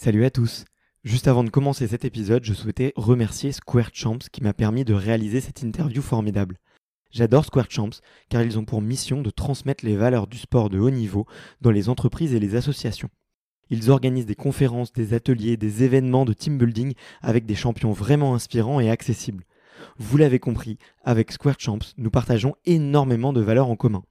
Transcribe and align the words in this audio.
Salut 0.00 0.24
à 0.24 0.30
tous. 0.30 0.64
Juste 1.02 1.26
avant 1.26 1.42
de 1.42 1.50
commencer 1.50 1.88
cet 1.88 2.04
épisode, 2.04 2.44
je 2.44 2.54
souhaitais 2.54 2.92
remercier 2.94 3.50
Square 3.50 3.90
Champs 3.92 4.20
qui 4.30 4.44
m'a 4.44 4.52
permis 4.52 4.84
de 4.84 4.94
réaliser 4.94 5.40
cette 5.40 5.62
interview 5.62 6.02
formidable. 6.02 6.58
J'adore 7.10 7.44
Square 7.44 7.68
Champs 7.68 8.00
car 8.28 8.42
ils 8.42 8.60
ont 8.60 8.64
pour 8.64 8.80
mission 8.80 9.22
de 9.22 9.30
transmettre 9.30 9.84
les 9.84 9.96
valeurs 9.96 10.28
du 10.28 10.38
sport 10.38 10.70
de 10.70 10.78
haut 10.78 10.90
niveau 10.90 11.26
dans 11.62 11.72
les 11.72 11.88
entreprises 11.88 12.32
et 12.32 12.38
les 12.38 12.54
associations. 12.54 13.10
Ils 13.70 13.90
organisent 13.90 14.24
des 14.24 14.36
conférences, 14.36 14.92
des 14.92 15.14
ateliers, 15.14 15.56
des 15.56 15.82
événements 15.82 16.24
de 16.24 16.32
team 16.32 16.58
building 16.58 16.94
avec 17.20 17.44
des 17.44 17.56
champions 17.56 17.90
vraiment 17.90 18.36
inspirants 18.36 18.78
et 18.78 18.90
accessibles. 18.90 19.42
Vous 19.96 20.16
l'avez 20.16 20.38
compris, 20.38 20.78
avec 21.02 21.32
Square 21.32 21.58
Champs, 21.58 21.78
nous 21.96 22.10
partageons 22.10 22.54
énormément 22.66 23.32
de 23.32 23.40
valeurs 23.40 23.68
en 23.68 23.74
commun. 23.74 24.04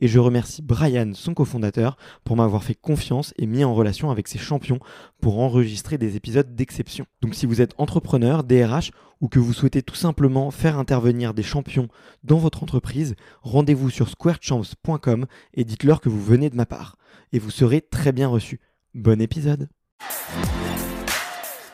Et 0.00 0.08
je 0.08 0.18
remercie 0.18 0.62
Brian, 0.62 1.12
son 1.14 1.34
cofondateur, 1.34 1.96
pour 2.24 2.36
m'avoir 2.36 2.64
fait 2.64 2.74
confiance 2.74 3.32
et 3.38 3.46
mis 3.46 3.64
en 3.64 3.74
relation 3.74 4.10
avec 4.10 4.28
ses 4.28 4.38
champions 4.38 4.80
pour 5.20 5.38
enregistrer 5.40 5.98
des 5.98 6.16
épisodes 6.16 6.54
d'exception. 6.54 7.06
Donc 7.22 7.34
si 7.34 7.46
vous 7.46 7.60
êtes 7.60 7.74
entrepreneur, 7.78 8.44
DRH 8.44 8.90
ou 9.20 9.28
que 9.28 9.38
vous 9.38 9.52
souhaitez 9.52 9.82
tout 9.82 9.94
simplement 9.94 10.50
faire 10.50 10.78
intervenir 10.78 11.32
des 11.32 11.42
champions 11.42 11.88
dans 12.24 12.38
votre 12.38 12.62
entreprise, 12.62 13.14
rendez-vous 13.42 13.90
sur 13.90 14.08
squarechamps.com 14.08 15.26
et 15.54 15.64
dites-leur 15.64 16.00
que 16.00 16.08
vous 16.08 16.22
venez 16.22 16.50
de 16.50 16.56
ma 16.56 16.66
part. 16.66 16.96
Et 17.32 17.38
vous 17.38 17.50
serez 17.50 17.80
très 17.80 18.12
bien 18.12 18.28
reçu. 18.28 18.60
Bon 18.94 19.20
épisode 19.20 19.68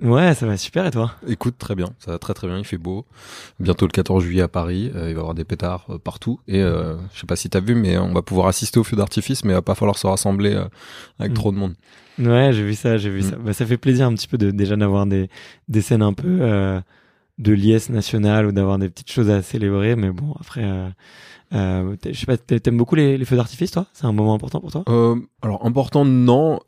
Ouais, 0.00 0.32
ça 0.34 0.46
va 0.46 0.56
super 0.56 0.86
et 0.86 0.90
toi? 0.92 1.12
Écoute, 1.26 1.56
très 1.58 1.74
bien, 1.74 1.88
ça 1.98 2.12
va 2.12 2.18
très 2.18 2.32
très 2.34 2.46
bien, 2.46 2.58
il 2.58 2.64
fait 2.64 2.78
beau. 2.78 3.04
Bientôt 3.58 3.84
le 3.86 3.90
14 3.90 4.22
juillet 4.22 4.42
à 4.42 4.48
Paris, 4.48 4.92
euh, 4.94 5.08
il 5.08 5.14
va 5.14 5.18
y 5.18 5.20
avoir 5.20 5.34
des 5.34 5.44
pétards 5.44 5.86
euh, 5.90 5.98
partout. 5.98 6.38
Et 6.46 6.62
euh, 6.62 6.96
je 7.12 7.20
sais 7.20 7.26
pas 7.26 7.34
si 7.36 7.50
t'as 7.50 7.60
vu, 7.60 7.74
mais 7.74 7.98
on 7.98 8.12
va 8.12 8.22
pouvoir 8.22 8.46
assister 8.46 8.78
au 8.78 8.84
feu 8.84 8.96
d'artifice, 8.96 9.44
mais 9.44 9.50
il 9.52 9.56
va 9.56 9.62
pas 9.62 9.74
falloir 9.74 9.98
se 9.98 10.06
rassembler 10.06 10.54
euh, 10.54 10.64
avec 11.18 11.32
Mm. 11.32 11.34
trop 11.34 11.50
de 11.52 11.56
monde. 11.56 11.74
Ouais, 12.20 12.52
j'ai 12.52 12.62
vu 12.64 12.74
ça, 12.74 12.96
j'ai 12.96 13.10
vu 13.10 13.20
Mm. 13.20 13.30
ça. 13.30 13.36
Bah, 13.36 13.52
ça 13.52 13.66
fait 13.66 13.76
plaisir 13.76 14.06
un 14.06 14.14
petit 14.14 14.28
peu 14.28 14.38
de 14.38 14.50
déjà 14.52 14.76
d'avoir 14.76 15.06
des, 15.06 15.28
des 15.68 15.80
scènes 15.82 16.02
un 16.02 16.12
peu 16.12 16.80
de 17.38 17.52
liesse 17.52 17.88
nationale 17.90 18.46
ou 18.46 18.52
d'avoir 18.52 18.78
des 18.78 18.88
petites 18.88 19.10
choses 19.10 19.30
à 19.30 19.42
célébrer, 19.42 19.96
mais 19.96 20.10
bon, 20.10 20.34
après, 20.40 20.64
euh, 21.54 21.56
euh, 21.92 21.96
je 22.10 22.12
sais 22.18 22.26
pas, 22.26 22.36
t'a- 22.36 22.60
t'aimes 22.60 22.76
beaucoup 22.76 22.94
les, 22.94 23.16
les 23.16 23.24
feux 23.24 23.36
d'artifice, 23.36 23.70
toi? 23.70 23.86
C'est 23.92 24.04
un 24.04 24.12
moment 24.12 24.34
important 24.34 24.60
pour 24.60 24.70
toi? 24.70 24.84
Euh, 24.88 25.16
alors 25.42 25.64
important, 25.64 26.04
non. 26.04 26.60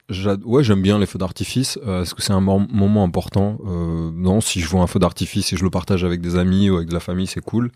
Ouais, 0.44 0.64
j'aime 0.64 0.82
bien 0.82 0.98
les 0.98 1.06
feux 1.06 1.18
d'artifice. 1.18 1.78
Euh, 1.86 2.02
Est-ce 2.02 2.14
que 2.14 2.22
c'est 2.22 2.32
un 2.32 2.41
mom- 2.41 2.66
moment 2.72 3.04
important 3.04 3.58
euh, 3.66 4.10
Non, 4.14 4.41
si 4.41 4.60
je 4.60 4.68
vois 4.68 4.80
un 4.82 4.86
feu 4.86 4.98
d'artifice 4.98 5.52
et 5.52 5.56
je 5.56 5.64
le 5.64 5.70
partage 5.70 6.04
avec 6.04 6.20
des 6.20 6.36
amis 6.36 6.70
ou 6.70 6.76
avec 6.76 6.88
de 6.88 6.94
la 6.94 7.00
famille, 7.00 7.26
c'est 7.26 7.44
cool. 7.44 7.70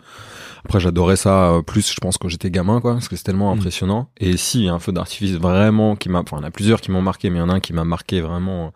Après, 0.64 0.80
j'adorais 0.80 1.16
ça 1.16 1.50
euh, 1.52 1.62
plus, 1.62 1.92
je 1.92 2.00
pense, 2.00 2.16
quand 2.16 2.28
j'étais 2.28 2.50
gamin, 2.50 2.80
quoi, 2.80 2.94
parce 2.94 3.08
que 3.08 3.16
c'est 3.16 3.24
tellement 3.24 3.54
Mm. 3.54 3.58
impressionnant. 3.58 4.08
Et 4.18 4.36
si, 4.38 4.60
il 4.60 4.64
y 4.64 4.68
a 4.68 4.74
un 4.74 4.78
feu 4.78 4.92
d'artifice 4.92 5.32
vraiment 5.32 5.96
qui 5.96 6.08
m'a... 6.08 6.20
Enfin, 6.20 6.38
il 6.38 6.40
y 6.40 6.44
en 6.44 6.48
a 6.48 6.50
plusieurs 6.50 6.80
qui 6.80 6.90
m'ont 6.90 7.02
marqué, 7.02 7.28
mais 7.28 7.36
il 7.36 7.40
y 7.40 7.44
en 7.44 7.50
a 7.50 7.54
un 7.54 7.60
qui 7.60 7.74
m'a 7.74 7.84
marqué 7.84 8.20
vraiment 8.22 8.72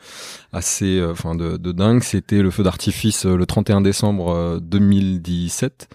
assez... 0.52 0.98
euh, 0.98 1.12
Enfin, 1.12 1.34
de, 1.34 1.56
de 1.56 1.72
dingue. 1.72 2.02
C'était 2.02 2.42
le 2.42 2.50
feu 2.50 2.62
d'artifice 2.62 3.24
euh, 3.24 3.36
le 3.36 3.46
31 3.46 3.80
décembre 3.80 4.30
euh, 4.32 4.60
2017 4.60 5.88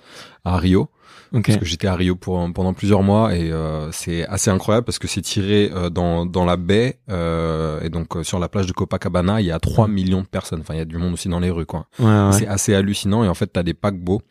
à 0.45 0.57
Rio 0.57 0.89
Ok. 1.33 1.47
parce 1.47 1.57
que 1.57 1.65
j'étais 1.65 1.87
à 1.87 1.95
Rio 1.95 2.15
pour, 2.15 2.47
pendant 2.53 2.73
plusieurs 2.73 3.01
mois 3.01 3.35
et 3.35 3.51
euh, 3.51 3.91
c'est 3.91 4.25
assez 4.27 4.51
incroyable 4.51 4.85
parce 4.85 4.99
que 4.99 5.07
c'est 5.07 5.21
tiré 5.21 5.71
euh, 5.73 5.89
dans, 5.89 6.25
dans 6.27 6.45
la 6.45 6.57
baie 6.57 6.99
euh, 7.09 7.81
et 7.81 7.89
donc 7.89 8.15
euh, 8.15 8.23
sur 8.23 8.37
la 8.39 8.49
plage 8.49 8.67
de 8.67 8.71
Copacabana 8.71 9.41
il 9.41 9.47
y 9.47 9.51
a 9.51 9.59
3 9.59 9.87
millions 9.87 10.21
de 10.21 10.27
personnes. 10.27 10.61
Enfin 10.61 10.75
il 10.75 10.77
y 10.77 10.81
a 10.81 10.85
du 10.85 10.97
monde 10.97 11.13
aussi 11.13 11.29
dans 11.29 11.39
les 11.39 11.49
rues 11.49 11.65
quoi. 11.65 11.87
Ouais, 11.99 12.05
ouais. 12.05 12.31
c'est 12.33 12.47
assez 12.47 12.75
hallucinant 12.75 13.23
et 13.23 13.27
en 13.27 13.33
fait 13.33 13.47
t'as 13.47 13.63
des 13.63 13.73
paquebots 13.73 14.21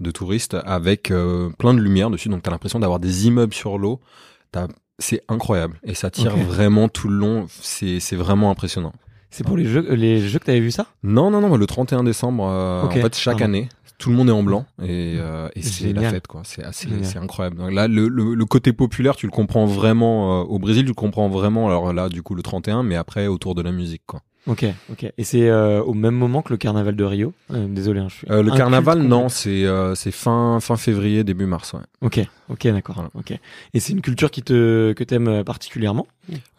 de 0.00 0.10
touristes 0.10 0.56
avec 0.64 1.10
euh, 1.10 1.50
plein 1.58 1.74
de 1.74 1.80
lumière 1.80 2.10
dessus. 2.10 2.28
Donc 2.28 2.42
t'as 2.42 2.50
l'impression 2.50 2.78
d'avoir 2.78 3.00
des 3.00 3.26
immeubles 3.26 3.54
sur 3.54 3.76
l'eau. 3.78 4.00
C'est 5.00 5.22
incroyable 5.28 5.80
et 5.82 5.94
ça 5.94 6.10
tire 6.10 6.36
vraiment 6.36 6.88
tout 6.88 7.08
le 7.08 7.16
long. 7.16 7.46
C'est 7.48 7.98
c'est 7.98 8.14
vraiment 8.16 8.50
impressionnant. 8.52 8.92
C'est 9.30 9.42
pour 9.44 9.56
les 9.56 9.64
jeux, 9.64 9.84
les 9.92 10.20
jeux 10.20 10.38
que 10.38 10.44
t'avais 10.44 10.60
vu 10.60 10.70
ça? 10.70 10.86
Non 11.02 11.32
non 11.32 11.40
non 11.40 11.56
le 11.56 11.66
31 11.66 12.04
décembre 12.04 12.46
euh, 12.48 12.84
en 12.84 12.90
fait 12.90 13.16
chaque 13.16 13.38
pardon. 13.38 13.44
année 13.52 13.68
tout 13.98 14.10
le 14.10 14.16
monde 14.16 14.28
est 14.28 14.32
en 14.32 14.42
blanc 14.42 14.66
et, 14.82 15.16
euh, 15.18 15.48
et 15.54 15.62
c'est 15.62 15.92
la 15.92 16.10
fête 16.10 16.26
quoi. 16.26 16.42
C'est 16.44 16.62
c'est 16.72 17.18
incroyable. 17.18 17.56
Donc 17.58 17.72
là 17.72 17.88
le, 17.88 18.08
le, 18.08 18.34
le 18.34 18.44
côté 18.44 18.72
populaire 18.72 19.16
tu 19.16 19.26
le 19.26 19.32
comprends 19.32 19.66
vraiment 19.66 20.40
euh, 20.40 20.44
au 20.44 20.58
Brésil 20.58 20.82
tu 20.82 20.88
le 20.88 20.94
comprends 20.94 21.28
vraiment 21.28 21.66
alors 21.68 21.92
là 21.92 22.08
du 22.08 22.22
coup 22.22 22.34
le 22.34 22.42
31 22.42 22.82
mais 22.82 22.96
après 22.96 23.26
autour 23.26 23.54
de 23.54 23.62
la 23.62 23.72
musique 23.72 24.02
quoi. 24.06 24.20
Ok, 24.46 24.66
ok. 24.92 25.10
Et 25.16 25.24
c'est 25.24 25.48
euh, 25.48 25.82
au 25.82 25.94
même 25.94 26.14
moment 26.14 26.42
que 26.42 26.52
le 26.52 26.58
carnaval 26.58 26.94
de 26.96 27.04
Rio? 27.04 27.32
Désolé, 27.48 28.00
hein, 28.00 28.08
je 28.10 28.14
suis. 28.16 28.26
Le 28.28 28.50
carnaval 28.54 28.98
non 29.02 29.28
c'est 29.30 29.64
c'est 29.94 30.10
fin 30.10 30.58
fin 30.60 30.76
février 30.76 31.24
début 31.24 31.46
mars 31.46 31.72
ouais. 31.72 31.80
Ok, 32.02 32.20
ok, 32.48 32.66
d'accord. 32.68 33.08
Ok. 33.14 33.32
Et 33.72 33.80
c'est 33.80 33.92
une 33.92 34.00
culture 34.00 34.30
qui 34.30 34.42
te 34.42 34.92
que 34.92 35.04
t'aimes 35.04 35.44
particulièrement? 35.44 36.06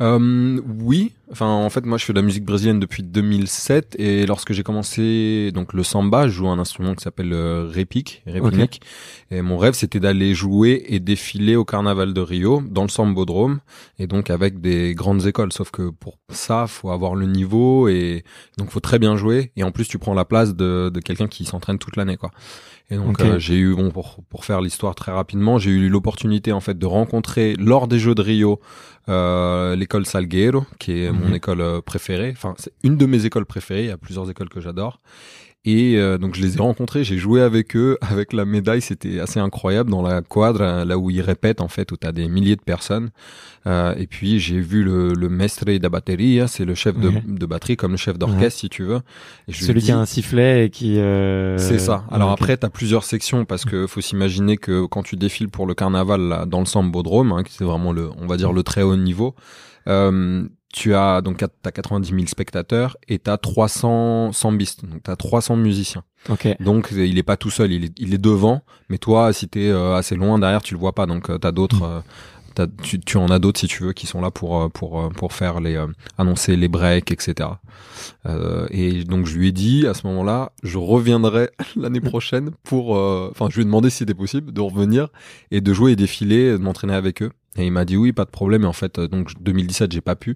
Euh, 0.01 0.61
oui, 0.79 1.13
enfin 1.31 1.47
en 1.47 1.69
fait 1.69 1.85
moi 1.85 1.97
je 1.97 2.05
fais 2.05 2.13
de 2.13 2.19
la 2.19 2.25
musique 2.25 2.45
brésilienne 2.45 2.79
depuis 2.79 3.01
2007 3.01 3.95
et 3.97 4.25
lorsque 4.25 4.53
j'ai 4.53 4.63
commencé 4.63 5.51
donc 5.53 5.73
le 5.73 5.81
samba, 5.81 6.27
je 6.27 6.33
joue 6.33 6.47
un 6.47 6.59
instrument 6.59 6.93
qui 6.93 7.03
s'appelle 7.03 7.33
euh, 7.33 7.67
repique, 7.73 8.21
repinique 8.27 8.81
et 9.31 9.41
mon 9.41 9.57
rêve 9.57 9.73
c'était 9.73 9.99
d'aller 9.99 10.35
jouer 10.35 10.83
et 10.87 10.99
défiler 10.99 11.55
au 11.55 11.65
carnaval 11.65 12.13
de 12.13 12.21
Rio 12.21 12.61
dans 12.69 12.83
le 12.83 12.89
sambodrome 12.89 13.59
et 13.97 14.05
donc 14.05 14.29
avec 14.29 14.61
des 14.61 14.93
grandes 14.93 15.25
écoles 15.25 15.51
sauf 15.51 15.71
que 15.71 15.89
pour 15.89 16.19
ça 16.29 16.67
faut 16.67 16.91
avoir 16.91 17.15
le 17.15 17.25
niveau 17.25 17.87
et 17.87 18.23
donc 18.57 18.69
faut 18.69 18.79
très 18.79 18.99
bien 18.99 19.17
jouer 19.17 19.51
et 19.55 19.63
en 19.63 19.71
plus 19.71 19.87
tu 19.87 19.97
prends 19.97 20.13
la 20.13 20.25
place 20.25 20.55
de, 20.55 20.91
de 20.93 20.99
quelqu'un 20.99 21.27
qui 21.27 21.45
s'entraîne 21.45 21.79
toute 21.79 21.95
l'année 21.95 22.17
quoi. 22.17 22.29
Et 22.91 22.97
donc 22.97 23.19
euh, 23.21 23.39
j'ai 23.39 23.55
eu 23.55 23.73
bon 23.75 23.89
pour 23.89 24.19
pour 24.29 24.45
faire 24.45 24.61
l'histoire 24.61 24.93
très 24.93 25.11
rapidement, 25.11 25.57
j'ai 25.57 25.71
eu 25.71 25.89
l'opportunité 25.89 26.51
en 26.51 26.59
fait 26.59 26.77
de 26.77 26.85
rencontrer 26.85 27.55
lors 27.57 27.87
des 27.87 27.97
Jeux 27.97 28.13
de 28.13 28.21
Rio 28.21 28.59
euh, 29.09 29.75
l'école 29.75 30.05
Salguero 30.05 30.65
qui 30.77 31.03
est 31.03 31.11
mon 31.11 31.29
Mhm. 31.29 31.33
école 31.35 31.61
euh, 31.61 31.81
préférée. 31.81 32.31
Enfin 32.35 32.53
c'est 32.57 32.73
une 32.83 32.97
de 32.97 33.05
mes 33.07 33.25
écoles 33.25 33.45
préférées. 33.47 33.83
Il 33.85 33.87
y 33.87 33.91
a 33.91 33.97
plusieurs 33.97 34.29
écoles 34.29 34.49
que 34.49 34.61
j'adore. 34.61 34.99
Et 35.65 35.97
euh, 35.97 36.19
donc 36.19 36.35
je 36.35 36.41
les 36.41 36.57
ai 36.57 36.59
rencontrés, 36.59 37.03
j'ai 37.03 37.17
joué 37.17 37.41
avec 37.41 37.75
eux, 37.75 37.97
avec 38.01 38.33
la 38.33 38.45
médaille, 38.45 38.81
c'était 38.81 39.19
assez 39.19 39.39
incroyable 39.39 39.89
dans 39.89 40.03
la 40.03 40.21
quadre, 40.21 40.85
là 40.85 40.97
où 40.97 41.09
ils 41.09 41.21
répètent 41.21 41.61
en 41.61 41.67
fait, 41.67 41.91
où 41.91 41.97
tu 41.97 42.05
as 42.05 42.11
des 42.11 42.27
milliers 42.27 42.55
de 42.55 42.61
personnes. 42.61 43.09
Euh, 43.67 43.95
et 43.97 44.05
puis 44.05 44.39
j'ai 44.39 44.59
vu 44.59 44.83
le, 44.83 45.13
le 45.13 45.27
mestre 45.27 45.65
de 45.65 45.87
batterie, 45.87 46.39
c'est 46.47 46.65
le 46.65 46.75
chef 46.75 46.99
de, 46.99 47.11
de, 47.27 47.45
batterie, 47.47 47.77
comme 47.77 47.91
le 47.91 47.97
chef 47.97 48.19
d'orchestre 48.19 48.59
si 48.59 48.69
tu 48.69 48.83
veux. 48.83 49.01
Et 49.47 49.53
je 49.53 49.65
Celui 49.65 49.81
qui 49.81 49.91
a 49.91 49.97
un 49.97 50.05
sifflet 50.05 50.65
et 50.65 50.69
qui... 50.69 50.99
Euh... 50.99 51.57
C'est 51.57 51.79
ça. 51.79 52.03
Alors 52.11 52.29
après, 52.29 52.57
tu 52.57 52.65
as 52.65 52.69
plusieurs 52.69 53.03
sections 53.03 53.43
parce 53.45 53.65
que 53.65 53.87
faut 53.87 54.01
s'imaginer 54.01 54.57
que 54.57 54.85
quand 54.85 55.01
tu 55.01 55.15
défiles 55.15 55.49
pour 55.49 55.65
le 55.65 55.73
carnaval 55.73 56.21
là, 56.21 56.45
dans 56.45 56.59
le 56.59 56.65
Sambodrome, 56.65 57.31
hein, 57.31 57.43
qui 57.43 57.53
c'est 57.53 57.63
vraiment 57.63 57.91
le, 57.91 58.11
on 58.21 58.27
va 58.27 58.37
dire 58.37 58.53
le 58.53 58.61
très 58.61 58.83
haut 58.83 58.95
niveau, 58.95 59.33
euh, 59.87 60.47
tu 60.75 60.93
as 60.93 61.21
donc 61.21 61.37
t'as 61.37 61.71
90 61.71 62.09
000 62.09 62.25
spectateurs 62.27 62.97
et 63.07 63.17
t'as 63.17 63.37
300 63.37 64.33
sambistes, 64.33 64.85
donc 64.85 65.01
t'as 65.03 65.15
300 65.15 65.55
musiciens. 65.55 66.03
Okay. 66.29 66.55
Donc 66.59 66.89
il 66.91 67.17
est 67.17 67.23
pas 67.23 67.37
tout 67.37 67.49
seul, 67.49 67.71
il 67.71 67.85
est, 67.85 67.93
il 67.97 68.13
est 68.13 68.17
devant, 68.17 68.61
mais 68.89 68.97
toi 68.97 69.31
si 69.31 69.47
t'es 69.47 69.69
euh, 69.69 69.95
assez 69.95 70.15
loin 70.15 70.37
derrière 70.37 70.61
tu 70.61 70.73
le 70.73 70.79
vois 70.81 70.93
pas, 70.93 71.05
donc 71.05 71.29
euh, 71.29 71.37
t'as 71.37 71.53
d'autres. 71.53 71.87
Mm. 71.87 72.03
Euh, 72.57 72.67
tu, 72.83 73.01
tu, 73.01 73.17
en 73.17 73.27
as 73.27 73.39
d'autres 73.39 73.59
si 73.59 73.67
tu 73.67 73.83
veux 73.83 73.91
qui 73.91 74.07
sont 74.07 74.21
là 74.21 74.31
pour 74.31 74.71
pour 74.71 75.09
pour 75.09 75.33
faire 75.33 75.59
les 75.59 75.77
annoncer 76.17 76.55
les 76.55 76.69
breaks 76.69 77.11
etc 77.11 77.49
et 78.69 79.03
donc 79.03 79.25
je 79.25 79.37
lui 79.37 79.49
ai 79.49 79.51
dit 79.51 79.85
à 79.85 79.93
ce 79.93 80.07
moment-là 80.07 80.53
je 80.63 80.77
reviendrai 80.77 81.49
l'année 81.75 81.99
prochaine 81.99 82.51
pour 82.63 82.91
enfin 82.91 83.49
je 83.49 83.55
lui 83.55 83.63
ai 83.63 83.65
demandé 83.65 83.89
si 83.89 83.97
c'était 83.97 84.13
possible 84.13 84.53
de 84.53 84.61
revenir 84.61 85.09
et 85.51 85.59
de 85.59 85.73
jouer 85.73 85.91
et 85.91 85.95
défiler 85.97 86.53
de 86.53 86.57
m'entraîner 86.57 86.93
avec 86.93 87.21
eux 87.23 87.31
et 87.57 87.65
il 87.65 87.71
m'a 87.71 87.85
dit 87.85 87.97
oui, 87.97 88.11
pas 88.11 88.25
de 88.25 88.29
problème. 88.29 88.63
Et 88.63 88.67
en 88.67 88.73
fait, 88.73 88.99
euh, 88.99 89.07
donc 89.07 89.31
2017, 89.39 89.91
j'ai 89.91 90.01
pas 90.01 90.15
pu, 90.15 90.35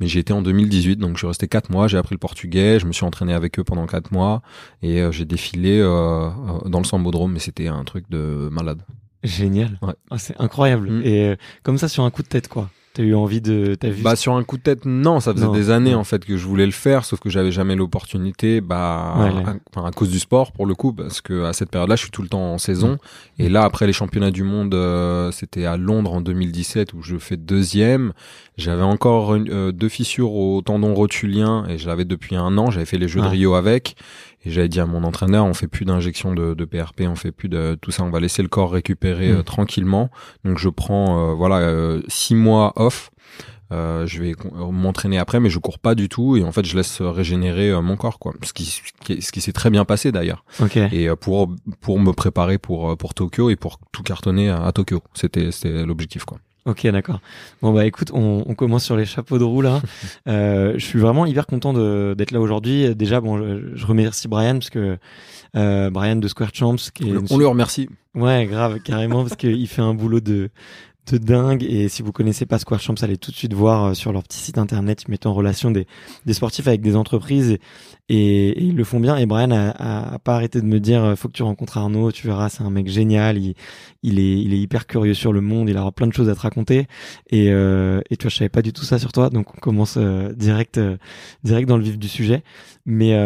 mais 0.00 0.06
j'ai 0.06 0.20
été 0.20 0.32
en 0.32 0.42
2018. 0.42 0.96
Donc 0.96 1.14
je 1.14 1.18
suis 1.18 1.26
resté 1.26 1.48
quatre 1.48 1.70
mois. 1.70 1.88
J'ai 1.88 1.98
appris 1.98 2.14
le 2.14 2.18
portugais. 2.18 2.78
Je 2.78 2.86
me 2.86 2.92
suis 2.92 3.04
entraîné 3.04 3.32
avec 3.32 3.58
eux 3.58 3.64
pendant 3.64 3.86
quatre 3.86 4.12
mois 4.12 4.42
et 4.82 5.00
euh, 5.00 5.12
j'ai 5.12 5.24
défilé 5.24 5.80
euh, 5.80 6.28
dans 6.66 6.78
le 6.78 6.84
Sambodrome. 6.84 7.32
Mais 7.32 7.38
c'était 7.40 7.68
un 7.68 7.84
truc 7.84 8.04
de 8.10 8.48
malade. 8.52 8.82
Génial. 9.24 9.78
Ouais. 9.82 9.94
Ah, 10.10 10.18
c'est 10.18 10.38
incroyable. 10.40 10.90
Mm. 10.90 11.02
Et 11.04 11.36
comme 11.62 11.78
ça 11.78 11.88
sur 11.88 12.04
un 12.04 12.10
coup 12.10 12.22
de 12.22 12.28
tête, 12.28 12.48
quoi. 12.48 12.70
T'as 12.98 13.04
eu 13.04 13.14
envie 13.14 13.40
de, 13.40 13.76
t'as 13.76 13.90
vu 13.90 14.02
Bah 14.02 14.16
sur 14.16 14.34
un 14.34 14.42
coup 14.42 14.56
de 14.56 14.62
tête, 14.62 14.84
non. 14.84 15.20
Ça 15.20 15.32
faisait 15.32 15.52
des 15.52 15.70
années 15.70 15.94
en 15.94 16.02
fait 16.02 16.24
que 16.24 16.36
je 16.36 16.44
voulais 16.44 16.66
le 16.66 16.72
faire, 16.72 17.04
sauf 17.04 17.20
que 17.20 17.30
j'avais 17.30 17.52
jamais 17.52 17.76
l'opportunité. 17.76 18.60
Bah 18.60 19.14
à, 19.76 19.86
à, 19.86 19.90
cause 19.92 20.10
du 20.10 20.18
sport 20.18 20.50
pour 20.50 20.66
le 20.66 20.74
coup, 20.74 20.92
parce 20.92 21.20
que 21.20 21.44
à 21.44 21.52
cette 21.52 21.70
période-là, 21.70 21.94
je 21.94 22.02
suis 22.02 22.10
tout 22.10 22.22
le 22.22 22.28
temps 22.28 22.54
en 22.54 22.58
saison. 22.58 22.94
Mm. 22.94 23.42
Et 23.42 23.48
là, 23.50 23.62
après 23.62 23.86
les 23.86 23.92
championnats 23.92 24.32
du 24.32 24.42
monde, 24.42 24.74
euh, 24.74 25.30
c'était 25.30 25.64
à 25.64 25.76
Londres 25.76 26.12
en 26.12 26.20
2017 26.20 26.92
où 26.92 27.02
je 27.02 27.18
fais 27.18 27.36
deuxième. 27.36 28.14
J'avais 28.56 28.82
encore 28.82 29.36
euh, 29.36 29.70
deux 29.70 29.88
fissures 29.88 30.32
au 30.32 30.60
tendon 30.60 30.92
rotulien 30.92 31.66
et 31.68 31.78
je 31.78 31.86
l'avais 31.86 32.04
depuis 32.04 32.34
un 32.34 32.58
an. 32.58 32.72
J'avais 32.72 32.84
fait 32.84 32.98
les 32.98 33.06
Jeux 33.06 33.20
de 33.20 33.28
Rio 33.28 33.54
avec. 33.54 33.94
Et 34.44 34.50
j'avais 34.50 34.68
dit 34.68 34.80
à 34.80 34.86
mon 34.86 35.04
entraîneur, 35.04 35.44
on 35.44 35.54
fait 35.54 35.66
plus 35.66 35.84
d'injection 35.84 36.32
de, 36.32 36.54
de, 36.54 36.64
PRP, 36.64 37.02
on 37.02 37.16
fait 37.16 37.32
plus 37.32 37.48
de 37.48 37.76
tout 37.80 37.90
ça, 37.90 38.04
on 38.04 38.10
va 38.10 38.20
laisser 38.20 38.42
le 38.42 38.48
corps 38.48 38.72
récupérer 38.72 39.32
mm. 39.32 39.36
euh, 39.36 39.42
tranquillement. 39.42 40.10
Donc 40.44 40.58
je 40.58 40.68
prends 40.68 41.30
euh, 41.30 41.34
voilà 41.34 41.58
euh, 41.58 42.02
six 42.08 42.34
mois 42.34 42.72
off. 42.76 43.10
je 43.70 44.20
vais 44.20 44.34
m'entraîner 44.70 45.18
après, 45.18 45.40
mais 45.40 45.50
je 45.50 45.58
cours 45.58 45.78
pas 45.78 45.94
du 45.94 46.08
tout 46.08 46.36
et 46.36 46.44
en 46.44 46.52
fait 46.52 46.64
je 46.64 46.76
laisse 46.76 47.02
régénérer 47.02 47.80
mon 47.82 47.96
corps 47.96 48.18
quoi. 48.18 48.32
Ce 48.42 48.52
qui 48.52 48.64
ce 48.64 49.32
qui, 49.32 49.40
s'est 49.40 49.52
très 49.52 49.70
bien 49.70 49.84
passé 49.84 50.12
d'ailleurs. 50.12 50.44
Et 50.92 51.08
pour 51.20 51.50
pour 51.80 51.98
me 51.98 52.12
préparer 52.12 52.58
pour 52.58 52.96
pour 52.96 53.14
Tokyo 53.14 53.50
et 53.50 53.56
pour 53.56 53.78
tout 53.92 54.02
cartonner 54.02 54.50
à, 54.50 54.64
à 54.64 54.72
Tokyo, 54.72 55.02
c'était 55.14 55.50
c'était 55.50 55.84
l'objectif 55.84 56.24
quoi. 56.24 56.38
Ok, 56.66 56.86
d'accord. 56.88 57.20
Bon 57.62 57.72
bah 57.72 57.86
écoute, 57.86 58.10
on, 58.12 58.44
on, 58.46 58.54
commence 58.54 58.84
sur 58.84 58.96
les 58.96 59.06
chapeaux 59.06 59.38
de 59.38 59.44
roue 59.44 59.62
là. 59.62 59.80
euh, 60.28 60.74
je 60.76 60.84
suis 60.84 60.98
vraiment 60.98 61.24
hyper 61.24 61.46
content 61.46 61.72
d'être 61.72 62.30
là 62.30 62.40
aujourd'hui. 62.40 62.94
Déjà, 62.94 63.20
bon, 63.20 63.38
je, 63.38 63.74
je, 63.74 63.86
remercie 63.86 64.28
Brian 64.28 64.54
parce 64.54 64.70
que 64.70 64.98
euh, 65.56 65.90
Brian 65.90 66.16
de 66.16 66.28
Square 66.28 66.50
Champs, 66.52 66.76
qui 66.92 67.10
est 67.10 67.32
on, 67.32 67.38
le 67.38 67.46
remercie. 67.46 67.88
Ouais, 68.14 68.46
grave, 68.46 68.80
carrément 68.80 69.22
parce 69.22 69.36
qu'il 69.36 69.66
fait 69.68 69.82
un 69.82 69.94
boulot 69.94 70.20
de 70.20 70.50
de 71.14 71.24
dingue. 71.24 71.64
Et 71.64 71.88
si 71.88 72.02
vous 72.02 72.12
connaissez 72.12 72.46
pas 72.46 72.58
Square 72.58 72.80
Champs, 72.80 72.94
allez 73.02 73.16
tout 73.16 73.30
de 73.30 73.36
suite 73.36 73.54
voir 73.54 73.84
euh, 73.84 73.94
sur 73.94 74.12
leur 74.12 74.22
petit 74.22 74.38
site 74.38 74.58
internet. 74.58 75.04
Ils 75.06 75.10
mettent 75.10 75.26
en 75.26 75.34
relation 75.34 75.70
des, 75.70 75.86
des 76.26 76.32
sportifs 76.32 76.66
avec 76.66 76.80
des 76.80 76.96
entreprises 76.96 77.58
et, 78.08 78.48
et, 78.48 78.62
ils 78.62 78.76
le 78.76 78.84
font 78.84 79.00
bien. 79.00 79.16
Et 79.16 79.26
Brian 79.26 79.50
a, 79.50 80.14
a, 80.14 80.18
pas 80.18 80.36
arrêté 80.36 80.60
de 80.60 80.66
me 80.66 80.80
dire 80.80 81.04
euh, 81.04 81.16
faut 81.16 81.28
que 81.28 81.34
tu 81.34 81.42
rencontres 81.42 81.78
Arnaud, 81.78 82.12
tu 82.12 82.26
verras, 82.26 82.48
c'est 82.48 82.62
un 82.62 82.70
mec 82.70 82.88
génial. 82.88 83.38
Il, 83.38 83.54
il, 84.02 84.18
est, 84.18 84.40
il 84.40 84.54
est 84.54 84.58
hyper 84.58 84.86
curieux 84.86 85.14
sur 85.14 85.32
le 85.32 85.40
monde. 85.40 85.68
Il 85.68 85.76
aura 85.76 85.92
plein 85.92 86.06
de 86.06 86.12
choses 86.12 86.28
à 86.28 86.34
te 86.34 86.40
raconter. 86.40 86.86
Et, 87.30 87.50
euh, 87.50 88.00
et 88.10 88.16
tu 88.16 88.24
vois, 88.24 88.30
je 88.30 88.36
savais 88.36 88.48
pas 88.48 88.62
du 88.62 88.72
tout 88.72 88.84
ça 88.84 88.98
sur 88.98 89.12
toi. 89.12 89.30
Donc 89.30 89.54
on 89.54 89.58
commence 89.60 89.96
euh, 89.98 90.32
direct, 90.32 90.80
direct 91.44 91.68
dans 91.68 91.76
le 91.76 91.84
vif 91.84 91.98
du 91.98 92.08
sujet. 92.08 92.42
Mais 92.86 93.16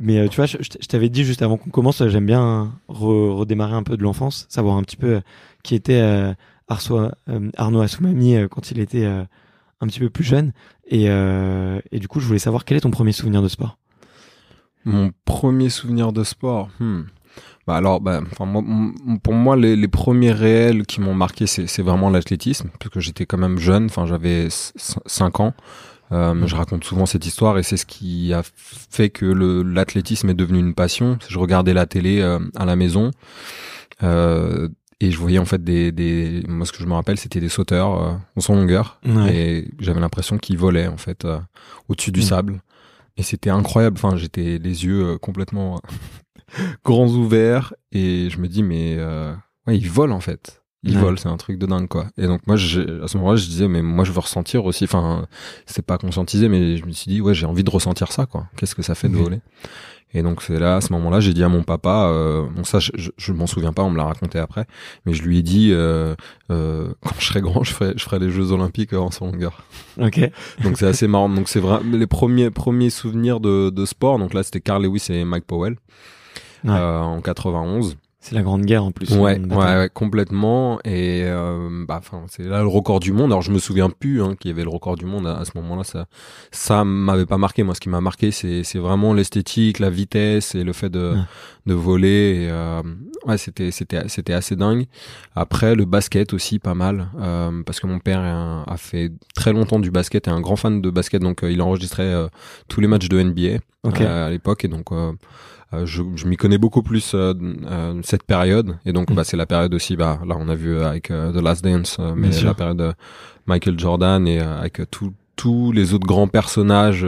mais 0.00 0.28
tu 0.28 0.36
vois, 0.36 0.46
je, 0.46 0.56
je 0.60 0.86
t'avais 0.88 1.08
dit 1.08 1.24
juste 1.24 1.42
avant 1.42 1.56
qu'on 1.56 1.70
commence, 1.70 2.04
j'aime 2.08 2.26
bien 2.26 2.72
redémarrer 2.88 3.74
un 3.74 3.84
peu 3.84 3.96
de 3.96 4.02
l'enfance, 4.02 4.46
savoir 4.48 4.76
un 4.76 4.82
petit 4.82 4.96
peu 4.96 5.20
qui 5.62 5.76
était 5.76 6.34
Arso, 6.68 6.98
euh, 6.98 7.50
Arnaud 7.56 7.80
Assoumami 7.80 8.36
euh, 8.36 8.48
quand 8.48 8.70
il 8.70 8.80
était 8.80 9.04
euh, 9.04 9.24
un 9.80 9.86
petit 9.86 10.00
peu 10.00 10.10
plus 10.10 10.24
jeune. 10.24 10.52
Et, 10.86 11.04
et 11.04 11.98
du 11.98 12.08
coup, 12.08 12.20
je 12.20 12.26
voulais 12.26 12.38
savoir 12.38 12.64
quel 12.64 12.76
est 12.76 12.82
ton 12.82 12.90
premier 12.90 13.12
souvenir 13.12 13.40
de 13.42 13.48
sport? 13.48 13.78
Mon 14.84 15.12
premier 15.24 15.70
souvenir 15.70 16.12
de 16.12 16.24
sport 16.24 16.68
hmm. 16.78 17.04
Bah 17.66 17.76
alors, 17.76 18.02
bah, 18.02 18.20
moi, 18.40 18.62
pour 19.22 19.32
moi, 19.32 19.56
les, 19.56 19.74
les, 19.74 19.88
premiers 19.88 20.32
réels 20.32 20.84
qui 20.84 21.00
m'ont 21.00 21.14
marqué, 21.14 21.46
c'est 21.46 21.82
vraiment 21.82 22.10
l'athlétisme, 22.10 22.68
parce 22.78 22.92
que 22.92 23.00
j'étais 23.00 23.24
quand 23.24 23.38
même 23.38 23.58
jeune, 23.58 23.86
enfin 23.86 24.04
j'avais 24.04 24.48
5 24.50 25.40
ans. 25.40 25.54
Euh, 26.12 26.34
mmh. 26.34 26.46
Je 26.46 26.54
raconte 26.54 26.84
souvent 26.84 27.06
cette 27.06 27.24
histoire 27.24 27.56
et 27.56 27.62
c'est 27.62 27.78
ce 27.78 27.86
qui 27.86 28.34
a 28.34 28.42
fait 28.44 29.08
que 29.08 29.24
l'athlétisme 29.24 30.28
est 30.28 30.34
devenu 30.34 30.58
une 30.58 30.74
passion. 30.74 31.18
Je 31.26 31.38
regardais 31.38 31.72
la 31.72 31.86
télé 31.86 32.20
à 32.54 32.64
la 32.66 32.76
maison. 32.76 33.10
Euh, 34.02 34.68
et 35.04 35.10
je 35.10 35.18
voyais 35.18 35.38
en 35.38 35.44
fait 35.44 35.62
des, 35.62 35.92
des 35.92 36.42
moi 36.48 36.64
ce 36.64 36.72
que 36.72 36.78
je 36.78 36.86
me 36.86 36.94
rappelle 36.94 37.18
c'était 37.18 37.40
des 37.40 37.50
sauteurs 37.50 38.02
euh, 38.02 38.12
en 38.36 38.40
son 38.40 38.54
longueur. 38.54 39.00
Et 39.28 39.68
j'avais 39.78 40.00
l'impression 40.00 40.38
qu'ils 40.38 40.56
volaient 40.56 40.86
en 40.86 40.96
fait 40.96 41.24
euh, 41.24 41.38
au-dessus 41.88 42.10
du 42.10 42.20
mm. 42.20 42.24
sable. 42.24 42.62
Et 43.16 43.22
c'était 43.22 43.50
incroyable. 43.50 43.98
Enfin 44.02 44.16
j'étais 44.16 44.58
les 44.58 44.86
yeux 44.86 45.04
euh, 45.04 45.18
complètement 45.18 45.80
grands 46.84 47.08
ouverts. 47.08 47.74
Et 47.92 48.30
je 48.30 48.38
me 48.38 48.48
dis 48.48 48.62
mais 48.62 48.98
ouais 49.66 49.76
ils 49.76 49.90
volent 49.90 50.16
en 50.16 50.20
fait. 50.20 50.62
Ils 50.86 50.98
volent 50.98 51.16
c'est 51.16 51.28
un 51.28 51.36
truc 51.38 51.58
de 51.58 51.66
dingue 51.66 51.88
quoi. 51.88 52.06
Et 52.16 52.26
donc 52.26 52.46
moi 52.46 52.56
à 52.56 52.58
ce 52.58 53.16
moment-là 53.18 53.36
je 53.36 53.46
disais 53.46 53.68
mais 53.68 53.82
moi 53.82 54.04
je 54.04 54.12
veux 54.12 54.20
ressentir 54.20 54.64
aussi 54.64 54.84
enfin 54.84 55.26
c'est 55.66 55.84
pas 55.84 55.98
conscientisé 55.98 56.48
mais 56.48 56.76
je 56.76 56.84
me 56.86 56.92
suis 56.92 57.10
dit 57.10 57.20
ouais 57.20 57.34
j'ai 57.34 57.46
envie 57.46 57.64
de 57.64 57.70
ressentir 57.70 58.10
ça 58.10 58.24
quoi. 58.24 58.46
Qu'est-ce 58.56 58.74
que 58.74 58.82
ça 58.82 58.94
fait 58.94 59.08
de 59.08 59.16
voler? 59.16 59.40
Et 60.14 60.22
donc 60.22 60.42
c'est 60.42 60.58
là, 60.58 60.76
à 60.76 60.80
ce 60.80 60.92
moment-là, 60.92 61.20
j'ai 61.20 61.34
dit 61.34 61.42
à 61.42 61.48
mon 61.48 61.62
papa, 61.62 62.08
euh, 62.08 62.46
bon 62.54 62.62
ça 62.64 62.78
je, 62.78 62.90
je, 62.94 63.32
m'en 63.32 63.46
souviens 63.46 63.72
pas, 63.72 63.82
on 63.82 63.90
me 63.90 63.96
l'a 63.96 64.04
raconté 64.04 64.38
après, 64.38 64.66
mais 65.04 65.12
je 65.12 65.22
lui 65.22 65.38
ai 65.38 65.42
dit 65.42 65.70
euh, 65.72 66.14
euh, 66.50 66.92
quand 67.02 67.14
je 67.18 67.26
serai 67.26 67.40
grand, 67.40 67.64
je 67.64 67.72
ferai, 67.72 67.94
je 67.96 68.04
ferai 68.04 68.20
les 68.20 68.30
Jeux 68.30 68.52
Olympiques 68.52 68.92
en 68.92 69.10
son 69.10 69.26
longueur. 69.26 69.64
Ok. 70.00 70.20
donc 70.62 70.78
c'est 70.78 70.86
assez 70.86 71.08
marrant. 71.08 71.28
Donc 71.28 71.48
c'est 71.48 71.60
vrai, 71.60 71.80
les 71.84 72.06
premiers 72.06 72.50
premiers 72.50 72.90
souvenirs 72.90 73.40
de, 73.40 73.70
de 73.70 73.84
sport. 73.84 74.18
Donc 74.18 74.34
là 74.34 74.42
c'était 74.42 74.60
Carl 74.60 74.82
Lewis 74.82 75.06
et 75.10 75.24
Mike 75.24 75.44
Powell 75.44 75.76
euh, 76.66 77.00
en 77.00 77.20
91. 77.20 77.96
C'est 78.24 78.34
la 78.34 78.40
grande 78.40 78.64
guerre 78.64 78.84
en 78.84 78.90
plus. 78.90 79.12
Ouais, 79.12 79.38
ouais, 79.38 79.56
ouais, 79.56 79.90
complètement. 79.92 80.80
Et 80.86 81.24
euh, 81.24 81.84
bah, 81.86 81.96
enfin, 81.98 82.24
c'est 82.30 82.44
là 82.44 82.62
le 82.62 82.66
record 82.68 82.98
du 82.98 83.12
monde. 83.12 83.30
Alors 83.32 83.42
je 83.42 83.52
me 83.52 83.58
souviens 83.58 83.90
plus 83.90 84.22
hein, 84.22 84.34
qu'il 84.34 84.50
y 84.50 84.54
avait 84.54 84.62
le 84.62 84.70
record 84.70 84.96
du 84.96 85.04
monde 85.04 85.26
à, 85.26 85.44
ce 85.44 85.50
moment-là. 85.56 85.84
Ça, 85.84 86.06
ça 86.50 86.84
m'avait 86.84 87.26
pas 87.26 87.36
marqué. 87.36 87.64
Moi, 87.64 87.74
ce 87.74 87.80
qui 87.80 87.90
m'a 87.90 88.00
marqué, 88.00 88.30
c'est, 88.30 88.64
c'est 88.64 88.78
vraiment 88.78 89.12
l'esthétique, 89.12 89.78
la 89.78 89.90
vitesse 89.90 90.54
et 90.54 90.64
le 90.64 90.72
fait 90.72 90.88
de, 90.88 91.12
de 91.66 91.74
voler. 91.74 92.44
Et, 92.44 92.48
euh, 92.50 92.80
ouais, 93.26 93.36
c'était, 93.36 93.70
c'était, 93.70 94.08
c'était 94.08 94.32
assez 94.32 94.56
dingue. 94.56 94.86
Après, 95.34 95.74
le 95.74 95.84
basket 95.84 96.32
aussi, 96.32 96.58
pas 96.58 96.74
mal, 96.74 97.10
euh, 97.20 97.62
parce 97.66 97.78
que 97.78 97.86
mon 97.86 97.98
père 97.98 98.20
a, 98.20 98.76
fait 98.78 99.12
très 99.34 99.52
longtemps 99.52 99.80
du 99.80 99.90
basket 99.90 100.28
et 100.28 100.30
un 100.30 100.40
grand 100.40 100.56
fan 100.56 100.80
de 100.80 100.88
basket. 100.88 101.20
Donc, 101.20 101.40
il 101.42 101.60
enregistrait 101.60 102.14
tous 102.68 102.80
les 102.80 102.86
matchs 102.86 103.10
de 103.10 103.22
NBA 103.22 103.58
à 103.84 104.30
l'époque 104.30 104.64
et 104.64 104.68
donc 104.68 104.90
euh, 105.74 105.86
je, 105.86 106.02
je 106.14 106.26
m'y 106.26 106.36
connais 106.36 106.58
beaucoup 106.58 106.82
plus 106.82 107.14
euh, 107.14 107.34
euh, 107.66 108.00
cette 108.02 108.22
période. 108.22 108.76
Et 108.84 108.92
donc 108.92 109.10
mm. 109.10 109.14
bah, 109.14 109.24
c'est 109.24 109.36
la 109.36 109.46
période 109.46 109.74
aussi 109.74 109.96
bah 109.96 110.20
là 110.26 110.36
on 110.38 110.48
a 110.48 110.54
vu 110.54 110.80
avec 110.80 111.08
The 111.08 111.42
Last 111.42 111.64
Dance 111.64 111.98
mais 112.16 112.32
c'est 112.32 112.44
la 112.44 112.54
période 112.54 112.78
de 112.78 112.92
Michael 113.46 113.78
Jordan 113.78 114.26
et 114.26 114.40
avec 114.40 114.80
tous 114.90 115.72
les 115.72 115.94
autres 115.94 116.06
grands 116.06 116.28
personnages 116.28 117.06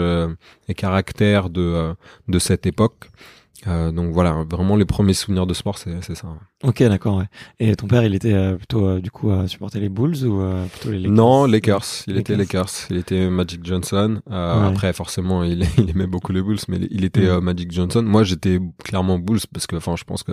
et 0.68 0.74
caractères 0.74 1.48
de 1.50 1.94
de 2.28 2.38
cette 2.38 2.66
époque 2.66 3.10
euh, 3.68 3.90
donc 3.90 4.12
voilà, 4.12 4.44
vraiment 4.48 4.76
les 4.76 4.84
premiers 4.84 5.14
souvenirs 5.14 5.46
de 5.46 5.54
sport, 5.54 5.78
c'est 5.78 6.14
ça. 6.14 6.28
Ok, 6.62 6.82
d'accord. 6.82 7.18
Ouais. 7.18 7.26
Et 7.58 7.74
ton 7.74 7.86
père, 7.86 8.04
il 8.04 8.14
était 8.14 8.32
euh, 8.32 8.56
plutôt 8.56 8.86
euh, 8.86 9.00
du 9.00 9.10
coup 9.10 9.30
à 9.30 9.48
supporter 9.48 9.80
les 9.80 9.88
Bulls 9.88 10.24
ou 10.24 10.42
plutôt 10.70 10.90
les 10.90 10.98
Lakers? 10.98 11.12
Non, 11.12 11.46
Lakers. 11.46 12.04
Il 12.06 12.16
était 12.16 12.36
Lakers. 12.36 12.86
Il 12.90 12.96
était 12.96 13.28
Magic 13.28 13.64
Johnson. 13.64 14.20
Après, 14.30 14.92
forcément, 14.92 15.42
il, 15.42 15.66
il, 15.78 15.90
aimait 15.90 16.06
beaucoup 16.06 16.32
les 16.32 16.42
Bulls, 16.42 16.58
mais 16.68 16.78
il 16.90 17.04
était 17.04 17.28
mm. 17.28 17.40
Magic 17.40 17.72
Johnson. 17.72 18.02
Moi, 18.02 18.24
j'étais 18.24 18.60
clairement 18.84 19.18
Bulls 19.18 19.40
parce 19.52 19.66
que, 19.66 19.76
enfin, 19.76 19.96
je 19.96 20.04
pense 20.04 20.22
que 20.22 20.32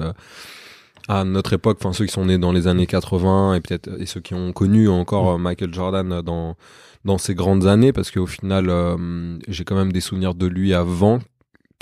à 1.09 1.25
notre 1.25 1.51
époque, 1.51 1.79
enfin 1.81 1.91
ceux 1.91 2.05
qui 2.05 2.13
sont 2.13 2.25
nés 2.25 2.37
dans 2.37 2.53
les 2.53 2.67
années 2.67 2.87
80 2.87 3.55
et 3.55 3.59
peut-être 3.59 3.89
et 3.99 4.05
ceux 4.05 4.21
qui 4.21 4.35
ont 4.35 4.53
connu 4.53 4.87
encore 4.87 5.37
mm. 5.37 5.41
Michael 5.41 5.73
Jordan 5.73 6.21
dans 6.21 6.55
dans 7.03 7.17
ces 7.17 7.35
grandes 7.35 7.67
années, 7.67 7.91
parce 7.91 8.11
qu'au 8.11 8.25
final, 8.25 8.71
j'ai 9.49 9.65
quand 9.65 9.75
même 9.75 9.91
des 9.91 9.99
souvenirs 9.99 10.35
de 10.35 10.45
lui 10.45 10.73
avant 10.73 11.19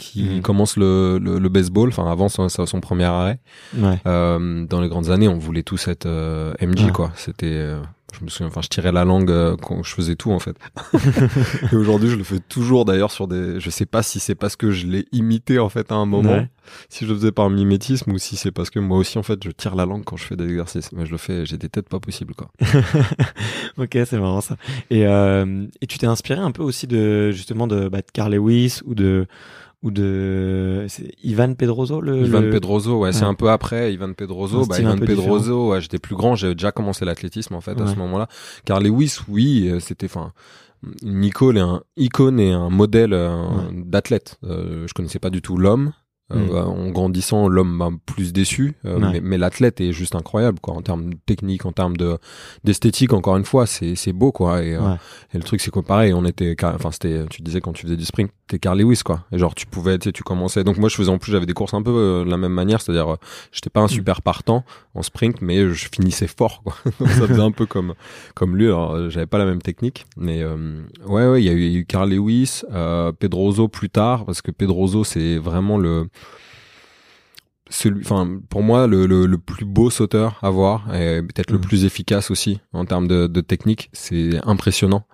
qui 0.01 0.24
Mhm. 0.24 0.41
commence 0.41 0.77
le, 0.77 1.20
le, 1.22 1.38
le 1.38 1.50
baseball, 1.50 1.89
enfin 1.89 2.12
avant 2.12 2.27
son, 2.27 2.50
son 2.50 2.81
premier 2.81 3.03
arrêt. 3.05 3.39
Ouais. 3.77 4.00
Euh, 4.08 4.65
dans 4.65 4.81
les 4.81 4.89
grandes 4.89 5.12
années, 5.12 5.27
on 5.27 5.38
voulait 5.38 5.62
tous 5.63 5.88
être 5.88 6.08
euh, 6.08 6.53
MJ, 6.60 6.91
quoi. 6.91 7.12
C'était, 7.15 7.46
euh, 7.51 7.79
je 8.20 8.25
me 8.25 8.29
souviens, 8.29 8.48
enfin, 8.48 8.62
je 8.63 8.67
tirais 8.67 8.91
la 8.91 9.05
langue 9.05 9.29
euh, 9.29 9.55
quand 9.55 9.84
je 9.84 9.93
faisais 9.93 10.15
tout, 10.15 10.31
en 10.31 10.39
fait. 10.39 10.58
Et 11.72 11.75
aujourd'hui, 11.75 12.10
je 12.10 12.15
le 12.15 12.24
fais 12.24 12.39
toujours, 12.39 12.84
d'ailleurs, 12.86 13.12
sur 13.12 13.27
des. 13.27 13.60
Je 13.60 13.70
sais 13.70 13.86
pas 13.86 14.01
si 14.03 14.20
c'est 14.20 14.36
parce 14.36 14.55
que 14.55 14.72
je 14.72 14.88
l'ai 14.88 15.05
imité, 15.12 15.60
en 15.60 15.70
fait, 15.70 15.91
à 15.91 15.96
un 15.96 16.05
moment, 16.08 16.31
Ouais. 16.31 16.50
si 16.89 17.05
je 17.05 17.10
le 17.12 17.17
faisais 17.20 17.31
par 17.31 17.50
mimétisme 17.51 18.12
ou 18.12 18.17
si 18.17 18.36
c'est 18.38 18.51
parce 18.51 18.70
que 18.72 18.79
moi 18.79 18.98
aussi, 18.98 19.17
en 19.20 19.24
fait, 19.24 19.41
je 19.43 19.51
tire 19.51 19.75
la 19.75 19.86
langue 19.86 20.03
quand 20.03 20.17
je 20.17 20.24
fais 20.25 20.36
des 20.36 20.46
exercices. 20.46 20.91
Mais 20.93 21.05
je 21.05 21.12
le 21.12 21.17
fais, 21.17 21.46
j'ai 21.46 21.58
des 21.58 21.70
têtes 21.70 21.88
pas 21.89 22.00
possibles, 22.00 22.34
quoi. 22.34 22.50
ok, 23.77 23.91
c'est 24.05 24.17
marrant 24.20 24.41
ça. 24.41 24.55
Et, 24.89 25.01
et 25.01 25.88
tu 25.88 25.98
t'es 25.98 26.08
inspiré 26.08 26.39
un 26.39 26.51
peu 26.51 26.63
aussi 26.63 26.88
de 26.88 27.31
justement 27.31 27.67
de, 27.67 27.88
bah, 27.88 28.00
de 28.00 28.12
Carl 28.12 28.34
Lewis 28.34 28.79
ou 28.86 28.93
de 28.96 29.25
ou 29.83 29.89
de 29.91 30.85
Ivan 31.23 31.53
Pedroso 31.55 32.01
le 32.01 32.25
Ivan 32.25 32.41
le- 32.41 32.50
Pedroso, 32.51 33.00
ouais, 33.00 33.13
c'est 33.13 33.23
un 33.25 33.33
peu 33.33 33.50
après 33.50 33.93
Ivan 33.93 34.13
Pedroso. 34.13 34.65
Bah, 34.67 34.75
Ivan 34.79 34.95
Pedroso, 35.07 35.69
ouais, 35.71 35.81
j'étais 35.81 35.97
plus 36.00 36.15
grand, 36.15 36.35
j'avais 36.35 36.53
déjà 36.55 36.71
commencé 36.71 37.03
l'athlétisme 37.05 37.55
en 37.55 37.61
fait 37.61 37.79
à 37.81 37.88
ce 37.88 37.95
moment-là. 37.95 38.27
Car 38.65 38.79
Lewis, 38.79 39.17
oui, 39.27 39.67
euh, 39.69 39.79
c'était, 39.79 40.05
enfin, 40.05 40.33
une 41.03 41.23
icône 41.23 41.57
et 41.57 41.61
un 41.61 41.81
icône 41.97 42.39
et 42.39 42.51
un 42.51 42.69
modèle 42.69 43.13
euh, 43.13 43.31
d'athlète. 43.73 44.38
Euh, 44.43 44.85
je 44.88 44.93
connaissais 44.93 45.19
pas 45.19 45.29
du 45.31 45.41
tout 45.41 45.57
l'homme. 45.57 45.93
Euh, 46.33 46.41
Mm. 46.51 46.51
En 46.69 46.89
grandissant, 46.89 47.47
l'homme 47.47 47.75
m'a 47.75 47.89
plus 48.05 48.33
déçu, 48.33 48.73
euh, 48.85 49.00
Ouais. 49.00 49.11
mais, 49.13 49.21
mais 49.21 49.38
l'athlète 49.38 49.81
est 49.81 49.91
juste 49.91 50.15
incroyable, 50.15 50.59
quoi, 50.59 50.73
en 50.75 50.81
termes 50.81 51.11
techniques, 51.25 51.65
en 51.65 51.71
termes 51.71 51.97
de 51.97 52.17
d'esthétique. 52.63 53.13
Encore 53.13 53.38
une 53.38 53.45
fois, 53.45 53.65
c'est 53.65 53.95
c'est 53.95 54.13
beau, 54.13 54.31
quoi. 54.31 54.63
Et, 54.63 54.73
euh, 54.75 54.95
et 55.33 55.38
le 55.38 55.43
truc, 55.43 55.61
c'est 55.61 55.71
que 55.71 55.79
pareil, 55.79 56.13
on 56.13 56.25
était, 56.25 56.55
enfin, 56.63 56.91
c'était, 56.91 57.25
tu 57.29 57.41
disais 57.41 57.61
quand 57.61 57.73
tu 57.73 57.83
faisais 57.83 57.97
du 57.97 58.05
sprint, 58.05 58.31
t'es 58.47 58.59
Carl 58.59 58.77
Lewis, 58.79 59.01
quoi. 59.03 59.25
Et 59.31 59.38
genre, 59.38 59.55
tu 59.55 59.65
pouvais, 59.65 59.97
tu 59.97 60.05
sais, 60.09 60.11
tu 60.11 60.23
commençais. 60.23 60.63
Donc 60.63 60.77
moi, 60.77 60.89
je 60.89 60.95
faisais 60.95 61.09
en 61.11 61.17
plus, 61.17 61.31
j'avais 61.31 61.45
des 61.45 61.53
courses 61.53 61.73
un 61.73 61.81
peu 61.81 61.91
euh, 61.91 62.25
de 62.25 62.29
la 62.29 62.38
même 62.38 62.53
manière, 62.53 62.81
c'est-à-dire, 62.81 63.13
euh, 63.13 63.17
j'étais 63.51 63.69
pas 63.69 63.81
un 63.81 63.88
super 63.88 64.21
partant 64.21 64.63
en 64.95 65.01
sprint, 65.03 65.41
mais 65.41 65.69
je 65.73 65.88
finissais 65.93 66.27
fort, 66.27 66.61
quoi. 66.63 66.75
Donc, 67.00 67.09
ça 67.09 67.27
faisait 67.27 67.41
un 67.41 67.51
peu 67.51 67.65
comme, 67.65 67.93
comme 68.35 68.55
lui. 68.57 68.65
Alors, 68.67 69.09
j'avais 69.09 69.25
pas 69.27 69.38
la 69.38 69.45
même 69.45 69.61
technique, 69.61 70.05
mais 70.17 70.41
euh, 70.41 70.81
ouais, 71.07 71.27
ouais, 71.27 71.41
il 71.41 71.45
y 71.45 71.50
a 71.50 71.53
eu, 71.53 71.61
il 71.61 71.71
y 71.71 71.75
a 71.75 71.79
eu 71.79 71.85
Carl 71.85 72.09
Lewis, 72.09 72.61
euh, 72.71 73.11
Pedroso 73.11 73.67
plus 73.67 73.89
tard, 73.89 74.25
parce 74.25 74.41
que 74.41 74.51
Pedroso, 74.51 75.03
c'est 75.03 75.38
vraiment 75.38 75.77
le 75.77 76.07
celui, 77.72 78.01
enfin 78.01 78.30
pour 78.50 78.62
moi 78.62 78.86
le, 78.86 79.06
le, 79.08 79.25
le 79.25 79.38
plus 79.40 79.66
beau 79.66 79.90
sauteur 79.90 80.38
à 80.44 80.50
voir 80.51 80.94
et 80.94 81.22
peut-être 81.24 81.50
le 81.51 81.58
Mhm. 81.58 81.63
plus 81.63 81.86
efficace 81.86 82.30
aussi 82.30 82.60
en 82.74 82.86
termes 82.86 83.08
de, 83.08 83.25
de 83.28 83.42
technique. 83.42 83.90
C'est 83.94 84.40
impressionnant. 84.46 85.06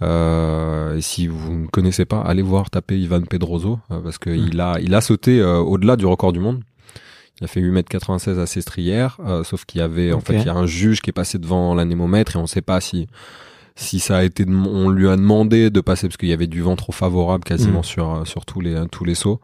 Euh, 0.00 0.96
et 0.96 1.00
si 1.00 1.26
vous 1.26 1.52
ne 1.54 1.66
connaissez 1.66 2.04
pas, 2.04 2.20
allez 2.20 2.42
voir 2.42 2.70
taper 2.70 2.98
Ivan 2.98 3.22
Pedroso 3.22 3.80
euh, 3.90 4.00
parce 4.00 4.18
que 4.18 4.30
Mhm. 4.30 4.48
il 4.52 4.60
a 4.60 4.78
il 4.80 4.94
a 4.94 5.00
sauté 5.00 5.40
euh, 5.40 5.58
au-delà 5.58 5.96
du 5.96 6.06
record 6.06 6.32
du 6.32 6.38
monde. 6.40 6.62
Il 7.40 7.44
a 7.44 7.46
fait 7.48 7.60
8m96 7.60 8.38
à 8.38 8.46
Sestrières, 8.46 9.18
euh, 9.24 9.44
sauf 9.44 9.64
qu'il 9.64 9.80
y 9.80 9.82
avait 9.82 10.12
en 10.12 10.20
fait 10.20 10.34
il 10.40 10.46
y 10.46 10.48
a 10.48 10.54
un 10.54 10.66
juge 10.66 11.00
qui 11.00 11.10
est 11.10 11.12
passé 11.12 11.38
devant 11.38 11.74
l'anémomètre 11.74 12.36
et 12.36 12.38
on 12.38 12.46
sait 12.46 12.62
pas 12.62 12.80
si 12.80 13.06
si 13.74 14.00
ça 14.00 14.16
a 14.18 14.22
été 14.24 14.44
on 14.48 14.88
lui 14.88 15.08
a 15.08 15.14
demandé 15.16 15.70
de 15.70 15.80
passer 15.80 16.08
parce 16.08 16.16
qu'il 16.16 16.28
y 16.28 16.32
avait 16.32 16.48
du 16.48 16.62
vent 16.62 16.74
trop 16.74 16.90
favorable 16.92 17.44
quasiment 17.44 17.78
Mhm. 17.78 17.84
sur 17.84 18.22
sur 18.26 18.44
tous 18.44 18.60
les 18.60 18.76
tous 18.90 19.04
les 19.04 19.14
sauts 19.14 19.40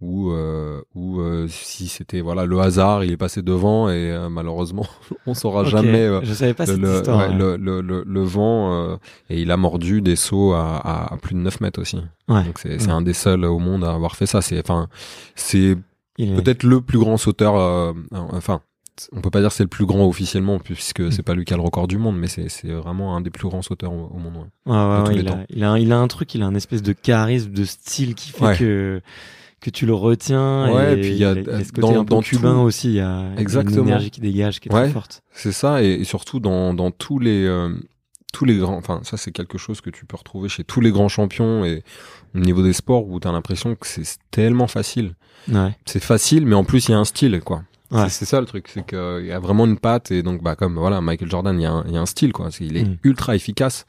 ou 0.00 0.30
euh, 0.30 0.80
ou 0.94 1.20
euh, 1.20 1.46
si 1.48 1.88
c'était 1.88 2.20
voilà 2.20 2.44
le 2.46 2.60
hasard 2.60 3.04
il 3.04 3.10
est 3.10 3.16
passé 3.16 3.42
devant 3.42 3.88
et 3.88 4.12
euh, 4.12 4.28
malheureusement 4.28 4.86
on 5.26 5.34
saura 5.34 5.64
jamais 5.64 5.98
euh, 6.04 6.20
Je 6.22 6.34
savais 6.34 6.54
pas 6.54 6.66
cette 6.66 6.78
le, 6.78 6.96
histoire. 6.98 7.18
ouais, 7.18 7.28
ouais. 7.28 7.34
le, 7.34 7.56
le, 7.56 7.80
le, 7.80 8.04
le 8.06 8.22
vent 8.22 8.72
euh, 8.74 8.96
et 9.28 9.40
il 9.42 9.50
a 9.50 9.56
mordu 9.56 10.00
des 10.00 10.14
sauts 10.14 10.52
à, 10.52 10.76
à, 11.12 11.16
plus 11.16 11.34
de 11.34 11.40
9 11.40 11.60
mètres 11.60 11.80
aussi 11.80 11.98
Ouais. 12.28 12.44
donc 12.44 12.58
c'est 12.60 12.78
c'est 12.78 12.86
Ouais. 12.86 12.92
un 12.92 13.02
des 13.02 13.12
seuls 13.12 13.44
au 13.44 13.58
monde 13.58 13.82
à 13.84 13.92
avoir 13.92 14.14
fait 14.14 14.26
ça 14.26 14.40
c'est 14.40 14.60
enfin 14.60 14.86
c'est 15.34 15.76
est- 16.18 16.34
peut-être 16.36 16.62
le 16.62 16.80
plus 16.80 16.98
grand 16.98 17.16
sauteur 17.16 17.56
euh, 17.56 17.92
enfin 18.12 18.60
on 19.12 19.20
peut 19.20 19.30
pas 19.30 19.40
dire 19.40 19.52
c'est 19.52 19.62
le 19.62 19.68
plus 19.68 19.86
grand 19.86 20.06
officiellement 20.08 20.58
puisque 20.58 21.12
c'est 21.12 21.22
pas 21.22 21.34
lui 21.34 21.44
qui 21.44 21.54
a 21.54 21.56
le 21.56 21.62
record 21.62 21.86
du 21.88 21.98
monde 21.98 22.16
mais 22.18 22.26
c'est 22.28 22.48
c'est 22.48 22.68
vraiment 22.72 23.16
un 23.16 23.20
des 23.20 23.30
plus 23.30 23.48
grands 23.48 23.62
sauteurs 23.62 23.92
au, 23.92 24.10
au 24.14 24.18
monde 24.18 24.36
ouais. 24.66 24.72
Ouais, 24.74 25.08
ouais, 25.08 25.16
il, 25.16 25.28
a, 25.28 25.38
il, 25.48 25.64
a, 25.64 25.70
un- 25.72 25.78
il 25.78 25.92
a 25.92 25.98
un 25.98 26.08
truc, 26.08 26.34
il 26.34 26.42
a 26.42 26.46
un 26.46 26.54
espèce 26.54 26.82
de 26.82 26.92
charisme, 26.92 27.50
de 27.52 27.64
style 27.64 28.14
qui 28.16 28.30
fait 28.30 28.56
que 28.58 29.00
que 29.60 29.70
tu 29.70 29.86
le 29.86 29.94
retiens. 29.94 30.72
Ouais, 30.72 30.94
et 30.94 30.98
et 30.98 31.00
puis 31.00 31.10
il 31.10 31.16
y 31.18 31.24
a- 31.24 31.32
il 31.32 31.44
ce 31.64 31.72
côté 31.72 31.80
dans- 31.94 32.00
un 32.00 32.04
peu 32.04 32.10
dans 32.10 32.20
cubain 32.22 32.54
tout- 32.54 32.58
aussi. 32.60 32.88
Il 32.88 32.94
y 32.94 33.00
a, 33.00 33.32
Exactement. 33.36 33.82
une 33.82 33.88
énergie 33.88 34.10
qui 34.10 34.20
dégage, 34.20 34.60
qui 34.60 34.68
est 34.68 34.72
Ouais. 34.72 34.84
très 34.84 34.92
forte. 34.92 35.22
C'est 35.32 35.52
ça, 35.52 35.82
et, 35.82 35.88
et 35.94 36.04
surtout 36.04 36.40
dans, 36.40 36.74
dans 36.74 36.90
tous 36.90 37.18
les 37.18 37.44
euh, 37.46 37.70
tous 38.32 38.44
les 38.44 38.56
grands. 38.58 38.76
Enfin, 38.76 39.00
ça 39.04 39.16
c'est 39.16 39.32
quelque 39.32 39.56
chose 39.58 39.80
que 39.80 39.90
tu 39.90 40.04
peux 40.04 40.16
retrouver 40.16 40.48
chez 40.48 40.62
tous 40.62 40.80
les 40.82 40.90
grands 40.92 41.08
champions 41.08 41.64
et 41.64 41.82
au 42.34 42.38
niveau 42.40 42.62
des 42.62 42.74
sports 42.74 43.08
où 43.08 43.18
t'as 43.18 43.32
l'impression 43.32 43.74
que 43.74 43.86
c'est 43.86 44.04
tellement 44.30 44.66
facile. 44.68 45.14
Ouais. 45.50 45.74
C'est 45.86 46.02
facile, 46.02 46.44
mais 46.46 46.54
en 46.54 46.64
plus 46.64 46.88
il 46.88 46.92
y 46.92 46.94
a 46.94 46.98
un 46.98 47.04
style, 47.06 47.40
quoi. 47.44 47.62
Ouais. 47.90 48.08
C'est- 48.10 48.24
ça 48.26 48.38
le 48.40 48.46
truc, 48.46 48.68
c'est 48.72 48.84
qu'il 48.86 49.24
y 49.26 49.32
a 49.32 49.38
vraiment 49.38 49.64
une 49.64 49.78
patte 49.78 50.10
et 50.10 50.22
donc 50.22 50.42
bah 50.42 50.56
comme 50.56 50.74
voilà 50.78 51.00
Michael 51.00 51.30
Jordan, 51.30 51.58
il 51.58 51.62
y 51.62 51.66
a 51.66 51.72
un, 51.72 51.84
il 51.86 51.94
y 51.94 51.96
a 51.96 52.00
un 52.00 52.06
style, 52.06 52.32
quoi. 52.32 52.50
Il 52.60 52.76
est 52.76 52.84
Mm. 52.84 52.98
ultra 53.04 53.34
efficace, 53.34 53.86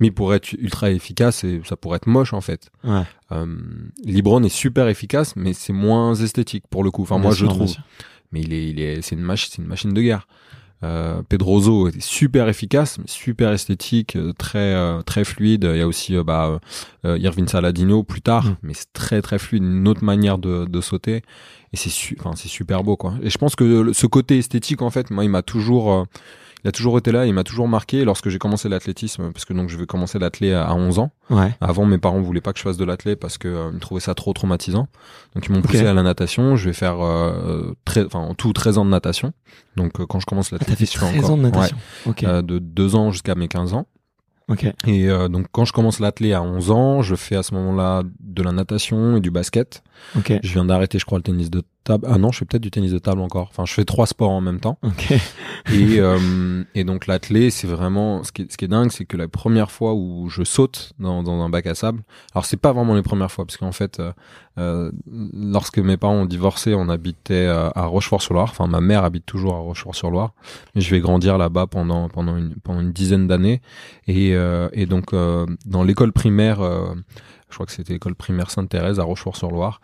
mais 0.00 0.10
pour 0.10 0.34
être 0.34 0.52
ultra 0.52 0.90
efficace, 0.90 1.44
et 1.44 1.60
ça 1.64 1.76
pourrait 1.76 1.96
être 1.96 2.06
moche 2.08 2.32
en 2.34 2.40
fait. 2.42 2.70
Ouais. 2.84 3.02
Euh, 3.32 3.46
LeBron 4.04 4.42
est 4.42 4.48
super 4.50 4.88
efficace, 4.88 5.34
mais 5.36 5.52
c'est 5.54 5.72
moins 5.72 6.14
esthétique 6.14 6.64
pour 6.68 6.84
le 6.84 6.90
coup. 6.90 7.02
Enfin 7.02 7.16
moi 7.18 7.30
Bien 7.30 7.38
je 7.38 7.44
sûr, 7.46 7.48
trouve 7.54 7.74
mais 8.32 8.42
il 8.42 8.52
est, 8.52 8.68
il 8.68 8.80
est, 8.80 9.00
c'est 9.00 9.14
une 9.16 9.22
machine, 9.22 9.50
c'est 9.54 9.62
une 9.62 9.68
machine 9.68 9.94
de 9.94 10.02
guerre. 10.02 10.28
Euh, 10.84 11.22
Pedroso 11.28 11.88
était 11.88 11.98
super 12.00 12.48
efficace, 12.48 12.98
super 13.06 13.50
esthétique, 13.52 14.14
euh, 14.14 14.32
très 14.38 14.74
euh, 14.74 15.02
très 15.02 15.24
fluide. 15.24 15.68
Il 15.72 15.78
y 15.78 15.82
a 15.82 15.88
aussi 15.88 16.16
euh, 16.16 16.22
bah, 16.22 16.60
euh, 17.04 17.18
Irvin 17.18 17.46
Saladino 17.48 18.04
plus 18.04 18.20
tard, 18.22 18.44
Mm. 18.44 18.56
mais 18.62 18.74
c'est 18.74 18.92
très 18.92 19.20
très 19.20 19.38
fluide, 19.40 19.64
une 19.64 19.88
autre 19.88 20.04
manière 20.04 20.38
de, 20.38 20.66
de 20.66 20.80
sauter. 20.80 21.22
Et 21.72 21.76
c'est 21.76 21.90
su- 21.90 22.16
enfin 22.20 22.32
c'est 22.36 22.48
super 22.48 22.84
beau 22.84 22.96
quoi. 22.96 23.14
Et 23.22 23.28
je 23.30 23.38
pense 23.38 23.56
que 23.56 23.64
le- 23.64 23.92
ce 23.92 24.06
côté 24.06 24.38
esthétique 24.38 24.80
en 24.82 24.90
fait, 24.90 25.10
moi 25.10 25.24
il 25.24 25.30
m'a 25.30 25.42
toujours 25.42 25.92
euh, 25.92 26.04
il 26.64 26.68
a 26.68 26.72
toujours 26.72 26.98
été 26.98 27.12
là, 27.12 27.26
il 27.26 27.32
m'a 27.34 27.44
toujours 27.44 27.68
marqué 27.68 28.04
lorsque 28.04 28.28
j'ai 28.28 28.38
commencé 28.38 28.68
l'athlétisme 28.68 29.30
parce 29.32 29.44
que 29.44 29.52
donc 29.52 29.68
je 29.68 29.76
vais 29.78 29.86
commencer 29.86 30.18
l'athlé 30.18 30.52
à 30.52 30.64
à 30.68 30.74
11 30.74 30.98
ans. 30.98 31.10
Ouais. 31.30 31.54
Avant, 31.60 31.84
mes 31.84 31.98
parents 31.98 32.20
voulaient 32.20 32.40
pas 32.40 32.52
que 32.52 32.58
je 32.58 32.64
fasse 32.64 32.76
de 32.76 32.84
l'athlé 32.84 33.14
parce 33.16 33.38
que 33.38 33.48
euh, 33.48 33.70
ils 33.72 33.78
trouvaient 33.80 34.00
ça 34.00 34.14
trop 34.14 34.32
traumatisant. 34.32 34.88
Donc 35.34 35.46
ils 35.46 35.52
m'ont 35.52 35.62
poussé 35.62 35.86
à 35.86 35.94
la 35.94 36.02
natation. 36.02 36.56
Je 36.56 36.66
vais 36.66 36.72
faire 36.72 37.00
euh, 37.04 37.72
très, 37.84 38.04
enfin 38.04 38.18
en 38.20 38.34
tout 38.34 38.52
13 38.52 38.78
ans 38.78 38.84
de 38.84 38.90
natation. 38.90 39.32
Donc 39.76 40.00
euh, 40.00 40.06
quand 40.06 40.20
je 40.20 40.26
commence 40.26 40.52
Ah, 40.52 40.56
l'athlétisme, 40.58 40.94
je 40.94 40.98
fais 41.06 41.12
13 41.12 41.18
encore 41.24 41.30
ans 41.32 41.36
de 41.38 41.42
natation. 41.42 41.76
Ok. 42.06 42.20
ouais, 42.22 42.28
euh, 42.28 42.42
de 42.42 42.58
2 42.58 42.94
ans 42.96 43.10
jusqu'à 43.12 43.34
mes 43.34 43.48
15 43.48 43.74
ans. 43.74 43.86
ok. 44.48 44.64
Et 44.86 45.08
euh, 45.08 45.28
donc 45.28 45.46
quand 45.52 45.64
je 45.64 45.72
commence 45.72 46.00
l'athlé 46.00 46.32
à 46.32 46.42
11 46.42 46.70
ans, 46.70 47.02
je 47.02 47.14
fais 47.14 47.36
à 47.36 47.42
ce 47.42 47.54
moment-là 47.54 48.02
de 48.20 48.42
la 48.42 48.52
natation 48.52 49.16
et 49.16 49.20
du 49.20 49.30
basket. 49.30 49.82
Ok. 50.16 50.32
Je 50.42 50.52
viens 50.52 50.64
d'arrêter, 50.64 50.98
je 50.98 51.04
crois, 51.04 51.18
le 51.18 51.22
tennis 51.22 51.50
de 51.50 51.62
table. 51.84 52.06
Ah 52.08 52.18
non, 52.18 52.32
je 52.32 52.38
fais 52.38 52.44
peut-être 52.44 52.62
du 52.62 52.70
tennis 52.70 52.92
de 52.92 52.98
table 52.98 53.20
encore. 53.20 53.48
Enfin, 53.50 53.64
je 53.64 53.72
fais 53.72 53.84
trois 53.84 54.06
sports 54.06 54.30
en 54.30 54.40
même 54.40 54.60
temps. 54.60 54.78
Ok. 54.82 55.12
Et, 55.72 56.00
euh, 56.00 56.64
et 56.74 56.84
donc 56.84 57.06
l'athlé, 57.06 57.50
c'est 57.50 57.66
vraiment 57.66 58.24
ce 58.24 58.32
qui 58.32 58.42
est, 58.42 58.50
ce 58.50 58.56
qui 58.56 58.64
est 58.64 58.68
dingue, 58.68 58.90
c'est 58.90 59.04
que 59.04 59.18
la 59.18 59.28
première 59.28 59.70
fois 59.70 59.92
où 59.92 60.30
je 60.30 60.42
saute 60.42 60.94
dans, 60.98 61.22
dans 61.22 61.42
un 61.42 61.50
bac 61.50 61.66
à 61.66 61.74
sable, 61.74 62.04
alors 62.34 62.46
c'est 62.46 62.56
pas 62.56 62.72
vraiment 62.72 62.94
les 62.94 63.02
premières 63.02 63.30
fois, 63.30 63.44
parce 63.44 63.58
qu'en 63.58 63.72
fait, 63.72 64.00
euh, 64.00 64.12
euh, 64.58 64.90
lorsque 65.32 65.78
mes 65.78 65.96
parents 65.96 66.14
ont 66.14 66.26
divorcé, 66.26 66.74
on 66.74 66.88
habitait 66.88 67.46
euh, 67.46 67.70
à 67.74 67.86
Rochefort-sur-Loire. 67.86 68.48
Enfin, 68.50 68.66
ma 68.66 68.80
mère 68.80 69.04
habite 69.04 69.24
toujours 69.24 69.54
à 69.54 69.58
Rochefort-sur-Loire, 69.58 70.32
mais 70.74 70.80
je 70.80 70.90
vais 70.90 71.00
grandir 71.00 71.38
là-bas 71.38 71.66
pendant 71.66 72.08
pendant 72.08 72.36
une 72.36 72.54
pendant 72.56 72.80
une 72.80 72.92
dizaine 72.92 73.28
d'années. 73.28 73.60
Et 74.06 74.34
euh, 74.34 74.68
et 74.72 74.86
donc 74.86 75.12
euh, 75.12 75.46
dans 75.64 75.84
l'école 75.84 76.12
primaire, 76.12 76.60
euh, 76.60 76.94
je 77.50 77.54
crois 77.54 77.66
que 77.66 77.72
c'était 77.72 77.92
l'école 77.94 78.14
primaire 78.14 78.50
Sainte-Thérèse 78.50 78.98
à 79.00 79.04
Rochefort-sur-Loire, 79.04 79.80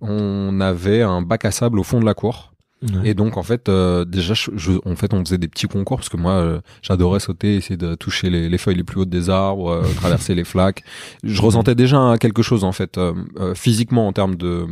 on 0.00 0.60
avait 0.60 1.02
un 1.02 1.22
bac 1.22 1.44
à 1.44 1.50
sable 1.50 1.78
au 1.78 1.82
fond 1.82 2.00
de 2.00 2.04
la 2.04 2.14
cour. 2.14 2.52
Ouais. 2.82 3.08
Et 3.08 3.14
donc 3.14 3.38
en 3.38 3.42
fait 3.42 3.70
euh, 3.70 4.04
déjà 4.04 4.34
je, 4.34 4.50
je- 4.54 4.72
en 4.84 4.96
fait 4.96 5.14
on 5.14 5.24
faisait 5.24 5.38
des 5.38 5.48
petits 5.48 5.66
concours 5.66 5.96
parce 5.96 6.10
que 6.10 6.18
moi 6.18 6.32
euh, 6.32 6.60
j'adorais 6.82 7.20
sauter 7.20 7.56
essayer 7.56 7.78
de 7.78 7.94
toucher 7.94 8.28
les, 8.28 8.50
les 8.50 8.58
feuilles 8.58 8.74
les 8.76 8.84
plus 8.84 9.00
hautes 9.00 9.08
des 9.08 9.30
arbres 9.30 9.70
euh, 9.70 9.82
traverser 9.96 10.34
les 10.34 10.44
flaques. 10.44 10.84
Je 11.24 11.40
ressentais 11.40 11.74
déjà 11.74 12.16
quelque 12.20 12.42
chose 12.42 12.64
en 12.64 12.72
fait 12.72 12.98
euh, 12.98 13.14
euh, 13.40 13.54
physiquement 13.54 14.06
en 14.06 14.12
termes 14.12 14.34
de 14.36 14.66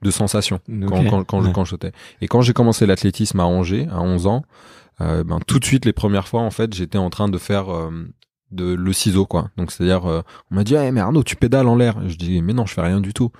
de 0.00 0.10
sensations 0.12 0.60
quand 0.86 1.02
quand 1.10 1.24
quand, 1.24 1.42
je, 1.42 1.50
quand 1.50 1.64
je 1.64 1.70
sautais. 1.70 1.92
Et 2.20 2.28
quand 2.28 2.40
j'ai 2.40 2.52
commencé 2.52 2.86
l'athlétisme 2.86 3.40
à 3.40 3.44
Angers 3.46 3.88
à 3.90 4.00
11 4.00 4.28
ans 4.28 4.44
ben 5.00 5.40
tout 5.46 5.58
de 5.58 5.64
suite 5.64 5.86
les 5.86 5.92
premières 5.94 6.28
fois 6.28 6.42
en 6.42 6.50
fait 6.50 6.72
j'étais 6.74 6.98
en 6.98 7.10
train 7.10 7.28
de 7.28 7.38
faire 7.38 7.74
euh, 7.74 7.90
de 8.50 8.74
le 8.74 8.92
ciseau 8.92 9.26
quoi. 9.26 9.50
Donc 9.56 9.72
c'est 9.72 9.84
à 9.84 9.86
dire 9.86 10.04
on 10.04 10.54
m'a 10.54 10.64
dit 10.64 10.76
ah 10.76 10.90
mais 10.90 11.00
Arnaud 11.00 11.22
tu 11.22 11.36
pédales 11.36 11.68
en 11.68 11.76
l'air. 11.76 11.96
Je 12.08 12.16
dis 12.16 12.42
mais 12.42 12.52
non 12.52 12.66
je 12.66 12.74
fais 12.74 12.82
rien 12.82 13.00
du 13.00 13.12
tout. 13.12 13.30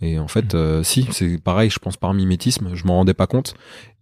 Et 0.00 0.18
en 0.18 0.28
fait 0.28 0.54
euh, 0.54 0.82
si 0.82 1.06
c'est 1.10 1.38
pareil 1.42 1.70
je 1.70 1.78
pense 1.78 1.96
par 1.96 2.14
mimétisme 2.14 2.70
je 2.74 2.84
m'en 2.84 2.96
rendais 2.96 3.14
pas 3.14 3.26
compte. 3.26 3.54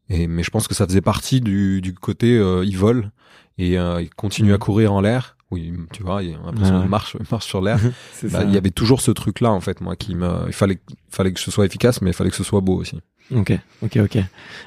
Et 0.09 0.27
mais 0.27 0.43
je 0.43 0.51
pense 0.51 0.69
que 0.69 0.75
ça 0.75 0.87
faisait 0.87 1.01
partie 1.01 1.41
du 1.41 1.81
du 1.81 1.95
côté 1.95 2.37
euh, 2.37 2.65
il 2.65 2.77
vole 2.77 3.11
et 3.59 3.79
euh, 3.79 4.03
il 4.03 4.11
continue 4.11 4.53
à 4.53 4.59
courir 4.59 4.93
en 4.93 5.01
l'air. 5.01 5.37
Oui 5.51 5.73
tu 5.93 6.03
vois 6.03 6.23
il 6.23 6.35
a 6.35 6.39
l'impression 6.47 6.81
ouais. 6.81 6.89
marche 6.89 7.17
il 7.19 7.27
marche 7.31 7.47
sur 7.47 7.61
l'air. 7.61 7.81
Bah, 8.25 8.45
il 8.45 8.53
y 8.53 8.59
avait 8.59 8.71
toujours 8.71 9.01
ce 9.01 9.11
truc 9.11 9.41
là 9.41 9.51
en 9.51 9.61
fait 9.61 9.81
moi 9.81 9.97
qui 9.97 10.15
me 10.15 10.45
il 10.47 10.53
fallait 10.53 10.79
fallait 11.09 11.33
que 11.33 11.41
ce 11.41 11.51
soit 11.51 11.67
efficace 11.67 12.03
mais 12.03 12.11
il 12.11 12.15
fallait 12.15 12.31
que 12.31 12.37
ce 12.37 12.45
soit 12.45 12.61
beau 12.61 12.77
aussi. 12.77 13.01
Ok, 13.35 13.53
ok, 13.83 13.99
ok. 14.03 14.19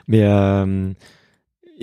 Mais 0.07 0.23
euh, 0.23 0.91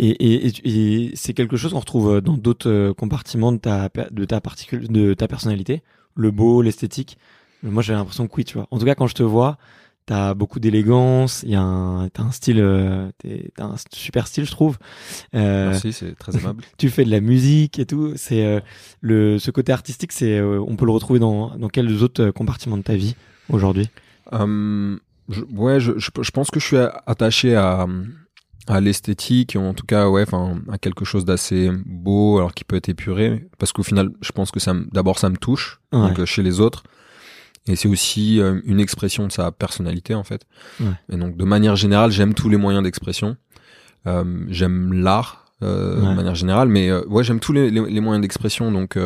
et, 0.09 0.47
et, 0.47 0.53
et 0.65 1.11
c'est 1.15 1.35
quelque 1.35 1.57
chose 1.57 1.73
qu'on 1.73 1.81
retrouve 1.81 2.21
dans 2.21 2.37
d'autres 2.37 2.71
euh, 2.71 2.95
compartiments 2.95 3.53
de 3.53 3.59
ta 3.59 3.91
de 4.11 4.25
ta 4.25 4.41
particule 4.41 4.89
de 4.89 5.15
ta 5.15 5.29
personnalité, 5.29 5.83
le 6.15 6.31
beau, 6.31 6.63
l'esthétique. 6.63 7.19
Moi, 7.63 7.83
j'ai 7.83 7.93
l'impression 7.93 8.27
que 8.27 8.35
oui, 8.37 8.45
tu 8.45 8.55
vois. 8.55 8.67
En 8.71 8.79
tout 8.79 8.87
cas, 8.87 8.95
quand 8.95 9.07
je 9.07 9.15
te 9.15 9.23
vois, 9.23 9.59
t'as 10.07 10.35
beaucoup 10.35 10.59
d'élégance, 10.59 11.43
il 11.45 11.51
y 11.51 11.55
a 11.55 11.61
un, 11.61 12.09
t'as 12.09 12.23
un 12.23 12.33
style, 12.33 12.61
euh, 12.61 13.11
t'as 13.55 13.65
un 13.65 13.77
super 13.93 14.27
style, 14.27 14.45
je 14.45 14.51
trouve. 14.51 14.79
Euh, 15.35 15.71
Merci, 15.71 15.93
c'est 15.93 16.17
très 16.17 16.37
aimable. 16.37 16.65
tu 16.79 16.89
fais 16.89 17.05
de 17.05 17.11
la 17.11 17.21
musique 17.21 17.79
et 17.79 17.87
tout. 17.87 18.15
C'est 18.17 18.45
euh, 18.45 18.61
le, 19.01 19.39
ce 19.39 19.51
côté 19.51 19.73
artistique, 19.73 20.13
c'est, 20.13 20.39
euh, 20.39 20.65
on 20.67 20.77
peut 20.77 20.87
le 20.87 20.93
retrouver 20.93 21.19
dans, 21.19 21.57
dans 21.57 21.69
quels 21.69 22.03
autres 22.03 22.31
compartiments 22.31 22.79
de 22.79 22.83
ta 22.83 22.97
vie 22.97 23.15
aujourd'hui? 23.51 23.91
Ouais, 24.33 25.79
je, 25.79 25.93
je, 25.97 26.11
je, 26.21 26.31
pense 26.33 26.51
que 26.51 26.59
je 26.59 26.65
suis 26.65 26.77
attaché 26.77 27.55
à 27.55 27.87
à 28.71 28.81
l'esthétique, 28.81 29.57
en 29.57 29.75
tout 29.75 29.87
cas, 29.87 30.09
ouais, 30.09 30.23
enfin, 30.23 30.61
à 30.71 30.79
quelque 30.79 31.05
chose 31.05 31.25
d'assez 31.25 31.71
beau, 31.85 32.39
alors 32.39 32.55
qui 32.55 32.65
peut 32.65 32.77
être 32.77 32.89
épuré, 32.89 33.49
parce 33.59 33.73
qu'au 33.73 33.83
final, 33.83 34.11
je 34.21 34.33
pense 34.33 34.51
que 34.51 34.61
ça, 34.61 34.75
d'abord, 34.93 35.19
ça 35.19 35.29
me 35.29 35.37
touche, 35.37 35.81
donc 35.93 36.19
euh, 36.19 36.27
chez 36.27 36.43
les 36.43 36.61
autres, 36.61 36.85
et 37.67 37.77
c'est 37.77 37.89
aussi 37.89 38.41
euh, 38.41 38.61
une 38.65 38.81
expression 38.81 39.27
de 39.27 39.33
sa 39.33 39.53
personnalité, 39.53 40.15
en 40.15 40.25
fait. 40.25 40.43
Ouais. 40.81 40.87
Et 41.13 41.17
donc, 41.17 41.37
de 41.37 41.45
manière 41.45 41.77
générale, 41.77 42.11
j'aime 42.11 42.35
tous 42.35 42.49
les 42.49 42.57
moyens 42.57 42.83
d'expression. 42.83 43.37
Euh, 44.07 44.45
j'aime 44.49 44.93
l'art 44.93 45.47
euh, 45.63 45.97
de 45.97 46.15
manière 46.15 46.35
générale, 46.35 46.69
mais 46.69 46.93
ouais, 46.93 47.23
j'aime 47.23 47.41
tous 47.41 47.53
les, 47.53 47.71
les, 47.71 48.01
moyens 48.01 48.23
d'expression, 48.23 48.73
donc. 48.73 48.99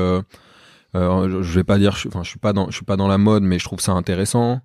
Je 0.95 1.53
vais 1.55 1.65
pas 1.65 1.79
dire, 1.79 1.97
enfin, 2.07 2.23
je 2.23 2.29
suis 2.29 2.39
pas 2.39 2.53
dans, 2.53 2.71
je 2.71 2.77
suis 2.77 2.85
pas 2.85 2.97
dans 2.97 3.09
la 3.09 3.19
mode, 3.19 3.43
mais 3.43 3.59
je 3.59 3.65
trouve 3.65 3.81
ça 3.81 3.93
intéressant. 3.93 4.61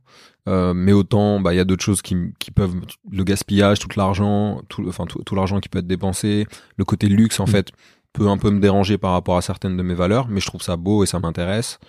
Euh, 0.48 0.74
mais 0.74 0.94
autant, 0.94 1.40
bah, 1.40 1.54
il 1.54 1.58
y 1.58 1.60
a 1.60 1.66
d'autres 1.66 1.84
choses 1.84 2.02
qui, 2.02 2.16
qui 2.40 2.52
peuvent, 2.52 2.76
le 3.12 3.24
gaspillage, 3.24 3.80
tout 3.80 3.90
l'argent, 3.98 4.62
tout, 4.70 4.88
enfin, 4.88 5.06
tout, 5.06 5.22
tout 5.24 5.36
l'argent 5.36 5.60
qui 5.60 5.70
peut 5.70 5.80
être 5.80 5.88
dépensé, 5.88 6.48
le 6.78 6.86
côté 6.86 7.08
luxe, 7.08 7.40
en 7.40 7.44
mm. 7.44 7.48
fait, 7.48 7.72
peut 8.14 8.28
un 8.28 8.38
peu 8.38 8.50
me 8.50 8.60
déranger 8.60 8.98
par 8.98 9.12
rapport 9.12 9.38
à 9.38 9.42
certaines 9.42 9.78
de 9.78 9.84
mes 9.84 9.94
valeurs, 9.94 10.28
mais 10.28 10.40
je 10.40 10.48
trouve 10.48 10.62
ça 10.62 10.78
beau 10.78 11.04
et 11.04 11.06
ça 11.06 11.20
m'intéresse. 11.20 11.80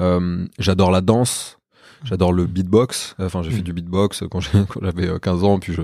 Euh, 0.00 0.46
j'adore 0.58 0.90
la 0.90 1.00
danse. 1.00 1.57
J'adore 2.04 2.32
le 2.32 2.46
beatbox. 2.46 3.16
Enfin, 3.18 3.42
j'ai 3.42 3.50
fait 3.50 3.60
mm. 3.60 3.62
du 3.62 3.72
beatbox 3.72 4.24
quand 4.30 4.40
j'avais 4.40 5.08
15 5.20 5.42
euh, 5.42 5.46
ans, 5.46 5.58
puis 5.58 5.72
je 5.72 5.82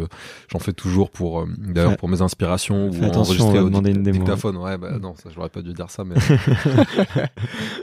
j'en 0.49 0.59
fais 0.59 0.73
toujours 0.73 1.11
pour 1.11 1.41
euh, 1.41 1.47
d'ailleurs 1.59 1.97
pour 1.97 2.09
mes 2.09 2.23
inspirations 2.23 2.89
ou 2.89 3.05
enregistrer 3.05 3.61
au 3.61 3.71
une 3.71 4.03
dictaphone. 4.03 4.57
Ouais, 4.57 4.79
bah 4.79 4.99
non, 5.01 5.15
ça 5.17 5.31
j'aurais 5.35 5.49
pas 5.49 5.63
dû 5.63 5.73
dire 5.73 5.91
ça, 5.91 6.05
mais 6.05 6.17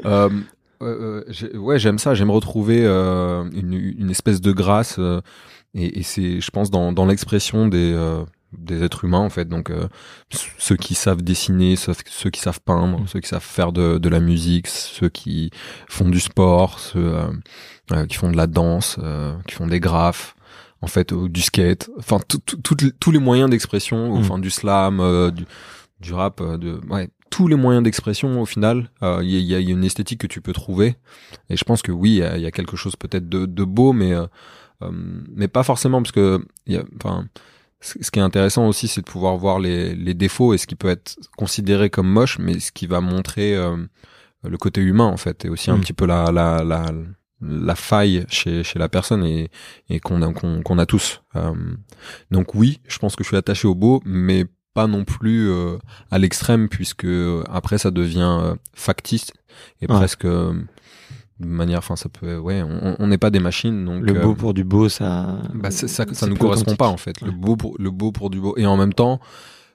euh, 0.06 0.30
euh, 0.82 1.24
ouais, 1.56 1.80
j'aime 1.80 2.00
ça. 2.00 2.14
J'aime 2.14 2.32
retrouver 2.32 2.84
euh, 2.86 3.44
une, 3.54 3.74
une, 3.74 4.10
espèce 4.10 4.42
de 4.42 4.52
grâce. 4.52 5.00
Et, 5.74 6.00
et 6.00 6.04
c'est, 6.04 6.42
je 6.42 6.52
pense, 6.52 6.70
dans, 6.72 6.92
dans 6.92 7.06
l'expression 7.06 7.68
des, 7.68 7.94
des 8.58 8.84
êtres 8.84 9.06
humains, 9.06 9.20
en 9.20 9.30
fait. 9.30 9.48
Donc, 9.48 9.72
ceux 10.58 10.76
qui 10.76 10.96
savent 10.96 11.22
dessiner, 11.22 11.76
ceux, 11.76 11.94
qui 12.30 12.40
savent 12.40 12.60
peindre, 12.62 13.00
mmh. 13.00 13.08
ceux 13.08 13.20
qui 13.20 13.30
savent 13.30 13.44
faire 13.44 13.72
de, 13.72 13.98
de 13.98 14.10
la 14.10 14.20
musique, 14.20 14.68
ceux 14.68 15.10
qui 15.10 15.52
font 15.88 16.10
du 16.10 16.20
sport, 16.20 16.80
ceux 16.80 17.16
qui 18.08 18.18
font 18.18 18.32
de 18.32 18.38
la 18.38 18.48
danse, 18.48 18.98
qui 19.48 19.56
font 19.56 19.68
des 19.68 19.80
graphes 19.80 20.36
en 20.84 20.88
fait, 20.88 21.14
du 21.14 21.42
skate, 21.42 21.92
enfin 22.00 22.18
tous 22.26 23.12
les 23.12 23.20
moyens 23.20 23.50
d'expression, 23.50 24.16
mmh. 24.16 24.20
enfin 24.20 24.40
du 24.40 24.50
slam, 24.50 25.32
du, 25.32 25.46
du 26.00 26.14
rap, 26.14 26.42
de 26.42 26.82
ouais, 26.90 27.10
tous 27.32 27.48
les 27.48 27.56
moyens 27.56 27.84
d'expression 27.84 28.40
au 28.40 28.46
final. 28.46 28.92
Il 29.02 29.08
euh, 29.08 29.24
y, 29.24 29.42
y, 29.42 29.56
a 29.56 29.60
une 29.60 29.84
esthétique 29.84 30.22
que 30.22 30.28
tu 30.28 30.42
peux 30.42 30.54
trouver. 30.54 30.98
Et 31.50 31.58
je 31.58 31.64
pense 31.64 31.82
que 31.82 31.92
oui, 31.92 32.22
il 32.36 32.42
y, 32.42 32.46
a 32.46 32.52
quelque 32.52 32.78
chose 32.78 32.96
peut-être 32.96 33.28
de, 33.28 33.48
de, 33.48 33.64
beau, 33.64 33.94
mais 33.94 34.14
euh, 34.14 34.28
euh, 34.84 34.92
mais 34.92 35.48
pas 35.48 35.64
forcément 35.64 36.02
parce 36.04 36.12
que 36.12 36.46
enfin, 36.98 37.26
ce 37.82 38.12
qui 38.12 38.20
est 38.20 38.24
intéressant 38.24 38.68
aussi, 38.68 38.88
c'est 38.88 39.02
de 39.02 39.10
pouvoir 39.10 39.38
voir 39.38 39.60
les, 39.60 39.96
les, 39.96 40.14
défauts 40.14 40.54
et 40.54 40.58
ce 40.58 40.68
qui 40.68 40.76
peut 40.76 40.90
être 40.90 41.18
considéré 41.36 41.90
comme 41.90 42.08
moche, 42.08 42.38
mais 42.40 42.60
ce 42.60 42.72
qui 42.72 42.88
va 42.88 43.02
montrer 43.02 43.56
le 44.44 44.58
côté 44.58 44.82
humain 44.82 45.06
en 45.06 45.18
fait, 45.18 45.46
et 45.46 45.50
aussi 45.50 45.72
un 45.72 45.78
mm. 45.78 45.82
petit 45.82 45.94
peu 45.94 46.06
la, 46.06 46.32
la, 46.32 46.64
la, 46.64 46.92
la 47.42 47.76
faille 47.76 48.26
chez, 48.30 48.64
chez 48.64 48.78
la 48.78 48.88
personne 48.88 49.24
et, 49.26 49.50
et 49.90 50.00
qu'on 50.00 50.22
a, 50.22 50.32
qu'on 50.32 50.78
a 50.78 50.86
tous. 50.86 51.22
donc 52.30 52.54
oui, 52.54 52.82
je 52.88 53.00
pense 53.00 53.16
que 53.16 53.24
je 53.24 53.30
suis 53.30 53.38
attaché 53.38 53.68
au 53.68 53.74
beau, 53.76 54.02
mais 54.06 54.46
pas 54.74 54.88
non 54.88 55.04
plus 55.04 55.50
euh, 55.50 55.78
à 56.10 56.18
l'extrême 56.18 56.70
puisque 56.70 57.06
euh, 57.06 57.44
après 57.50 57.78
ça 57.78 57.92
devient 57.92 58.40
euh, 58.42 58.56
factice 58.74 59.32
et 59.82 59.88
presque 59.88 60.28
de 61.42 61.48
manière 61.48 61.80
enfin 61.80 61.96
ça 61.96 62.10
peut 62.10 62.38
ouais 62.38 62.64
on 62.64 63.08
n'est 63.08 63.18
pas 63.18 63.30
des 63.30 63.40
machines 63.40 63.86
donc 63.86 64.04
le 64.04 64.14
beau 64.14 64.36
pour 64.36 64.54
du 64.54 64.64
beau 64.64 64.90
ça 64.90 65.40
bah 65.54 65.72
ça 65.72 65.88
ça, 65.88 66.28
nous 66.28 66.36
correspond 66.36 66.76
pas 66.76 66.88
en 66.88 66.98
fait. 66.98 67.22
Le 67.22 67.32
beau 67.32 67.56
pour 67.56 67.76
le 67.78 67.92
beau 67.92 68.12
pour 68.12 68.30
du 68.30 68.40
beau. 68.40 68.56
Et 68.58 68.66
en 68.66 68.78
même 68.78 68.94
temps 68.94 69.20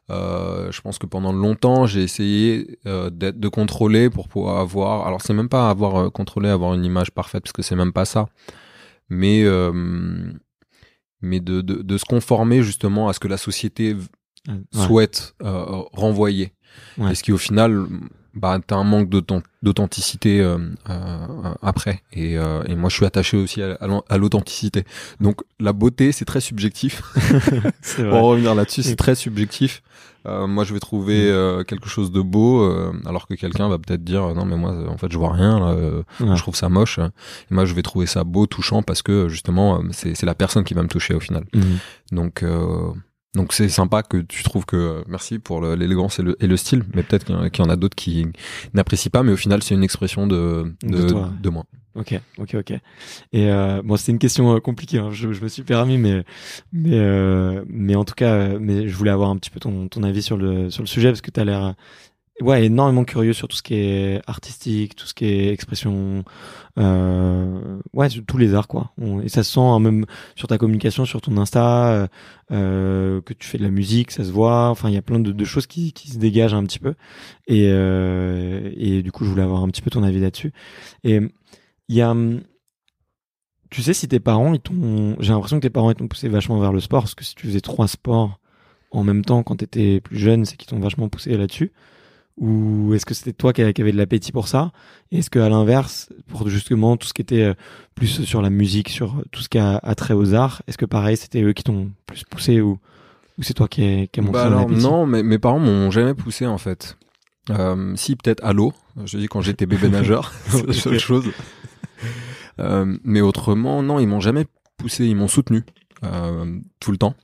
je 0.09 0.81
pense 0.81 0.99
que 0.99 1.07
pendant 1.07 1.33
longtemps 1.33 1.87
j'ai 1.87 2.03
essayé 2.03 2.79
d'être 2.85 3.39
de 3.39 3.49
contrôler 3.49 4.11
pour 4.11 4.29
pouvoir 4.29 4.61
avoir 4.61 5.07
alors 5.07 5.21
c'est 5.21 5.35
même 5.35 5.49
pas 5.49 5.69
avoir 5.69 6.11
contrôlé 6.13 6.49
avoir 6.49 6.75
une 6.75 6.85
image 6.85 7.11
parfaite 7.11 7.43
parce 7.43 7.53
que 7.53 7.63
c'est 7.63 7.77
même 7.77 7.93
pas 7.93 8.05
ça. 8.05 8.29
Mais 9.09 9.45
mais 11.23 11.41
de, 11.41 11.61
de, 11.61 11.83
de, 11.83 11.99
se 11.99 12.05
conformer 12.05 12.63
justement 12.63 13.09
à 13.09 13.13
ce 13.13 13.21
que 13.21 13.29
la 13.29 13.39
société 13.39 13.97
souhaite 14.73 15.35
euh, 15.43 15.83
renvoyer. 15.93 16.53
Ouais. 16.99 17.15
ce 17.15 17.23
qui 17.23 17.33
au 17.33 17.39
final, 17.39 17.87
bah, 18.37 18.59
t'as 18.65 18.77
un 18.77 18.85
manque 18.85 19.09
d'authenticité 19.63 20.41
euh, 20.41 20.59
euh, 20.91 21.55
après. 21.63 22.03
Et, 22.13 22.39
euh, 22.39 22.63
et, 22.69 22.77
moi, 22.77 22.91
je 22.91 22.97
suis 22.97 23.07
attaché 23.07 23.37
aussi 23.37 23.63
à, 23.63 23.79
à 24.09 24.19
l'authenticité. 24.19 24.85
Donc, 25.21 25.41
la 25.59 25.73
beauté, 25.73 26.13
c'est 26.13 26.27
très 26.27 26.41
subjectif. 26.41 27.03
Pour 27.97 28.23
revenir 28.23 28.55
là-dessus, 28.55 28.83
c'est 28.83 28.97
très 28.97 29.15
subjectif. 29.15 29.83
Euh, 30.27 30.47
moi, 30.47 30.65
je 30.65 30.75
vais 30.75 30.81
trouver 30.81 31.33
mm. 31.33 31.65
quelque 31.65 31.89
chose 31.89 32.13
de 32.13 32.21
beau, 32.21 32.71
alors 33.07 33.27
que 33.27 33.35
quelqu'un 33.35 33.69
va 33.69 33.79
peut-être 33.79 34.05
dire 34.05 34.35
non, 34.35 34.45
mais 34.45 34.57
moi, 34.57 34.75
en 34.89 34.99
fait, 34.99 35.11
je 35.11 35.17
vois 35.17 35.33
rien. 35.33 35.59
Là, 35.61 35.97
Je 36.21 36.43
trouve 36.43 36.57
ça 36.57 36.69
moche. 36.69 36.99
Et 36.99 37.55
moi, 37.55 37.65
je 37.65 37.73
vais 37.73 37.83
trouver 37.83 38.07
ça 38.07 38.23
beau, 38.23 38.47
touchant, 38.47 38.83
parce 38.83 39.01
que 39.01 39.29
justement, 39.29 39.81
c'est 39.93 40.23
la 40.25 40.35
personne 40.35 40.65
qui 40.65 40.75
va 40.75 40.83
me 40.83 40.89
toucher 40.89 41.15
au 41.15 41.21
final. 41.21 41.45
Mm. 41.55 41.61
Donc 42.13 42.45
donc 43.37 43.53
c'est 43.53 43.69
sympa 43.69 44.03
que 44.03 44.17
tu 44.17 44.43
trouves 44.43 44.65
que 44.65 45.05
merci 45.07 45.39
pour 45.39 45.61
l'élégance 45.61 46.19
et 46.19 46.23
le, 46.23 46.37
et 46.43 46.47
le, 46.47 46.57
style, 46.57 46.83
mais 46.95 47.03
peut-être 47.03 47.25
qu'il 47.25 47.65
y, 47.65 47.67
en 47.67 47.71
a 47.71 47.77
d'autres 47.77 47.95
qui 47.95 48.27
n'apprécient 48.75 49.11
pas, 49.11 49.23
mais 49.23 49.33
au 49.33 49.37
final 49.37 49.63
c'est 49.63 49.75
une 49.75 49.85
expression 49.85 50.27
de 50.27 50.75
de, 50.83 51.13
de, 51.41 51.49
moi. 51.51 51.67
Ok, 51.95 52.21
ok, 52.39 52.57
ok. 52.57 52.71
Et 53.33 53.51
euh, 53.51 53.81
bon, 53.83 53.97
c'était 53.97 54.13
une 54.13 54.19
question 54.19 54.55
euh, 54.55 54.61
compliquée. 54.61 54.99
Hein. 54.99 55.11
Je, 55.13 55.33
je, 55.33 55.43
me 55.43 55.49
suis 55.49 55.63
permis, 55.63 55.97
mais 55.97 56.25
mais 56.73 56.99
euh, 56.99 57.65
mais 57.69 57.95
en 57.95 58.05
tout 58.05 58.15
cas, 58.15 58.33
euh, 58.33 58.59
mais 58.61 58.87
je 58.89 58.95
voulais 58.97 59.11
avoir 59.11 59.31
un 59.31 59.37
petit 59.37 59.51
peu 59.51 59.61
ton 59.61 59.89
ton 59.89 60.03
avis 60.03 60.23
sur 60.23 60.37
le 60.37 60.69
sur 60.71 60.83
le 60.83 60.87
sujet 60.87 61.09
parce 61.09 61.23
que 61.23 61.31
tu 61.31 61.41
as 61.41 61.45
l'air 61.45 61.75
ouais 62.43 62.67
énormément 62.67 63.05
curieux 63.05 63.33
sur 63.33 63.49
tout 63.49 63.57
ce 63.57 63.63
qui 63.63 63.75
est 63.75 64.21
artistique 64.27 64.95
tout 64.95 65.07
ce 65.07 65.15
qui 65.15 65.25
est 65.25 65.53
expression 65.53 66.25
euh, 66.79 67.79
ouais 67.95 68.11
sur 68.11 68.25
tous 68.27 68.37
les 68.37 68.55
arts 68.55 68.69
quoi. 68.69 68.93
Et 69.23 69.29
ça 69.29 69.43
se 69.43 69.53
sent 69.53 69.61
hein, 69.61 69.79
même 69.81 70.05
sur 70.35 70.49
ta 70.49 70.59
communication 70.59 71.05
sur 71.05 71.21
ton 71.21 71.37
insta 71.39 71.89
euh, 71.89 72.07
euh, 72.53 73.21
que 73.23 73.33
tu 73.33 73.49
fais 73.49 73.59
de 73.59 73.63
la 73.63 73.71
musique 73.71 74.11
ça 74.11 74.25
se 74.25 74.31
voit. 74.31 74.69
Enfin 74.69 74.89
il 74.89 74.95
y 74.95 74.99
a 74.99 75.03
plein 75.03 75.19
de, 75.19 75.45
choses 75.45 75.67
qui, 75.67 75.93
qui 75.93 76.11
se 76.11 76.19
dégagent 76.19 76.55
un 76.55 76.65
petit 76.65 76.79
peu. 76.79 76.95
Et 77.47 77.69
euh, 77.71 78.71
et 78.77 79.03
du 79.03 79.13
coup 79.13 79.25
je 79.25 79.31
voulais 79.31 79.43
avoir 79.43 79.63
un 79.63 79.69
petit 79.69 79.83
peu 79.83 79.91
ton 79.91 80.03
avis 80.03 80.21
là-dessus. 80.21 80.53
Et 81.05 81.21
il 81.89 81.97
y 81.97 82.03
a 82.03 82.15
tu 83.71 83.83
sais 83.83 83.95
si 83.95 84.07
tes 84.09 84.21
parents 84.21 84.55
ils 84.55 84.61
t'ont 84.61 85.17
j'ai 85.21 85.33
l'impression 85.33 85.57
que 85.59 85.63
tes 85.63 85.71
parents 85.71 85.91
ils 85.91 85.97
t'ont 85.97 86.09
poussé 86.09 86.29
vachement 86.29 86.61
vers 86.61 86.73
le 86.73 86.81
sport 86.81 87.03
parce 87.03 87.15
que 87.15 87.25
si 87.25 87.35
tu 87.35 87.47
faisais 87.47 87.61
trois 87.61 87.89
sports 87.89 88.39
en 88.93 89.03
même 89.03 89.25
temps 89.25 89.43
quand 89.43 89.57
t'étais 89.57 90.01
plus 90.01 90.19
jeune 90.19 90.45
c'est 90.45 90.57
qu'ils 90.57 90.69
t'ont 90.69 90.79
vachement 90.79 91.09
poussé 91.09 91.37
là-dessus 91.37 91.73
ou 92.39 92.93
est-ce 92.95 93.07
que 93.07 93.15
c'était 93.15 93.33
toi 93.33 93.53
qui 93.53 93.63
avais 93.63 93.73
de 93.73 93.97
l'appétit 93.97 94.33
pour 94.33 94.49
ça? 94.49 94.73
Est-ce 95.11 95.31
que 95.31 95.39
à 95.39 95.49
l'inverse, 95.49 96.11
pour 96.29 96.49
justement 96.49 96.97
tout 96.97 97.07
ce 97.07 97.15
qui 97.15 97.23
était 97.23 97.43
euh, 97.43 97.55
plus 97.95 98.25
sur 98.25 98.43
la 98.43 98.51
musique, 98.51 98.91
sur 98.91 99.23
tout 99.31 99.43
ce 99.43 99.49
qui 99.49 99.59
a, 99.59 99.81
trait 99.97 100.15
aux 100.15 100.35
arts, 100.35 100.63
est-ce 100.67 100.77
que 100.77 100.85
pareil 100.85 101.17
c'était 101.17 101.43
eux 101.43 101.53
qui 101.53 101.63
t'ont 101.63 101.91
plus 102.05 102.25
poussé 102.25 102.61
ou, 102.61 102.79
ou 103.39 103.43
c'est 103.43 103.55
toi 103.55 103.69
qui, 103.69 104.09
qui 104.13 104.21
a 104.21 104.23
montré 104.23 104.43
bah 104.43 104.47
alors, 104.47 104.69
Non, 104.69 105.07
mais 105.07 105.23
mes 105.23 105.39
parents 105.39 105.59
m'ont 105.59 105.91
jamais 105.91 106.15
poussé 106.15 106.47
en 106.47 106.59
fait. 106.59 106.97
Euh, 107.51 107.95
si 107.97 108.17
peut-être 108.17 108.45
à 108.45 108.53
l'eau, 108.53 108.73
je 109.05 109.19
dis 109.19 109.29
quand 109.29 109.41
j'étais 109.41 109.67
bébé 109.67 109.89
nageur, 109.91 110.33
c'est 110.49 110.67
la 110.67 110.73
seule 110.73 110.99
chose. 110.99 111.31
Euh, 112.59 112.97
mais 113.05 113.21
autrement, 113.21 113.83
non, 113.83 113.99
ils 113.99 114.07
m'ont 114.07 114.21
jamais 114.21 114.47
poussé, 114.77 115.07
ils 115.07 115.17
m'ont 115.17 115.29
soutenu 115.29 115.65
euh, 116.05 116.59
tout 116.81 116.91
le 116.91 116.99
temps. 116.99 117.15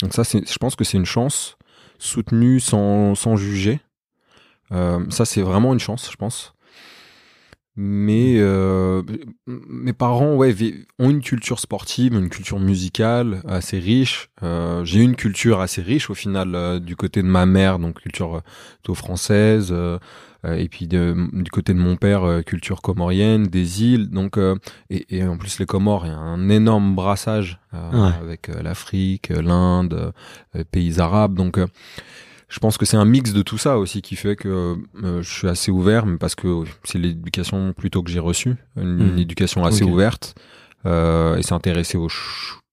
Donc 0.00 0.14
ça, 0.14 0.22
je 0.22 0.58
pense 0.58 0.76
que 0.76 0.84
c'est 0.84 0.96
une 0.96 1.06
chance, 1.06 1.56
soutenu 1.98 2.60
sans, 2.60 3.14
sans 3.14 3.36
juger. 3.36 3.80
Euh, 4.72 5.04
ça, 5.10 5.24
c'est 5.24 5.42
vraiment 5.42 5.72
une 5.72 5.80
chance, 5.80 6.10
je 6.10 6.16
pense. 6.16 6.54
Mais 7.82 8.34
euh, 8.38 9.02
mes 9.46 9.92
parents, 9.92 10.34
ouais, 10.34 10.54
ont 10.98 11.08
une 11.08 11.22
culture 11.22 11.60
sportive, 11.60 12.14
une 12.14 12.28
culture 12.28 12.58
musicale 12.58 13.42
assez 13.48 13.78
riche. 13.78 14.28
Euh, 14.42 14.84
j'ai 14.84 15.00
une 15.00 15.14
culture 15.16 15.60
assez 15.60 15.80
riche 15.80 16.10
au 16.10 16.14
final 16.14 16.54
euh, 16.54 16.78
du 16.80 16.94
côté 16.94 17.22
de 17.22 17.28
ma 17.28 17.46
mère, 17.46 17.78
donc 17.78 18.00
culture 18.02 18.42
plutôt 18.74 18.94
française, 18.94 19.74
et 20.44 20.68
puis 20.68 20.88
de, 20.88 21.14
du 21.32 21.50
côté 21.50 21.72
de 21.72 21.78
mon 21.78 21.96
père, 21.96 22.42
culture 22.44 22.82
comorienne, 22.82 23.46
des 23.46 23.82
îles. 23.82 24.10
Donc, 24.10 24.36
et, 24.90 25.16
et, 25.16 25.24
en 25.24 25.38
plus 25.38 25.58
les 25.58 25.66
Comores, 25.66 26.06
il 26.06 26.10
y 26.10 26.14
a 26.14 26.18
un 26.18 26.48
énorme 26.50 26.94
brassage 26.94 27.60
avec 27.72 28.48
l'Afrique, 28.48 29.28
l'Inde, 29.28 30.12
les 30.54 30.64
pays 30.64 31.00
arabes. 31.00 31.34
Donc 31.34 31.58
je 32.50 32.58
pense 32.58 32.76
que 32.76 32.84
c'est 32.84 32.98
un 32.98 33.06
mix 33.06 33.32
de 33.32 33.40
tout 33.40 33.56
ça 33.56 33.78
aussi 33.78 34.02
qui 34.02 34.16
fait 34.16 34.36
que 34.36 34.76
euh, 35.02 35.22
je 35.22 35.30
suis 35.30 35.48
assez 35.48 35.70
ouvert, 35.70 36.04
mais 36.04 36.18
parce 36.18 36.34
que 36.34 36.64
c'est 36.84 36.98
l'éducation 36.98 37.72
plutôt 37.72 38.02
que 38.02 38.10
j'ai 38.10 38.18
reçue, 38.18 38.56
une, 38.76 39.14
mmh. 39.14 39.18
éducation 39.18 39.64
assez 39.64 39.84
ouverte, 39.84 40.34
euh, 40.84 41.36
et 41.36 41.42
s'intéresser 41.42 41.96
aux 41.96 42.08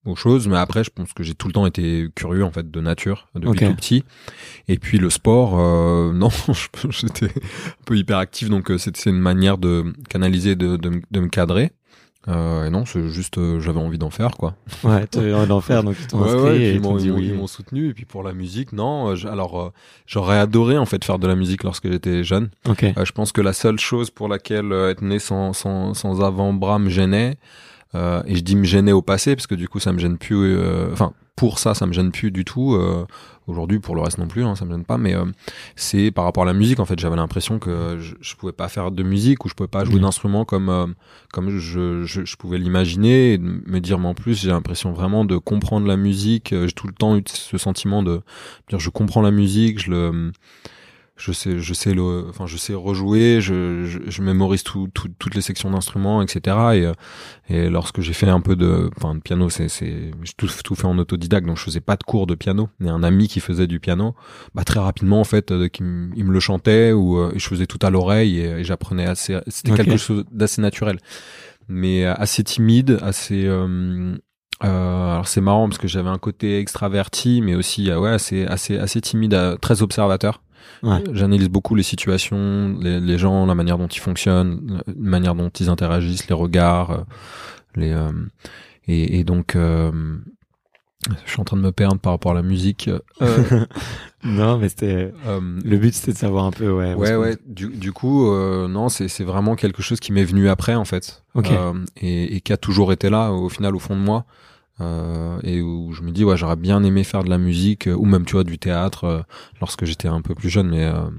aux 0.08 0.16
choses, 0.16 0.48
mais 0.48 0.58
après, 0.58 0.84
je 0.84 0.90
pense 0.90 1.14
que 1.14 1.24
j'ai 1.24 1.36
tout 1.36 1.48
le 1.48 1.54
temps 1.54 1.66
été 1.66 2.08
curieux 2.16 2.44
en 2.44 2.52
fait 2.52 2.70
de 2.72 2.82
nature 2.82 3.28
depuis 3.36 3.68
tout 3.68 3.76
petit. 3.76 4.04
Et 4.68 4.78
puis 4.78 4.98
le 4.98 5.10
sport, 5.10 5.60
euh, 5.60 6.14
non, 6.14 6.30
j'étais 6.90 7.26
un 7.26 7.84
peu 7.86 7.98
hyperactif, 7.98 8.50
donc 8.50 8.72
euh, 8.72 8.78
c'était 8.78 9.10
une 9.10 9.20
manière 9.20 9.58
de 9.58 9.94
canaliser, 10.10 10.56
de, 10.56 10.78
de, 10.78 11.02
de 11.12 11.20
me 11.20 11.28
cadrer. 11.28 11.72
Euh, 12.30 12.66
et 12.66 12.70
non, 12.70 12.86
c'est 12.86 13.08
juste, 13.08 13.38
euh, 13.38 13.62
j'avais 13.62 13.80
envie 13.80 13.98
d'en 13.98 14.10
faire, 14.10 14.32
quoi. 14.32 14.56
Ouais, 14.84 15.08
tu 15.08 15.20
avais 15.20 15.34
envie 15.34 15.48
d'en 15.48 15.62
faire, 15.62 15.84
donc 15.84 15.96
ils 16.00 16.08
t'ont 16.08 16.22
inscrit 16.24 16.42
ouais, 16.42 16.62
et 16.62 16.74
ils 16.74 16.82
m'ont 16.82 16.96
oui. 16.96 17.28
ils 17.28 17.34
m'ont 17.34 17.48
soutenu. 17.48 17.90
Et 17.90 17.94
puis 17.94 18.04
pour 18.06 18.22
la 18.22 18.34
musique, 18.34 18.74
non. 18.74 19.12
euh, 19.16 19.28
alors, 19.32 19.62
euh, 19.62 19.72
j'aurais 20.06 20.38
adoré 20.38 20.78
en 20.78 20.86
fait 20.86 21.04
faire 21.06 21.20
de 21.20 21.28
la 21.28 21.36
musique 21.36 21.64
lorsque 21.64 21.90
j'étais 21.90 22.24
jeune. 22.26 22.50
Euh, 22.68 23.06
je 23.06 23.12
pense 23.14 23.32
que 23.32 23.40
la 23.40 23.54
seule 23.54 23.80
chose 23.80 24.10
pour 24.10 24.28
laquelle 24.28 24.74
euh, 24.74 24.90
être 24.92 25.02
né 25.02 25.20
sans, 25.20 25.54
sans, 25.54 25.94
sans 25.94 26.22
avant-bras 26.22 26.80
me 26.80 26.90
gênait, 26.90 27.38
euh, 27.96 28.22
et 28.26 28.36
je 28.36 28.42
dis 28.42 28.58
me 28.58 28.66
gêner 28.66 28.92
au 28.92 29.02
passé, 29.02 29.36
parce 29.36 29.48
que 29.48 29.56
du 29.56 29.70
coup 29.70 29.80
ça 29.80 29.94
me 29.94 30.00
gêne 30.00 30.18
plus, 30.18 30.58
euh, 30.58 30.90
enfin 30.92 31.14
pour 31.38 31.60
ça 31.60 31.74
ça 31.74 31.86
me 31.86 31.94
gêne 31.94 32.12
plus 32.12 32.32
du 32.32 32.44
tout, 32.44 32.74
euh, 32.74 33.06
aujourd'hui 33.48 33.80
pour 33.80 33.96
le 33.96 34.02
reste 34.02 34.18
non 34.18 34.28
plus, 34.28 34.44
hein, 34.44 34.56
ça 34.56 34.66
me 34.66 34.72
gêne 34.72 34.84
pas, 34.84 34.98
mais 34.98 35.16
euh, 35.16 35.24
c'est 35.76 36.12
par 36.12 36.26
rapport 36.26 36.44
à 36.44 36.46
la 36.46 36.54
musique 36.54 36.80
en 36.80 36.86
fait, 36.86 37.00
j'avais 37.00 37.16
l'impression 37.16 37.60
que 37.60 37.98
je, 38.00 38.16
je 38.20 38.36
pouvais 38.36 38.52
pas 38.52 38.68
faire 38.68 38.92
de 38.92 39.04
musique 39.04 39.46
ou 39.46 39.50
je 39.50 39.54
pouvais 39.54 39.70
pas 39.70 39.86
jouer 39.86 40.00
d'instrument 40.00 40.44
comme, 40.44 40.70
euh, 40.70 40.88
comme 41.32 41.50
je, 41.52 42.04
je, 42.04 42.26
je 42.26 42.36
pouvais 42.36 42.58
l'imaginer 42.58 43.34
et 43.34 43.38
de 43.38 43.62
me 43.66 43.80
dire 43.80 44.00
mais 44.00 44.08
en 44.08 44.16
plus 44.16 44.42
j'ai 44.42 44.50
l'impression 44.50 44.92
vraiment 44.92 45.24
de 45.24 45.38
comprendre 45.38 45.88
la 45.88 45.96
musique, 45.96 46.54
euh, 46.54 46.68
j'ai 46.68 46.74
tout 46.74 46.88
le 46.88 46.94
temps 46.94 47.16
eu 47.16 47.24
ce 47.28 47.58
sentiment 47.58 48.04
de 48.04 48.22
dire 48.70 48.80
je 48.80 48.90
comprends 48.90 49.22
la 49.22 49.32
musique, 49.32 49.80
je 49.80 49.92
le 49.92 50.32
je 51.18 51.32
sais 51.32 51.60
je 51.60 51.74
sais 51.74 51.94
le 51.94 52.28
enfin 52.30 52.46
je 52.46 52.58
sais 52.58 52.74
rejouer 52.76 53.42
je 53.42 53.86
je, 53.86 54.00
je 54.06 54.22
mémorise 54.22 54.64
tout, 54.64 54.88
tout- 54.94 55.10
toutes 55.18 55.34
les 55.36 55.42
sections 55.42 55.72
d'instruments 55.72 56.22
etc 56.22 56.38
et 56.74 56.86
euh, 56.86 56.94
et 57.50 57.70
lorsque 57.70 58.02
j'ai 58.02 58.14
fait 58.14 58.30
un 58.30 58.40
peu 58.40 58.56
de 58.56 58.90
enfin 58.98 59.16
de 59.16 59.20
piano 59.20 59.50
c'est 59.50 59.68
c'est 59.68 60.12
j'ai 60.24 60.34
tout 60.38 60.48
tout 60.64 60.76
fait 60.76 60.86
en 60.86 60.98
autodidacte 61.00 61.48
donc 61.48 61.58
je 61.58 61.64
faisais 61.64 61.82
pas 61.82 61.96
de 61.96 62.04
cours 62.04 62.28
de 62.28 62.36
piano. 62.36 62.70
A 62.86 62.90
un 62.92 63.04
ami 63.04 63.28
qui 63.28 63.40
faisait 63.40 63.68
du 63.68 63.80
piano 63.80 64.16
bah 64.54 64.64
très 64.64 64.80
rapidement 64.80 65.20
en 65.20 65.24
fait 65.24 65.52
euh, 65.52 65.68
qui 65.68 65.82
il 66.16 66.24
me 66.26 66.32
le 66.32 66.40
chantait 66.40 66.92
ou 66.92 67.18
euh, 67.18 67.32
et 67.34 67.40
je 67.40 67.48
faisais 67.48 67.66
tout 67.68 67.80
à 67.82 67.90
l'oreille 67.90 68.40
et, 68.40 68.50
et 68.60 68.64
j'apprenais 68.64 69.06
assez 69.08 69.40
c'était 69.48 69.72
quelque 69.84 69.98
chose 69.98 70.24
d'assez 70.32 70.62
naturel. 70.62 71.00
Mais 71.68 72.06
assez 72.06 72.44
timide 72.44 73.00
assez 73.02 73.44
euh, 73.46 74.16
euh, 74.64 75.12
alors 75.14 75.28
c'est 75.28 75.42
marrant 75.42 75.68
parce 75.68 75.78
que 75.80 75.88
j'avais 75.88 76.10
un 76.10 76.18
côté 76.18 76.60
extraverti 76.60 77.42
mais 77.42 77.56
aussi 77.56 77.92
ouais 77.92 78.10
assez 78.12 78.46
assez 78.46 78.78
assez 78.78 79.02
timide 79.02 79.58
très 79.62 79.82
observateur 79.82 80.42
Ouais. 80.84 81.04
J'analyse 81.14 81.50
beaucoup 81.50 81.76
les 81.76 81.84
situations, 81.84 82.78
les, 82.80 83.00
les 83.00 83.18
gens, 83.18 83.46
la 83.46 83.56
manière 83.56 83.78
dont 83.78 83.88
ils 83.88 84.00
fonctionnent, 84.00 84.82
la 84.88 84.94
manière 84.96 85.36
dont 85.36 85.50
ils 85.50 85.70
interagissent, 85.70 86.28
les 86.28 86.36
regards, 86.36 86.92
euh, 86.92 87.04
les 87.76 87.92
euh, 87.92 88.12
et, 88.88 89.20
et 89.20 89.24
donc 89.24 89.56
euh, 89.56 89.92
je 91.26 91.32
suis 91.32 91.40
en 91.40 91.44
train 91.44 91.58
de 91.58 91.62
me 91.62 91.72
perdre 91.72 92.00
par 92.00 92.14
rapport 92.14 92.32
à 92.32 92.36
la 92.36 92.42
musique. 92.42 92.90
Euh, 93.22 93.66
non, 94.24 94.58
mais 94.58 94.70
c'était 94.70 95.14
euh, 95.26 95.40
le 95.64 95.78
but, 95.78 95.94
c'était 95.94 96.14
de 96.14 96.18
savoir 96.18 96.46
un 96.46 96.52
peu, 96.52 96.72
ouais. 96.72 96.94
ouais. 96.96 97.38
Du, 97.46 97.68
du 97.68 97.92
coup, 97.92 98.32
euh, 98.32 98.68
non, 98.68 98.90
c'est 98.90 99.24
vraiment 99.24 99.56
quelque 99.56 99.82
chose 99.82 100.00
qui 100.00 100.12
m'est 100.12 100.24
venu 100.24 100.50
après 100.50 100.76
en 100.76 100.86
fait, 100.86 101.24
et 102.02 102.42
qui 102.42 102.54
a 102.54 102.58
toujours 102.58 102.92
été 102.92 103.10
là 103.10 103.32
au 103.32 103.50
final 103.50 103.76
au 103.76 103.80
fond 103.80 103.96
de 103.96 104.02
moi. 104.02 104.26
Euh, 104.80 105.40
et 105.42 105.60
où 105.60 105.92
je 105.92 106.04
me 106.04 106.12
dis 106.12 106.24
ouais 106.24 106.38
j'aurais 106.38 106.56
bien 106.56 106.84
aimé 106.84 107.04
faire 107.04 107.24
de 107.24 107.30
la 107.32 107.40
musique 107.40 107.88
euh, 107.88 107.96
ou 107.96 108.06
même 108.06 108.26
tu 108.26 108.34
vois 108.34 108.44
du 108.44 108.60
théâtre 108.60 109.04
euh, 109.06 109.22
lorsque 109.60 109.86
j'étais 109.86 110.08
un 110.08 110.22
peu 110.22 110.36
plus 110.36 110.50
jeune 110.52 110.70
mais 110.70 110.84
euh, 110.86 111.10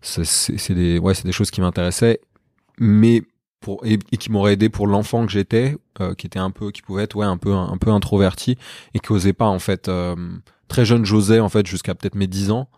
c'est 0.00 0.74
des 0.74 0.98
ouais 0.98 1.14
c'est 1.14 1.24
des 1.26 1.32
choses 1.32 1.50
qui 1.50 1.60
m'intéressaient 1.60 2.20
mais 2.78 3.22
pour 3.60 3.84
et, 3.84 3.98
et 4.12 4.16
qui 4.16 4.30
m'auraient 4.30 4.52
aidé 4.52 4.68
pour 4.68 4.86
l'enfant 4.86 5.26
que 5.26 5.32
j'étais 5.32 5.76
euh, 6.00 6.14
qui 6.14 6.26
était 6.26 6.38
un 6.38 6.50
peu 6.50 6.70
qui 6.70 6.82
pouvait 6.82 7.02
être 7.04 7.16
ouais 7.16 7.26
un 7.26 7.36
peu 7.36 7.52
un, 7.52 7.76
peu 7.78 7.90
introverti 7.90 8.56
et 8.94 9.00
qui 9.00 9.12
osait 9.12 9.32
pas 9.32 9.46
en 9.46 9.58
fait 9.58 9.88
euh, 9.88 10.14
très 10.68 10.84
jeune 10.84 11.04
j'osais 11.04 11.40
en 11.40 11.48
fait 11.48 11.66
jusqu'à 11.66 11.94
peut-être 11.94 12.14
mes 12.14 12.26
10 12.26 12.50
ans 12.50 12.68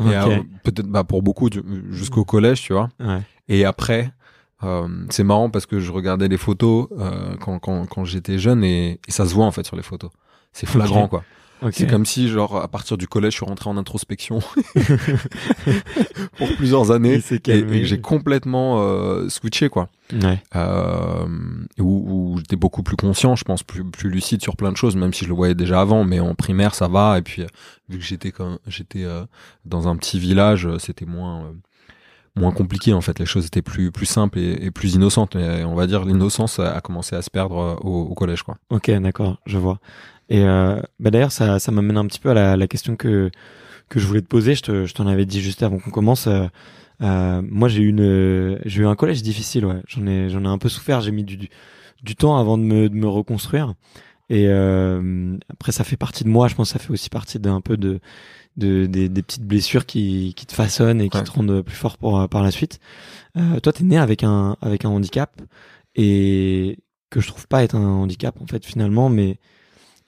et 0.00 0.02
Ok. 0.04 0.08
euh, 0.10 0.42
peut-être 0.64 0.88
bah 0.88 1.04
pour 1.04 1.22
beaucoup 1.22 1.48
jusqu'au 1.90 2.24
collège 2.24 2.62
tu 2.62 2.72
vois 2.72 2.88
Ouais. 2.98 3.20
et 3.48 3.64
après, 3.64 4.12
euh, 4.64 4.88
c'est 5.10 5.24
marrant 5.24 5.50
parce 5.50 5.66
que 5.66 5.80
je 5.80 5.90
regardais 5.92 6.28
les 6.28 6.36
photos 6.38 6.88
euh, 6.98 7.34
quand, 7.40 7.58
quand, 7.58 7.86
quand 7.86 8.04
j'étais 8.04 8.38
jeune 8.38 8.64
et, 8.64 9.00
et 9.06 9.10
ça 9.10 9.26
se 9.26 9.34
voit 9.34 9.46
en 9.46 9.52
fait 9.52 9.66
sur 9.66 9.76
les 9.76 9.82
photos. 9.82 10.10
C'est 10.52 10.66
flagrant 10.66 11.08
quoi. 11.08 11.24
Ok. 11.62 11.74
C'est 11.76 11.86
comme 11.86 12.04
si 12.04 12.28
genre 12.28 12.56
à 12.56 12.66
partir 12.66 12.98
du 12.98 13.06
collège 13.06 13.34
je 13.34 13.36
suis 13.36 13.46
rentré 13.46 13.70
en 13.70 13.76
introspection 13.76 14.40
pour 16.36 16.48
plusieurs 16.56 16.90
années 16.90 17.22
et, 17.30 17.50
et 17.52 17.84
j'ai 17.84 18.00
complètement 18.00 18.80
euh, 18.80 19.28
switché 19.28 19.68
quoi. 19.68 19.88
Ouais. 20.12 20.42
Euh, 20.56 21.24
où 21.78 22.32
où 22.34 22.38
j'étais 22.38 22.56
beaucoup 22.56 22.82
plus 22.82 22.96
conscient, 22.96 23.36
je 23.36 23.44
pense 23.44 23.62
plus 23.62 23.84
plus 23.84 24.10
lucide 24.10 24.42
sur 24.42 24.56
plein 24.56 24.72
de 24.72 24.76
choses, 24.76 24.96
même 24.96 25.14
si 25.14 25.24
je 25.24 25.28
le 25.28 25.36
voyais 25.36 25.54
déjà 25.54 25.80
avant. 25.80 26.02
Mais 26.04 26.18
en 26.18 26.34
primaire 26.34 26.74
ça 26.74 26.88
va 26.88 27.16
et 27.18 27.22
puis 27.22 27.42
euh, 27.42 27.46
vu 27.88 27.98
que 27.98 28.04
j'étais 28.04 28.32
j'étais 28.66 29.04
euh, 29.04 29.24
dans 29.64 29.86
un 29.86 29.96
petit 29.96 30.18
village, 30.18 30.66
euh, 30.66 30.78
c'était 30.80 31.06
moins 31.06 31.44
euh, 31.44 31.52
moins 32.36 32.52
compliqué 32.52 32.92
en 32.94 33.00
fait. 33.00 33.18
Les 33.18 33.26
choses 33.26 33.46
étaient 33.46 33.62
plus 33.62 33.90
plus 33.92 34.06
simples 34.06 34.38
et, 34.38 34.70
plus 34.70 34.94
innocentes. 34.94 35.36
Et 35.36 35.64
on 35.64 35.74
va 35.74 35.86
dire 35.86 36.04
l'innocence 36.04 36.58
a 36.58 36.72
a 36.76 36.80
commencé 36.80 37.14
à 37.16 37.22
se 37.22 37.30
perdre 37.30 37.58
euh, 37.58 37.74
au, 37.82 38.02
au 38.02 38.14
collège 38.14 38.42
quoi. 38.42 38.56
Ok, 38.70 38.90
d'accord, 38.90 39.38
je 39.46 39.58
vois. 39.58 39.78
Et 40.28 40.42
euh, 40.44 40.80
bah 40.98 41.10
d'ailleurs, 41.10 41.32
ça, 41.32 41.58
ça 41.58 41.72
m'amène 41.72 41.98
un 41.98 42.06
petit 42.06 42.20
peu 42.20 42.30
à 42.30 42.34
la, 42.34 42.56
la 42.56 42.66
question 42.66 42.96
que 42.96 43.30
que 43.88 44.00
je 44.00 44.06
voulais 44.06 44.22
te 44.22 44.26
poser. 44.28 44.54
Je 44.54 44.62
te, 44.62 44.86
je 44.86 44.94
t'en 44.94 45.06
avais 45.06 45.26
dit 45.26 45.40
juste 45.42 45.62
avant 45.62 45.78
qu'on 45.78 45.90
commence. 45.90 46.26
euh, 46.26 46.46
euh, 47.02 47.42
moi, 47.44 47.68
j'ai 47.68 47.82
eu 47.82 47.88
une, 47.88 48.58
j'ai 48.64 48.82
eu 48.82 48.86
un 48.86 48.94
collège 48.96 49.22
difficile. 49.22 49.66
Ouais, 49.66 49.82
j'en 49.88 50.06
ai, 50.06 50.30
j'en 50.30 50.44
ai 50.44 50.48
un 50.48 50.58
peu 50.58 50.68
souffert. 50.68 51.00
J'ai 51.02 51.10
mis 51.10 51.24
du, 51.24 51.36
du, 51.36 51.48
du 52.02 52.16
temps 52.16 52.36
avant 52.38 52.56
de 52.58 52.62
me, 52.62 52.88
de 52.88 52.94
me 52.94 53.08
reconstruire. 53.08 53.74
Et 54.30 54.46
euh, 54.48 55.36
après, 55.50 55.72
ça 55.72 55.84
fait 55.84 55.96
partie 55.98 56.24
de 56.24 56.28
moi. 56.30 56.48
Je 56.48 56.54
pense 56.54 56.72
que 56.72 56.78
ça 56.78 56.84
fait 56.84 56.92
aussi 56.92 57.10
partie 57.10 57.38
d'un 57.38 57.60
peu 57.60 57.76
de, 57.76 58.00
de 58.56 58.86
des, 58.86 59.08
des 59.08 59.22
petites 59.22 59.44
blessures 59.46 59.86
qui, 59.86 60.34
qui 60.36 60.46
te 60.46 60.52
façonnent 60.54 61.00
et 61.00 61.08
qui 61.08 61.16
Ouais. 61.18 61.24
te 61.24 61.30
rendent 61.30 61.62
plus 61.62 61.74
fort 61.76 61.96
pour 61.98 62.28
par 62.28 62.42
la 62.42 62.50
suite. 62.50 62.78
Euh, 63.36 63.60
toi, 63.60 63.72
t'es 63.72 63.84
né 63.84 63.96
avec 63.98 64.22
un 64.24 64.56
avec 64.60 64.84
un 64.84 64.90
handicap 64.90 65.40
et 65.94 66.78
que 67.10 67.20
je 67.20 67.26
trouve 67.28 67.46
pas 67.48 67.62
être 67.64 67.74
un 67.76 67.86
handicap 67.86 68.40
en 68.40 68.46
fait 68.46 68.64
finalement, 68.64 69.08
mais 69.08 69.38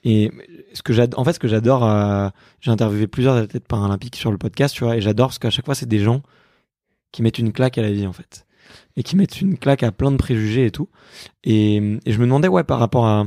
et 0.03 0.31
ce 0.73 0.83
que 0.83 0.93
j'adore, 0.93 1.19
en 1.19 1.23
fait, 1.23 1.33
ce 1.33 1.39
que 1.39 1.47
j'adore, 1.47 1.83
euh, 1.83 2.29
j'ai 2.61 2.69
interviewé 2.69 3.07
plusieurs 3.07 3.35
athlètes 3.37 3.67
paralympiques 3.67 4.15
sur 4.15 4.31
le 4.31 4.37
podcast, 4.37 4.75
tu 4.75 4.83
vois, 4.83 4.95
et 4.97 5.01
j'adore 5.01 5.29
parce 5.29 5.39
qu'à 5.39 5.49
chaque 5.49 5.65
fois, 5.65 5.73
c'est 5.73 5.87
des 5.87 5.97
gens 5.99 6.21
qui 7.11 7.23
mettent 7.23 7.39
une 7.39 7.51
claque 7.51 7.79
à 7.79 7.81
la 7.81 7.91
vie, 7.91 8.05
en 8.05 8.13
fait, 8.13 8.45
et 8.97 9.01
qui 9.03 9.15
mettent 9.15 9.41
une 9.41 9.57
claque 9.57 9.81
à 9.81 9.91
plein 9.91 10.11
de 10.11 10.17
préjugés 10.17 10.67
et 10.67 10.71
tout. 10.71 10.89
Et, 11.43 11.77
et 12.05 12.11
je 12.11 12.19
me 12.19 12.25
demandais, 12.25 12.47
ouais, 12.49 12.63
par 12.63 12.77
rapport 12.77 13.07
à, 13.07 13.23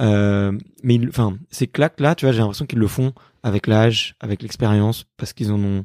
euh, 0.00 0.52
mais 0.82 1.00
enfin, 1.08 1.38
ces 1.50 1.66
claques-là, 1.66 2.14
tu 2.14 2.24
vois, 2.24 2.32
j'ai 2.32 2.38
l'impression 2.38 2.66
qu'ils 2.66 2.78
le 2.78 2.86
font 2.86 3.12
avec 3.42 3.66
l'âge, 3.66 4.14
avec 4.20 4.42
l'expérience, 4.42 5.06
parce 5.16 5.32
qu'ils 5.32 5.52
en 5.52 5.62
ont. 5.62 5.84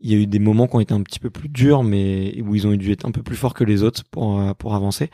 Il 0.00 0.12
y 0.12 0.14
a 0.14 0.18
eu 0.18 0.26
des 0.26 0.38
moments 0.38 0.66
qui 0.66 0.76
ont 0.76 0.80
été 0.80 0.92
un 0.92 1.02
petit 1.02 1.18
peu 1.18 1.30
plus 1.30 1.48
durs, 1.48 1.82
mais 1.82 2.38
où 2.42 2.54
ils 2.54 2.66
ont 2.66 2.74
dû 2.74 2.92
être 2.92 3.06
un 3.06 3.10
peu 3.10 3.22
plus 3.22 3.36
forts 3.36 3.54
que 3.54 3.64
les 3.64 3.82
autres 3.82 4.04
pour 4.10 4.38
euh, 4.38 4.52
pour 4.52 4.74
avancer. 4.74 5.10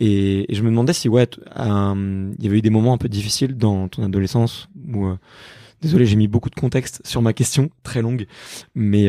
Et, 0.00 0.46
je 0.50 0.62
me 0.62 0.70
demandais 0.70 0.92
si 0.92 1.08
ouais, 1.08 1.28
euh, 1.56 2.32
il 2.36 2.44
y 2.44 2.48
avait 2.48 2.58
eu 2.58 2.62
des 2.62 2.70
moments 2.70 2.94
un 2.94 2.98
peu 2.98 3.08
difficiles 3.08 3.56
dans 3.56 3.86
ton 3.86 4.02
adolescence 4.02 4.68
où 4.92 5.06
euh, 5.06 5.16
désolé, 5.82 6.04
j'ai 6.04 6.16
mis 6.16 6.26
beaucoup 6.26 6.50
de 6.50 6.56
contexte 6.56 7.00
sur 7.06 7.22
ma 7.22 7.32
question 7.32 7.70
très 7.84 8.02
longue, 8.02 8.26
mais 8.74 9.08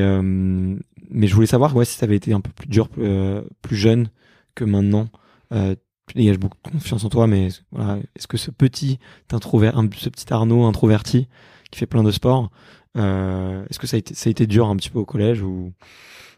mais 1.11 1.27
je 1.27 1.33
voulais 1.33 1.47
savoir 1.47 1.75
ouais 1.75 1.85
si 1.85 1.97
ça 1.97 2.05
avait 2.05 2.17
été 2.17 2.33
un 2.33 2.41
peu 2.41 2.51
plus 2.51 2.67
dur 2.67 2.89
plus 2.89 3.75
jeune 3.77 4.09
que 4.53 4.65
maintenant. 4.65 5.09
Euh, 5.51 5.75
tu 6.09 6.17
dégages 6.17 6.39
beaucoup 6.39 6.57
de 6.65 6.71
confiance 6.71 7.03
en 7.05 7.09
toi, 7.09 7.27
mais 7.27 7.49
voilà, 7.71 7.97
est-ce 8.15 8.27
que 8.27 8.37
ce 8.37 8.51
petit 8.51 8.99
introvert, 9.31 9.81
ce 9.97 10.09
petit 10.09 10.31
Arnaud 10.33 10.65
introverti 10.65 11.27
qui 11.71 11.79
fait 11.79 11.85
plein 11.85 12.03
de 12.03 12.11
sport, 12.11 12.49
euh, 12.97 13.63
est-ce 13.69 13.79
que 13.79 13.87
ça 13.87 13.95
a 13.95 13.99
été 13.99 14.13
ça 14.15 14.29
a 14.29 14.31
été 14.31 14.47
dur 14.47 14.67
un 14.67 14.75
petit 14.75 14.89
peu 14.89 14.99
au 14.99 15.05
collège 15.05 15.41
ou? 15.41 15.73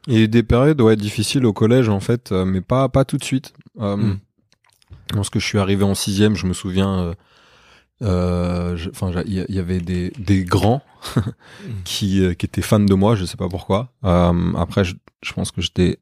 Il 0.08 0.14
y 0.14 0.18
a 0.18 0.22
eu 0.22 0.28
des 0.28 0.44
périodes 0.44 0.82
ouais 0.82 0.96
difficiles 0.96 1.46
au 1.46 1.54
collège 1.54 1.88
en 1.88 2.00
fait, 2.00 2.32
euh, 2.32 2.44
mais 2.44 2.62
pas 2.62 2.90
pas 2.90 3.06
tout 3.06 3.18
de 3.18 3.24
suite. 3.24 3.54
Euh, 3.80 3.96
Mm. 3.98 4.20
Lorsque 5.14 5.40
je 5.40 5.46
suis 5.46 5.58
arrivé 5.60 5.84
en 5.84 5.94
sixième, 5.96 6.36
je 6.36 6.46
me 6.48 6.54
souviens. 6.54 7.14
euh, 8.02 8.78
Enfin, 8.90 9.12
il 9.26 9.46
y, 9.50 9.60
avait 9.60 9.80
des, 9.80 10.12
des 10.18 10.44
grands 10.44 10.82
qui, 11.84 12.24
euh, 12.24 12.34
qui 12.34 12.46
étaient 12.46 12.62
fans 12.62 12.80
de 12.80 12.94
moi, 12.94 13.16
je 13.16 13.26
sais 13.26 13.38
pas 13.38 13.50
pourquoi. 13.50 13.94
Après, 14.04 14.84
je, 14.84 14.96
je 15.22 15.34
pense 15.34 15.52
que 15.52 15.62
j'étais. 15.62 16.00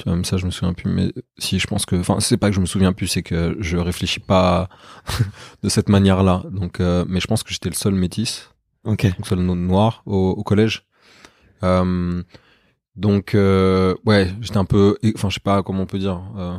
Tu 0.00 0.04
vois, 0.04 0.14
même 0.14 0.24
ça, 0.24 0.38
je 0.38 0.46
me 0.46 0.50
souviens 0.50 0.72
plus. 0.72 0.90
Mais 0.90 1.12
si, 1.36 1.58
je 1.58 1.66
pense 1.66 1.84
que. 1.84 1.94
Enfin, 1.96 2.20
c'est 2.20 2.38
pas 2.38 2.48
que 2.48 2.56
je 2.56 2.60
me 2.60 2.64
souviens 2.66 2.94
plus, 2.94 3.06
c'est 3.06 3.22
que 3.22 3.54
je 3.60 3.76
réfléchis 3.76 4.18
pas 4.20 4.70
de 5.62 5.68
cette 5.68 5.90
manière-là. 5.90 6.42
Donc, 6.50 6.80
euh, 6.80 7.04
mais 7.06 7.20
je 7.20 7.26
pense 7.26 7.42
que 7.42 7.52
j'étais 7.52 7.68
le 7.68 7.74
seul 7.74 7.94
métis 7.94 8.48
Ok. 8.84 9.04
donc 9.04 9.26
seul 9.26 9.40
no- 9.40 9.54
noir 9.54 10.02
au, 10.06 10.30
au 10.30 10.42
collège. 10.42 10.86
Euh, 11.64 12.22
donc 12.96 13.34
euh, 13.34 13.94
ouais, 14.06 14.32
j'étais 14.40 14.56
un 14.56 14.64
peu, 14.64 14.96
enfin 15.14 15.28
je 15.28 15.34
sais 15.34 15.40
pas 15.40 15.62
comment 15.62 15.82
on 15.82 15.86
peut 15.86 15.98
dire, 15.98 16.22
euh, 16.38 16.56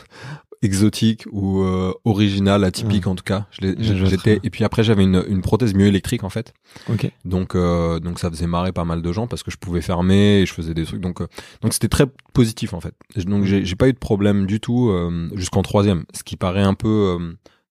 exotique 0.62 1.26
ou 1.32 1.62
euh, 1.62 1.92
original, 2.04 2.64
atypique 2.64 3.06
en 3.06 3.14
tout 3.14 3.24
cas. 3.24 3.46
J'étais 3.60 4.40
et 4.42 4.50
puis 4.50 4.64
après 4.64 4.84
j'avais 4.84 5.02
une, 5.02 5.24
une 5.28 5.42
prothèse 5.42 5.74
myoélectrique 5.74 6.24
en 6.24 6.28
fait. 6.30 6.54
Ok. 6.88 7.10
Donc 7.24 7.54
euh, 7.54 7.98
donc 7.98 8.18
ça 8.18 8.30
faisait 8.30 8.46
marrer 8.46 8.72
pas 8.72 8.84
mal 8.84 9.02
de 9.02 9.12
gens 9.12 9.26
parce 9.26 9.42
que 9.42 9.50
je 9.50 9.56
pouvais 9.56 9.80
fermer 9.80 10.40
et 10.40 10.46
je 10.46 10.54
faisais 10.54 10.74
des 10.74 10.84
trucs. 10.84 11.00
Donc 11.00 11.20
euh, 11.20 11.26
donc 11.60 11.72
c'était 11.72 11.88
très 11.88 12.06
positif 12.32 12.72
en 12.74 12.80
fait. 12.80 12.94
Donc 13.26 13.44
j'ai 13.44 13.64
j'ai 13.64 13.76
pas 13.76 13.88
eu 13.88 13.92
de 13.92 13.98
problème 13.98 14.46
du 14.46 14.60
tout 14.60 14.90
euh, 14.90 15.28
jusqu'en 15.34 15.62
troisième, 15.62 16.04
ce 16.14 16.22
qui 16.22 16.36
paraît 16.36 16.62
un 16.62 16.74
peu 16.74 17.18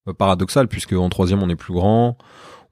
euh, 0.08 0.12
paradoxal 0.12 0.68
puisque 0.68 0.92
en 0.92 1.08
troisième 1.08 1.42
on 1.42 1.48
est 1.48 1.56
plus 1.56 1.72
grand, 1.72 2.18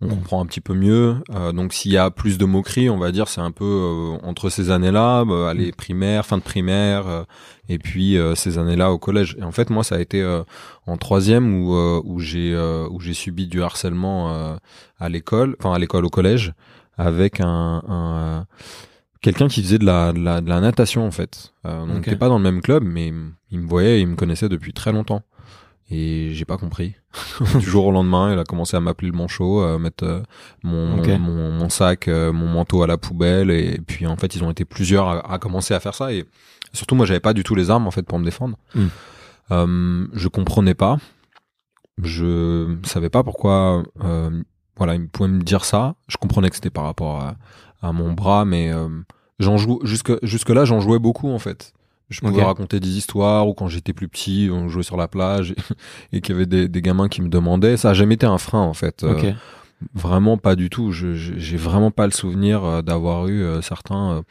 on 0.02 0.08
comprend 0.08 0.40
un 0.42 0.46
petit 0.46 0.60
peu 0.62 0.74
mieux. 0.74 1.16
Euh, 1.34 1.52
donc 1.52 1.72
s'il 1.74 1.92
y 1.92 1.98
a 1.98 2.10
plus 2.10 2.38
de 2.38 2.44
moqueries, 2.46 2.88
on 2.88 2.96
va 2.98 3.12
dire, 3.12 3.28
c'est 3.28 3.40
un 3.42 3.50
peu 3.50 3.64
euh, 3.64 4.18
entre 4.26 4.48
ces 4.48 4.70
années-là, 4.70 5.24
bah, 5.24 5.50
allez 5.50 5.68
Mm. 5.68 5.74
primaire, 5.74 6.26
fin 6.26 6.38
de 6.38 6.42
primaire, 6.42 7.06
euh, 7.06 7.22
et 7.68 7.78
puis 7.78 8.16
euh, 8.16 8.34
ces 8.34 8.56
années-là 8.58 8.92
au 8.92 8.98
collège. 8.98 9.36
Et 9.38 9.42
en 9.42 9.52
fait, 9.52 9.68
moi, 9.70 9.84
ça 9.84 9.96
a 9.96 10.00
été 10.00 10.22
euh, 10.22 10.42
en 10.86 10.96
troisième 10.96 11.54
où 11.62 11.74
euh, 11.74 12.00
où 12.04 12.18
j'ai 12.20 12.54
euh, 12.54 12.88
où 12.90 13.00
j'ai 13.00 13.12
subi 13.14 13.46
du 13.46 13.62
harcèlement 13.62 14.32
euh, 14.32 14.56
à 14.98 15.08
l'école, 15.08 15.54
enfin 15.58 15.74
à 15.74 15.78
l'école 15.78 16.06
au 16.06 16.10
collège, 16.10 16.54
avec 16.96 17.40
un, 17.40 17.82
un 17.88 18.46
quelqu'un 19.20 19.48
qui 19.48 19.62
faisait 19.62 19.78
de 19.78 19.84
la, 19.84 20.12
de 20.14 20.18
la 20.18 20.40
de 20.40 20.48
la 20.48 20.60
natation 20.60 21.06
en 21.06 21.10
fait. 21.10 21.52
Euh, 21.66 21.78
on 21.80 21.94
n'était 21.96 22.16
pas 22.16 22.28
dans 22.28 22.38
le 22.38 22.44
même 22.44 22.62
club, 22.62 22.82
mais 22.84 23.12
il 23.50 23.58
me 23.60 23.68
voyait, 23.68 23.98
et 23.98 24.00
il 24.00 24.06
me 24.08 24.16
connaissait 24.16 24.48
depuis 24.48 24.72
très 24.72 24.92
longtemps. 24.92 25.22
Et 25.90 26.30
j'ai 26.32 26.44
pas 26.44 26.56
compris. 26.56 26.94
du 27.58 27.66
jour 27.66 27.86
au 27.86 27.90
lendemain, 27.90 28.32
il 28.32 28.38
a 28.38 28.44
commencé 28.44 28.76
à 28.76 28.80
m'appeler 28.80 29.10
le 29.10 29.16
manchot, 29.16 29.60
à 29.62 29.78
mettre 29.78 30.04
euh, 30.04 30.22
mon, 30.62 30.96
mon, 30.96 31.50
mon 31.50 31.68
sac, 31.68 32.06
euh, 32.06 32.32
mon 32.32 32.46
manteau 32.46 32.82
à 32.82 32.86
la 32.86 32.96
poubelle. 32.96 33.50
Et 33.50 33.80
puis 33.84 34.06
en 34.06 34.16
fait, 34.16 34.34
ils 34.36 34.44
ont 34.44 34.50
été 34.50 34.64
plusieurs 34.64 35.08
à, 35.08 35.32
à 35.32 35.38
commencer 35.38 35.74
à 35.74 35.80
faire 35.80 35.94
ça. 35.94 36.12
Et 36.12 36.24
surtout, 36.72 36.94
moi, 36.94 37.06
j'avais 37.06 37.20
pas 37.20 37.32
du 37.32 37.42
tout 37.42 37.54
les 37.54 37.70
armes 37.70 37.86
en 37.86 37.90
fait 37.90 38.02
pour 38.02 38.18
me 38.18 38.24
défendre. 38.24 38.56
Mm. 38.74 38.86
Euh, 39.50 40.06
je 40.12 40.28
comprenais 40.28 40.74
pas. 40.74 40.98
Je 42.02 42.76
savais 42.84 43.10
pas 43.10 43.22
pourquoi. 43.22 43.82
Euh, 44.04 44.42
voilà, 44.76 44.94
il 44.94 45.08
pouvait 45.08 45.28
me 45.28 45.42
dire 45.42 45.64
ça. 45.64 45.94
Je 46.08 46.16
comprenais 46.16 46.48
que 46.48 46.54
c'était 46.54 46.70
par 46.70 46.84
rapport 46.84 47.20
à, 47.20 47.36
à 47.82 47.92
mon 47.92 48.12
bras, 48.12 48.44
mais 48.44 48.72
euh, 48.72 48.88
j'en 49.38 49.56
joue 49.56 49.80
jusque 49.84 50.12
jusque 50.24 50.50
là, 50.50 50.64
j'en 50.64 50.80
jouais 50.80 50.98
beaucoup 50.98 51.28
en 51.30 51.38
fait. 51.38 51.72
Je 52.10 52.20
pouvais 52.20 52.42
raconter 52.46 52.80
des 52.80 52.96
histoires 52.98 53.48
ou 53.48 53.54
quand 53.54 53.68
j'étais 53.68 53.92
plus 53.92 54.08
petit, 54.08 54.50
on 54.52 54.68
jouait 54.68 54.82
sur 54.82 54.96
la 54.96 55.08
plage 55.08 55.52
et, 56.12 56.16
et 56.16 56.20
qu'il 56.20 56.34
y 56.34 56.36
avait 56.36 56.46
des, 56.46 56.68
des 56.68 56.82
gamins 56.82 57.08
qui 57.08 57.22
me 57.22 57.28
demandaient. 57.28 57.76
Ça 57.76 57.90
a 57.90 57.94
jamais 57.94 58.14
été 58.14 58.26
un 58.26 58.38
frein 58.38 58.60
en 58.62 58.74
fait. 58.74 59.04
Euh. 59.04 59.14
Vraiment 59.94 60.36
pas 60.36 60.56
du 60.56 60.68
tout. 60.68 60.92
Je 60.92 61.14
je- 61.14 61.34
j'ai 61.38 61.56
vraiment 61.56 61.90
pas 61.90 62.04
le 62.06 62.12
souvenir 62.12 62.64
euh, 62.64 62.82
d'avoir 62.82 63.28
eu 63.28 63.42
euh, 63.42 63.62
certains. 63.62 64.22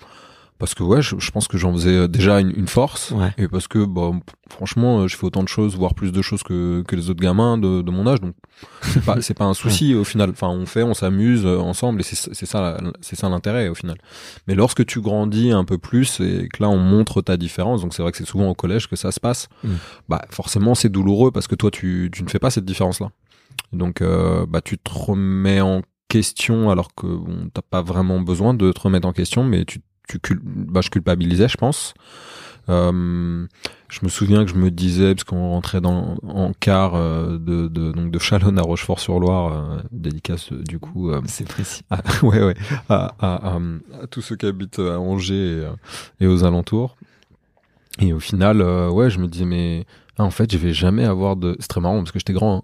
Parce 0.60 0.76
que 0.76 0.84
ouais, 0.84 1.02
je, 1.02 1.16
je 1.18 1.32
pense 1.32 1.48
que 1.48 1.58
j'en 1.58 1.72
faisais 1.74 1.96
euh, 1.96 2.08
déjà 2.08 2.42
une, 2.42 2.52
une 2.56 2.68
force. 2.68 3.12
Ouais. 3.12 3.32
Et 3.38 3.48
parce 3.48 3.70
que 3.70 3.86
bah, 3.86 4.12
franchement, 4.50 5.00
euh, 5.00 5.08
je 5.08 5.16
fais 5.16 5.26
autant 5.26 5.42
de 5.42 5.48
choses, 5.48 5.78
voire 5.78 5.96
plus 5.96 6.12
de 6.12 6.22
choses 6.22 6.44
que, 6.44 6.84
que 6.86 6.98
les 6.98 7.10
autres 7.10 7.22
gamins 7.22 7.58
de, 7.58 7.82
de 7.82 7.92
mon 7.92 8.06
âge. 8.06 8.20
Donc 8.20 8.36
c'est 8.82 9.04
pas 9.04 9.22
c'est 9.22 9.34
pas 9.34 9.46
un 9.46 9.54
souci 9.54 9.96
au 9.96 10.04
final. 10.04 10.30
Enfin, 10.32 10.50
on 10.50 10.66
fait, 10.66 10.84
on 10.84 10.94
s'amuse 10.94 11.46
euh, 11.46 11.58
ensemble 11.60 12.02
et 12.02 12.04
c'est 12.04 12.34
c'est 12.34 12.46
ça 12.46 12.78
c'est 13.00 13.16
ça 13.16 13.30
l'intérêt 13.30 13.70
au 13.70 13.76
final. 13.76 13.98
Mais 14.48 14.54
lorsque 14.54 14.86
tu 14.86 15.00
grandis 15.00 15.52
un 15.52 15.64
peu 15.64 15.78
plus 15.78 16.20
et 16.20 16.50
que 16.50 16.62
là 16.62 16.70
on 16.70 16.78
montre 16.78 17.22
ta 17.22 17.38
différence, 17.38 17.82
donc 17.82 17.94
c'est 17.94 18.02
vrai 18.02 18.12
que 18.12 18.18
c'est 18.18 18.28
souvent 18.28 18.50
au 18.50 18.54
collège 18.54 18.88
que 18.88 18.98
ça 18.98 19.14
se 19.14 19.22
passe. 19.22 19.48
Mm. 19.64 19.70
Bah 20.10 20.22
forcément 20.30 20.76
c'est 20.76 20.90
douloureux 20.90 21.32
parce 21.32 21.48
que 21.48 21.56
toi 21.56 21.72
tu 21.72 22.10
tu 22.12 22.22
ne 22.22 22.30
fais 22.30 22.40
pas 22.40 22.50
cette 22.50 22.66
différence 22.66 23.00
là. 23.00 23.12
Donc 23.72 24.02
euh, 24.02 24.46
bah 24.46 24.60
tu 24.60 24.78
te 24.78 24.92
remets 24.92 25.62
en 25.62 25.84
question 26.10 26.70
alors 26.70 26.94
que 26.94 27.08
bon, 27.08 27.50
t'as 27.54 27.62
pas 27.62 27.82
vraiment 27.82 28.20
besoin 28.20 28.54
de 28.54 28.74
te 28.74 28.82
remettre 28.82 29.08
en 29.08 29.14
question, 29.14 29.46
mais 29.46 29.64
tu 29.64 29.80
tu 30.10 30.20
cul- 30.20 30.42
bah, 30.44 30.82
je 30.84 30.90
culpabilisais 30.90 31.48
je 31.48 31.58
pense. 31.58 31.94
Euh, 32.68 33.48
je 33.90 34.00
me 34.04 34.10
souviens 34.10 34.46
que 34.46 34.52
je 34.52 34.56
me 34.56 34.70
disais 34.70 35.16
parce 35.16 35.24
qu'on 35.24 35.50
rentrait 35.50 35.82
dans 35.82 36.18
en 36.28 36.52
quart 36.54 36.94
euh, 36.96 37.38
de, 37.40 37.68
de 37.68 37.92
donc 37.92 38.12
de 38.12 38.20
Chalonne 38.20 38.60
à 38.60 38.62
Rochefort-sur-Loire, 38.62 39.54
euh, 39.54 39.78
dédicace 39.92 40.52
du 40.54 40.78
coup 40.78 41.12
C'est 41.26 41.48
précis. 41.48 41.82
à, 41.90 42.02
ouais 42.24 42.44
ouais 42.44 42.56
à, 42.90 43.16
à, 43.20 43.54
à, 43.56 43.60
à 44.04 44.08
tous 44.08 44.22
ceux 44.22 44.36
qui 44.36 44.46
habitent 44.46 44.78
à 44.80 45.00
Angers 45.00 45.64
et, 46.20 46.26
et 46.26 46.28
aux 46.28 46.44
alentours. 46.44 46.96
Et 48.00 48.14
au 48.14 48.20
final, 48.20 48.62
ouais, 48.62 49.10
je 49.10 49.20
me 49.20 49.28
disais 49.28 49.46
mais 49.46 49.86
ah, 50.20 50.24
en 50.26 50.32
fait, 50.32 50.52
je 50.52 50.58
vais 50.58 50.74
jamais 50.74 51.06
avoir 51.06 51.36
de. 51.38 51.56
C'est 51.60 51.70
très 51.70 51.82
marrant 51.82 51.98
parce 52.00 52.12
que 52.12 52.20
j'étais 52.20 52.34
grand. 52.34 52.58
hein. 52.58 52.62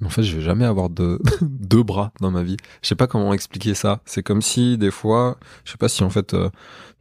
Mais 0.00 0.06
en 0.06 0.10
fait, 0.10 0.22
je 0.22 0.36
vais 0.36 0.42
jamais 0.42 0.64
avoir 0.66 0.90
de 0.90 1.18
deux 1.42 1.82
bras 1.82 2.12
dans 2.20 2.30
ma 2.30 2.42
vie. 2.42 2.56
Je 2.82 2.88
sais 2.88 2.94
pas 2.94 3.06
comment 3.06 3.32
expliquer 3.32 3.74
ça. 3.74 4.00
C'est 4.04 4.22
comme 4.22 4.42
si 4.42 4.76
des 4.78 4.90
fois, 4.90 5.38
je 5.64 5.72
sais 5.72 5.78
pas 5.78 5.88
si 5.88 6.04
en 6.04 6.10
fait 6.10 6.34
euh, 6.34 6.50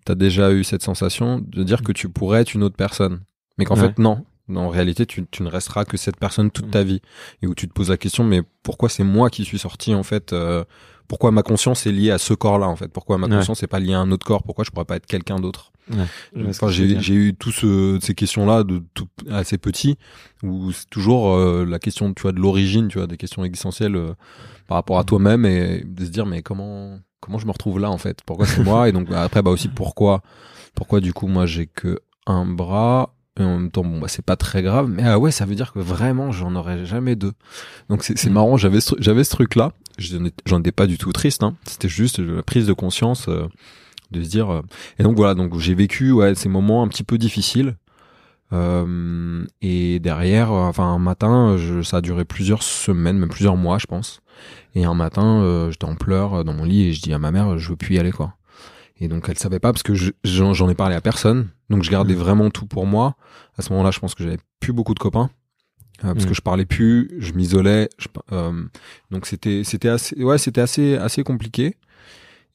t'as 0.06 0.16
déjà 0.16 0.52
eu 0.52 0.64
cette 0.64 0.82
sensation 0.84 1.40
de 1.46 1.64
dire 1.64 1.82
que 1.84 1.92
tu 1.92 2.08
pourrais 2.10 2.42
être 2.42 2.54
une 2.54 2.64
autre 2.64 2.78
personne, 2.78 3.22
mais 3.58 3.66
qu'en 3.66 3.76
Ouais. 3.76 3.82
fait 3.90 4.00
non. 4.00 4.24
En 4.56 4.70
réalité, 4.70 5.08
tu, 5.08 5.26
tu 5.32 5.42
ne 5.42 5.50
resteras 5.50 5.86
que 5.86 5.98
cette 5.98 6.18
personne 6.18 6.52
toute 6.52 6.70
ta 6.70 6.84
vie. 6.84 7.02
Et 7.42 7.48
où 7.48 7.56
tu 7.56 7.68
te 7.68 7.74
poses 7.74 7.90
la 7.90 7.98
question, 7.98 8.24
mais 8.24 8.44
pourquoi 8.62 8.90
c'est 8.90 9.04
moi 9.04 9.32
qui 9.32 9.44
suis 9.44 9.58
sorti 9.58 9.96
en 9.96 10.04
fait 10.04 10.34
euh, 10.34 10.64
Pourquoi 11.08 11.32
ma 11.32 11.42
conscience 11.42 11.88
est 11.88 11.92
liée 11.92 12.12
à 12.12 12.20
ce 12.20 12.36
corps-là 12.36 12.68
en 12.68 12.76
fait? 12.76 12.88
Pourquoi 12.90 13.18
ma 13.18 13.26
Ouais. 13.28 13.36
conscience 13.38 13.62
n'est 13.64 13.68
pas 13.68 13.80
liée 13.80 13.96
à 13.96 14.00
un 14.00 14.12
autre 14.12 14.26
corps? 14.26 14.44
Pourquoi 14.44 14.64
je 14.64 14.70
pourrais 14.70 14.86
pas 14.86 14.98
être 14.98 15.08
quelqu'un 15.08 15.40
d'autre? 15.40 15.72
Que 15.90 16.50
Enfin, 16.50 16.70
j'ai 16.70 17.14
eu 17.14 17.36
tous 17.36 17.52
ce- 17.52 18.00
ces 18.02 18.16
questions-là 18.16 18.64
de 18.64 18.82
tout 18.94 19.08
assez 19.30 19.58
petit, 19.58 19.98
où 20.44 20.72
c'est 20.72 20.90
toujours 20.90 21.34
euh, 21.34 21.66
la 21.66 21.78
question, 21.80 22.14
tu 22.14 22.24
vois, 22.24 22.32
de 22.32 22.40
l'origine, 22.40 22.88
tu 22.88 22.98
vois, 22.98 23.08
des 23.08 23.18
questions 23.18 23.44
existentielles 23.44 23.96
euh, 23.96 24.14
par 24.68 24.76
rapport 24.76 24.98
à 25.00 25.04
toi-même 25.04 25.46
et 25.46 25.84
de 25.86 26.06
se 26.06 26.10
dire 26.10 26.26
mais 26.26 26.42
comment 26.42 27.00
comment 27.20 27.38
je 27.40 27.46
me 27.46 27.52
retrouve 27.52 27.80
là 27.80 27.90
en 27.92 27.98
fait? 27.98 28.20
Pourquoi 28.26 28.46
c'est 28.46 28.64
moi? 28.64 28.90
Et 28.90 28.92
donc 28.92 29.10
bah, 29.10 29.24
après 29.24 29.42
bah 29.42 29.52
aussi 29.52 29.68
pourquoi 29.68 30.22
pourquoi 30.76 31.00
du 31.02 31.14
coup 31.14 31.28
moi 31.28 31.46
j'ai 31.46 31.68
que 31.68 32.00
un 32.28 32.46
bras 32.46 33.14
et 33.40 33.44
en 33.44 33.58
même 33.60 33.72
temps 33.72 33.84
bon 33.84 34.00
bah 34.00 34.08
c'est 34.08 34.26
pas 34.26 34.36
très 34.36 34.62
grave 34.64 34.90
mais 34.90 35.04
ah 35.04 35.18
ouais 35.20 35.32
ça 35.32 35.46
veut 35.46 35.56
dire 35.56 35.72
que 35.74 35.80
vraiment 35.80 36.32
j'en 36.32 36.56
aurais 36.56 36.86
jamais 36.86 37.16
deux. 37.16 37.34
Donc 37.90 38.04
c'est 38.04 38.24
Mm. 38.30 38.34
marrant 38.34 38.58
j'avais 38.58 38.80
ce, 38.82 38.96
j'avais 39.00 39.24
ce 39.24 39.30
truc 39.32 39.56
là 39.56 39.72
j'en 40.46 40.60
étais 40.60 40.72
pas 40.72 40.88
du 40.88 40.98
tout 40.98 41.12
triste 41.14 41.42
hein. 41.44 41.56
c'était 41.66 41.90
juste 41.90 42.20
la 42.20 42.44
prise 42.44 42.66
de 42.68 42.74
conscience 42.74 43.28
euh, 43.30 43.48
de 44.12 44.24
se 44.24 44.30
dire 44.30 44.50
euh, 44.52 44.62
et 45.00 45.04
donc 45.04 45.16
voilà 45.18 45.34
donc 45.36 45.58
j'ai 45.60 45.74
vécu 45.76 46.12
ouais 46.12 46.36
ces 46.36 46.50
moments 46.50 46.84
un 46.84 46.88
petit 46.88 47.04
peu 47.04 47.18
difficiles. 47.18 47.76
Euh, 48.54 49.44
et 49.62 50.00
derrière 50.00 50.52
euh, 50.52 50.62
enfin 50.68 50.84
un 50.86 51.00
matin 51.00 51.58
je, 51.58 51.82
ça 51.82 51.98
a 51.98 52.02
duré 52.02 52.26
plusieurs 52.26 52.62
semaines 52.62 53.18
même 53.18 53.30
plusieurs 53.30 53.58
mois 53.58 53.80
je 53.80 53.88
pense. 53.88 54.22
Et 54.76 54.86
un 54.86 54.94
matin 54.94 55.42
euh, 55.42 55.72
j'étais 55.72 55.86
en 55.86 55.96
pleurs 55.96 56.44
dans 56.46 56.54
mon 56.54 56.64
lit 56.64 56.84
et 56.84 56.94
je 56.94 57.02
dis 57.02 57.12
à 57.14 57.20
ma 57.20 57.32
mère 57.32 57.58
je 57.58 57.70
veux 57.70 57.76
plus 57.76 57.96
y 57.96 58.00
aller 58.00 58.12
quoi. 58.12 58.36
Et 59.00 59.08
donc 59.08 59.26
elle 59.30 59.38
savait 59.38 59.60
pas 59.60 59.74
parce 59.74 59.84
que 59.84 59.96
je- 59.96 60.12
j'en 60.24 60.70
ai 60.70 60.76
parlé 60.76 60.96
à 60.96 61.02
personne. 61.02 61.50
Donc 61.70 61.84
je 61.84 61.90
gardais 61.92 62.14
Mhm. 62.14 62.20
vraiment 62.20 62.50
tout 62.52 62.68
pour 62.68 62.86
moi. 62.86 63.16
À 63.58 63.62
ce 63.64 63.72
moment-là 63.72 63.92
je 63.92 64.00
pense 64.00 64.14
que 64.14 64.24
j'avais 64.24 64.38
plus 64.60 64.74
beaucoup 64.74 64.94
de 64.94 65.00
copains 65.00 65.30
euh, 66.04 66.14
parce 66.14 66.26
Mhm. 66.26 66.30
que 66.30 66.34
je 66.36 66.42
parlais 66.42 66.66
plus 66.66 67.10
je 67.20 67.34
m'isolais 67.34 67.90
euh, 68.32 68.64
donc 69.12 69.26
c'était 69.26 69.64
c'était 69.64 69.90
assez 69.90 70.22
ouais 70.24 70.38
c'était 70.38 70.62
assez 70.62 70.96
assez 70.98 71.24
compliqué 71.24 71.76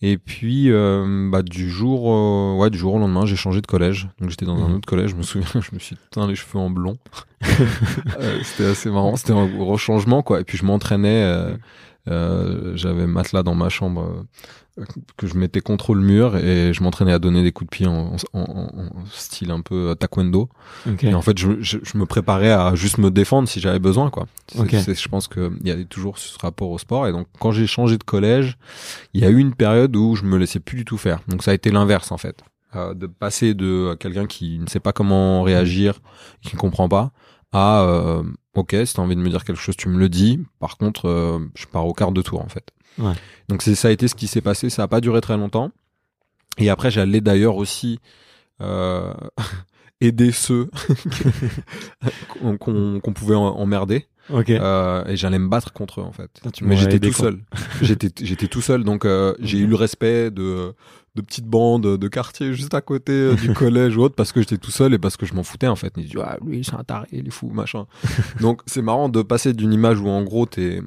et 0.02 0.16
puis 0.18 0.70
euh, 0.70 1.28
bah 1.30 1.42
du 1.42 1.68
jour 1.70 2.12
euh, 2.12 2.56
ouais 2.56 2.70
du 2.70 2.78
jour 2.78 2.94
au 2.94 2.98
lendemain 2.98 3.26
j'ai 3.26 3.36
changé 3.36 3.60
de 3.60 3.66
collège. 3.66 4.08
Donc 4.20 4.30
j'étais 4.30 4.46
dans 4.46 4.56
un 4.62 4.68
Mhm. 4.68 4.74
autre 4.76 4.86
collège 4.88 5.10
je 5.10 5.16
me 5.16 5.22
souviens 5.22 5.48
je 5.60 5.74
me 5.74 5.78
suis 5.78 5.96
teint 6.10 6.26
les 6.26 6.34
cheveux 6.36 6.58
en 6.58 6.70
blond. 6.70 6.98
Euh, 8.20 8.38
c'était 8.44 8.66
assez 8.70 8.90
marrant 8.90 9.16
c'était 9.16 9.32
un 9.32 9.46
gros 9.46 9.76
changement 9.78 10.22
quoi. 10.22 10.40
Et 10.40 10.44
puis 10.44 10.58
je 10.58 10.64
m'entraînais 10.64 11.22
euh, 12.10 12.76
j'avais 12.76 13.02
un 13.02 13.06
matelas 13.06 13.42
dans 13.42 13.54
ma 13.54 13.68
chambre 13.68 14.24
euh, 14.78 14.84
que 15.16 15.26
je 15.26 15.34
mettais 15.36 15.60
contre 15.60 15.94
le 15.94 16.00
mur 16.02 16.36
et 16.36 16.72
je 16.72 16.82
m'entraînais 16.82 17.12
à 17.12 17.18
donner 17.18 17.42
des 17.42 17.52
coups 17.52 17.70
de 17.70 17.76
pied 17.76 17.86
en, 17.86 18.16
en- 18.32 18.40
en- 18.40 18.86
en 19.00 19.04
style 19.12 19.50
un 19.50 19.60
peu 19.60 19.90
euh, 19.90 19.94
taekwondo 19.94 20.48
Ok. 20.88 21.04
et 21.04 21.14
en 21.14 21.20
fait, 21.22 21.36
je, 21.38 21.60
je, 21.60 21.78
je 21.82 21.98
me 21.98 22.06
préparais 22.06 22.50
à 22.50 22.74
juste 22.74 22.98
me 22.98 23.10
défendre 23.10 23.48
si 23.48 23.60
j'avais 23.60 23.78
besoin, 23.78 24.10
quoi. 24.10 24.26
C'est- 24.52 24.60
Ok. 24.60 24.70
c'est- 24.82 24.94
je 25.00 25.08
pense 25.08 25.28
qu'il 25.28 25.50
y 25.64 25.70
avait 25.70 25.84
toujours 25.84 26.18
ce 26.18 26.38
rapport 26.38 26.70
au 26.70 26.78
sport. 26.78 27.06
Et 27.08 27.12
donc, 27.12 27.26
quand 27.38 27.52
j'ai 27.52 27.66
changé 27.66 27.98
de 27.98 28.04
collège, 28.04 28.56
il 29.14 29.20
y 29.20 29.24
a 29.24 29.30
eu 29.30 29.38
une 29.38 29.54
période 29.54 29.94
où 29.96 30.14
je 30.16 30.24
me 30.24 30.38
laissais 30.38 30.60
plus 30.60 30.76
du 30.78 30.84
tout 30.84 30.98
faire. 30.98 31.20
Donc, 31.28 31.42
ça 31.42 31.50
a 31.50 31.54
été 31.54 31.70
l'inverse, 31.70 32.10
en 32.12 32.18
fait. 32.18 32.42
Euh, 32.76 32.94
de 32.94 33.06
passer 33.08 33.52
de 33.54 33.94
quelqu'un 33.98 34.26
qui 34.26 34.58
ne 34.60 34.66
sait 34.68 34.78
pas 34.80 34.92
comment 34.92 35.42
réagir, 35.42 36.00
qui 36.40 36.54
ne 36.54 36.60
comprend 36.60 36.88
pas, 36.88 37.10
à 37.52 37.82
euh, 37.82 38.22
ok, 38.54 38.76
si 38.84 38.94
t'as 38.94 39.02
envie 39.02 39.16
de 39.16 39.20
me 39.20 39.28
dire 39.30 39.44
quelque 39.44 39.60
chose, 39.60 39.76
tu 39.76 39.88
me 39.88 39.98
le 39.98 40.08
dis. 40.08 40.40
Par 40.58 40.76
contre, 40.76 41.08
euh, 41.08 41.38
je 41.54 41.66
pars 41.66 41.86
au 41.86 41.92
quart 41.92 42.12
de 42.12 42.22
tour, 42.22 42.40
en 42.40 42.48
fait. 42.48 42.68
Ouais. 42.98 43.12
Donc, 43.48 43.62
c'est 43.62 43.74
ça 43.74 43.88
a 43.88 43.90
été 43.90 44.08
ce 44.08 44.14
qui 44.14 44.26
s'est 44.26 44.40
passé. 44.40 44.70
Ça 44.70 44.82
a 44.84 44.88
pas 44.88 45.00
duré 45.00 45.20
très 45.20 45.36
longtemps. 45.36 45.70
Et 46.58 46.70
après, 46.70 46.90
j'allais 46.90 47.20
d'ailleurs 47.20 47.56
aussi 47.56 47.98
euh, 48.60 49.12
aider 50.00 50.32
ceux 50.32 50.68
qu'on 52.58 53.12
pouvait 53.14 53.34
emmerder 53.34 54.06
Ok. 54.30 54.50
euh, 54.50 55.04
et 55.06 55.16
j'allais 55.16 55.38
me 55.38 55.48
battre 55.48 55.72
contre 55.72 56.00
eux 56.00 56.04
en 56.04 56.12
fait. 56.12 56.30
Putain, 56.34 56.50
tu 56.50 56.64
Mais 56.64 56.76
j'étais 56.76 57.00
tout 57.00 57.12
seul. 57.12 57.40
j'étais 57.82 58.10
j'étais 58.24 58.46
tout 58.46 58.60
seul 58.60 58.84
donc 58.84 59.06
j'ai 59.40 59.58
eu 59.58 59.66
le 59.66 59.74
respect 59.76 60.30
de 60.30 60.74
de 61.16 61.22
petites 61.22 61.46
bandes 61.46 61.96
de 61.96 62.08
quartier 62.08 62.54
juste 62.54 62.74
à 62.74 62.80
côté 62.80 63.12
euh, 63.12 63.34
du 63.34 63.52
collège 63.54 63.96
ou 63.96 64.02
autre 64.02 64.14
parce 64.14 64.32
que 64.32 64.40
j'étais 64.40 64.58
tout 64.58 64.70
seul 64.70 64.94
et 64.94 64.98
parce 64.98 65.16
que 65.16 65.26
je 65.26 65.34
m'en 65.34 65.42
foutais 65.42 65.66
en 65.66 65.76
fait. 65.76 65.92
Ils 65.96 66.04
disaient 66.04 66.18
ah 66.22 66.38
lui 66.44 66.64
c'est 66.64 66.74
un 66.74 66.84
taré, 66.84 67.08
il 67.12 67.26
est 67.26 67.30
fou 67.30 67.50
machin. 67.52 67.86
donc 68.40 68.62
c'est 68.66 68.82
marrant 68.82 69.08
de 69.08 69.22
passer 69.22 69.52
d'une 69.52 69.72
image 69.72 70.00
où 70.00 70.08
en 70.08 70.22
gros 70.22 70.46
t'es 70.46 70.82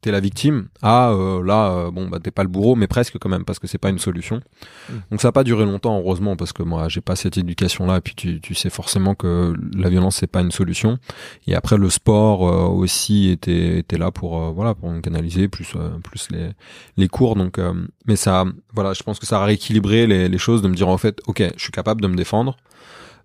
t'es 0.00 0.10
la 0.10 0.20
victime 0.20 0.68
à 0.82 1.10
euh, 1.10 1.44
là 1.44 1.70
euh, 1.70 1.90
bon 1.90 2.08
bah 2.08 2.18
t'es 2.22 2.30
pas 2.30 2.42
le 2.42 2.48
bourreau 2.48 2.76
mais 2.76 2.86
presque 2.86 3.18
quand 3.18 3.28
même 3.28 3.44
parce 3.44 3.58
que 3.58 3.66
c'est 3.66 3.78
pas 3.78 3.90
une 3.90 3.98
solution. 3.98 4.40
Mm. 4.88 4.92
Donc 5.10 5.20
ça 5.20 5.28
a 5.28 5.32
pas 5.32 5.44
duré 5.44 5.64
longtemps 5.64 5.98
heureusement 5.98 6.36
parce 6.36 6.52
que 6.52 6.62
moi 6.62 6.88
j'ai 6.88 7.00
pas 7.00 7.16
cette 7.16 7.38
éducation 7.38 7.86
là 7.86 7.98
et 7.98 8.00
puis 8.00 8.14
tu 8.14 8.40
tu 8.40 8.54
sais 8.54 8.70
forcément 8.70 9.14
que 9.14 9.54
la 9.76 9.88
violence 9.88 10.16
c'est 10.16 10.26
pas 10.26 10.40
une 10.40 10.52
solution. 10.52 10.98
Et 11.46 11.54
après 11.54 11.78
le 11.78 11.90
sport 11.90 12.48
euh, 12.48 12.66
aussi 12.68 13.28
était 13.28 13.78
était 13.78 13.98
là 13.98 14.10
pour 14.10 14.40
euh, 14.40 14.50
voilà 14.50 14.74
pour 14.74 14.90
me 14.90 15.00
canaliser 15.00 15.48
plus 15.48 15.72
euh, 15.76 15.90
plus 16.02 16.28
les 16.30 16.50
les 16.96 17.08
cours 17.08 17.36
donc 17.36 17.58
euh, 17.58 17.72
mais 18.06 18.16
ça 18.16 18.44
voilà 18.72 18.92
je 18.92 19.02
pense 19.02 19.18
que 19.18 19.26
ça 19.26 19.38
a 19.38 19.44
rééquilibré 19.64 20.06
les 20.06 20.28
les 20.28 20.38
choses 20.38 20.62
de 20.62 20.68
me 20.68 20.74
dire 20.74 20.88
en 20.88 20.98
fait 20.98 21.20
ok 21.26 21.42
je 21.56 21.62
suis 21.62 21.72
capable 21.72 22.00
de 22.00 22.08
me 22.08 22.16
défendre 22.16 22.56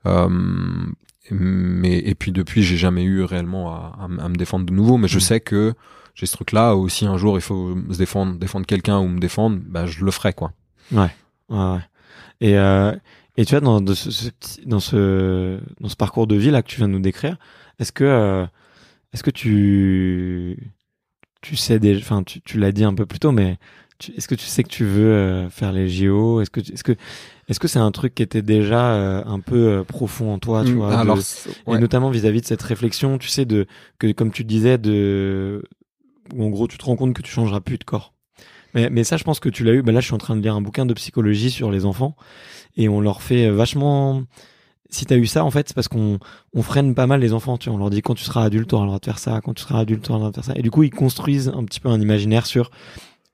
euh, 0.06 0.30
mais 1.32 2.00
et 2.00 2.16
puis 2.16 2.32
depuis, 2.32 2.64
j'ai 2.64 2.78
jamais 2.78 3.04
eu 3.04 3.24
réellement 3.24 3.72
à, 3.72 3.98
à, 4.00 4.30
me 4.30 4.36
défendre 4.36 4.66
de 4.66 4.74
nouveau. 4.74 4.98
Mais 4.98 5.08
je 5.08 5.18
mm. 5.18 5.22
sais 5.22 5.40
que 5.40 5.74
j'ai 6.16 6.26
ce 6.26 6.34
truc-là. 6.34 6.76
Aussi 6.76 7.06
un 7.06 7.18
jour, 7.18 7.38
il 7.38 7.42
faut 7.42 7.76
se 7.92 7.98
défendre, 7.98 8.38
défendre 8.38 8.66
quelqu'un 8.66 9.00
ou 9.00 9.08
me 9.08 9.20
défendre. 9.20 9.60
Bah, 9.66 9.86
je 9.86 10.04
le 10.04 10.12
ferai 10.12 10.34
quoi. 10.34 10.52
Ouais. 10.92 11.10
ouais, 11.50 11.80
Et 12.42 12.58
euh, 12.58 12.94
et 13.38 13.46
tu 13.46 13.56
vois 13.56 13.62
dans 13.62 13.86
ce, 13.94 14.30
dans 14.66 14.80
ce 14.80 15.60
dans 15.80 15.90
ce 15.90 15.96
parcours 15.96 16.28
de 16.28 16.36
vie 16.36 16.52
là 16.52 16.62
que 16.62 16.68
tu 16.68 16.78
viens 16.78 16.88
de 16.88 16.94
nous 16.94 17.00
décrire, 17.00 17.38
est-ce 17.80 17.92
que 17.92 18.04
euh, 18.04 18.46
est-ce 19.14 19.24
que 19.24 19.32
tu 19.32 20.74
tu 21.42 21.56
sais 21.56 21.80
déjà, 21.80 22.00
enfin 22.02 22.24
tu, 22.24 22.42
tu 22.42 22.60
l'as 22.60 22.72
dit 22.72 22.84
un 22.84 22.94
peu 22.94 23.06
plus 23.06 23.20
tôt, 23.20 23.32
mais 23.32 23.58
est-ce 24.16 24.28
que 24.28 24.36
tu 24.36 24.46
sais 24.46 24.64
que 24.64 24.70
tu 24.70 24.86
veux 24.86 25.12
euh, 25.12 25.50
faire 25.50 25.72
les 25.72 25.90
JO 25.90 26.42
Est-ce 26.42 26.50
que 26.50 26.60
est-ce 26.60 26.84
que 26.84 26.96
est-ce 27.48 27.60
que 27.60 27.68
c'est 27.68 27.80
un 27.80 27.92
truc 27.92 28.16
qui 28.16 28.24
était 28.24 28.42
déjà 28.42 28.94
euh, 28.94 29.24
un 29.26 29.40
peu 29.40 29.56
euh, 29.56 29.84
profond 29.84 30.34
en 30.34 30.40
toi, 30.40 30.64
tu 30.64 30.74
mm, 30.74 30.76
vois 30.76 30.98
Alors, 30.98 31.18
et 31.18 31.78
notamment 31.78 32.10
vis-à-vis 32.10 32.42
de 32.42 32.46
cette 32.46 32.62
réflexion, 32.62 33.18
tu 33.18 33.28
sais 33.28 33.46
de 33.46 33.66
que 33.98 34.12
comme 34.12 34.32
tu 34.32 34.44
disais 34.44 34.78
de 34.78 35.64
où 36.34 36.44
en 36.44 36.50
gros 36.50 36.68
tu 36.68 36.78
te 36.78 36.86
rends 36.86 36.96
compte 36.96 37.14
que 37.14 37.22
tu 37.22 37.32
changeras 37.32 37.60
plus 37.60 37.78
de 37.78 37.84
corps. 37.84 38.14
Mais, 38.76 38.90
mais 38.92 39.04
ça, 39.04 39.18
je 39.18 39.24
pense 39.24 39.40
que 39.40 39.50
tu 39.50 39.64
l'as 39.64 39.74
eu. 39.74 39.82
Ben 39.82 39.94
là, 39.94 40.00
je 40.00 40.06
suis 40.06 40.14
en 40.14 40.20
train 40.20 40.36
de 40.36 40.42
lire 40.42 40.56
un 40.56 40.62
bouquin 40.62 40.86
de 40.86 40.94
psychologie 40.94 41.50
sur 41.50 41.72
les 41.72 41.86
enfants 41.86 42.16
et 42.78 42.88
on 42.88 43.02
leur 43.02 43.24
fait 43.24 43.50
vachement 43.50 44.24
si 44.90 45.06
t'as 45.06 45.18
eu 45.18 45.28
ça, 45.28 45.46
en 45.46 45.52
fait, 45.52 45.68
c'est 45.68 45.76
parce 45.76 45.88
qu'on 45.88 46.20
on 46.54 46.62
freine 46.64 46.96
pas 46.96 47.08
mal 47.08 47.20
les 47.20 47.34
enfants. 47.34 47.58
Tu 47.58 47.70
vois, 47.70 47.76
on 47.76 47.80
leur 47.80 47.90
dit 47.90 48.02
quand 48.02 48.16
tu 48.16 48.24
seras 48.24 48.44
adulte, 48.44 48.70
tu 48.70 48.76
auras 48.76 48.86
le 48.86 48.90
droit 48.90 49.00
de 49.00 49.06
faire 49.06 49.20
ça. 49.20 49.40
Quand 49.44 49.54
tu 49.54 49.64
seras 49.64 49.80
adulte, 49.80 50.04
tu 50.04 50.10
auras 50.10 50.18
le 50.18 50.22
droit 50.22 50.32
de 50.32 50.36
faire 50.36 50.46
ça. 50.46 50.54
Et 50.56 50.62
du 50.62 50.72
coup, 50.72 50.84
ils 50.84 50.90
construisent 50.90 51.52
un 51.56 51.64
petit 51.64 51.80
peu 51.80 51.90
un 51.90 52.02
imaginaire 52.02 52.46
sur 52.46 52.72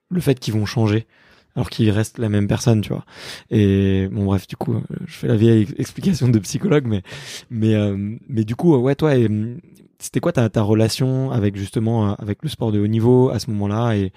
le 0.10 0.22
fait 0.22 0.40
qu'ils 0.40 0.54
vont 0.54 0.66
changer 0.66 1.08
alors 1.56 1.70
qu'ils 1.70 1.90
restent 1.90 2.20
la 2.20 2.30
même 2.30 2.48
personne, 2.48 2.82
tu 2.82 2.90
vois. 2.90 3.06
Et 3.50 4.08
bon 4.12 4.26
bref, 4.26 4.48
du 4.48 4.58
coup, 4.58 4.82
je 5.06 5.14
fais 5.14 5.28
la 5.28 5.36
vieille 5.36 5.68
explication 5.78 6.28
de 6.28 6.40
psychologue, 6.40 6.86
mais 6.86 7.02
mais 7.50 7.74
euh, 7.76 8.18
mais 8.28 8.44
du 8.44 8.56
coup, 8.56 8.76
ouais, 8.76 8.96
toi, 8.96 9.14
c'était 10.00 10.20
quoi 10.20 10.34
ta, 10.34 10.50
ta 10.50 10.62
relation 10.62 11.32
avec 11.32 11.56
justement 11.56 12.10
euh, 12.10 12.14
avec 12.20 12.40
le 12.44 12.50
sport 12.50 12.72
de 12.72 12.80
haut 12.80 12.88
niveau 12.88 13.30
à 13.30 13.40
ce 13.40 13.50
moment-là 13.52 13.96
et 13.96 14.12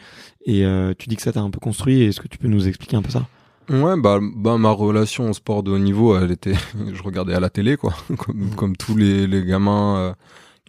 et 0.44 0.64
euh, 0.64 0.94
tu 0.98 1.08
dis 1.08 1.16
que 1.16 1.22
ça 1.22 1.32
t'a 1.32 1.40
un 1.40 1.50
peu 1.50 1.60
construit. 1.60 2.02
Est-ce 2.02 2.20
que 2.20 2.28
tu 2.28 2.38
peux 2.38 2.48
nous 2.48 2.66
expliquer 2.66 2.96
un 2.96 3.02
peu 3.02 3.10
ça? 3.10 3.26
Ouais, 3.70 4.00
bah, 4.00 4.18
bah 4.34 4.56
ma 4.56 4.70
relation 4.70 5.28
au 5.28 5.32
sport 5.34 5.62
de 5.62 5.70
haut 5.70 5.78
niveau, 5.78 6.18
elle 6.18 6.30
était, 6.30 6.54
je 6.92 7.02
regardais 7.02 7.34
à 7.34 7.40
la 7.40 7.50
télé, 7.50 7.76
quoi, 7.76 7.94
comme, 8.16 8.46
mmh. 8.46 8.54
comme 8.56 8.76
tous 8.76 8.96
les, 8.96 9.26
les 9.26 9.44
gamins 9.44 10.16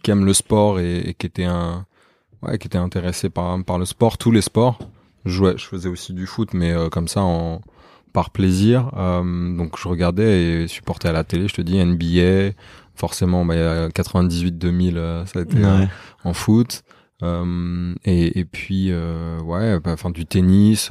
qui 0.02 0.10
aiment 0.10 0.26
le 0.26 0.34
sport 0.34 0.78
et, 0.78 0.98
et 0.98 1.14
qui 1.14 1.26
étaient 1.26 1.44
un, 1.44 1.86
ouais, 2.42 2.58
qui 2.58 2.68
étaient 2.68 2.78
intéressés 2.78 3.30
par 3.30 3.62
par 3.64 3.78
le 3.78 3.86
sport, 3.86 4.18
tous 4.18 4.30
les 4.30 4.42
sports. 4.42 4.78
Je 5.24 5.30
jouais, 5.30 5.54
je 5.56 5.64
faisais 5.64 5.88
aussi 5.88 6.12
du 6.12 6.26
foot, 6.26 6.50
mais 6.54 6.72
euh, 6.72 6.88
comme 6.88 7.08
ça 7.08 7.22
en 7.22 7.60
par 8.12 8.30
plaisir. 8.30 8.90
Euh, 8.96 9.56
donc 9.56 9.78
je 9.78 9.86
regardais 9.86 10.62
et 10.62 10.68
supportais 10.68 11.08
à 11.08 11.12
la 11.12 11.24
télé. 11.24 11.46
Je 11.48 11.54
te 11.54 11.62
dis 11.62 11.82
NBA, 11.82 12.54
forcément, 12.94 13.44
bah, 13.44 13.54
il 13.54 13.58
y 13.58 13.62
a 13.62 13.88
98-2000, 13.88 14.96
euh, 14.96 15.26
ça 15.26 15.38
a 15.38 15.42
été 15.42 15.58
en 16.24 16.32
foot. 16.32 16.82
et, 17.22 18.38
et 18.38 18.44
puis 18.44 18.92
ouais, 18.92 19.78
bah, 19.80 19.92
enfin 19.92 20.10
du 20.10 20.26
tennis. 20.26 20.90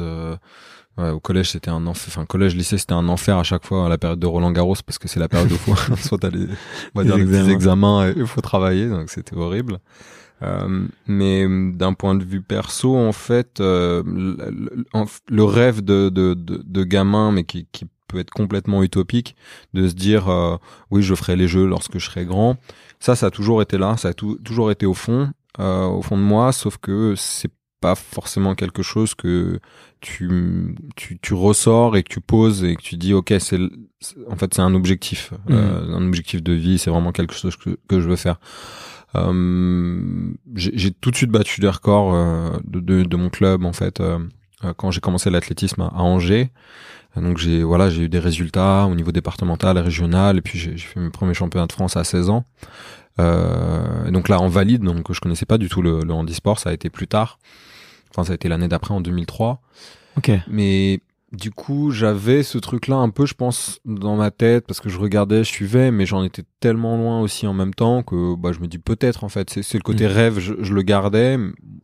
Ouais, 0.98 1.12
au 1.12 1.22
collège, 1.22 1.52
c'était 1.52 1.70
un 1.70 1.88
enfer. 1.88 2.08
Enfin, 2.10 2.26
collège, 2.26 2.58
lycée, 2.58 2.78
c'était 2.78 2.94
un 2.94 3.08
enfer 3.08 3.38
à 3.38 3.44
chaque 3.44 3.66
fois 3.66 3.86
à 3.86 3.90
la 3.90 3.98
période 3.98 4.20
de 4.20 4.28
Roland 4.28 4.52
Garros 4.52 4.76
parce 4.86 4.98
que 5.00 5.08
c'est 5.08 5.22
la 5.22 5.30
période 5.30 5.50
où 5.50 5.56
faut, 5.56 5.96
soit 5.96 6.18
t'as 6.18 6.30
les, 6.30 6.46
on 6.94 7.02
va 7.02 7.06
dire, 7.06 7.16
les 7.16 7.50
examens 7.50 8.10
et 8.10 8.14
il 8.18 8.28
faut 8.28 8.42
travailler, 8.42 8.90
donc 8.90 9.10
c'était 9.10 9.38
horrible. 9.38 9.80
Euh, 10.42 10.88
mais 11.08 11.46
d'un 11.74 11.94
point 11.94 12.16
de 12.16 12.24
vue 12.24 12.42
perso, 12.42 12.96
en 12.96 13.12
fait, 13.12 13.60
euh, 13.60 14.04
le, 14.06 15.44
rêve 15.44 15.82
de, 15.82 16.10
de, 16.10 16.34
de, 16.34 16.62
de, 16.64 16.84
gamin, 16.84 17.32
mais 17.32 17.44
qui, 17.44 17.68
qui 17.72 17.86
peut 18.08 18.20
être 18.20 18.32
complètement 18.32 18.82
utopique, 18.84 19.36
de 19.74 19.88
se 19.88 19.94
dire 19.94 20.30
euh, 20.30 20.58
oui, 20.92 21.02
je 21.02 21.16
ferai 21.16 21.36
les 21.36 21.48
jeux 21.48 21.66
lorsque 21.66 21.98
je 21.98 22.06
serai 22.06 22.26
grand. 22.26 22.58
Ça, 23.00 23.16
ça 23.16 23.28
a 23.28 23.32
toujours 23.32 23.62
été 23.62 23.78
là, 23.78 23.98
ça 23.98 24.10
a 24.10 24.14
toujours 24.14 24.72
été 24.72 24.86
au 24.86 24.94
fond, 24.94 25.32
au 25.58 26.02
fond 26.02 26.18
de 26.18 26.24
moi, 26.24 26.52
sauf 26.52 26.78
que 26.78 27.16
c'est 27.16 27.52
pas 27.82 27.96
forcément 27.96 28.56
quelque 28.56 28.84
chose 28.84 29.16
que 29.16 29.60
tu, 30.02 30.76
tu, 30.96 31.18
tu 31.20 31.34
ressors 31.34 31.96
et 31.96 32.04
que 32.04 32.10
tu 32.10 32.22
poses 32.22 32.64
et 32.64 32.76
que 32.76 32.82
tu 32.82 32.98
dis 32.98 33.14
ok 33.14 33.34
c'est 33.40 33.58
en 34.30 34.36
fait 34.36 34.54
c'est 34.54 34.62
un 34.62 34.76
objectif 34.76 35.32
mmh. 35.48 35.54
un 35.54 36.08
objectif 36.08 36.44
de 36.44 36.54
vie 36.54 36.78
c'est 36.78 36.90
vraiment 36.90 37.14
quelque 37.14 37.34
chose 37.34 37.56
que, 37.56 37.78
que 37.88 38.02
je 38.02 38.10
veux 38.10 38.16
faire 38.18 38.36
euh, 38.36 38.99
j'ai 39.16 40.92
tout 40.92 41.12
de 41.12 41.16
suite 41.16 41.32
battu 41.32 41.62
des 41.62 41.70
records 41.70 42.14
euh, 42.14 42.52
de, 42.64 42.80
de, 42.80 43.04
de, 43.04 43.18
mon 43.18 43.30
club 43.30 43.66
en 43.66 43.74
fait 43.74 44.00
euh, 44.00 44.20
quand 44.78 44.92
j'ai 44.92 45.00
commencé 45.00 45.30
l'athlétisme 45.30 45.82
à, 45.82 46.02
Angers. 46.02 46.50
Donc 47.16 47.38
j'ai 47.40 47.64
voilà 47.64 47.90
j'ai 47.90 48.04
eu 48.04 48.10
des 48.10 48.20
résultats 48.20 48.86
au 48.86 48.94
niveau 48.94 49.12
départemental, 49.12 49.78
régional, 49.80 50.38
et 50.38 50.42
puis 50.42 50.60
j'ai 50.60 50.78
fait 50.78 51.00
mes 51.00 51.10
premiers 51.10 51.34
championnats 51.34 51.66
de 51.66 51.72
France 51.72 51.98
à 51.98 52.04
16 52.04 52.30
ans. 52.30 52.46
Euh, 53.20 54.12
donc 54.12 54.30
là 54.30 54.40
en 54.40 54.48
valide, 54.48 54.84
donc 54.84 55.12
je 55.12 55.20
connaissais 55.20 55.48
pas 55.48 55.58
du 55.58 55.70
tout 55.70 55.82
le, 55.82 56.02
le 56.02 56.14
handisport, 56.14 56.60
ça 56.60 56.70
a 56.70 56.74
été 56.74 56.90
plus 56.90 57.08
tard. 57.08 57.40
Enfin 58.12 58.24
ça 58.24 58.34
a 58.34 58.36
été 58.36 58.48
l'année 58.48 58.68
d'après 58.68 58.94
en 58.94 59.02
2003. 59.02 59.60
Ok. 60.18 60.32
Mais 60.48 61.02
du 61.32 61.52
coup, 61.52 61.92
j'avais 61.92 62.42
ce 62.42 62.58
truc-là 62.58 62.96
un 62.96 63.10
peu, 63.10 63.26
je 63.26 63.36
pense, 63.36 63.80
dans 63.86 64.16
ma 64.16 64.32
tête 64.32 64.66
parce 64.66 64.80
que 64.80 64.90
je 64.90 64.98
regardais, 64.98 65.44
je 65.44 65.50
suivais, 65.50 65.92
mais 65.92 66.06
j'en 66.06 66.24
étais 66.24 66.44
tellement 66.60 66.98
loin 66.98 67.22
aussi 67.22 67.46
en 67.46 67.54
même 67.54 67.74
temps 67.74 68.02
que 68.02 68.36
bah, 68.36 68.52
je 68.52 68.60
me 68.60 68.68
dis 68.68 68.80
peut-être 68.80 69.24
en 69.24 69.30
fait, 69.30 69.50
c'est 69.62 69.78
le 69.78 69.84
côté 69.84 70.06
mm. 70.06 70.12
rêve, 70.12 70.40
je, 70.40 70.74
le 70.74 70.82
gardais, 70.82 71.38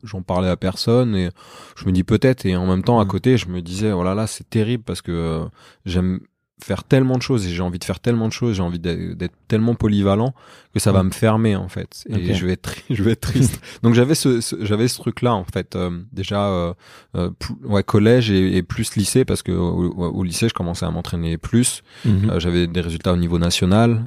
j'en 0.03 0.23
parlais 0.23 0.49
à 0.49 0.57
personne 0.57 1.15
et 1.15 1.29
je 1.77 1.85
me 1.85 1.91
dis 1.91 2.03
peut-être 2.03 2.45
et 2.45 2.55
en 2.55 2.65
même 2.65 2.83
temps 2.83 2.99
à 2.99 3.05
mm. 3.05 3.07
côté, 3.07 3.37
je 3.37 3.47
me 3.47 3.61
disais 3.61 3.91
oh 3.91 4.03
là 4.03 4.15
là, 4.15 4.25
c'est 4.25 4.49
terrible 4.49 4.83
parce 4.83 5.01
que 5.01 5.11
euh, 5.11 5.45
j'aime 5.85 6.21
faire 6.63 6.83
tellement 6.83 7.17
de 7.17 7.21
choses 7.21 7.45
et 7.45 7.49
j'ai 7.49 7.61
envie 7.61 7.79
de 7.79 7.83
faire 7.83 7.99
tellement 7.99 8.27
de 8.27 8.33
choses, 8.33 8.55
j'ai 8.55 8.61
envie 8.61 8.79
d'être 8.79 9.35
tellement 9.47 9.75
polyvalent 9.75 10.33
que 10.73 10.79
ça 10.79 10.91
va 10.91 11.03
mm. 11.03 11.07
me 11.07 11.11
fermer 11.11 11.55
en 11.55 11.67
fait 11.67 12.05
et 12.09 12.33
je 12.33 12.45
vais 12.45 12.53
être 12.53 12.75
je 12.89 13.03
vais 13.03 13.11
être 13.11 13.21
triste. 13.21 13.61
Donc 13.83 13.93
j'avais 13.93 14.15
ce, 14.15 14.39
j'avais 14.61 14.87
ce 14.87 14.97
truc 14.97 15.21
là 15.21 15.33
en 15.33 15.43
fait 15.43 15.75
euh, 15.75 15.91
déjà 16.13 16.47
euh, 16.47 16.73
euh 17.15 17.29
ouais 17.63 17.83
collège 17.83 18.31
et, 18.31 18.57
et, 18.57 18.63
plus 18.63 18.95
lycée 18.95 19.25
parce 19.25 19.43
que 19.43 19.51
au, 19.51 20.23
lycée 20.23 20.47
je 20.47 20.53
commençais 20.53 20.85
à 20.85 20.91
m'entraîner 20.91 21.37
plus, 21.37 21.83
mm-hmm. 22.05 22.31
euh, 22.31 22.39
j'avais 22.39 22.67
des 22.67 22.81
résultats 22.81 23.13
au 23.13 23.17
niveau 23.17 23.37
national 23.37 24.05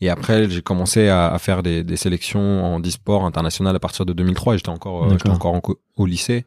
et 0.00 0.10
après 0.10 0.50
j'ai 0.50 0.62
commencé 0.62 1.08
à, 1.08 1.28
à, 1.32 1.38
faire 1.38 1.62
des, 1.62 1.84
des 1.84 1.96
sélections 1.96 2.64
en 2.64 2.80
e-sport 2.80 3.24
international 3.24 3.76
à 3.76 3.80
partir 3.80 4.04
de 4.06 4.12
2003 4.12 4.54
et 4.54 4.58
j'étais 4.58 4.68
encore 4.70 5.08
j'étais 5.10 5.30
encore 5.30 5.60
au 5.96 6.06
lycée. 6.06 6.46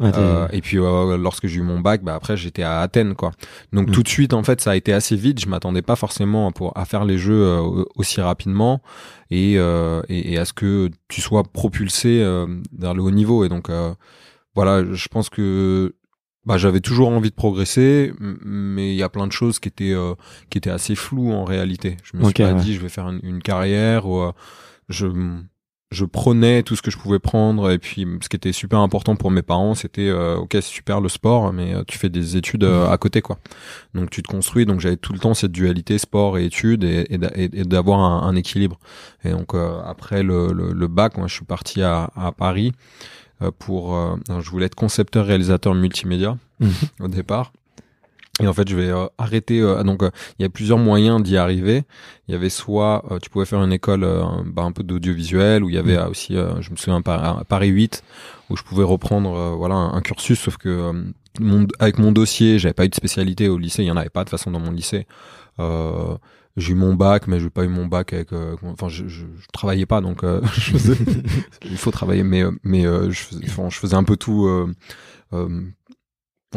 Euh, 0.00 0.48
et 0.52 0.60
puis 0.60 0.78
euh, 0.78 1.16
lorsque 1.16 1.46
j'ai 1.46 1.58
eu 1.58 1.62
mon 1.62 1.80
bac, 1.80 2.02
bah 2.02 2.14
après 2.14 2.36
j'étais 2.36 2.62
à 2.62 2.80
Athènes 2.80 3.14
quoi. 3.14 3.32
Donc 3.72 3.88
mm. 3.88 3.92
tout 3.92 4.02
de 4.02 4.08
suite 4.08 4.32
en 4.32 4.42
fait 4.42 4.60
ça 4.60 4.72
a 4.72 4.76
été 4.76 4.92
assez 4.92 5.16
vite. 5.16 5.40
Je 5.40 5.48
m'attendais 5.48 5.82
pas 5.82 5.96
forcément 5.96 6.50
pour 6.52 6.76
à 6.76 6.84
faire 6.84 7.04
les 7.04 7.18
jeux 7.18 7.44
euh, 7.44 7.84
aussi 7.96 8.20
rapidement 8.20 8.82
et, 9.30 9.54
et, 9.54 10.32
et 10.32 10.38
à 10.38 10.44
ce 10.44 10.52
que 10.52 10.90
tu 11.08 11.20
sois 11.20 11.42
propulsé 11.44 12.18
vers 12.76 12.94
le 12.94 13.02
haut 13.02 13.10
niveau. 13.10 13.44
Et 13.44 13.48
donc 13.48 13.70
voilà, 14.54 14.84
je 14.92 15.08
pense 15.08 15.28
que 15.28 15.94
bah 16.44 16.58
j'avais 16.58 16.80
toujours 16.80 17.08
envie 17.08 17.30
de 17.30 17.34
progresser, 17.34 18.12
mais 18.20 18.92
il 18.92 18.96
y 18.96 19.02
a 19.02 19.08
plein 19.08 19.26
de 19.26 19.32
choses 19.32 19.58
qui 19.58 19.68
étaient 19.68 19.94
qui 20.50 20.58
étaient 20.58 20.70
assez 20.70 20.94
floues 20.94 21.32
en 21.32 21.44
réalité. 21.44 21.96
Je 22.04 22.16
me 22.16 22.24
suis 22.24 22.34
pas 22.34 22.52
dit 22.52 22.74
je 22.74 22.80
vais 22.80 22.88
faire 22.88 23.08
une, 23.08 23.20
une 23.22 23.42
carrière 23.42 24.06
ou 24.06 24.30
je 24.88 25.06
je 25.90 26.04
prenais 26.04 26.62
tout 26.62 26.76
ce 26.76 26.82
que 26.82 26.90
je 26.90 26.98
pouvais 26.98 27.18
prendre 27.18 27.70
et 27.70 27.78
puis 27.78 28.06
ce 28.20 28.28
qui 28.28 28.36
était 28.36 28.52
super 28.52 28.80
important 28.80 29.16
pour 29.16 29.30
mes 29.30 29.42
parents 29.42 29.74
c'était 29.74 30.08
euh, 30.08 30.36
ok 30.36 30.50
c'est 30.54 30.62
super 30.62 31.00
le 31.00 31.08
sport 31.08 31.52
mais 31.52 31.74
euh, 31.74 31.84
tu 31.86 31.98
fais 31.98 32.08
des 32.08 32.36
études 32.36 32.64
euh, 32.64 32.88
à 32.88 32.98
côté 32.98 33.22
quoi. 33.22 33.38
Donc 33.94 34.10
tu 34.10 34.22
te 34.22 34.28
construis 34.28 34.66
donc 34.66 34.80
j'avais 34.80 34.96
tout 34.96 35.12
le 35.12 35.18
temps 35.18 35.34
cette 35.34 35.52
dualité 35.52 35.98
sport 35.98 36.36
et 36.38 36.46
études 36.46 36.84
et, 36.84 37.06
et, 37.10 37.64
d'avoir 37.64 38.00
un, 38.00 38.34
équilibre. 38.34 38.78
Et 39.24 39.30
donc 39.30 39.54
après 39.54 40.22
le, 40.22 40.52
le, 40.52 40.88
bac 40.88 41.16
moi 41.16 41.28
je 41.28 41.34
suis 41.34 41.44
parti 41.44 41.82
à, 41.82 42.10
à 42.16 42.32
Paris 42.32 42.72
pour 43.58 44.18
je 44.28 44.50
voulais 44.50 44.66
être 44.66 44.74
concepteur 44.74 45.26
réalisateur 45.26 45.74
multimédia 45.74 46.36
mhm. 46.60 46.72
au 47.00 47.08
départ 47.08 47.52
et 48.40 48.48
en 48.48 48.52
fait, 48.52 48.68
je 48.68 48.76
vais 48.76 48.88
euh, 48.88 49.06
arrêter. 49.16 49.60
Euh, 49.60 49.82
donc, 49.84 50.02
euh, 50.02 50.10
il 50.38 50.42
y 50.42 50.44
a 50.44 50.48
plusieurs 50.48 50.78
moyens 50.78 51.22
d'y 51.22 51.36
arriver. 51.36 51.84
Il 52.26 52.32
y 52.32 52.34
avait 52.34 52.48
soit 52.48 53.04
tu 53.22 53.30
pouvais 53.30 53.44
faire 53.44 53.62
une 53.62 53.72
école 53.72 54.06
bah, 54.46 54.62
un 54.62 54.72
peu 54.72 54.82
d'audiovisuel, 54.82 55.62
où 55.62 55.68
il 55.68 55.74
y 55.74 55.78
avait 55.78 55.98
mm. 55.98 56.08
aussi, 56.08 56.34
je 56.34 56.70
me 56.70 56.76
souviens, 56.76 57.02
à 57.06 57.44
Paris 57.46 57.68
8, 57.68 58.02
où 58.50 58.56
je 58.56 58.62
pouvais 58.62 58.82
reprendre 58.82 59.54
voilà 59.56 59.74
un, 59.74 60.00
cursus. 60.00 60.40
Sauf 60.40 60.56
que 60.56 60.92
mon, 61.38 61.66
avec 61.78 61.98
mon 61.98 62.12
dossier, 62.12 62.58
j'avais 62.58 62.72
pas 62.72 62.86
eu 62.86 62.88
de 62.88 62.94
spécialité 62.94 63.48
au 63.48 63.58
lycée. 63.58 63.82
Il 63.82 63.86
y 63.86 63.90
en 63.90 63.96
avait 63.98 64.08
pas 64.08 64.24
de 64.24 64.30
façon 64.30 64.50
dans 64.50 64.58
mon 64.58 64.70
lycée. 64.72 65.06
j'ai 66.56 66.72
eu 66.72 66.74
mon 66.74 66.94
bac, 66.94 67.26
mais 67.26 67.40
j'ai 67.40 67.50
pas 67.50 67.64
eu 67.64 67.68
mon 67.68 67.84
bac 67.84 68.14
avec. 68.14 68.30
enfin, 68.32 68.88
je, 68.88 69.06
je, 69.06 69.26
je, 69.38 69.46
travaillais 69.52 69.86
pas, 69.86 70.00
donc 70.00 70.24
je 70.54 70.70
faisais, 70.72 70.96
il 71.66 71.76
faut 71.76 71.90
travailler, 71.90 72.22
mais 72.22 72.44
mais 72.62 72.84
je, 72.84 73.20
faisais, 73.20 73.44
je 73.46 73.78
faisais 73.78 73.96
un 73.96 74.04
peu 74.04 74.16
tout 74.16 74.48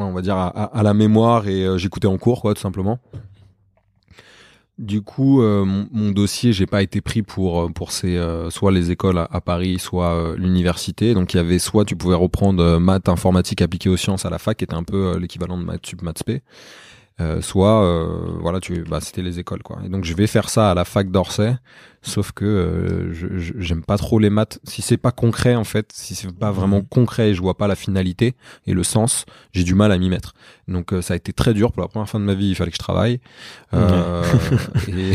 on 0.04 0.14
va 0.14 0.22
dire 0.22 0.36
à, 0.38 0.82
la 0.84 0.94
mémoire 0.94 1.48
et 1.48 1.66
euh, 1.66 1.78
j'écoutais 1.78 2.08
en 2.08 2.18
cours 2.18 2.42
quoi 2.42 2.54
tout 2.54 2.62
simplement. 2.62 3.00
Du 4.78 5.02
coup, 5.02 5.42
euh, 5.42 5.66
mon, 5.66 6.12
dossier, 6.12 6.54
j'ai 6.54 6.68
pas 6.68 6.84
été 6.84 7.02
pris 7.02 7.24
pour 7.24 7.62
euh, 7.62 7.70
pour 7.70 7.92
ces 7.92 8.22
soit 8.52 8.72
les 8.72 8.92
écoles 8.92 9.18
à, 9.18 9.42
Paris, 9.42 9.80
soit 9.80 10.36
l'université. 10.38 11.16
Donc 11.16 11.34
il 11.34 11.38
y 11.38 11.40
avait 11.40 11.60
soit 11.60 11.84
tu 11.84 11.96
pouvais 11.96 12.16
reprendre 12.16 12.78
maths 12.78 13.10
informatique 13.10 13.62
appliquée 13.62 13.90
aux 13.90 13.98
sciences 13.98 14.26
à 14.26 14.30
la 14.30 14.38
fac, 14.38 14.58
qui 14.58 14.64
était 14.66 14.76
un 14.76 14.84
peu 14.84 15.18
l'équivalent 15.18 15.58
de 15.58 15.64
maths 15.64 15.86
sup 15.86 16.02
maths 16.04 16.24
euh, 17.20 17.42
soit 17.42 18.08
voilà 18.40 18.60
tu 18.60 18.84
bah 18.84 19.02
c'était 19.02 19.24
les 19.24 19.40
écoles 19.40 19.64
quoi 19.64 19.80
et 19.84 19.90
donc 19.90 20.04
je 20.04 20.14
vais 20.14 20.28
faire 20.28 20.50
ça 20.50 20.70
à 20.70 20.76
la 20.76 20.86
fac 20.86 21.10
d'Orsay 21.10 21.56
sauf 22.08 22.32
que 22.32 22.46
euh, 22.46 23.14
je- 23.14 23.54
j'aime 23.60 23.84
pas 23.84 23.98
trop 23.98 24.20
les 24.20 24.30
maths 24.30 24.60
si 24.64 24.82
c'est 24.82 24.98
pas 24.98 25.12
concret 25.12 25.56
en 25.56 25.64
fait 25.64 25.92
si 25.94 26.16
c'est 26.16 26.32
pas 26.32 26.52
vraiment 26.52 26.78
Mhm. 26.78 26.86
concret 26.90 27.30
et 27.32 27.34
je 27.36 27.42
vois 27.42 27.58
pas 27.58 27.68
la 27.68 27.76
finalité 27.76 28.36
et 28.66 28.74
le 28.74 28.84
sens 28.84 29.26
j'ai 29.54 29.64
du 29.64 29.76
mal 29.76 29.92
à 29.92 29.98
m'y 29.98 30.10
mettre 30.10 30.34
donc 30.68 30.94
euh, 30.94 31.02
ça 31.02 31.14
a 31.14 31.18
été 31.18 31.34
très 31.34 31.54
dur 31.54 31.72
pour 31.72 31.82
la 31.82 31.88
première 31.88 32.10
fois 32.10 32.20
de 32.20 32.26
ma 32.26 32.34
vie 32.34 32.50
il 32.50 32.56
fallait 32.56 32.72
que 32.72 32.76
je 32.78 32.84
travaille 32.84 33.20
Euh, 33.74 34.24
et, 34.88 35.14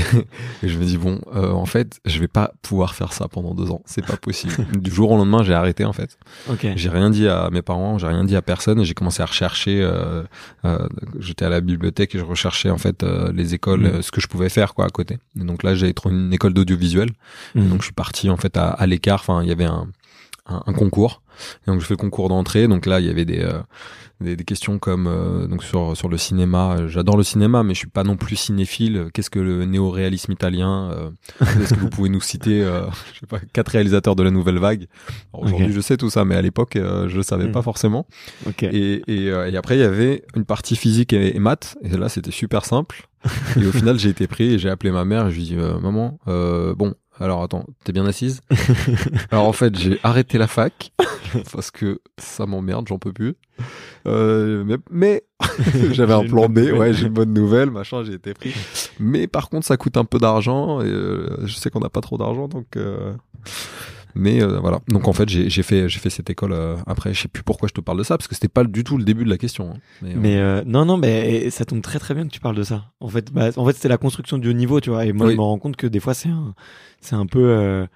et 0.62 0.68
je 0.68 0.78
me 0.78 0.84
dis 0.84 0.98
bon 0.98 1.20
euh, 1.34 1.50
en 1.52 1.66
fait 1.66 2.00
je 2.04 2.18
vais 2.20 2.28
pas 2.28 2.52
pouvoir 2.62 2.94
faire 2.94 3.12
ça 3.12 3.28
pendant 3.28 3.54
deux 3.54 3.70
ans 3.70 3.82
c'est 3.86 4.04
pas 4.04 4.16
possible 4.16 4.54
du 4.78 4.90
jour 4.90 5.10
au 5.10 5.16
lendemain 5.16 5.42
j'ai 5.42 5.54
arrêté 5.54 5.84
en 5.84 5.92
fait 5.94 6.18
j'ai 6.76 6.90
rien 6.90 7.10
dit 7.10 7.28
à 7.28 7.48
mes 7.50 7.62
parents, 7.62 7.98
j'ai 7.98 8.06
rien 8.08 8.24
dit 8.24 8.36
à 8.36 8.42
personne 8.42 8.80
et 8.80 8.84
j'ai 8.84 8.94
commencé 8.94 9.22
à 9.22 9.26
rechercher. 9.26 9.76
J'étais 11.18 11.44
à 11.44 11.48
la 11.48 11.60
bibliothèque 11.60 12.14
et 12.14 12.18
je 12.18 12.24
recherchais 12.24 12.70
en 12.70 12.78
fait 12.78 13.02
les 13.34 13.54
écoles, 13.54 13.82
Mhm. 13.82 14.02
ce 14.02 14.10
que 14.10 14.20
je 14.20 14.26
pouvais 14.26 14.48
faire 14.48 14.74
quoi 14.74 14.86
à 14.86 14.90
côté. 14.90 15.18
Et 15.40 15.44
donc 15.44 15.62
là 15.62 15.74
j'ai 15.74 15.92
trouvé 15.94 16.14
une 16.14 16.32
école 16.32 16.52
d'audiovisuel. 16.54 16.81
Mhm. 17.54 17.68
Donc 17.68 17.80
je 17.80 17.86
suis 17.86 17.94
parti 17.94 18.30
en 18.30 18.36
fait 18.36 18.56
à, 18.56 18.68
à 18.70 18.86
l'écart. 18.86 19.20
Enfin 19.20 19.42
il 19.42 19.48
y 19.48 19.52
avait 19.52 19.64
un, 19.64 19.88
un, 20.46 20.62
un 20.66 20.72
concours. 20.72 21.22
Et 21.66 21.70
donc 21.70 21.80
je 21.80 21.86
fais 21.86 21.94
le 21.94 21.98
concours 21.98 22.28
d'entrée. 22.28 22.68
Donc 22.68 22.86
là 22.86 23.00
il 23.00 23.06
y 23.06 23.10
avait 23.10 23.24
des 23.24 23.40
euh, 23.40 23.60
des, 24.20 24.36
des 24.36 24.44
questions 24.44 24.78
comme 24.78 25.08
euh, 25.08 25.48
donc 25.48 25.64
sur 25.64 25.96
sur 25.96 26.08
le 26.08 26.16
cinéma. 26.16 26.86
J'adore 26.86 27.16
le 27.16 27.24
cinéma, 27.24 27.64
mais 27.64 27.74
je 27.74 27.78
suis 27.80 27.88
pas 27.88 28.04
non 28.04 28.16
plus 28.16 28.36
cinéphile. 28.36 29.08
Qu'est-ce 29.12 29.30
que 29.30 29.40
le 29.40 29.64
néo-réalisme 29.64 30.30
italien 30.30 30.90
euh, 30.92 31.10
Est-ce 31.40 31.74
que 31.74 31.80
vous 31.80 31.88
pouvez 31.90 32.08
nous 32.08 32.20
citer, 32.20 32.60
je 33.14 33.18
sais 33.20 33.26
pas, 33.26 33.40
quatre 33.52 33.70
réalisateurs 33.70 34.14
de 34.14 34.22
la 34.22 34.30
nouvelle 34.30 34.58
vague? 34.58 34.86
Aujourd'hui, 35.32 35.72
je 35.72 35.80
sais 35.80 35.96
tout 35.96 36.10
ça, 36.10 36.24
mais 36.24 36.36
à 36.36 36.42
l'époque, 36.42 36.74
je 36.76 37.16
le 37.16 37.22
savais 37.24 37.48
Mm. 37.48 37.52
pas 37.52 37.62
forcément. 37.62 38.06
Et, 38.62 39.02
et, 39.08 39.24
et 39.26 39.56
après, 39.56 39.76
il 39.76 39.80
y 39.80 39.84
avait 39.84 40.22
une 40.36 40.44
partie 40.44 40.76
physique 40.76 41.12
et, 41.12 41.34
et 41.34 41.40
maths. 41.40 41.76
Et 41.82 41.88
là, 41.96 42.08
c'était 42.08 42.30
super 42.30 42.64
simple. 42.64 43.08
Et 43.56 43.66
au 43.66 43.72
final, 43.72 43.98
j'ai 43.98 44.08
été 44.08 44.26
pris 44.26 44.54
et 44.54 44.58
j'ai 44.58 44.68
appelé 44.70 44.90
ma 44.90 45.04
mère. 45.04 45.28
Et 45.28 45.30
je 45.30 45.36
lui 45.36 45.42
ai 45.42 45.46
dit, 45.50 45.56
euh, 45.56 45.78
maman, 45.78 46.18
euh, 46.28 46.74
bon, 46.74 46.94
alors 47.20 47.42
attends, 47.42 47.64
t'es 47.84 47.92
bien 47.92 48.06
assise? 48.06 48.40
Alors 49.30 49.46
en 49.46 49.52
fait, 49.52 49.78
j'ai 49.78 50.00
arrêté 50.02 50.38
la 50.38 50.48
fac 50.48 50.92
parce 51.52 51.70
que 51.70 52.00
ça 52.18 52.46
m'emmerde, 52.46 52.88
j'en 52.88 52.98
peux 52.98 53.12
plus. 53.12 53.34
Euh, 54.06 54.64
mais 54.66 54.78
mais 54.90 55.22
j'avais 55.92 56.14
un 56.14 56.24
plan 56.26 56.48
B, 56.48 56.58
ouais, 56.76 56.92
j'ai 56.92 57.06
une 57.06 57.12
bonne 57.12 57.32
nouvelle, 57.32 57.70
machin, 57.70 58.02
j'ai 58.02 58.14
été 58.14 58.34
pris. 58.34 58.52
Mais 58.98 59.28
par 59.28 59.50
contre, 59.50 59.66
ça 59.66 59.76
coûte 59.76 59.96
un 59.96 60.04
peu 60.04 60.18
d'argent 60.18 60.80
et 60.80 60.86
euh, 60.88 61.46
je 61.46 61.54
sais 61.54 61.70
qu'on 61.70 61.80
n'a 61.80 61.90
pas 61.90 62.00
trop 62.00 62.18
d'argent, 62.18 62.48
donc. 62.48 62.76
euh, 62.76 63.12
Mais 64.14 64.42
euh, 64.42 64.58
voilà. 64.60 64.80
Donc 64.88 65.08
en 65.08 65.12
fait, 65.12 65.28
j'ai 65.28 65.48
fait 65.62 65.88
j'ai 65.88 65.98
fait 65.98 66.10
cette 66.10 66.28
école. 66.30 66.52
euh, 66.52 66.76
après, 66.86 67.14
je 67.14 67.22
sais 67.22 67.28
plus 67.28 67.42
pourquoi 67.42 67.68
je 67.68 67.72
te 67.74 67.80
parle 67.80 67.98
de 67.98 68.02
ça 68.02 68.16
parce 68.18 68.28
que 68.28 68.34
c'était 68.34 68.48
pas 68.48 68.64
du 68.64 68.84
tout 68.84 68.98
le 68.98 69.04
début 69.04 69.24
de 69.24 69.30
la 69.30 69.38
question. 69.38 69.70
hein. 69.74 69.78
Mais, 70.02 70.10
euh, 70.14 70.18
Mais 70.20 70.36
euh, 70.38 70.62
non, 70.66 70.84
non, 70.84 70.96
mais 70.98 71.48
ça 71.50 71.64
tombe 71.64 71.80
très 71.82 71.98
très 71.98 72.14
bien 72.14 72.24
que 72.24 72.30
tu 72.32 72.40
parles 72.40 72.56
de 72.56 72.62
ça. 72.62 72.84
En 73.00 73.08
fait, 73.08 73.32
bah, 73.32 73.48
en 73.56 73.66
fait, 73.66 73.72
c'était 73.72 73.88
la 73.88 73.98
construction 73.98 74.38
du 74.38 74.48
haut 74.50 74.52
niveau, 74.54 74.80
tu 74.80 74.90
vois. 74.90 75.06
Et 75.06 75.12
moi, 75.12 75.26
Oui. 75.26 75.32
je 75.32 75.36
me 75.38 75.42
rends 75.42 75.58
compte 75.58 75.76
que 75.76 75.86
des 75.86 76.00
fois, 76.00 76.14
c'est 76.14 76.28
un, 76.28 76.54
c'est 77.00 77.14
un 77.16 77.26
peu, 77.26 77.42
euh, 77.42 77.86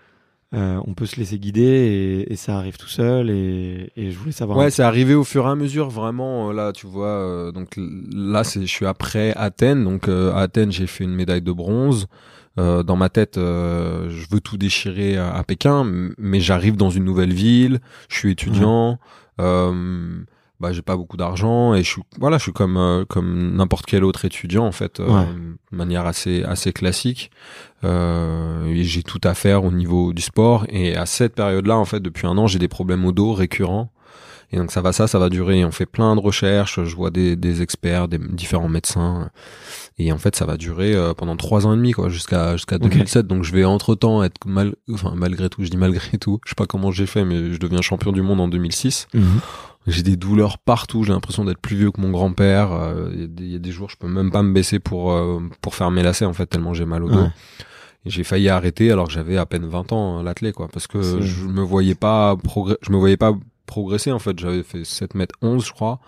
euh, 0.55 0.81
on 0.87 0.95
peut 0.95 1.07
se 1.07 1.17
laisser 1.17 1.39
guider 1.39 1.61
et, 1.62 2.33
et 2.33 2.37
ça 2.37 2.57
arrive 2.57 2.77
tout 2.79 2.89
seul. 2.89 3.29
Et, 3.31 3.91
et 3.97 4.11
je 4.11 4.19
voulais 4.19 4.33
savoir. 4.33 4.57
Ouais, 4.59 4.71
c'est 4.71 4.83
arrivé 4.85 5.14
au 5.14 5.25
fur 5.25 5.47
et 5.47 5.51
à 5.51 5.55
mesure, 5.55 5.91
vraiment. 5.91 6.49
euh, 6.51 6.53
Là, 6.55 6.73
tu 6.73 6.87
vois, 6.87 7.09
euh, 7.09 7.53
donc 7.53 7.75
là, 7.77 8.43
c'est, 8.45 8.62
je 8.62 8.67
suis 8.67 8.87
après 8.87 9.33
Athènes. 9.37 9.85
Donc 9.85 10.09
euh, 10.09 10.33
à 10.33 10.41
Athènes, 10.43 10.73
j'ai 10.73 10.87
fait 10.87 11.05
une 11.05 11.14
médaille 11.14 11.43
de 11.43 11.53
bronze. 11.53 12.07
Euh, 12.59 12.83
dans 12.83 12.97
ma 12.97 13.09
tête, 13.11 13.37
euh, 13.39 14.09
je 14.11 14.27
veux 14.31 14.41
tout 14.41 14.57
déchirer 14.57 15.17
à, 15.19 15.35
à 15.35 15.45
Pékin, 15.45 15.85
mais 16.19 16.41
j'arrive 16.41 16.77
dans 16.77 16.91
une 16.91 17.05
nouvelle 17.05 17.33
ville. 17.35 17.81
Je 18.09 18.17
suis 18.17 18.31
étudiant. 18.33 18.99
Euh, 19.41 20.19
bah, 20.59 20.73
j'ai 20.73 20.81
pas 20.81 20.97
beaucoup 20.97 21.19
d'argent 21.19 21.75
et 21.75 21.83
je 21.83 21.91
suis, 21.91 22.03
voilà, 22.19 22.39
je 22.39 22.45
suis 22.45 22.53
comme 22.55 22.79
euh, 22.79 23.05
comme 23.05 23.55
n'importe 23.57 23.85
quel 23.85 24.05
autre 24.05 24.25
étudiant 24.25 24.65
en 24.65 24.73
fait, 24.73 25.01
euh, 25.01 25.07
Ouais. 25.07 25.27
de 25.71 25.77
manière 25.77 26.07
assez 26.07 26.43
assez 26.45 26.73
classique. 26.73 27.31
Euh, 27.85 28.65
et 28.67 28.83
j'ai 28.85 29.03
tout 29.03 29.21
à 29.25 29.35
faire 29.35 29.65
au 29.65 29.71
niveau 29.71 30.13
du 30.15 30.23
sport. 30.23 30.65
Et 30.71 30.97
à 30.97 31.05
cette 31.05 31.35
période-là, 31.35 31.77
en 31.77 31.85
fait, 31.85 32.01
depuis 32.01 32.27
un 32.27 32.39
an, 32.39 32.47
j'ai 32.47 32.59
des 32.59 32.69
problèmes 32.69 33.05
au 33.05 33.13
dos 33.13 33.35
récurrents. 33.35 33.93
Et 34.53 34.59
donc 34.59 34.71
ça 34.71 34.81
va, 34.81 34.93
ça, 34.93 35.07
ça 35.09 35.19
va 35.19 35.29
durer. 35.29 35.65
On 35.65 35.73
fait 35.73 35.87
plein 35.87 36.15
de 36.15 36.21
recherches. 36.21 36.83
Je 36.85 36.95
vois 36.97 37.11
des, 37.11 37.35
des 37.37 37.63
experts, 37.63 38.09
des 38.09 38.19
différents 38.19 38.69
médecins. 38.69 39.31
Et 39.99 40.13
en 40.13 40.19
fait, 40.19 40.37
ça 40.37 40.45
va 40.47 40.57
durer 40.57 40.95
euh, 40.95 41.15
pendant 41.15 41.37
trois 41.37 41.67
ans 41.67 41.73
et 41.73 41.77
demi, 41.77 41.93
quoi, 41.93 42.09
jusqu'à 42.09 42.53
jusqu'à 42.57 42.79
2007. 42.79 43.27
Donc 43.27 43.43
je 43.45 43.53
vais 43.53 43.65
entre 43.65 43.95
temps 43.95 44.23
être 44.23 44.47
mal, 44.47 44.75
enfin 44.93 45.13
malgré 45.17 45.49
tout, 45.49 45.65
je 45.65 45.71
dis 45.71 45.77
malgré 45.77 46.19
tout. 46.21 46.39
Je 46.45 46.51
sais 46.51 46.55
pas 46.55 46.67
comment 46.67 46.91
j'ai 46.93 47.07
fait, 47.07 47.25
mais 47.25 47.53
je 47.53 47.59
deviens 47.59 47.81
champion 47.83 48.13
du 48.13 48.23
monde 48.23 48.41
en 48.41 48.49
2006. 48.49 49.09
Mhm. 49.15 49.41
J'ai 49.89 50.03
des 50.03 50.17
douleurs 50.17 50.59
partout. 50.59 51.05
J'ai 51.05 51.13
l'impression 51.13 51.45
d'être 51.45 51.61
plus 51.61 51.77
vieux 51.77 51.91
que 51.93 52.01
mon 52.01 52.11
grand-père. 52.11 52.73
Euh, 52.73 53.11
Il 53.15 53.21
y, 53.21 53.25
a 53.25 53.27
des- 53.29 53.45
il 53.45 53.53
y 53.53 53.57
a 53.57 53.59
des 53.61 53.71
jours, 53.73 53.89
je 53.91 53.97
peux 53.97 54.09
même 54.09 54.31
pas 54.31 54.43
me 54.43 54.53
baisser 54.53 54.79
pour 54.81 55.13
euh, 55.13 55.41
pour 55.61 55.75
faire 55.75 55.91
mes 55.91 56.03
lacets 56.03 56.25
en 56.25 56.33
fait, 56.33 56.47
tellement 56.47 56.75
j'ai 56.75 56.85
mal 56.87 57.03
au 57.05 57.09
dos. 57.11 57.19
Ouais. 57.23 57.31
J'ai 58.05 58.23
failli 58.23 58.49
arrêter 58.49 58.93
alors 58.93 59.07
que 59.09 59.13
j'avais 59.13 59.37
à 59.37 59.47
peine 59.47 59.67
20 59.67 59.91
ans, 59.93 60.23
l'athlète, 60.23 60.55
quoi, 60.55 60.69
parce 60.73 60.87
que 60.87 61.21
je 61.23 61.45
me 61.47 61.63
voyais 61.63 61.97
pas 61.97 62.35
progr- 62.37 62.77
je 62.83 62.93
me 62.93 62.97
voyais 62.97 63.17
pas 63.17 63.33
progresser, 63.67 64.12
en 64.12 64.19
fait. 64.19 64.39
J'avais 64.39 64.62
fait 64.62 64.85
7 64.85 65.14
mètres 65.14 65.35
11, 65.43 65.67
je 65.67 65.73
crois. 65.73 66.01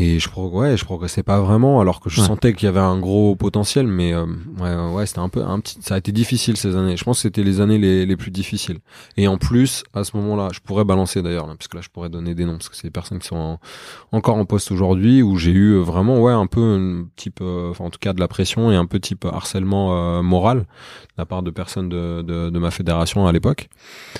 Et 0.00 0.20
je, 0.20 0.28
ouais, 0.36 0.76
je 0.76 0.84
progressais 0.84 1.24
pas 1.24 1.40
vraiment, 1.40 1.80
alors 1.80 1.98
que 2.00 2.08
je 2.08 2.20
Ouais. 2.20 2.26
sentais 2.28 2.52
qu'il 2.52 2.66
y 2.66 2.68
avait 2.68 2.78
un 2.78 3.00
gros 3.00 3.34
potentiel, 3.34 3.88
mais 3.88 4.12
euh, 4.14 4.26
ouais, 4.60 4.94
ouais, 4.94 5.06
c'était 5.06 5.18
un 5.18 5.28
peu, 5.28 5.42
un 5.42 5.58
petit, 5.58 5.78
ça 5.82 5.96
a 5.96 5.98
été 5.98 6.12
difficile 6.12 6.56
ces 6.56 6.76
années. 6.76 6.96
Je 6.96 7.02
pense 7.02 7.16
que 7.18 7.22
c'était 7.22 7.42
les 7.42 7.60
années 7.60 7.78
les, 7.78 8.06
les 8.06 8.16
plus 8.16 8.30
difficiles. 8.30 8.78
Et 9.16 9.26
en 9.26 9.38
plus, 9.38 9.82
à 9.94 10.04
ce 10.04 10.16
moment-là, 10.16 10.50
je 10.52 10.60
pourrais 10.60 10.84
balancer 10.84 11.20
d'ailleurs, 11.20 11.48
là, 11.48 11.54
parce 11.58 11.66
que 11.66 11.76
là, 11.76 11.82
je 11.82 11.88
pourrais 11.88 12.10
donner 12.10 12.36
des 12.36 12.44
noms, 12.44 12.52
parce 12.58 12.68
que 12.68 12.76
c'est 12.76 12.86
des 12.86 12.92
personnes 12.92 13.18
qui 13.18 13.26
sont 13.26 13.36
en- 13.36 13.60
encore 14.12 14.36
en 14.36 14.44
poste 14.44 14.70
aujourd'hui, 14.70 15.20
où 15.22 15.36
j'ai 15.36 15.50
eu 15.50 15.78
vraiment, 15.78 16.20
ouais, 16.20 16.32
un 16.32 16.46
peu 16.46 16.60
un 16.62 17.06
type, 17.16 17.40
euh, 17.42 17.70
enfin, 17.70 17.84
en 17.84 17.90
tout 17.90 17.98
cas, 18.00 18.12
de 18.12 18.20
la 18.20 18.28
pression 18.28 18.70
et 18.70 18.76
un 18.76 18.86
peu 18.86 19.00
type 19.00 19.24
harcèlement 19.24 20.18
euh, 20.18 20.22
moral 20.22 20.58
de 20.60 20.64
la 21.18 21.26
part 21.26 21.42
de 21.42 21.50
personnes 21.50 21.88
de, 21.88 22.22
de, 22.22 22.50
de 22.50 22.58
ma 22.60 22.70
fédération 22.70 23.26
à 23.26 23.32
l'époque 23.32 23.68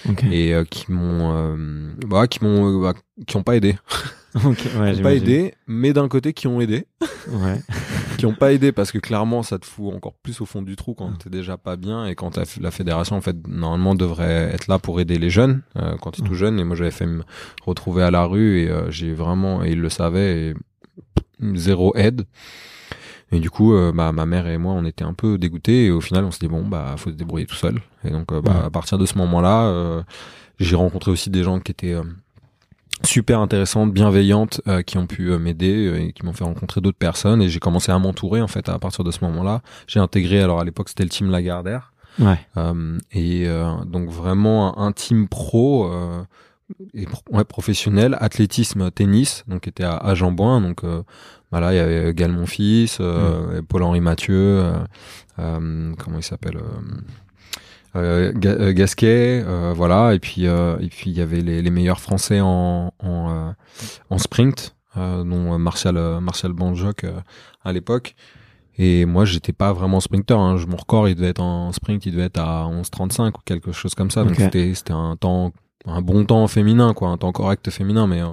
Ok. 0.08 0.24
et 0.24 0.54
euh, 0.54 0.64
qui 0.64 0.90
m'ont, 0.90 1.32
euh, 1.36 1.92
bah, 2.04 2.26
qui 2.26 2.42
m'ont, 2.42 2.80
euh, 2.80 2.82
bah, 2.82 2.94
qui 3.28 3.36
ont 3.36 3.44
pas 3.44 3.54
aidé, 3.56 3.76
Ok. 4.44 4.66
Ouais, 4.78 4.92
qui 4.92 5.00
ont 5.00 5.02
pas 5.02 5.14
aidé, 5.14 5.54
mais 5.66 5.92
d'un 5.92 6.08
côté 6.08 6.32
qui 6.32 6.46
ont 6.46 6.60
aidé. 6.60 6.86
Ouais. 7.30 7.60
qui 8.18 8.26
ont 8.26 8.34
pas 8.34 8.52
aidé 8.52 8.72
parce 8.72 8.90
que 8.90 8.98
clairement 8.98 9.42
ça 9.42 9.58
te 9.58 9.66
fout 9.66 9.94
encore 9.94 10.14
plus 10.14 10.40
au 10.40 10.46
fond 10.46 10.60
du 10.60 10.74
trou 10.74 10.94
quand 10.94 11.12
t'es 11.18 11.30
déjà 11.30 11.56
pas 11.56 11.76
bien 11.76 12.04
et 12.06 12.16
quand 12.16 12.36
la 12.60 12.70
fédération 12.70 13.16
en 13.16 13.20
fait 13.20 13.36
normalement 13.46 13.94
devrait 13.94 14.50
être 14.52 14.66
là 14.66 14.80
pour 14.80 15.00
aider 15.00 15.18
les 15.18 15.30
jeunes 15.30 15.62
euh, 15.76 15.96
quand 16.00 16.18
ils 16.18 16.22
sont 16.22 16.24
tout 16.24 16.34
jeunes 16.34 16.58
et 16.58 16.64
moi 16.64 16.74
j'avais 16.74 16.90
fait 16.90 17.06
me 17.06 17.22
retrouver 17.64 18.02
à 18.02 18.10
la 18.10 18.24
rue 18.24 18.62
et 18.62 18.70
euh, 18.70 18.90
j'ai 18.90 19.14
vraiment 19.14 19.62
et 19.62 19.70
ils 19.70 19.80
le 19.80 19.88
savaient 19.88 20.48
et 20.48 20.54
zéro 21.54 21.94
aide. 21.96 22.24
Et 23.30 23.40
du 23.40 23.50
coup 23.50 23.74
euh, 23.74 23.92
bah 23.92 24.10
ma 24.10 24.26
mère 24.26 24.48
et 24.48 24.58
moi 24.58 24.72
on 24.72 24.84
était 24.84 25.04
un 25.04 25.14
peu 25.14 25.38
dégoûtés 25.38 25.84
et 25.86 25.90
au 25.90 26.00
final 26.00 26.24
on 26.24 26.32
s'est 26.32 26.40
dit 26.40 26.48
bon 26.48 26.66
bah 26.66 26.94
faut 26.96 27.10
se 27.10 27.14
débrouiller 27.14 27.46
tout 27.46 27.54
seul. 27.54 27.80
Et 28.04 28.10
donc 28.10 28.32
euh, 28.32 28.40
bah, 28.40 28.64
à 28.64 28.70
partir 28.70 28.98
de 28.98 29.06
ce 29.06 29.16
moment 29.16 29.40
là 29.40 30.02
j'ai 30.58 30.76
rencontré 30.76 31.10
aussi 31.10 31.30
des 31.30 31.42
gens 31.42 31.60
qui 31.60 31.72
étaient 31.72 31.94
euh, 31.94 32.02
super 33.04 33.40
intéressantes, 33.40 33.92
bienveillantes, 33.92 34.60
euh, 34.68 34.82
qui 34.82 34.98
ont 34.98 35.06
pu 35.06 35.30
euh, 35.30 35.38
m'aider 35.38 35.86
euh, 35.86 36.00
et 36.00 36.12
qui 36.12 36.24
m'ont 36.24 36.32
fait 36.32 36.44
rencontrer 36.44 36.80
d'autres 36.80 36.98
personnes. 36.98 37.40
Et 37.42 37.48
j'ai 37.48 37.60
commencé 37.60 37.92
à 37.92 37.98
m'entourer 37.98 38.40
en 38.42 38.48
fait 38.48 38.68
à 38.68 38.78
partir 38.78 39.04
de 39.04 39.10
ce 39.10 39.24
moment-là. 39.24 39.62
J'ai 39.86 40.00
intégré, 40.00 40.40
alors 40.42 40.60
à 40.60 40.64
l'époque 40.64 40.88
c'était 40.88 41.04
le 41.04 41.10
team 41.10 41.30
Lagardère, 41.30 41.92
Ouais. 42.18 42.38
euh, 42.56 42.98
et 43.12 43.46
euh, 43.46 43.72
donc 43.84 44.08
vraiment 44.10 44.78
un, 44.80 44.92
team 44.92 45.28
pro. 45.28 45.92
Euh, 45.92 46.22
et 46.92 47.06
pro- 47.06 47.22
ouais, 47.30 47.44
professionnel, 47.44 48.16
athlétisme, 48.20 48.90
tennis, 48.90 49.42
donc 49.48 49.62
qui 49.62 49.68
était 49.70 49.84
à, 49.84 49.96
à 49.96 50.14
Jambouin, 50.14 50.60
donc 50.60 50.84
euh, 50.84 51.02
voilà, 51.50 51.72
il 51.72 51.76
y 51.76 51.78
avait 51.78 52.12
Gal 52.12 52.30
Monfils, 52.30 52.98
euh, 53.00 53.60
et 53.60 53.62
Paul-Henri 53.62 54.00
Mathieu, 54.02 54.34
euh, 54.36 54.72
euh, 55.38 55.94
comment 55.96 56.18
il 56.18 56.22
s'appelle 56.22 56.58
euh, 57.96 58.30
euh, 58.30 58.32
Ga- 58.34 58.72
Gasquet, 58.72 59.42
euh, 59.46 59.72
voilà, 59.74 60.14
et 60.14 60.18
puis 60.18 60.46
euh, 60.46 60.76
et 60.80 60.88
puis 60.88 61.10
il 61.10 61.16
y 61.16 61.20
avait 61.20 61.40
les, 61.40 61.62
les 61.62 61.70
meilleurs 61.70 62.00
Français 62.00 62.40
en 62.40 62.92
en, 63.02 63.30
euh, 63.30 63.50
en 64.10 64.18
sprint, 64.18 64.74
euh, 64.96 65.24
dont 65.24 65.58
Martial 65.58 65.96
euh, 65.96 66.20
Martial 66.20 66.52
Banjoc 66.52 67.04
euh, 67.04 67.12
à 67.64 67.72
l'époque. 67.72 68.14
Et 68.80 69.06
moi, 69.06 69.24
j'étais 69.24 69.52
pas 69.52 69.72
vraiment 69.72 69.98
sprinter. 69.98 70.38
Hein. 70.38 70.56
Je- 70.56 70.66
Mon 70.66 70.76
record, 70.76 71.08
il 71.08 71.16
devait 71.16 71.30
être 71.30 71.42
en 71.42 71.72
sprint, 71.72 72.06
il 72.06 72.12
devait 72.12 72.26
être 72.26 72.38
à 72.38 72.66
11,35 72.68 73.28
ou 73.30 73.40
quelque 73.44 73.72
chose 73.72 73.94
comme 73.96 74.10
ça. 74.10 74.22
Donc 74.22 74.34
c'était 74.44 74.72
c'était 74.74 74.92
un 74.92 75.16
temps, 75.16 75.52
un 75.84 76.00
bon 76.00 76.24
temps 76.24 76.46
féminin, 76.46 76.94
quoi, 76.94 77.08
un 77.08 77.16
temps 77.16 77.32
correct 77.32 77.68
féminin. 77.70 78.06
Mais 78.06 78.20
euh, 78.22 78.28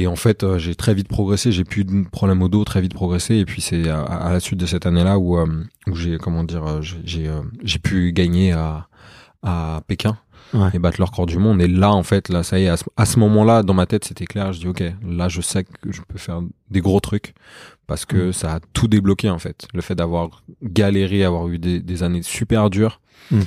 et 0.00 0.06
en 0.06 0.16
fait, 0.16 0.42
euh, 0.44 0.58
j'ai 0.58 0.74
très 0.74 0.94
vite 0.94 1.08
progressé. 1.08 1.52
J'ai 1.52 1.64
plus 1.64 1.84
de 1.84 2.04
problème 2.10 2.42
au 2.42 2.48
dos, 2.48 2.64
très 2.64 2.80
vite 2.80 2.94
progressé. 2.94 3.36
Et 3.36 3.44
puis 3.44 3.60
c'est 3.60 3.88
à, 3.88 4.02
à 4.02 4.32
la 4.32 4.40
suite 4.40 4.58
de 4.60 4.66
cette 4.66 4.86
année-là 4.86 5.18
où 5.18 5.38
euh, 5.38 5.46
où 5.86 5.94
j'ai 5.94 6.18
comment 6.18 6.44
dire, 6.44 6.64
euh, 6.66 6.80
j'ai 6.82 7.30
j'ai 7.62 7.78
pu 7.78 8.12
gagner 8.12 8.52
à 8.52 8.88
à 9.42 9.80
Pékin 9.86 10.16
Ouais. 10.54 10.68
et 10.74 10.78
battre 10.78 10.98
le 11.00 11.04
record 11.04 11.26
du 11.26 11.38
monde. 11.38 11.60
Et 11.60 11.66
là, 11.66 11.90
en 11.92 12.04
fait, 12.04 12.28
là, 12.28 12.44
ça 12.44 12.56
y 12.60 12.64
est, 12.66 12.68
à 12.68 12.76
ce, 12.76 12.84
à 12.96 13.04
ce 13.04 13.18
moment-là, 13.18 13.64
dans 13.64 13.74
ma 13.74 13.84
tête, 13.86 14.04
c'était 14.04 14.26
clair. 14.26 14.52
Je 14.52 14.60
dis, 14.60 14.68
ok, 14.68 14.80
là, 15.04 15.28
je 15.28 15.40
sais 15.40 15.64
que 15.64 15.90
je 15.90 16.00
peux 16.06 16.18
faire 16.18 16.40
des 16.70 16.80
gros 16.80 17.00
trucs 17.00 17.34
parce 17.88 18.04
que 18.04 18.28
Mm. 18.28 18.32
ça 18.32 18.54
a 18.54 18.60
tout 18.72 18.86
débloqué, 18.86 19.28
en 19.28 19.40
fait. 19.40 19.66
Le 19.74 19.80
fait 19.80 19.96
d'avoir 19.96 20.44
galéré, 20.62 21.24
avoir 21.24 21.48
eu 21.48 21.58
des, 21.58 21.80
des 21.80 22.02
années 22.04 22.22
super 22.22 22.70
dures. 22.70 23.00
Mm. 23.32 23.40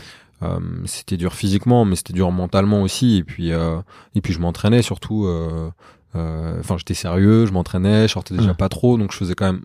Euh, 0.43 0.59
c'était 0.85 1.15
dur 1.15 1.33
physiquement, 1.33 1.85
mais 1.85 1.95
c'était 1.95 2.11
dur 2.13 2.31
mentalement 2.31 2.81
aussi. 2.81 3.15
Et 3.15 3.23
puis, 3.23 3.53
euh, 3.53 3.79
et 4.13 4.19
puis 4.19 4.33
je 4.33 4.39
m'entraînais 4.39 4.81
surtout. 4.81 5.25
euh, 5.25 5.69
Enfin, 6.13 6.77
j'étais 6.77 6.93
sérieux, 6.93 7.45
je 7.45 7.51
m'entraînais, 7.51 8.07
je 8.07 8.13
sortais 8.13 8.35
déjà 8.35 8.49
Ouais. 8.49 8.55
pas 8.55 8.69
trop, 8.69 8.97
donc 8.97 9.11
je 9.11 9.17
faisais 9.17 9.35
quand 9.35 9.45
même 9.45 9.61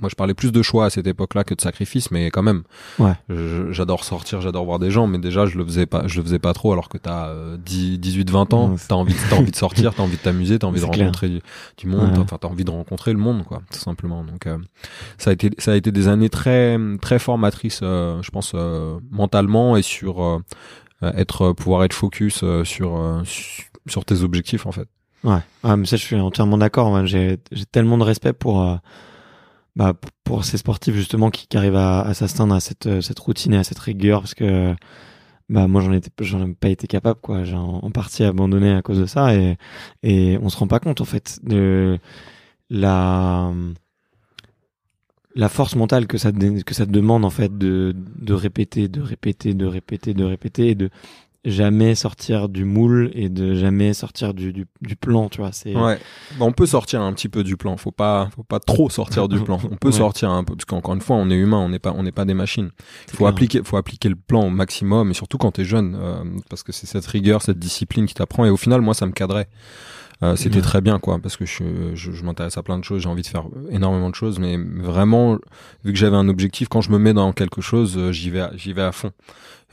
moi 0.00 0.08
je 0.08 0.14
parlais 0.14 0.32
plus 0.34 0.52
de 0.52 0.62
choix 0.62 0.84
à 0.84 0.90
cette 0.90 1.08
époque-là 1.08 1.42
que 1.42 1.54
de 1.54 1.60
sacrifice, 1.60 2.12
mais 2.12 2.30
quand 2.30 2.44
même, 2.44 2.62
Ouais. 3.00 3.14
j'adore 3.72 4.04
sortir, 4.04 4.40
j'adore 4.40 4.64
voir 4.64 4.78
des 4.78 4.92
gens, 4.92 5.08
mais 5.08 5.18
déjà 5.18 5.44
je 5.46 5.58
le 5.58 5.64
faisais 5.64 5.86
pas, 5.86 6.04
je 6.06 6.18
le 6.18 6.22
faisais 6.22 6.38
pas 6.38 6.52
trop 6.52 6.72
alors 6.72 6.88
que 6.88 6.98
t'as 6.98 7.30
euh, 7.30 7.56
10, 7.56 7.98
18, 7.98 8.30
20 8.30 8.52
ans, 8.54 8.76
t'as 8.86 8.94
envie, 8.94 9.16
t'as 9.28 9.34
envie 9.34 9.50
de 9.50 9.56
sortir, 9.56 9.92
t'as 9.96 10.04
envie 10.04 10.16
de 10.16 10.22
t'amuser, 10.22 10.60
t'as 10.60 10.68
envie 10.68 10.78
de 10.80 10.84
rencontrer 10.84 11.28
du, 11.28 11.40
du 11.78 11.86
monde, 11.88 12.12
Ouais. 12.12 12.18
enfin 12.20 12.38
t'as 12.40 12.46
envie 12.46 12.64
de 12.64 12.70
rencontrer 12.70 13.12
le 13.12 13.18
monde, 13.18 13.42
quoi, 13.44 13.60
tout 13.72 13.80
simplement. 13.80 14.22
Donc 14.22 14.46
euh, 14.46 14.58
ça 15.18 15.30
a 15.30 15.32
été, 15.32 15.50
ça 15.58 15.72
a 15.72 15.74
été 15.74 15.90
des 15.90 16.06
années 16.06 16.30
très, 16.30 16.78
très 17.02 17.18
formatrices, 17.18 17.80
euh, 17.82 18.22
je 18.22 18.30
pense 18.30 18.52
euh, 18.54 19.00
mentalement 19.10 19.76
et 19.76 19.82
sur 19.82 20.22
euh, 20.22 20.38
euh, 21.02 21.10
être, 21.16 21.50
pouvoir 21.52 21.82
être 21.82 21.92
focus 21.92 22.42
euh, 22.44 22.62
sur, 22.62 22.96
euh, 23.00 23.22
sur 23.24 23.64
sur 23.88 24.04
tes 24.04 24.22
objectifs 24.22 24.66
en 24.66 24.70
fait. 24.72 24.86
Ouais, 25.24 25.40
ah, 25.64 25.76
mais 25.76 25.86
ça 25.86 25.96
je 25.96 26.04
suis 26.04 26.16
entièrement 26.16 26.58
d'accord. 26.58 27.04
J'ai 27.06 27.38
tellement 27.72 27.98
de 27.98 28.04
respect 28.04 28.32
pour 28.32 28.62
euh, 28.62 28.76
bah, 29.76 29.94
pour 30.24 30.44
ces 30.44 30.58
sportifs 30.58 30.94
justement 30.94 31.30
qui, 31.30 31.46
qui 31.48 31.56
arrivent 31.56 31.76
à, 31.76 32.00
à 32.02 32.14
s'astreindre 32.14 32.54
à 32.54 32.60
cette 32.60 32.86
euh, 32.86 33.00
cette 33.00 33.18
routine 33.18 33.54
et 33.54 33.58
à 33.58 33.64
cette 33.64 33.78
rigueur 33.78 34.20
parce 34.20 34.34
que 34.34 34.74
bah 35.48 35.66
moi 35.68 35.80
j'en 35.80 35.92
étais 35.92 36.10
j'en 36.20 36.46
ai 36.46 36.54
pas 36.54 36.68
été 36.68 36.86
capable 36.86 37.20
quoi. 37.20 37.44
J'ai 37.44 37.56
en, 37.56 37.90
partie 37.90 38.24
abandonné 38.24 38.72
à 38.74 38.82
cause 38.82 38.98
de 38.98 39.06
ça 39.06 39.34
et 39.34 39.56
et 40.02 40.38
on 40.42 40.48
se 40.50 40.56
rend 40.58 40.68
pas 40.68 40.80
compte 40.80 41.00
en 41.00 41.04
fait 41.04 41.38
de 41.44 41.98
la 42.70 43.52
la 45.34 45.48
force 45.48 45.76
mentale 45.76 46.06
que 46.06 46.18
ça 46.18 46.32
que 46.32 46.74
ça 46.74 46.86
demande 46.86 47.24
en 47.24 47.30
fait 47.30 47.56
de 47.56 47.94
de 47.96 48.34
répéter 48.34 48.88
de 48.88 49.00
répéter 49.00 49.54
de 49.54 49.66
répéter 49.66 50.14
de 50.14 50.24
répéter 50.24 50.68
et 50.68 50.74
de 50.74 50.90
jamais 51.44 51.94
sortir 51.94 52.48
du 52.48 52.64
moule 52.64 53.10
et 53.14 53.28
de 53.28 53.54
jamais 53.54 53.94
sortir 53.94 54.34
du, 54.34 54.52
du, 54.52 54.66
du 54.82 54.96
plan, 54.96 55.28
tu 55.28 55.40
vois. 55.40 55.52
C'est 55.52 55.74
Ouais. 55.74 55.98
Bah, 56.38 56.44
on 56.44 56.52
peut 56.52 56.66
sortir 56.66 57.00
un 57.00 57.12
petit 57.12 57.28
peu 57.28 57.44
du 57.44 57.56
plan. 57.56 57.76
Faut 57.76 57.92
pas, 57.92 58.28
faut 58.34 58.42
pas 58.42 58.58
trop 58.60 58.90
sortir 58.90 59.28
du 59.28 59.40
plan. 59.40 59.58
On 59.70 59.76
peut 59.76 59.88
Ouais. 59.88 59.92
sortir 59.92 60.30
un 60.30 60.44
peu, 60.44 60.54
parce 60.56 60.64
qu'encore 60.64 60.94
une 60.94 61.00
fois, 61.00 61.16
on 61.16 61.30
est 61.30 61.36
humain, 61.36 61.58
on 61.58 61.68
n'est 61.68 61.78
pas, 61.78 61.92
on 61.96 62.02
n'est 62.02 62.12
pas 62.12 62.24
des 62.24 62.34
machines. 62.34 62.70
Il 63.06 63.10
faut 63.12 63.16
clair. 63.18 63.28
appliquer, 63.30 63.60
faut 63.64 63.76
appliquer 63.76 64.08
le 64.08 64.16
plan 64.16 64.46
au 64.46 64.50
maximum, 64.50 65.10
et 65.10 65.14
surtout 65.14 65.38
quand 65.38 65.52
t'es 65.52 65.64
jeune, 65.64 65.96
euh, 66.00 66.24
parce 66.50 66.62
que 66.62 66.72
c'est 66.72 66.86
cette 66.86 67.06
rigueur, 67.06 67.40
cette 67.42 67.58
discipline 67.58 68.06
qui 68.06 68.14
t'apprend. 68.14 68.44
Et 68.44 68.50
au 68.50 68.56
final, 68.56 68.80
moi, 68.80 68.94
ça 68.94 69.06
me 69.06 69.12
cadrait. 69.12 69.48
Euh, 70.22 70.34
C'était 70.34 70.62
très 70.62 70.80
bien, 70.80 70.98
quoi, 70.98 71.18
parce 71.20 71.36
que 71.36 71.46
je, 71.46 71.62
je, 71.94 72.10
je 72.12 72.24
m'intéresse 72.24 72.58
à 72.58 72.62
plein 72.64 72.76
de 72.78 72.82
choses, 72.84 73.02
j'ai 73.02 73.08
envie 73.08 73.22
de 73.22 73.26
faire 73.28 73.44
énormément 73.70 74.10
de 74.10 74.14
choses, 74.16 74.38
mais 74.40 74.56
vraiment, 74.58 75.38
vu 75.84 75.92
que 75.92 75.98
j'avais 75.98 76.16
un 76.16 76.28
objectif, 76.28 76.68
quand 76.68 76.80
je 76.80 76.90
me 76.90 76.98
mets 76.98 77.14
dans 77.14 77.32
quelque 77.32 77.60
chose, 77.60 77.96
euh, 77.96 78.10
j'y 78.10 78.30
vais, 78.30 78.46
j'y 78.56 78.72
vais 78.72 78.82
à 78.82 78.90
fond. 78.92 79.12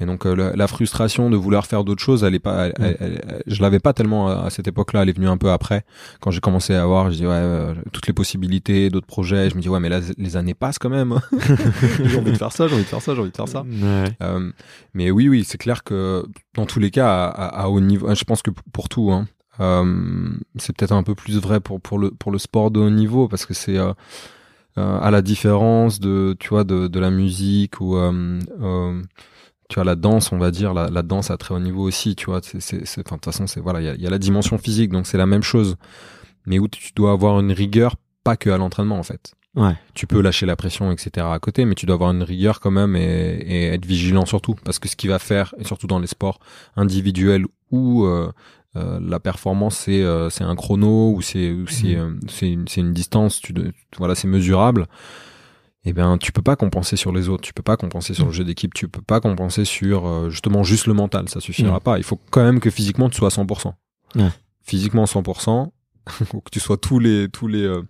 Et 0.02 0.06
donc 0.06 0.26
euh, 0.26 0.36
la, 0.36 0.54
la 0.58 0.68
frustration 0.68 1.30
de 1.30 1.38
vouloir 1.38 1.66
faire 1.66 1.86
d'autres 1.86 2.04
choses, 2.04 2.26
elle 2.26 2.36
est 2.36 2.40
pas, 2.40 2.68
elle- 2.68 2.74
elle- 2.80 2.98
elle- 3.00 3.44
je 3.48 3.62
l'avais 3.62 3.80
pas 3.80 3.94
tellement 3.94 4.28
à, 4.28 4.44
à 4.46 4.50
cette 4.50 4.68
époque-là. 4.68 5.04
Elle 5.04 5.10
est 5.10 5.14
venue 5.16 5.30
un 5.30 5.38
peu 5.38 5.50
après, 5.52 5.86
quand 6.20 6.32
j'ai 6.32 6.42
commencé 6.42 6.76
à 6.76 6.86
voir, 6.86 7.10
je 7.12 7.16
dis 7.16 7.26
ouais, 7.26 7.32
euh, 7.32 7.74
toutes 7.94 8.06
les 8.06 8.12
possibilités, 8.14 8.90
d'autres 8.90 9.08
projets. 9.08 9.50
Je 9.50 9.56
me 9.56 9.62
dis 9.62 9.70
ouais, 9.70 9.80
mais 9.80 9.88
là 9.88 10.02
les 10.18 10.36
années 10.36 10.54
passent 10.54 10.80
quand 10.80 10.90
même. 10.90 11.18
j'ai 12.04 12.20
envie 12.20 12.34
de 12.34 12.38
faire 12.38 12.52
ça, 12.52 12.68
j'ai 12.68 12.74
envie 12.76 12.84
de 12.84 12.88
faire 12.90 13.02
ça, 13.02 13.16
j'ai 13.16 13.22
envie 13.22 13.32
de 13.32 13.36
faire 13.38 13.48
ça. 13.48 13.62
Ouais. 13.62 14.12
Euh, 14.22 14.52
mais 14.94 15.12
oui, 15.12 15.30
oui, 15.30 15.46
c'est 15.46 15.58
clair 15.58 15.84
que 15.86 16.26
dans 16.56 16.66
tous 16.66 16.80
les 16.82 16.92
cas, 16.92 17.08
à, 17.08 17.28
à- 17.30 17.64
à 17.64 17.68
haut 17.70 17.80
niveau, 17.80 18.14
je 18.14 18.24
pense 18.26 18.42
que 18.42 18.52
pour 18.74 18.90
tout, 18.90 19.12
hein, 19.14 19.28
c'est 19.60 20.76
peut-être 20.76 20.92
un 20.92 21.04
peu 21.04 21.16
plus 21.16 21.40
vrai 21.40 21.60
pour 21.60 21.80
pour 21.82 21.98
le 22.00 22.12
pour 22.12 22.32
le 22.32 22.38
sport 22.40 22.72
de 22.72 22.80
haut 22.80 22.90
niveau 22.90 23.28
parce 23.28 23.46
que 23.46 23.54
c'est 23.54 23.78
euh, 23.78 23.94
euh, 24.78 25.00
à 25.00 25.12
la 25.12 25.22
différence 25.22 26.00
de 26.00 26.36
tu 26.40 26.50
vois 26.50 26.64
de 26.64 26.88
de 26.88 27.00
la 27.00 27.10
musique 27.10 27.80
ou 27.80 27.96
euh, 27.96 28.40
euh, 28.62 29.02
tu 29.70 29.76
vois 29.76 29.84
la 29.86 29.96
danse 29.96 30.32
on 30.32 30.38
va 30.38 30.52
dire 30.52 30.74
la, 30.74 30.90
la 30.90 31.02
danse 31.02 31.32
à 31.32 31.38
très 31.38 31.56
haut 31.56 31.60
niveau 31.60 31.84
aussi 31.84 32.16
tu 32.16 32.26
vois 32.26 32.42
c'est 32.44 32.82
de 32.98 33.04
toute 33.04 33.26
façon 33.26 33.48
c'est 33.48 33.62
voilà 33.62 33.82
il 33.82 33.86
y 33.86 33.90
a, 33.90 33.96
il 33.96 34.02
y 34.02 34.08
a 34.08 34.10
la 34.10 34.20
dimension 34.20 34.58
physique 34.58 34.92
donc 34.92 35.08
c'est 35.08 35.18
la 35.18 35.26
même 35.26 35.44
chose 35.44 35.78
mais 36.46 36.60
où 36.60 36.68
tu 36.68 36.92
dois 36.94 37.12
avoir 37.12 37.40
une 37.40 37.52
rigueur 37.52 37.96
pas 38.24 38.36
que 38.36 38.50
à 38.50 38.58
l'entraînement 38.58 39.00
en 39.00 39.04
fait 39.04 39.34
Ouais. 39.56 39.78
tu 39.94 40.06
peux 40.06 40.20
lâcher 40.20 40.46
la 40.46 40.58
pression, 40.58 40.92
etc. 40.92 41.26
à 41.32 41.40
côté, 41.40 41.64
mais 41.64 41.76
tu 41.76 41.86
dois 41.86 41.94
avoir 41.96 42.12
une 42.12 42.24
rigueur 42.24 42.60
quand 42.60 42.72
même 42.72 42.98
et, 42.98 43.38
et 43.48 43.68
être 43.68 43.86
vigilant 43.86 44.26
surtout, 44.26 44.54
parce 44.66 44.80
que 44.80 44.90
ce 44.90 44.98
qui 44.98 45.08
va 45.08 45.18
faire, 45.18 45.56
et 45.58 45.64
surtout 45.64 45.88
dans 45.88 46.00
les 46.00 46.08
sports 46.08 46.40
individuels 46.76 47.46
euh, 47.72 48.32
euh, 48.76 49.00
la 49.02 49.20
performance 49.20 49.78
c'est 49.78 50.02
euh, 50.02 50.30
c'est 50.30 50.44
un 50.44 50.56
chrono 50.56 51.12
ou 51.16 51.22
c'est 51.22 51.52
ou 51.52 51.68
c'est 51.68 51.98
c'est 52.28 52.50
une, 52.52 52.68
c'est 52.68 52.82
une 52.82 52.94
distance, 52.94 53.40
tu 53.42 53.54
voilà 53.98 54.16
c'est 54.16 54.28
mesurable. 54.28 54.88
Eh 55.88 55.94
bien, 55.94 56.18
tu 56.18 56.32
peux 56.32 56.42
pas 56.42 56.56
compenser 56.56 56.96
sur 56.96 57.12
les 57.12 57.30
autres, 57.30 57.44
tu 57.44 57.54
peux 57.54 57.62
pas 57.62 57.78
compenser 57.78 58.16
sur 58.16 58.26
le 58.26 58.32
jeu 58.32 58.44
d'équipe, 58.44 58.74
tu 58.74 58.88
peux 58.88 59.04
pas 59.04 59.20
compenser 59.20 59.66
sur 59.66 60.08
euh, 60.08 60.30
justement 60.32 60.64
juste 60.64 60.88
le 60.88 60.94
mental, 60.96 61.30
ça 61.30 61.40
suffira 61.40 61.78
Mm. 61.78 61.82
pas. 61.82 61.98
Il 62.00 62.04
faut 62.04 62.20
quand 62.32 62.44
même 62.44 62.60
que 62.60 62.72
physiquement 62.72 63.08
tu 63.08 63.18
sois 63.18 63.28
à 63.28 63.32
100%. 63.32 63.74
Ouais. 64.16 64.30
Physiquement 64.64 65.04
100%, 65.06 65.70
faut 66.10 66.42
que 66.42 66.50
tu 66.52 66.60
sois 66.60 66.78
tous 66.78 66.98
les 66.98 67.30
tous 67.30 67.48
les 67.48 67.62
euh, 67.64 67.84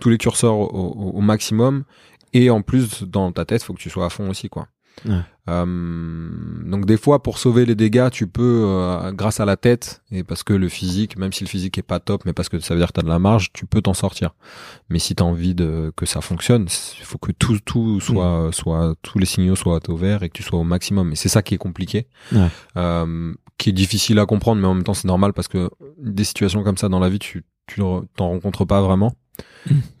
tous 0.00 0.08
les 0.08 0.16
curseurs 0.16 0.54
au, 0.54 0.64
au- 0.66 1.10
au 1.10 1.20
maximum 1.20 1.84
et 2.32 2.48
en 2.48 2.62
plus 2.62 3.02
dans 3.02 3.30
ta 3.32 3.44
tête 3.44 3.62
faut 3.62 3.74
que 3.74 3.80
tu 3.82 3.90
sois 3.90 4.06
à 4.06 4.08
fond 4.08 4.30
aussi 4.30 4.48
quoi 4.48 4.68
Ouais. 5.06 5.20
Euh, 5.48 6.30
donc 6.64 6.86
des 6.86 6.96
fois 6.96 7.20
pour 7.20 7.38
sauver 7.38 7.66
les 7.66 7.74
dégâts 7.74 8.10
tu 8.12 8.28
peux 8.28 8.62
euh, 8.64 9.10
grâce 9.10 9.40
à 9.40 9.44
la 9.44 9.56
tête 9.56 10.00
et 10.12 10.22
parce 10.22 10.44
que 10.44 10.52
le 10.52 10.68
physique 10.68 11.18
même 11.18 11.32
si 11.32 11.42
le 11.42 11.48
physique 11.48 11.76
est 11.78 11.82
pas 11.82 11.98
top 11.98 12.22
mais 12.24 12.32
parce 12.32 12.48
que 12.48 12.60
ça 12.60 12.74
veut 12.74 12.80
dire 12.80 12.88
que 12.88 12.92
t'as 12.92 13.02
de 13.02 13.08
la 13.08 13.18
marge 13.18 13.52
tu 13.52 13.66
peux 13.66 13.82
t'en 13.82 13.94
sortir. 13.94 14.34
Mais 14.88 15.00
si 15.00 15.16
t'as 15.16 15.24
envie 15.24 15.56
de 15.56 15.92
que 15.96 16.06
ça 16.06 16.20
fonctionne 16.20 16.68
il 16.98 17.04
faut 17.04 17.18
que 17.18 17.32
tout 17.32 17.58
tout 17.64 17.98
soit 17.98 18.50
soit 18.52 18.94
tous 19.02 19.18
les 19.18 19.26
signaux 19.26 19.56
soient 19.56 19.80
au 19.88 19.96
vert 19.96 20.22
et 20.22 20.28
que 20.28 20.34
tu 20.34 20.44
sois 20.44 20.60
au 20.60 20.64
maximum. 20.64 21.10
Et 21.12 21.16
c'est 21.16 21.28
ça 21.28 21.42
qui 21.42 21.54
est 21.54 21.58
compliqué. 21.58 22.06
Ouais. 22.32 22.48
euh, 22.76 23.34
qui 23.58 23.70
est 23.70 23.72
difficile 23.72 24.20
à 24.20 24.26
comprendre 24.26 24.60
mais 24.60 24.68
en 24.68 24.74
même 24.74 24.84
temps 24.84 24.94
c'est 24.94 25.08
normal 25.08 25.32
parce 25.32 25.48
que 25.48 25.70
des 25.98 26.24
situations 26.24 26.62
comme 26.62 26.76
ça 26.76 26.88
dans 26.88 27.00
la 27.00 27.08
vie 27.08 27.18
tu 27.18 27.44
tu 27.66 27.80
t'en 27.80 28.28
rencontres 28.28 28.64
pas 28.64 28.80
vraiment 28.80 29.14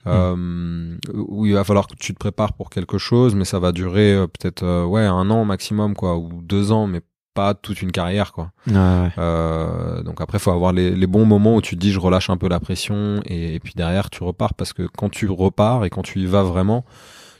euh, 0.06 0.96
où 1.14 1.46
il 1.46 1.54
va 1.54 1.64
falloir 1.64 1.86
que 1.86 1.94
tu 1.94 2.12
te 2.12 2.18
prépares 2.18 2.52
pour 2.54 2.70
quelque 2.70 2.98
chose, 2.98 3.34
mais 3.34 3.44
ça 3.44 3.58
va 3.58 3.72
durer 3.72 4.14
euh, 4.14 4.26
peut-être 4.26 4.62
euh, 4.62 4.84
ouais 4.84 5.02
un 5.04 5.30
an 5.30 5.44
maximum 5.44 5.94
quoi, 5.94 6.16
ou 6.16 6.40
deux 6.42 6.72
ans, 6.72 6.86
mais 6.86 7.00
pas 7.34 7.54
toute 7.54 7.80
une 7.80 7.92
carrière 7.92 8.32
quoi. 8.32 8.50
Ouais, 8.66 8.74
ouais. 8.74 9.10
Euh, 9.18 10.02
donc 10.02 10.20
après 10.20 10.38
faut 10.38 10.50
avoir 10.50 10.72
les, 10.72 10.94
les 10.94 11.06
bons 11.06 11.24
moments 11.24 11.56
où 11.56 11.62
tu 11.62 11.76
te 11.76 11.80
dis 11.80 11.90
je 11.92 11.98
relâche 11.98 12.28
un 12.28 12.36
peu 12.36 12.48
la 12.48 12.60
pression 12.60 13.22
et, 13.24 13.54
et 13.54 13.60
puis 13.60 13.72
derrière 13.74 14.10
tu 14.10 14.22
repars 14.22 14.54
parce 14.54 14.72
que 14.72 14.82
quand 14.82 15.08
tu 15.08 15.28
repars 15.28 15.84
et 15.84 15.90
quand 15.90 16.02
tu 16.02 16.20
y 16.20 16.26
vas 16.26 16.42
vraiment, 16.42 16.84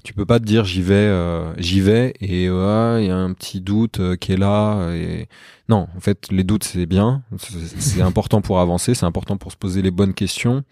tu 0.02 0.14
peux 0.14 0.24
pas 0.24 0.38
te 0.38 0.44
dire 0.44 0.64
j'y 0.64 0.80
vais, 0.80 1.12
j'y 1.58 1.80
vais 1.80 2.14
et 2.20 2.50
ouais 2.50 3.04
il 3.04 3.08
y 3.08 3.10
a 3.10 3.16
un 3.16 3.32
petit 3.34 3.60
doute 3.60 4.00
qui 4.16 4.32
est 4.32 4.38
là 4.38 4.92
et 4.94 5.28
non 5.68 5.88
en 5.94 6.00
fait 6.00 6.28
les 6.30 6.42
doutes 6.42 6.64
c'est 6.64 6.86
bien, 6.86 7.22
c'est 7.36 8.00
important 8.00 8.40
pour 8.40 8.60
avancer, 8.60 8.94
c'est 8.94 9.06
important 9.06 9.36
pour 9.36 9.52
se 9.52 9.58
poser 9.58 9.82
les 9.82 9.90
bonnes 9.90 10.14
questions. 10.14 10.64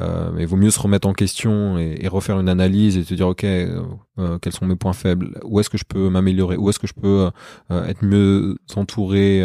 Euh, 0.00 0.30
mais 0.32 0.42
il 0.42 0.46
vaut 0.46 0.56
mieux 0.56 0.70
se 0.70 0.80
remettre 0.80 1.06
en 1.08 1.12
question 1.12 1.78
et, 1.78 1.98
et 2.00 2.08
refaire 2.08 2.40
une 2.40 2.48
analyse 2.48 2.96
et 2.96 3.04
te 3.04 3.12
dire 3.12 3.28
ok 3.28 3.44
euh, 3.44 3.82
euh, 4.18 4.38
quels 4.38 4.52
sont 4.54 4.64
mes 4.64 4.76
points 4.76 4.94
faibles 4.94 5.38
où 5.44 5.60
est-ce 5.60 5.68
que 5.68 5.76
je 5.76 5.84
peux 5.84 6.08
m'améliorer 6.08 6.56
où 6.56 6.70
est-ce 6.70 6.78
que 6.78 6.86
je 6.86 6.94
peux 6.94 7.28
euh, 7.70 7.84
être 7.86 8.02
mieux 8.04 8.56
entouré 8.76 9.40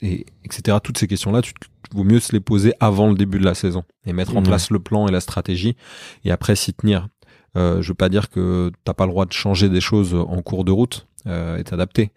et 0.00 0.26
etc 0.44 0.78
toutes 0.82 0.98
ces 0.98 1.06
questions 1.06 1.30
là 1.32 1.42
tu 1.42 1.52
vaut 1.94 2.04
mieux 2.04 2.20
se 2.20 2.32
les 2.32 2.40
poser 2.40 2.72
avant 2.80 3.08
le 3.10 3.14
début 3.14 3.38
de 3.38 3.44
la 3.44 3.54
saison 3.54 3.84
et 4.06 4.12
mettre 4.12 4.32
en 4.36 4.40
Ouais. 4.40 4.48
place 4.48 4.70
le 4.70 4.78
plan 4.80 5.06
et 5.08 5.12
la 5.12 5.20
stratégie 5.20 5.76
et 6.24 6.30
après 6.30 6.56
s'y 6.56 6.72
tenir. 6.72 7.08
Je 7.54 7.86
veux 7.86 7.94
pas 7.94 8.08
dire 8.08 8.30
que 8.30 8.72
t'as 8.84 8.94
pas 8.94 9.04
le 9.04 9.10
droit 9.12 9.26
de 9.26 9.32
changer 9.32 9.68
des 9.68 9.80
choses 9.82 10.14
en 10.14 10.40
cours 10.40 10.64
de 10.64 10.72
route 10.72 11.06
et 11.26 11.62
t'adapter 11.64 12.10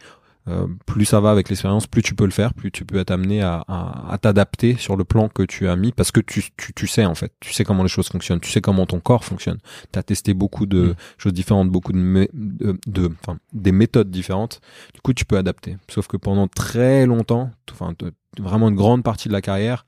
euh, 0.47 0.67
plus 0.85 1.05
ça 1.05 1.19
va 1.19 1.31
avec 1.31 1.49
l'expérience, 1.49 1.87
plus 1.87 2.01
tu 2.03 2.13
peux 2.15 2.25
le 2.25 2.31
faire, 2.31 2.53
plus 2.53 2.71
tu 2.71 2.85
peux 2.85 2.97
être 2.97 3.11
amené 3.11 3.41
à, 3.41 3.63
à, 3.67 4.11
à 4.13 4.17
t'adapter 4.17 4.75
sur 4.77 4.95
le 4.95 5.03
plan 5.03 5.27
que 5.29 5.43
tu 5.43 5.67
as 5.67 5.75
mis, 5.75 5.91
parce 5.91 6.11
que 6.11 6.19
tu, 6.19 6.43
tu, 6.57 6.73
tu 6.73 6.87
sais 6.87 7.05
en 7.05 7.15
fait, 7.15 7.31
tu 7.39 7.51
sais 7.53 7.63
comment 7.63 7.83
les 7.83 7.89
choses 7.89 8.07
fonctionnent, 8.09 8.39
tu 8.39 8.51
sais 8.51 8.61
comment 8.61 8.85
ton 8.85 8.99
corps 8.99 9.25
fonctionne. 9.25 9.57
Tu 9.91 9.97
as 9.99 10.03
testé 10.03 10.33
beaucoup 10.33 10.65
de 10.65 10.89
Mm. 10.89 10.95
choses 11.17 11.33
différentes, 11.33 11.69
beaucoup 11.69 11.91
de, 11.93 11.97
mé- 11.97 12.29
de, 12.33 12.77
de- 12.87 13.11
enfin, 13.21 13.37
des 13.53 13.71
méthodes 13.71 14.11
différentes. 14.11 14.61
Du 14.93 15.01
coup, 15.01 15.13
tu 15.13 15.25
peux 15.25 15.37
adapter. 15.37 15.77
Sauf 15.89 16.07
que 16.07 16.17
pendant 16.17 16.47
très 16.47 17.05
longtemps, 17.05 17.49
enfin, 17.71 17.93
vraiment 18.39 18.69
une 18.69 18.75
grande 18.75 19.03
partie 19.03 19.27
de 19.27 19.33
la 19.33 19.41
carrière, 19.41 19.85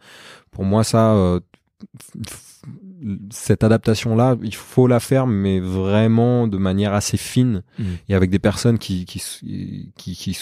pour 0.51 0.63
moi, 0.65 0.83
ça, 0.83 1.13
euh, 1.13 1.39
cette 3.31 3.63
adaptation-là, 3.63 4.37
il 4.43 4.55
faut 4.55 4.87
la 4.87 4.99
faire, 4.99 5.27
mais 5.27 5.59
vraiment 5.59 6.47
de 6.47 6.57
manière 6.57 6.93
assez 6.93 7.17
fine 7.17 7.61
Mm. 7.77 7.83
et 8.09 8.15
avec 8.15 8.29
des 8.29 8.39
personnes 8.39 8.77
qui 8.79 9.05
qui 9.05 9.19
qui, 9.95 10.15
qui, 10.15 10.39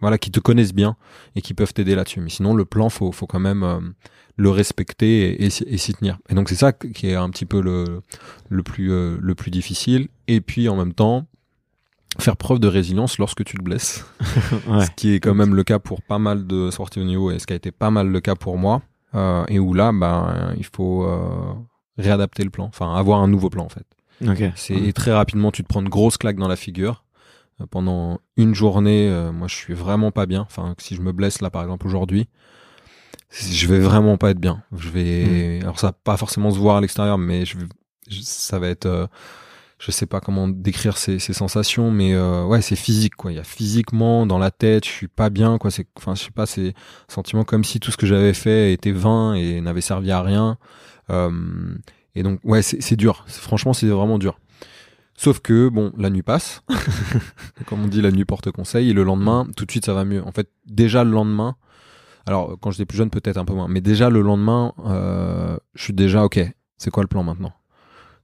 voilà 0.00 0.18
qui 0.18 0.30
te 0.30 0.40
connaissent 0.40 0.74
bien 0.74 0.96
et 1.34 1.40
qui 1.40 1.54
peuvent 1.54 1.72
t'aider 1.72 1.94
là-dessus. 1.94 2.20
Mais 2.20 2.28
sinon, 2.30 2.54
le 2.54 2.64
plan, 2.64 2.88
faut 2.90 3.10
faut 3.12 3.26
quand 3.26 3.40
même 3.40 3.62
euh, 3.62 3.80
le 4.36 4.50
respecter 4.50 5.30
et, 5.32 5.44
et, 5.46 5.50
s'y- 5.50 5.64
et 5.66 5.78
s'y 5.78 5.94
tenir. 5.94 6.18
Et 6.28 6.34
donc 6.34 6.48
c'est 6.48 6.56
ça 6.56 6.72
qui 6.72 7.06
est 7.08 7.14
un 7.14 7.30
petit 7.30 7.46
peu 7.46 7.60
le 7.62 8.00
le 8.50 8.62
plus 8.62 8.92
euh, 8.92 9.16
le 9.20 9.34
plus 9.34 9.50
difficile. 9.50 10.08
Et 10.28 10.40
puis 10.40 10.68
en 10.68 10.76
même 10.76 10.92
temps 10.92 11.26
faire 12.20 12.36
preuve 12.36 12.60
de 12.60 12.68
résilience 12.68 13.18
lorsque 13.18 13.44
tu 13.44 13.56
te 13.56 13.62
blesses 13.62 14.04
Ouais. 14.68 14.84
ce 14.86 14.90
qui 14.94 15.14
est 15.14 15.20
quand 15.20 15.34
même 15.34 15.54
le 15.54 15.64
cas 15.64 15.78
pour 15.80 16.00
pas 16.02 16.18
mal 16.20 16.46
de 16.46 16.70
sorties 16.70 17.00
au 17.00 17.04
niveau 17.04 17.30
et 17.32 17.38
ce 17.40 17.46
qui 17.46 17.52
a 17.54 17.56
été 17.56 17.72
pas 17.72 17.90
mal 17.90 18.08
le 18.08 18.20
cas 18.20 18.36
pour 18.36 18.56
moi 18.56 18.82
euh, 19.16 19.44
et 19.48 19.58
où 19.58 19.74
là 19.74 19.90
ben 19.92 20.54
il 20.56 20.64
faut 20.64 21.04
euh, 21.04 21.54
réadapter 21.98 22.44
le 22.44 22.50
plan 22.50 22.64
enfin 22.66 22.94
avoir 22.94 23.20
un 23.20 23.28
nouveau 23.28 23.50
plan 23.50 23.64
en 23.64 23.68
fait 23.68 23.86
Ok. 24.26 24.42
c'est 24.56 24.92
très 24.92 25.12
rapidement 25.12 25.50
tu 25.50 25.62
te 25.62 25.68
prends 25.68 25.80
une 25.80 25.88
grosse 25.88 26.16
claque 26.16 26.36
dans 26.36 26.48
la 26.48 26.56
figure 26.56 27.04
Euh, 27.60 27.66
pendant 27.70 28.18
une 28.36 28.52
journée 28.54 29.08
euh, 29.08 29.30
moi 29.32 29.46
je 29.48 29.54
suis 29.54 29.74
vraiment 29.74 30.10
pas 30.10 30.26
bien 30.26 30.42
enfin 30.42 30.74
si 30.78 30.96
je 30.96 31.00
me 31.02 31.12
blesse 31.12 31.40
là 31.40 31.50
par 31.50 31.62
exemple 31.62 31.86
aujourd'hui 31.86 32.28
je 33.30 33.66
vais 33.68 33.78
vraiment 33.78 34.16
pas 34.16 34.30
être 34.30 34.40
bien 34.40 34.62
je 34.76 34.88
vais 34.88 35.60
alors 35.62 35.78
ça 35.78 35.88
va 35.88 35.92
pas 35.92 36.16
forcément 36.16 36.50
se 36.50 36.58
voir 36.58 36.76
à 36.76 36.80
l'extérieur 36.80 37.16
mais 37.18 37.44
je 37.46 37.58
vais 37.58 37.66
ça 38.22 38.58
va 38.58 38.68
être 38.68 39.08
je 39.78 39.90
sais 39.90 40.06
pas 40.06 40.20
comment 40.20 40.48
décrire 40.48 40.96
ces, 40.96 41.18
ces 41.18 41.34
sensations, 41.34 41.90
mais 41.90 42.14
euh, 42.14 42.44
ouais, 42.46 42.62
c'est 42.62 42.76
physique 42.76 43.16
quoi. 43.16 43.32
Il 43.32 43.34
y 43.34 43.40
a 43.40 43.44
physiquement 43.44 44.24
dans 44.24 44.38
la 44.38 44.50
tête, 44.50 44.84
je 44.86 44.90
suis 44.90 45.08
pas 45.08 45.28
bien 45.30 45.58
quoi. 45.58 45.70
C'est, 45.70 45.86
enfin, 45.98 46.14
je 46.14 46.22
sais 46.22 46.30
pas, 46.30 46.46
c'est 46.46 46.72
sentiment 47.08 47.44
comme 47.44 47.64
si 47.64 47.80
tout 47.80 47.90
ce 47.90 47.96
que 47.98 48.06
j'avais 48.06 48.32
fait 48.32 48.72
était 48.72 48.92
vain 48.92 49.34
et 49.34 49.60
n'avait 49.60 49.82
servi 49.82 50.10
à 50.10 50.22
rien. 50.22 50.56
Euh, 51.10 51.30
et 52.14 52.22
donc 52.22 52.40
ouais, 52.44 52.62
c'est 52.62 52.96
dur. 52.96 53.24
Franchement, 53.28 53.72
c'est 53.72 53.88
vraiment 53.88 54.18
dur. 54.18 54.38
Sauf 55.16 55.40
que 55.40 55.68
bon, 55.68 55.92
la 55.96 56.10
nuit 56.10 56.22
passe, 56.22 56.62
comme 57.66 57.84
on 57.84 57.86
dit, 57.86 58.02
la 58.02 58.10
nuit 58.10 58.24
porte 58.24 58.50
conseil, 58.50 58.90
et 58.90 58.92
le 58.92 59.04
lendemain, 59.04 59.46
tout 59.56 59.64
de 59.64 59.70
suite, 59.70 59.86
ça 59.86 59.94
va 59.94 60.04
mieux. 60.04 60.24
En 60.24 60.32
fait, 60.32 60.48
déjà 60.66 61.04
le 61.04 61.10
lendemain, 61.10 61.56
alors 62.26 62.56
quand 62.60 62.72
j'étais 62.72 62.84
plus 62.84 62.98
jeune, 62.98 63.10
peut-être 63.10 63.36
un 63.36 63.44
peu 63.44 63.54
moins, 63.54 63.68
mais 63.68 63.80
déjà 63.80 64.10
le 64.10 64.22
lendemain, 64.22 64.72
euh, 64.86 65.56
je 65.74 65.84
suis 65.84 65.92
déjà 65.92 66.24
ok. 66.24 66.40
C'est 66.78 66.90
quoi 66.90 67.02
le 67.02 67.08
plan 67.08 67.22
maintenant? 67.22 67.52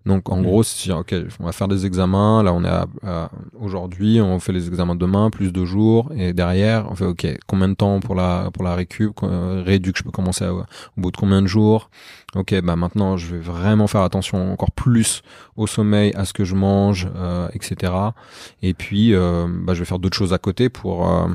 Donc 0.06 0.30
en 0.30 0.38
mm. 0.38 0.42
gros, 0.42 0.62
c'est 0.62 0.92
ok, 0.92 1.14
on 1.40 1.44
va 1.44 1.52
faire 1.52 1.68
des 1.68 1.84
examens. 1.84 2.42
Là, 2.42 2.52
on 2.54 2.64
est 2.64 2.68
à, 2.68 3.30
aujourd'hui, 3.60 4.20
on 4.20 4.40
fait 4.40 4.52
les 4.52 4.68
examens 4.68 4.94
demain, 4.94 5.30
plus 5.30 5.52
deux 5.52 5.66
jours, 5.66 6.10
et 6.16 6.32
derrière, 6.32 6.90
on 6.90 6.94
fait 6.94 7.04
ok, 7.04 7.26
combien 7.46 7.68
de 7.68 7.74
temps 7.74 8.00
pour 8.00 8.14
la 8.14 8.50
pour 8.52 8.64
la 8.64 8.74
récup, 8.74 9.12
euh, 9.22 9.62
réduc, 9.64 9.98
je 9.98 10.02
peux 10.02 10.10
commencer 10.10 10.46
au 10.46 10.64
bout 10.96 11.10
de 11.10 11.16
combien 11.16 11.42
de 11.42 11.46
jours? 11.46 11.90
Ok, 12.34 12.54
bah 12.62 12.76
maintenant, 12.76 13.16
je 13.16 13.34
vais 13.34 13.40
vraiment 13.40 13.86
faire 13.88 14.02
attention 14.02 14.52
encore 14.52 14.70
plus 14.70 15.22
au 15.56 15.66
sommeil, 15.66 16.12
à 16.14 16.24
ce 16.24 16.32
que 16.32 16.44
je 16.44 16.54
mange, 16.54 17.08
euh, 17.16 17.48
etc. 17.52 17.92
Et 18.62 18.72
puis, 18.72 19.14
euh, 19.14 19.46
bah, 19.48 19.74
je 19.74 19.80
vais 19.80 19.84
faire 19.84 19.98
d'autres 19.98 20.16
choses 20.16 20.32
à 20.32 20.38
côté 20.38 20.68
pour 20.68 21.08
euh, 21.08 21.28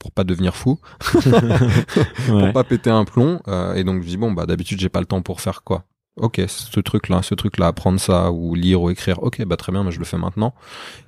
pour 0.00 0.10
pas 0.10 0.24
devenir 0.24 0.56
fou, 0.56 0.78
pour 2.26 2.52
pas 2.52 2.64
péter 2.64 2.90
un 2.90 3.04
plomb. 3.04 3.40
Euh, 3.46 3.74
et 3.74 3.84
donc 3.84 4.02
je 4.02 4.08
dis 4.08 4.16
bon 4.16 4.32
bah 4.32 4.46
d'habitude 4.46 4.80
j'ai 4.80 4.88
pas 4.88 5.00
le 5.00 5.06
temps 5.06 5.22
pour 5.22 5.40
faire 5.40 5.62
quoi? 5.62 5.84
Ok, 6.20 6.42
ce 6.46 6.80
truc-là, 6.80 7.22
ce 7.22 7.34
truc-là, 7.34 7.68
apprendre 7.68 7.98
ça 7.98 8.30
ou 8.30 8.54
lire 8.54 8.82
ou 8.82 8.90
écrire, 8.90 9.22
ok, 9.22 9.42
bah 9.44 9.56
très 9.56 9.72
bien, 9.72 9.82
mais 9.82 9.90
je 9.90 9.98
le 9.98 10.04
fais 10.04 10.18
maintenant. 10.18 10.54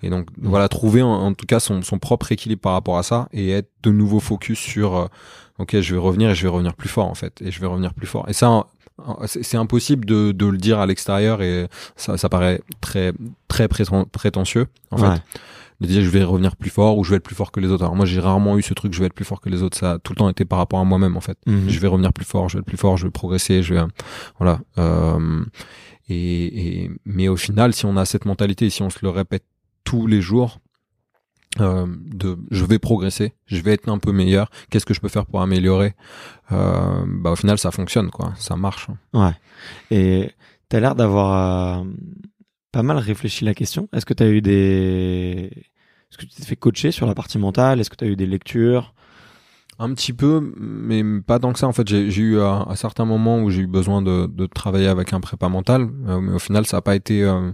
Et 0.03 0.11
donc 0.11 0.29
mm. 0.31 0.49
voilà, 0.49 0.69
trouver 0.69 1.03
en, 1.03 1.33
tout 1.35 1.47
cas 1.47 1.61
son, 1.61 1.83
son, 1.83 1.99
propre 1.99 2.33
équilibre 2.33 2.63
par 2.63 2.73
rapport 2.73 2.99
à 2.99 3.03
ça 3.03 3.29
et 3.33 3.51
être 3.51 3.71
de 3.83 3.91
nouveau 3.91 4.21
focus 4.21 4.59
sur, 4.59 4.97
euh, 4.97 5.07
ok, 5.59 5.81
je 5.81 5.95
vais 5.95 6.01
revenir 6.01 6.31
et 6.31 6.35
je 6.35 6.43
vais 6.43 6.49
revenir 6.49 6.75
plus 6.75 6.89
fort 6.89 7.07
en 7.07 7.15
fait, 7.15 7.41
et 7.43 7.51
je 7.51 7.61
vais 7.61 7.67
revenir 7.67 7.95
plus 7.95 8.07
fort. 8.07 8.29
Et 8.29 8.33
ça, 8.33 8.67
c'est 9.27 9.57
impossible 9.57 10.05
de, 10.05 10.33
de, 10.33 10.47
le 10.47 10.59
dire 10.59 10.79
à 10.79 10.87
l'extérieur 10.87 11.43
et 11.43 11.67
ça, 11.97 12.19
ça 12.19 12.29
paraît 12.29 12.61
très 12.81 13.13
très 13.49 13.69
prétentieux 13.69 14.67
en 14.91 14.99
fait 14.99 15.23
de 15.83 15.87
dire 15.87 16.03
je 16.03 16.09
vais 16.09 16.25
revenir 16.25 16.57
plus 16.57 16.71
fort 16.71 16.97
ou 16.97 17.05
je 17.05 17.11
vais 17.11 17.17
être 17.17 17.23
plus 17.23 17.35
fort 17.35 17.53
que 17.53 17.61
les 17.61 17.69
autres. 17.69 17.85
Alors 17.85 17.97
moi 17.97 18.07
j'ai 18.07 18.21
rarement 18.21 18.57
eu 18.57 18.63
ce 18.63 18.73
truc 18.73 18.95
je 18.95 19.01
vais 19.01 19.07
être 19.07 19.15
plus 19.15 19.25
fort 19.25 19.41
que 19.41 19.51
les 19.51 19.63
autres. 19.63 19.77
Ça 19.77 19.93
a 19.93 19.99
tout 19.99 20.13
le 20.13 20.17
temps 20.17 20.29
été 20.29 20.45
par 20.45 20.59
rapport 20.59 20.79
à 20.81 20.85
moi-même 20.85 21.17
en 21.17 21.21
fait. 21.21 21.39
Mhm. 21.47 21.69
Je 21.69 21.79
vais 21.79 21.89
revenir 21.89 22.13
plus 22.13 22.25
fort, 22.25 22.49
je 22.49 22.57
vais 22.57 22.61
être 22.61 22.67
plus 22.67 22.77
fort, 22.77 22.97
je 22.97 23.07
vais 23.07 23.11
progresser, 23.11 23.63
je 23.63 23.75
vais 23.75 23.83
voilà. 24.39 24.61
Euh, 24.79 25.45
et, 26.09 26.85
et, 26.85 26.91
mais 27.05 27.29
au 27.29 27.37
final 27.37 27.75
si 27.75 27.85
on 27.85 27.97
a 27.97 28.05
cette 28.05 28.25
mentalité, 28.25 28.71
si 28.71 28.83
on 28.83 28.91
se 28.91 28.99
le 29.03 29.11
répète 29.11 29.45
tous 29.85 30.07
les 30.07 30.21
jours, 30.21 30.59
euh, 31.61 31.87
de 32.07 32.39
je 32.51 32.65
vais 32.65 32.79
progresser, 32.79 33.35
je 33.45 33.61
vais 33.61 33.73
être 33.73 33.89
un 33.91 33.99
peu 33.99 34.11
meilleur, 34.11 34.51
qu'est-ce 34.71 34.87
que 34.87 34.95
je 34.95 35.01
peux 35.01 35.09
faire 35.09 35.27
pour 35.27 35.43
améliorer? 35.43 35.95
Euh, 36.51 37.05
bah 37.07 37.33
au 37.33 37.37
final 37.37 37.59
ça 37.59 37.71
fonctionne 37.71 38.11
quoi, 38.11 38.33
ça 38.37 38.57
marche. 38.57 38.87
Ouais. 39.13 39.33
Et 39.91 40.31
tu 40.71 40.77
as 40.77 40.81
l'air 40.81 40.95
d'avoir 40.95 41.81
euh, 41.81 41.85
pas 42.73 42.83
mal 42.83 42.97
réfléchi 42.97 43.45
la 43.45 43.53
question. 43.53 43.87
Est-ce 43.93 44.07
que 44.07 44.15
tu 44.15 44.23
as 44.23 44.31
eu 44.31 44.41
des 44.41 45.51
est-ce 46.13 46.19
que 46.19 46.27
tu 46.27 46.37
t'es 46.37 46.45
fait 46.45 46.57
coacher 46.57 46.91
sur 46.91 47.07
la 47.07 47.15
partie 47.15 47.39
mentale? 47.39 47.81
Est-ce 47.81 47.89
que 47.89 47.97
tu 47.97 48.05
as 48.05 48.07
eu 48.07 48.17
des 48.17 48.27
lectures? 48.27 48.93
Un 49.79 49.95
petit 49.95 50.13
peu, 50.13 50.53
mais 50.61 51.03
pas 51.23 51.39
tant 51.39 51.55
que 51.55 51.59
ça. 51.59 51.67
En 51.67 51.73
fait, 51.73 51.89
j'ai 51.89 52.21
eu 52.21 52.39
à, 52.39 52.67
certains 52.75 53.07
moments 53.07 53.41
où 53.41 53.49
j'ai 53.49 53.63
eu 53.63 53.67
besoin 53.67 54.03
de, 54.03 54.27
de, 54.27 54.45
travailler 54.45 54.89
avec 54.89 55.15
un 55.15 55.21
prépa 55.21 55.49
mental, 55.49 55.89
euh, 56.07 56.21
mais 56.21 56.35
au 56.35 56.39
final, 56.39 56.67
ça 56.67 56.77
n'a 56.77 56.81
pas 56.83 56.95
été 56.95 57.23
euh, 57.23 57.51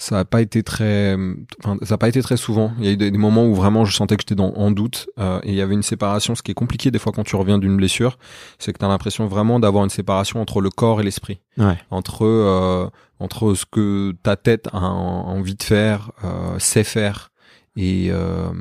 ça 0.00 0.20
a 0.20 0.24
pas 0.24 0.40
été 0.40 0.62
très 0.62 1.16
enfin 1.62 1.76
ça 1.82 1.94
a 1.94 1.98
pas 1.98 2.08
été 2.08 2.22
très 2.22 2.38
souvent. 2.38 2.72
Il 2.78 2.86
y 2.86 2.88
a 2.88 2.92
eu 2.92 2.96
des, 2.96 3.10
moments 3.10 3.44
où 3.44 3.54
vraiment 3.54 3.84
je 3.84 3.94
sentais 3.94 4.16
que 4.16 4.22
j'étais 4.22 4.34
dans 4.34 4.54
en 4.54 4.70
doute 4.70 5.10
euh, 5.18 5.40
et 5.42 5.50
il 5.50 5.54
y 5.54 5.60
avait 5.60 5.74
une 5.74 5.82
séparation. 5.82 6.34
Ce 6.34 6.42
qui 6.42 6.50
est 6.50 6.54
compliqué 6.54 6.90
des 6.90 6.98
fois 6.98 7.12
quand 7.12 7.24
tu 7.24 7.36
reviens 7.36 7.58
d'une 7.58 7.76
blessure 7.76 8.18
c'est 8.58 8.72
que 8.72 8.78
tu 8.78 8.84
as 8.84 8.88
l'impression 8.88 9.26
vraiment 9.26 9.60
d'avoir 9.60 9.84
une 9.84 9.90
séparation 9.90 10.40
entre 10.40 10.62
le 10.62 10.70
corps 10.70 11.00
et 11.00 11.04
l'esprit. 11.04 11.40
Ouais. 11.58 11.78
entre 11.90 12.24
euh, 12.24 12.88
entre 13.20 13.54
ce 13.54 13.64
que 13.66 14.16
ta 14.22 14.36
tête 14.36 14.68
a 14.72 14.80
envie 14.80 15.54
de 15.54 15.62
faire 15.62 16.12
euh, 16.24 16.58
sait 16.58 16.84
faire 16.84 17.30
et 17.76 18.08
euh, 18.10 18.52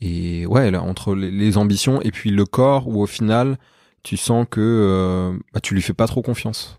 et 0.00 0.46
ouais 0.46 0.70
là, 0.70 0.82
entre 0.82 1.14
les, 1.14 1.56
ambitions 1.56 2.00
et 2.02 2.10
puis 2.10 2.30
le 2.30 2.44
corps 2.44 2.88
où 2.88 3.02
au 3.02 3.06
final 3.06 3.58
tu 4.02 4.16
sens 4.16 4.46
que 4.48 4.60
euh, 4.60 5.38
bah, 5.52 5.60
tu 5.60 5.74
lui 5.74 5.82
fais 5.82 5.94
pas 5.94 6.06
trop 6.06 6.22
confiance. 6.22 6.78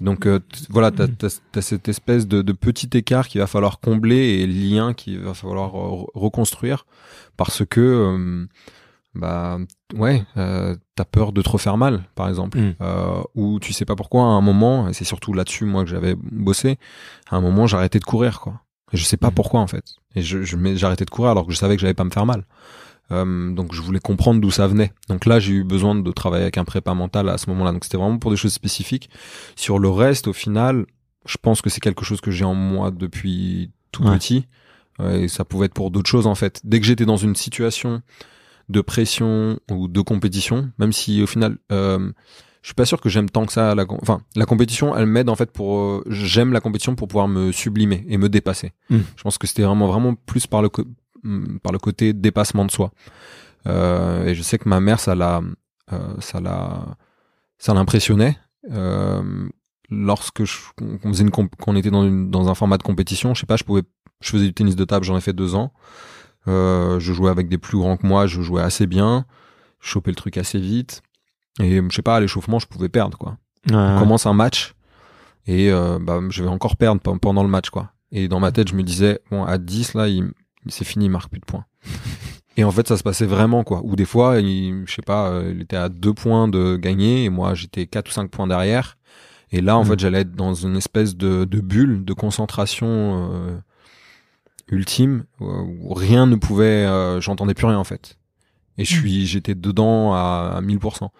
Donc 0.00 0.26
euh, 0.26 0.40
voilà, 0.70 0.90
tu 0.90 1.02
as, 1.02 1.60
cette 1.60 1.88
espèce 1.88 2.26
de, 2.26 2.40
de, 2.40 2.52
petit 2.52 2.88
écart 2.96 3.28
qu'il 3.28 3.40
va 3.40 3.46
falloir 3.46 3.80
combler 3.80 4.40
et 4.40 4.46
lien 4.46 4.94
qu'il 4.94 5.18
va 5.18 5.34
falloir 5.34 5.72
reconstruire 5.72 6.86
parce 7.36 7.64
que 7.66 7.80
euh, 7.80 8.46
bah 9.14 9.58
ouais, 9.94 10.24
euh, 10.36 10.76
t'as 10.94 11.04
peur 11.04 11.32
de 11.32 11.42
te 11.42 11.48
refaire 11.48 11.76
mal, 11.76 12.04
par 12.14 12.28
exemple, 12.28 12.58
mm. 12.58 12.74
euh, 12.80 13.22
ou 13.34 13.58
tu 13.58 13.72
sais 13.72 13.84
pas 13.84 13.96
pourquoi 13.96 14.22
à 14.22 14.26
un 14.26 14.40
moment, 14.40 14.88
et 14.88 14.92
c'est 14.92 15.04
surtout 15.04 15.32
là-dessus 15.32 15.64
moi 15.64 15.82
que 15.82 15.90
j'avais 15.90 16.14
bossé, 16.14 16.78
à 17.28 17.36
un 17.36 17.40
moment 17.40 17.66
j'arrêtais 17.66 17.98
de 17.98 18.04
courir 18.04 18.40
quoi. 18.40 18.60
Et 18.92 18.96
je 18.96 19.04
sais 19.04 19.16
pas 19.16 19.30
mm. 19.30 19.34
pourquoi 19.34 19.60
en 19.60 19.66
fait. 19.66 19.84
Et 20.14 20.22
je, 20.22 20.42
je 20.42 20.56
j'arrêtais 20.76 21.04
de 21.04 21.10
courir 21.10 21.32
alors 21.32 21.46
que 21.46 21.52
je 21.52 21.58
savais 21.58 21.74
que 21.74 21.80
j'allais 21.80 21.94
pas 21.94 22.04
me 22.04 22.10
faire 22.10 22.26
mal. 22.26 22.44
Euh, 23.12 23.52
donc 23.52 23.74
je 23.74 23.82
voulais 23.82 23.98
comprendre 23.98 24.40
d'où 24.40 24.52
ça 24.52 24.68
venait. 24.68 24.92
Donc 25.08 25.26
là, 25.26 25.40
j'ai 25.40 25.54
eu 25.54 25.64
besoin 25.64 25.96
de 25.96 26.12
travailler 26.12 26.42
avec 26.42 26.58
un 26.58 26.64
prépa 26.64 26.94
mental 26.94 27.28
à 27.28 27.38
ce 27.38 27.50
moment-là. 27.50 27.72
Donc 27.72 27.82
c'était 27.82 27.96
vraiment 27.96 28.18
pour 28.18 28.30
des 28.30 28.36
choses 28.36 28.52
spécifiques. 28.52 29.10
Sur 29.56 29.80
le 29.80 29.88
reste, 29.88 30.28
au 30.28 30.32
final, 30.32 30.86
je 31.26 31.36
pense 31.42 31.60
que 31.60 31.70
c'est 31.70 31.80
quelque 31.80 32.04
chose 32.04 32.20
que 32.20 32.30
j'ai 32.30 32.44
en 32.44 32.54
moi 32.54 32.92
depuis 32.92 33.72
tout 33.90 34.04
petit. 34.04 34.46
et 35.02 35.26
ça 35.26 35.44
pouvait 35.44 35.66
être 35.66 35.74
pour 35.74 35.90
d'autres 35.90 36.08
choses 36.08 36.28
en 36.28 36.36
fait. 36.36 36.60
Dès 36.62 36.78
que 36.78 36.86
j'étais 36.86 37.06
dans 37.06 37.16
une 37.16 37.34
situation 37.34 38.02
de 38.70 38.80
pression 38.80 39.58
ou 39.70 39.88
de 39.88 40.00
compétition, 40.00 40.70
même 40.78 40.92
si 40.92 41.22
au 41.22 41.26
final, 41.26 41.58
euh, 41.72 42.10
je 42.62 42.68
suis 42.68 42.74
pas 42.74 42.84
sûr 42.84 43.00
que 43.00 43.08
j'aime 43.08 43.28
tant 43.28 43.46
que 43.46 43.52
ça 43.52 43.74
la, 43.74 43.84
enfin 44.02 44.20
la 44.36 44.44
compétition 44.44 44.94
elle 44.94 45.06
m'aide 45.06 45.30
en 45.30 45.34
fait 45.34 45.50
pour 45.50 45.78
euh, 45.78 46.04
j'aime 46.08 46.52
la 46.52 46.60
compétition 46.60 46.94
pour 46.94 47.08
pouvoir 47.08 47.26
me 47.26 47.52
sublimer 47.52 48.04
et 48.06 48.18
me 48.18 48.28
dépasser 48.28 48.72
hmm. 48.90 48.98
je 49.16 49.22
pense 49.22 49.38
que 49.38 49.46
c'était 49.46 49.62
vraiment 49.62 49.86
vraiment 49.86 50.14
plus 50.14 50.46
par 50.46 50.60
le 50.60 50.68
Mm, 51.22 51.58
par 51.58 51.72
le 51.72 51.78
côté 51.78 52.12
dépassement 52.12 52.64
de 52.64 52.70
soi. 52.70 52.92
Euh, 53.66 54.26
et 54.26 54.34
je 54.34 54.42
sais 54.42 54.58
que 54.58 54.68
ma 54.68 54.80
mère, 54.80 55.00
ça 55.00 55.14
l'a, 55.14 55.42
euh, 55.92 56.14
ça 56.18 56.40
l'a, 56.40 56.96
ça 57.58 57.74
l'impressionnait. 57.74 58.38
Lorsque 59.90 60.44
qu'on 60.76 61.08
faisait 61.08 61.24
une 61.24 61.30
qu'on 61.30 61.76
était 61.76 61.90
dans, 61.90 62.04
une, 62.04 62.30
dans 62.30 62.48
un 62.48 62.54
format 62.54 62.78
de 62.78 62.82
compétition, 62.84 63.34
je 63.34 63.40
sais 63.40 63.46
pas, 63.46 63.56
je 63.56 63.64
pouvais, 63.64 63.82
je 64.20 64.30
faisais 64.30 64.46
du 64.46 64.54
tennis 64.54 64.76
de 64.76 64.84
table, 64.84 65.04
j'en 65.04 65.16
ai 65.16 65.20
fait 65.20 65.32
deux 65.32 65.56
ans. 65.56 65.72
Euh, 66.48 66.98
je 66.98 67.12
jouais 67.12 67.30
avec 67.30 67.48
des 67.48 67.58
plus 67.58 67.78
grands 67.78 67.96
que 67.96 68.06
moi, 68.06 68.26
je 68.26 68.40
jouais 68.40 68.62
assez 68.62 68.86
bien, 68.86 69.26
je 69.80 69.88
chopais 69.88 70.10
le 70.10 70.16
truc 70.16 70.36
assez 70.36 70.58
vite. 70.58 71.02
Et 71.60 71.76
je 71.76 71.94
sais 71.94 72.02
pas, 72.02 72.16
à 72.16 72.20
l'échauffement, 72.20 72.58
je 72.58 72.66
pouvais 72.66 72.88
perdre 72.88 73.18
quoi. 73.18 73.36
On 73.70 73.98
commence 73.98 74.24
un 74.26 74.32
match 74.32 74.74
et 75.46 75.70
euh, 75.70 75.98
bah, 76.00 76.20
je 76.30 76.42
vais 76.42 76.48
encore 76.48 76.76
perdre 76.76 77.00
pendant 77.00 77.42
le 77.42 77.48
match 77.48 77.70
quoi. 77.70 77.90
Et 78.12 78.28
dans 78.28 78.40
ma 78.40 78.52
tête, 78.52 78.68
je 78.68 78.74
me 78.74 78.82
disais 78.82 79.20
bon 79.30 79.44
à 79.44 79.58
10 79.58 79.94
là, 79.94 80.08
il, 80.08 80.32
c'est 80.68 80.84
fini, 80.84 81.06
il 81.06 81.10
marque 81.10 81.30
plus 81.30 81.40
de 81.40 81.44
points. 81.44 81.66
Et 82.56 82.64
en 82.64 82.70
fait, 82.70 82.86
ça 82.88 82.96
se 82.96 83.02
passait 83.02 83.26
vraiment, 83.26 83.64
quoi. 83.64 83.80
Ou 83.84 83.96
des 83.96 84.04
fois, 84.04 84.40
il, 84.40 84.82
je 84.86 84.94
sais 84.94 85.02
pas, 85.02 85.30
euh, 85.30 85.52
il 85.54 85.62
était 85.62 85.76
à 85.76 85.88
deux 85.88 86.12
points 86.12 86.48
de 86.48 86.76
gagner, 86.76 87.24
et 87.24 87.30
moi, 87.30 87.54
j'étais 87.54 87.86
quatre 87.86 88.08
ou 88.08 88.12
cinq 88.12 88.30
points 88.30 88.46
derrière. 88.46 88.98
Et 89.50 89.60
là, 89.60 89.78
en 89.78 89.82
mm. 89.84 89.86
fait, 89.86 89.98
j'allais 89.98 90.20
être 90.20 90.32
dans 90.32 90.52
une 90.52 90.76
espèce 90.76 91.16
de, 91.16 91.44
de 91.44 91.60
bulle 91.60 92.04
de 92.04 92.12
concentration 92.12 93.30
euh, 93.32 93.56
ultime, 94.70 95.24
où 95.40 95.94
rien 95.94 96.26
ne 96.26 96.36
pouvait, 96.36 96.86
euh, 96.86 97.20
j'entendais 97.20 97.54
plus 97.54 97.66
rien, 97.66 97.78
en 97.78 97.84
fait. 97.84 98.16
Et 98.78 98.84
je 98.84 98.94
mm. 98.94 98.98
suis, 98.98 99.26
j'étais 99.26 99.54
dedans 99.54 100.14
à, 100.14 100.54
à 100.56 100.60
1000%. 100.60 101.10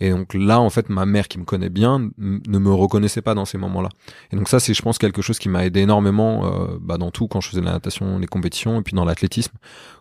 Et 0.00 0.10
donc 0.10 0.34
là, 0.34 0.60
en 0.60 0.70
fait, 0.70 0.88
ma 0.90 1.06
mère 1.06 1.26
qui 1.26 1.38
me 1.38 1.44
connaît 1.44 1.70
bien 1.70 2.10
ne 2.18 2.58
me 2.58 2.72
reconnaissait 2.72 3.22
pas 3.22 3.34
dans 3.34 3.44
ces 3.44 3.58
moments-là. 3.58 3.88
Et 4.30 4.36
donc 4.36 4.48
ça, 4.48 4.60
c'est, 4.60 4.72
je 4.72 4.82
pense, 4.82 4.96
quelque 4.96 5.22
chose 5.22 5.38
qui 5.38 5.48
m'a 5.48 5.64
aidé 5.66 5.80
énormément 5.80 6.46
euh, 6.46 6.78
bah, 6.80 6.98
dans 6.98 7.10
tout, 7.10 7.26
quand 7.26 7.40
je 7.40 7.48
faisais 7.48 7.62
la 7.62 7.72
natation, 7.72 8.18
les 8.18 8.28
compétitions, 8.28 8.78
et 8.78 8.82
puis 8.82 8.94
dans 8.94 9.04
l'athlétisme, 9.04 9.56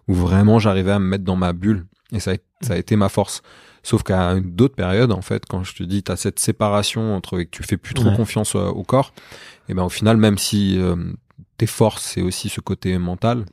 où 0.07 0.13
vraiment 0.13 0.59
j'arrivais 0.59 0.91
à 0.91 0.99
me 0.99 1.07
mettre 1.07 1.23
dans 1.23 1.35
ma 1.35 1.51
bulle. 1.53 1.87
Et 2.11 2.19
ça 2.19 2.31
a, 2.31 2.35
ça 2.61 2.73
a 2.73 2.77
été 2.77 2.95
ma 2.95 3.09
force. 3.09 3.41
Sauf 3.81 4.03
qu'à 4.03 4.39
d'autres 4.39 4.75
périodes, 4.75 5.11
en 5.11 5.21
fait, 5.21 5.45
quand 5.47 5.63
je 5.63 5.73
te 5.73 5.81
dis, 5.81 6.03
tu 6.03 6.11
as 6.11 6.15
cette 6.15 6.39
séparation 6.39 7.15
entre 7.15 7.39
que 7.39 7.49
tu 7.49 7.63
fais 7.63 7.77
plus 7.77 7.93
trop 7.95 8.11
confiance 8.11 8.55
euh, 8.55 8.67
au 8.67 8.83
corps, 8.83 9.13
et 9.67 9.73
ben 9.73 9.83
au 9.83 9.89
final, 9.89 10.17
même 10.17 10.37
si 10.37 10.77
euh, 10.77 10.95
tes 11.57 11.67
forces, 11.67 12.03
c'est 12.03 12.21
aussi 12.21 12.49
ce 12.49 12.61
côté 12.61 12.97
mental, 12.97 13.45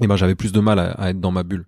et 0.00 0.06
ben 0.06 0.16
j'avais 0.16 0.34
plus 0.34 0.52
de 0.52 0.60
mal 0.60 0.78
à, 0.78 0.90
à 0.92 1.10
être 1.10 1.20
dans 1.20 1.32
ma 1.32 1.42
bulle. 1.42 1.66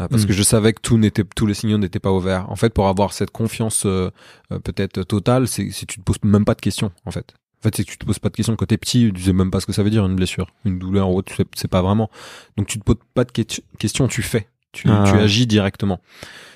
Euh, 0.00 0.08
parce 0.08 0.24
que 0.24 0.32
mm. 0.32 0.36
je 0.36 0.42
savais 0.42 0.72
que 0.72 0.80
tout 0.80 0.96
n'était 0.96 1.24
tous 1.24 1.46
les 1.46 1.54
signaux 1.54 1.78
n'étaient 1.78 1.98
pas 1.98 2.12
ouverts. 2.12 2.50
En 2.50 2.56
fait, 2.56 2.72
pour 2.72 2.88
avoir 2.88 3.12
cette 3.12 3.30
confiance 3.30 3.84
euh, 3.84 4.10
euh, 4.52 4.58
peut-être 4.60 5.02
totale, 5.02 5.48
c'est 5.48 5.70
si 5.70 5.86
tu 5.86 5.98
te 5.98 6.04
poses 6.04 6.22
même 6.22 6.44
pas 6.44 6.54
de 6.54 6.60
questions 6.60 6.92
en 7.04 7.10
fait. 7.10 7.34
En 7.60 7.62
fait, 7.62 7.76
c'est 7.76 7.84
que 7.84 7.90
tu 7.90 7.98
te 7.98 8.06
poses 8.06 8.20
pas 8.20 8.28
de 8.28 8.36
questions 8.36 8.54
quand 8.54 8.66
t'es 8.66 8.76
petit, 8.76 9.10
tu 9.12 9.20
sais 9.20 9.32
même 9.32 9.50
pas 9.50 9.58
ce 9.58 9.66
que 9.66 9.72
ça 9.72 9.82
veut 9.82 9.90
dire 9.90 10.06
une 10.06 10.14
blessure, 10.14 10.46
une 10.64 10.78
douleur 10.78 11.10
ou 11.10 11.18
autre, 11.18 11.34
tu 11.34 11.44
sais, 11.56 11.66
pas 11.66 11.82
vraiment. 11.82 12.08
Donc 12.56 12.68
tu 12.68 12.78
te 12.78 12.84
poses 12.84 12.98
pas 13.14 13.24
de 13.24 13.32
questions, 13.32 14.06
tu 14.06 14.22
fais. 14.22 14.46
Tu, 14.72 14.88
Ah 14.90 15.04
tu 15.06 15.16
agis 15.18 15.46
directement. 15.46 16.00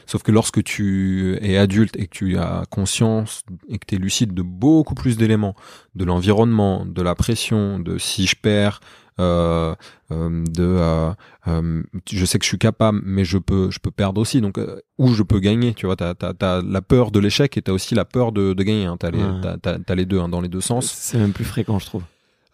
Sauf 0.07 0.23
que 0.23 0.33
lorsque 0.33 0.63
tu 0.65 1.39
es 1.41 1.57
adulte 1.57 1.97
et 1.97 2.07
que 2.07 2.13
tu 2.13 2.37
as 2.37 2.65
conscience 2.71 3.45
et 3.69 3.79
que 3.79 3.87
tu 3.87 3.95
es 3.95 3.99
lucide 3.99 4.35
de 4.35 4.43
beaucoup 4.43 4.95
plus 4.95 5.17
d'éléments, 5.17 5.55
de 5.95 6.05
l'environnement, 6.05 6.85
de 6.85 7.01
la 7.03 7.15
pression, 7.15 7.79
de 7.79 7.99
si 7.99 8.27
je 8.27 8.35
perds, 8.37 8.81
euh, 9.21 9.75
euh, 10.11 10.45
de 10.45 11.15
euh, 11.47 11.83
je 12.11 12.25
sais 12.25 12.39
que 12.39 12.45
je 12.45 12.49
suis 12.49 12.59
capable, 12.59 13.01
mais 13.05 13.25
je 13.25 13.39
peux 13.39 13.71
je 13.71 13.79
peux 13.79 13.91
perdre 13.93 14.21
aussi. 14.21 14.41
Donc 14.41 14.59
où 14.99 15.15
je 15.15 15.23
peux 15.23 15.39
gagner, 15.39 15.73
tu 15.73 15.87
vois, 15.87 15.97
t'as 15.97 16.15
t'as 16.15 16.63
la 16.63 16.83
peur 16.83 17.11
de 17.13 17.21
l'échec 17.21 17.57
et 17.57 17.63
t'as 17.63 17.73
aussi 17.73 17.95
la 17.95 18.05
peur 18.05 18.33
de, 18.33 18.53
de 18.55 18.63
gagner. 18.63 18.87
Hein. 18.87 18.97
T'as 18.99 19.11
les 19.11 19.19
Ouais. 19.23 19.57
t'as 19.87 19.95
les 19.95 20.05
deux 20.05 20.19
hein, 20.19 20.29
dans 20.29 20.41
les 20.41 20.49
deux 20.49 20.61
sens. 20.61 20.91
C'est 20.91 21.19
même 21.19 21.33
plus 21.33 21.45
fréquent, 21.45 21.79
je 21.79 21.87
trouve. 21.87 22.03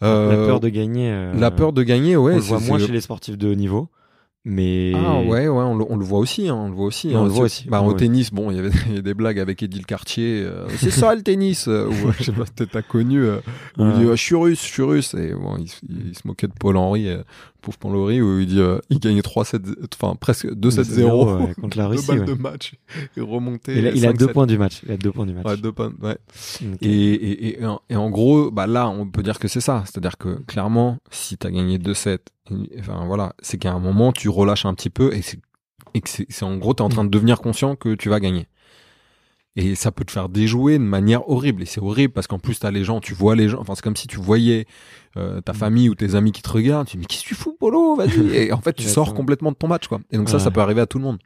La 0.01 0.09
peur 0.47 0.61
de 0.61 0.69
gagner. 0.69 1.33
la 1.35 1.51
peur 1.51 1.73
de 1.73 1.83
gagner, 1.83 2.17
on 2.17 2.25
ouais. 2.25 2.35
le 2.37 2.41
c'est- 2.41 2.49
voit 2.49 2.61
moins 2.61 2.79
chez 2.79 2.93
les 2.93 3.01
sportifs 3.01 3.37
de 3.39 3.49
haut 3.51 3.55
niveau. 3.57 3.89
Mais. 4.45 4.93
Ah 4.95 5.19
ouais, 5.21 5.47
ouais, 5.47 5.49
on 5.49 5.77
le, 5.77 5.85
on 5.89 5.97
le 5.97 6.05
voit 6.05 6.19
aussi, 6.21 6.49
hein, 6.49 6.55
on 6.55 6.69
le 6.69 6.75
voit 6.75 6.87
aussi. 6.87 7.11
On 7.15 7.19
hein. 7.21 7.25
le 7.25 7.29
voit 7.31 7.45
aussi, 7.45 7.69
Bah, 7.69 7.83
au 7.83 7.93
tennis, 7.93 8.31
bon, 8.33 8.51
il 8.51 8.57
y 8.57 8.61
avait 8.61 8.71
il 8.95 9.03
des 9.03 9.13
blagues 9.15 9.39
avec 9.41 9.63
Eddie 9.63 9.79
le 9.79 9.85
Cartier. 9.85 10.43
euh, 10.45 10.67
c'est 10.79 10.91
ça 10.91 11.15
le 11.15 11.23
tennis. 11.23 11.67
euh, 11.69 11.89
ou, 11.89 12.13
je 12.19 12.25
sais 12.25 12.33
pas, 12.33 12.45
peut-être 12.45 12.71
t'as 12.71 12.83
connu. 12.83 13.21
euh, 13.23 13.39
où 13.79 13.85
il 13.85 13.93
dit 13.95 14.05
euh, 14.05 14.17
je 14.17 14.23
suis 14.23 14.37
russe, 14.37 14.63
je 14.63 14.67
suis 14.73 14.83
russe. 14.83 15.15
Et 15.15 15.35
bon, 15.35 15.57
il, 15.59 15.69
se- 15.69 15.81
il 15.89 16.15
se 16.15 16.27
moquait 16.27 16.47
de 16.47 16.53
Paul 16.59 16.77
Henry, 16.77 17.09
euh, 17.09 17.23
pauvre 17.61 17.77
Paul 17.79 17.97
Henry, 17.97 18.23
où 18.23 18.39
il 18.41 18.47
dit 18.47 18.61
euh, 18.61 18.79
il 18.89 19.01
gagnait 19.01 19.21
3-7, 19.21 19.61
enfin 20.01 20.15
presque 20.19 20.47
2-7-0 20.47 21.47
ouais, 21.49 21.55
contre 21.55 21.77
la 21.77 21.85
deux 21.89 21.91
Russie. 21.91 22.07
balles 22.07 22.21
ouais. 22.21 22.27
de 22.27 22.33
match 22.35 22.73
et 23.17 23.21
remonté. 23.21 23.77
Il 23.77 23.87
a, 23.87 23.91
il 23.91 24.07
a 24.07 24.13
5-7. 24.13 24.17
deux 24.19 24.29
points 24.29 24.47
du 24.47 24.57
match. 24.57 24.81
Il 24.87 24.93
a 24.93 24.97
deux 24.97 25.11
points 25.13 25.27
du 25.27 25.35
match. 25.35 25.45
Ouais, 25.47 25.57
deux 25.59 25.73
points, 25.73 25.93
ouais. 26.01 26.17
Ok. 26.63 26.79
Et, 26.81 27.13
et, 27.13 27.61
et, 27.61 27.67
en- 27.67 27.81
et 27.91 27.97
en 27.97 28.09
gros, 28.09 28.51
bah 28.51 28.67
là, 28.67 28.89
on 28.89 29.05
peut 29.07 29.23
dire 29.25 29.39
que 29.39 29.49
c'est 29.49 29.61
ça. 29.61 29.83
C'est-à-dire 29.85 30.17
que 30.17 30.39
clairement, 30.47 30.97
si 31.11 31.37
t'as 31.37 31.51
gagné 31.51 31.79
2-7, 31.79 32.15
et- 32.15 32.19
enfin 32.79 33.05
voilà, 33.07 33.35
c'est 33.41 33.59
qu'à 33.59 33.73
un 33.73 33.79
moment, 33.79 34.13
tu 34.13 34.29
relâches 34.29 34.67
un 34.67 34.75
petit 34.75 34.91
peu 34.91 35.15
et 35.15 35.23
c'est 35.23 35.41
et 35.95 36.01
que 36.01 36.09
c'est 36.09 36.43
en 36.43 36.57
gros, 36.57 36.75
t'es 36.75 36.83
en 36.83 36.89
train 36.89 37.05
de 37.05 37.11
devenir 37.11 37.41
conscient 37.41 37.77
que 37.77 37.95
tu 37.95 38.09
vas 38.09 38.21
gagner. 38.21 38.49
Et 39.57 39.75
ça 39.75 39.91
peut 39.91 40.05
te 40.05 40.13
faire 40.13 40.29
déjouer 40.29 40.79
de 40.79 40.85
manière 40.85 41.29
horrible. 41.29 41.63
Et 41.63 41.67
c'est 41.67 41.81
horrible 41.81 42.13
parce 42.13 42.29
qu'en 42.29 42.39
plus, 42.39 42.61
t'as 42.61 42.71
les 42.71 42.85
gens, 42.85 43.01
tu 43.01 43.13
vois 43.13 43.35
les 43.35 43.49
gens. 43.49 43.59
Enfin, 43.59 43.75
c'est 43.75 43.83
comme 43.83 43.97
si 43.97 44.07
tu 44.07 44.19
voyais 44.19 44.67
euh, 45.17 45.41
ta 45.41 45.53
famille 45.53 45.89
ou 45.89 45.97
tes 45.97 46.15
amis 46.15 46.31
qui 46.31 46.43
te 46.43 46.49
regardent. 46.51 46.87
Tu 46.87 46.97
dis, 46.97 47.01
mais 47.01 47.07
qu'est-ce 47.07 47.25
que 47.25 47.29
tu 47.29 47.35
fous, 47.35 47.57
Polo? 47.59 47.97
Vas-y. 47.97 48.37
Et 48.37 48.53
en 48.53 48.61
fait, 48.61 48.75
tu 48.75 48.85
sors 48.85 49.15
complètement 49.15 49.51
de 49.51 49.57
ton 49.57 49.67
match, 49.67 49.89
quoi. 49.89 50.01
Et 50.13 50.17
donc, 50.17 50.29
ça, 50.29 50.39
ça 50.39 50.53
peut 50.53 50.61
arriver 50.61 50.81
à 50.81 50.87
tout 50.87 50.99
le 50.99 51.05
monde. 51.05 51.19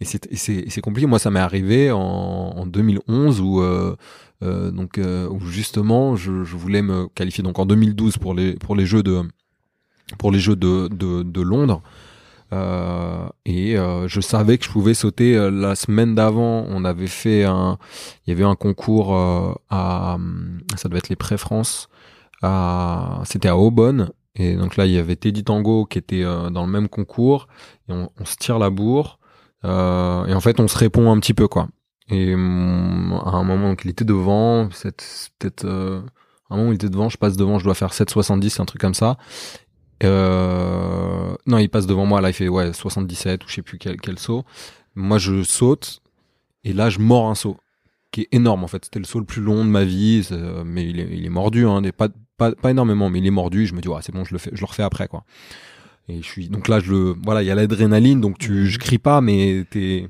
Et 0.00 0.04
c'est 0.04 0.80
compliqué. 0.82 1.06
Moi, 1.06 1.18
ça 1.18 1.30
m'est 1.30 1.40
arrivé 1.40 1.90
en, 1.90 1.98
en 1.98 2.66
2011 2.66 3.40
où, 3.40 3.62
euh, 3.62 3.96
euh, 4.42 4.70
donc, 4.70 4.98
euh, 4.98 5.26
où 5.30 5.40
justement, 5.46 6.16
je, 6.16 6.44
je 6.44 6.56
voulais 6.56 6.82
me 6.82 7.06
qualifier. 7.08 7.42
Donc, 7.42 7.58
en 7.58 7.64
2012 7.64 8.18
pour 8.18 8.34
les, 8.34 8.56
pour 8.56 8.76
les 8.76 8.84
Jeux 8.84 9.02
de, 9.02 9.22
pour 10.18 10.32
les 10.32 10.38
Jeux 10.38 10.56
de, 10.56 10.88
de, 10.88 11.22
de 11.22 11.40
Londres. 11.40 11.82
Euh, 12.52 13.28
et 13.44 13.78
euh, 13.78 14.08
je 14.08 14.20
savais 14.20 14.58
que 14.58 14.64
je 14.64 14.70
pouvais 14.70 14.94
sauter 14.94 15.36
euh, 15.36 15.50
la 15.50 15.74
semaine 15.74 16.14
d'avant. 16.14 16.64
On 16.68 16.84
avait 16.84 17.06
fait 17.06 17.44
un, 17.44 17.78
il 18.26 18.30
y 18.30 18.32
avait 18.32 18.44
un 18.44 18.56
concours 18.56 19.14
euh, 19.14 19.52
à, 19.70 20.18
ça 20.76 20.88
devait 20.88 20.98
être 20.98 21.08
les 21.10 21.16
pré-France. 21.16 21.88
À, 22.42 23.20
c'était 23.24 23.48
à 23.48 23.56
Aubonne. 23.56 24.10
Et 24.36 24.54
donc 24.56 24.76
là, 24.76 24.86
il 24.86 24.92
y 24.92 24.98
avait 24.98 25.16
Teddy 25.16 25.44
Tango 25.44 25.84
qui 25.86 25.98
était 25.98 26.22
euh, 26.24 26.50
dans 26.50 26.64
le 26.64 26.72
même 26.72 26.88
concours. 26.88 27.48
Et 27.88 27.92
on, 27.92 28.10
on 28.18 28.24
se 28.24 28.36
tire 28.36 28.58
la 28.58 28.70
bourre. 28.70 29.18
Euh, 29.64 30.24
et 30.26 30.34
en 30.34 30.40
fait, 30.40 30.58
on 30.58 30.68
se 30.68 30.78
répond 30.78 31.12
un 31.12 31.20
petit 31.20 31.34
peu 31.34 31.46
quoi. 31.46 31.68
Et 32.08 32.34
hum, 32.34 33.20
à 33.24 33.36
un 33.36 33.44
moment, 33.44 33.70
donc, 33.70 33.82
il 33.84 33.90
était 33.90 34.04
devant. 34.04 34.68
Peut-être 35.38 35.64
un 36.50 36.56
moment, 36.56 36.72
il 36.72 36.74
était 36.74 36.88
devant. 36.88 37.08
Je 37.08 37.18
passe 37.18 37.36
devant. 37.36 37.58
Je 37.60 37.64
dois 37.64 37.74
faire 37.74 37.92
7,70, 37.92 38.60
un 38.60 38.64
truc 38.64 38.80
comme 38.80 38.94
ça. 38.94 39.16
Euh, 40.02 41.34
non, 41.46 41.58
il 41.58 41.68
passe 41.68 41.86
devant 41.86 42.06
moi. 42.06 42.20
Là, 42.20 42.30
il 42.30 42.32
fait 42.34 42.48
ouais 42.48 42.72
77 42.72 43.44
ou 43.44 43.48
je 43.48 43.54
sais 43.54 43.62
plus 43.62 43.78
quel, 43.78 44.00
quel 44.00 44.18
saut. 44.18 44.44
Moi, 44.94 45.18
je 45.18 45.42
saute 45.42 46.00
et 46.64 46.72
là, 46.72 46.90
je 46.90 46.98
mords 46.98 47.28
un 47.30 47.34
saut 47.34 47.56
qui 48.12 48.22
est 48.22 48.28
énorme 48.32 48.64
en 48.64 48.68
fait. 48.68 48.84
C'était 48.84 48.98
le 48.98 49.04
saut 49.04 49.20
le 49.20 49.24
plus 49.24 49.42
long 49.42 49.64
de 49.64 49.70
ma 49.70 49.84
vie, 49.84 50.26
euh, 50.32 50.62
mais 50.64 50.88
il 50.88 51.00
est, 51.00 51.08
il 51.12 51.24
est 51.24 51.30
mordu, 51.30 51.66
hein, 51.66 51.80
pas, 51.96 52.08
pas, 52.36 52.52
pas 52.52 52.70
énormément, 52.70 53.08
mais 53.10 53.18
il 53.20 53.26
est 53.26 53.30
mordu. 53.30 53.66
Je 53.66 53.74
me 53.74 53.80
dis 53.80 53.88
ouais, 53.88 54.00
c'est 54.02 54.12
bon, 54.12 54.24
je 54.24 54.32
le 54.32 54.38
fais, 54.38 54.50
je 54.52 54.60
le 54.60 54.66
refais 54.66 54.82
après 54.82 55.06
quoi. 55.08 55.24
Et 56.08 56.22
je 56.22 56.26
suis 56.26 56.48
donc 56.48 56.66
là, 56.68 56.80
je 56.80 56.90
le 56.90 57.14
voilà, 57.22 57.42
il 57.42 57.46
y 57.46 57.50
a 57.50 57.54
l'adrénaline, 57.54 58.20
donc 58.20 58.38
tu, 58.38 58.66
je 58.68 58.78
crie 58.78 58.98
pas, 58.98 59.20
mais 59.20 59.64
t'es 59.70 60.08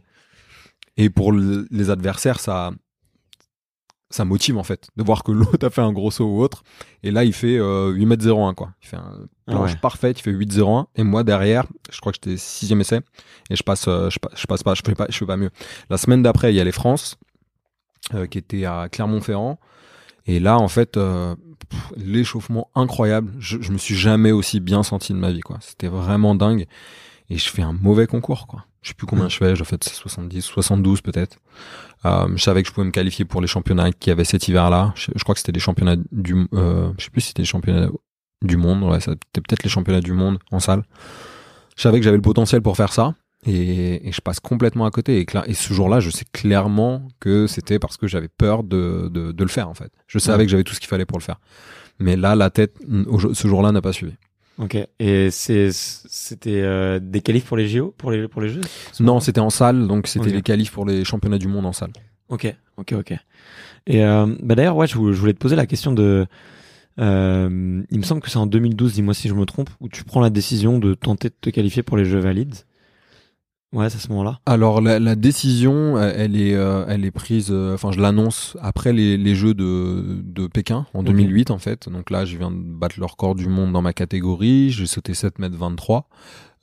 et 0.96 1.10
pour 1.10 1.32
le- 1.32 1.66
les 1.70 1.90
adversaires, 1.90 2.40
ça 2.40 2.72
ça 4.10 4.24
motive 4.24 4.58
en 4.58 4.64
fait 4.64 4.88
de 4.96 5.02
voir 5.02 5.22
que 5.22 5.32
l'autre 5.40 5.64
a 5.66 5.70
fait 5.70 5.80
un 5.82 5.92
gros 5.92 6.10
saut 6.10 6.24
ou 6.26 6.40
autre. 6.42 6.62
Et 7.02 7.10
là, 7.10 7.24
il 7.24 7.32
fait 7.32 7.56
euh, 7.58 7.90
8 7.90 8.06
mètres 8.06 8.26
01 8.28 8.54
quoi. 8.54 8.72
Il 8.82 8.88
fait 8.88 8.96
un 8.96 9.26
planche 9.46 9.72
ouais. 9.72 9.78
parfaite, 9.80 10.18
il 10.20 10.22
fait 10.22 10.30
8 10.32 10.58
01 10.58 10.86
et 10.96 11.02
moi 11.04 11.22
derrière, 11.24 11.66
je 11.90 12.00
crois 12.00 12.12
que 12.12 12.18
j'étais 12.22 12.36
sixième 12.36 12.80
essai 12.80 13.00
et 13.50 13.56
je 13.56 13.62
passe, 13.62 13.86
euh, 13.88 14.10
je, 14.10 14.18
pa- 14.18 14.30
je 14.34 14.46
passe 14.46 14.62
pas, 14.62 14.74
je 14.74 14.82
fais 14.84 14.94
pas, 14.94 15.06
je 15.08 15.16
fais 15.16 15.26
pas 15.26 15.36
mieux. 15.36 15.50
La 15.88 15.96
semaine 15.96 16.22
d'après, 16.22 16.52
il 16.52 16.56
y 16.56 16.60
a 16.60 16.64
les 16.64 16.72
France 16.72 17.16
euh, 18.14 18.26
qui 18.26 18.38
étaient 18.38 18.64
à 18.64 18.88
Clermont-Ferrand 18.90 19.58
et 20.26 20.38
là 20.40 20.58
en 20.58 20.68
fait 20.68 20.96
euh, 20.96 21.34
l'échauffement 21.96 22.68
incroyable. 22.74 23.32
Je, 23.38 23.60
je 23.60 23.72
me 23.72 23.78
suis 23.78 23.94
jamais 23.96 24.32
aussi 24.32 24.60
bien 24.60 24.82
senti 24.82 25.12
de 25.12 25.18
ma 25.18 25.30
vie 25.30 25.40
quoi. 25.40 25.58
C'était 25.60 25.88
vraiment 25.88 26.34
dingue 26.34 26.66
et 27.28 27.38
je 27.38 27.48
fais 27.48 27.62
un 27.62 27.72
mauvais 27.72 28.06
concours 28.06 28.46
quoi. 28.46 28.64
Je 28.82 28.88
sais 28.88 28.94
plus 28.94 29.06
combien 29.06 29.28
je 29.28 29.36
fais, 29.36 29.54
je 29.56 29.62
fais 29.64 29.76
70, 29.82 30.40
72 30.42 31.02
peut-être. 31.02 31.36
Euh, 32.06 32.28
je 32.34 32.42
savais 32.42 32.62
que 32.62 32.68
je 32.68 32.72
pouvais 32.72 32.86
me 32.86 32.90
qualifier 32.92 33.24
pour 33.26 33.40
les 33.42 33.46
championnats 33.46 33.92
qu'il 33.92 34.10
y 34.10 34.12
avait 34.12 34.24
cet 34.24 34.48
hiver-là. 34.48 34.92
Je, 34.96 35.10
je 35.14 35.22
crois 35.22 35.34
que 35.34 35.38
c'était 35.40 35.52
les 35.52 35.60
championnats 35.60 35.96
du, 36.12 36.46
euh, 36.54 36.90
je 36.98 37.04
sais 37.04 37.10
plus 37.10 37.20
si 37.20 37.28
c'était 37.28 37.42
les 37.42 37.46
championnats 37.46 37.88
du 38.42 38.56
monde. 38.56 38.82
Ouais, 38.82 39.00
c'était 39.00 39.40
peut-être 39.42 39.62
les 39.64 39.68
championnats 39.70 40.00
du 40.00 40.12
monde 40.14 40.38
en 40.50 40.60
salle. 40.60 40.82
Je 41.76 41.82
savais 41.82 41.98
que 41.98 42.04
j'avais 42.04 42.16
le 42.16 42.22
potentiel 42.22 42.62
pour 42.62 42.76
faire 42.76 42.92
ça. 42.92 43.14
Et, 43.46 44.06
et 44.08 44.12
je 44.12 44.20
passe 44.20 44.38
complètement 44.40 44.84
à 44.86 44.90
côté. 44.90 45.26
Et, 45.46 45.54
ce 45.54 45.72
jour-là, 45.74 46.00
je 46.00 46.10
sais 46.10 46.26
clairement 46.30 47.08
que 47.20 47.46
c'était 47.46 47.78
parce 47.78 47.96
que 47.96 48.06
j'avais 48.06 48.28
peur 48.28 48.64
de, 48.64 49.08
de, 49.12 49.32
de 49.32 49.42
le 49.44 49.48
faire, 49.48 49.68
en 49.68 49.74
fait. 49.74 49.90
Je 50.06 50.18
savais 50.18 50.38
Ouais. 50.40 50.44
que 50.46 50.50
j'avais 50.50 50.64
tout 50.64 50.74
ce 50.74 50.80
qu'il 50.80 50.88
fallait 50.88 51.06
pour 51.06 51.18
le 51.18 51.22
faire. 51.22 51.40
Mais 51.98 52.16
là, 52.16 52.34
la 52.34 52.50
tête, 52.50 52.76
ce 53.32 53.48
jour-là, 53.48 53.72
n'a 53.72 53.80
pas 53.82 53.92
suivi. 53.94 54.12
Ok. 54.60 54.76
Et 54.98 55.30
c'est, 55.30 55.70
c'était 55.72 56.60
euh, 56.62 56.98
des 57.02 57.20
qualifs 57.22 57.44
pour 57.46 57.56
les 57.56 57.66
JO, 57.68 57.94
pour 57.96 58.10
les, 58.10 58.28
pour 58.28 58.42
les 58.42 58.50
Jeux? 58.50 58.60
Non, 59.00 59.18
c'était 59.20 59.40
en 59.40 59.50
salle, 59.50 59.86
donc 59.86 60.06
c'était 60.06 60.26
Ok. 60.28 60.34
les 60.34 60.42
qualifs 60.42 60.70
pour 60.70 60.84
les 60.84 61.04
championnats 61.04 61.38
du 61.38 61.48
monde 61.48 61.64
en 61.66 61.72
salle. 61.72 61.92
Ok, 62.28 62.54
ok, 62.76 62.92
ok. 62.98 63.14
Et 63.86 64.04
euh, 64.04 64.26
bah 64.42 64.54
d'ailleurs, 64.54 64.76
ouais, 64.76 64.86
je 64.86 64.92
je 64.94 65.18
voulais 65.18 65.32
te 65.32 65.38
poser 65.38 65.56
la 65.56 65.66
question 65.66 65.92
de. 65.92 66.26
euh, 67.00 67.82
il 67.90 67.98
me 67.98 68.04
semble 68.04 68.20
que 68.20 68.28
c'est 68.30 68.36
en 68.38 68.46
2012, 68.46 68.92
dis-moi 68.94 69.14
si 69.14 69.28
je 69.28 69.34
me 69.34 69.46
trompe, 69.46 69.70
où 69.80 69.88
tu 69.88 70.04
prends 70.04 70.20
la 70.20 70.30
décision 70.30 70.78
de 70.78 70.94
tenter 70.94 71.28
de 71.30 71.34
te 71.40 71.50
qualifier 71.50 71.82
pour 71.82 71.96
les 71.96 72.04
Jeux 72.04 72.18
valides. 72.20 72.54
Ouais, 73.72 73.88
c'est 73.88 73.98
à 73.98 74.00
ce 74.00 74.08
moment-là. 74.08 74.40
Alors 74.46 74.80
la, 74.80 74.98
la 74.98 75.14
décision, 75.14 75.96
elle 76.00 76.36
est, 76.36 76.54
euh, 76.56 76.84
elle 76.88 77.04
est 77.04 77.12
prise. 77.12 77.48
euh, 77.50 77.74
Enfin, 77.74 77.92
je 77.92 78.00
l'annonce 78.00 78.56
après 78.60 78.92
les, 78.92 79.16
les 79.16 79.34
Jeux 79.36 79.54
de, 79.54 80.20
de 80.24 80.46
Pékin 80.48 80.86
en 80.92 81.00
Ok. 81.00 81.06
2008 81.06 81.50
en 81.52 81.58
fait. 81.58 81.88
Donc 81.88 82.10
là, 82.10 82.24
je 82.24 82.36
viens 82.36 82.50
de 82.50 82.56
battre 82.56 82.96
le 82.98 83.06
record 83.06 83.36
du 83.36 83.48
monde 83.48 83.72
dans 83.72 83.82
ma 83.82 83.92
catégorie. 83.92 84.70
J'ai 84.70 84.86
sauté 84.86 85.14
7 85.14 85.38
mètres 85.38 85.56
23, 85.56 86.08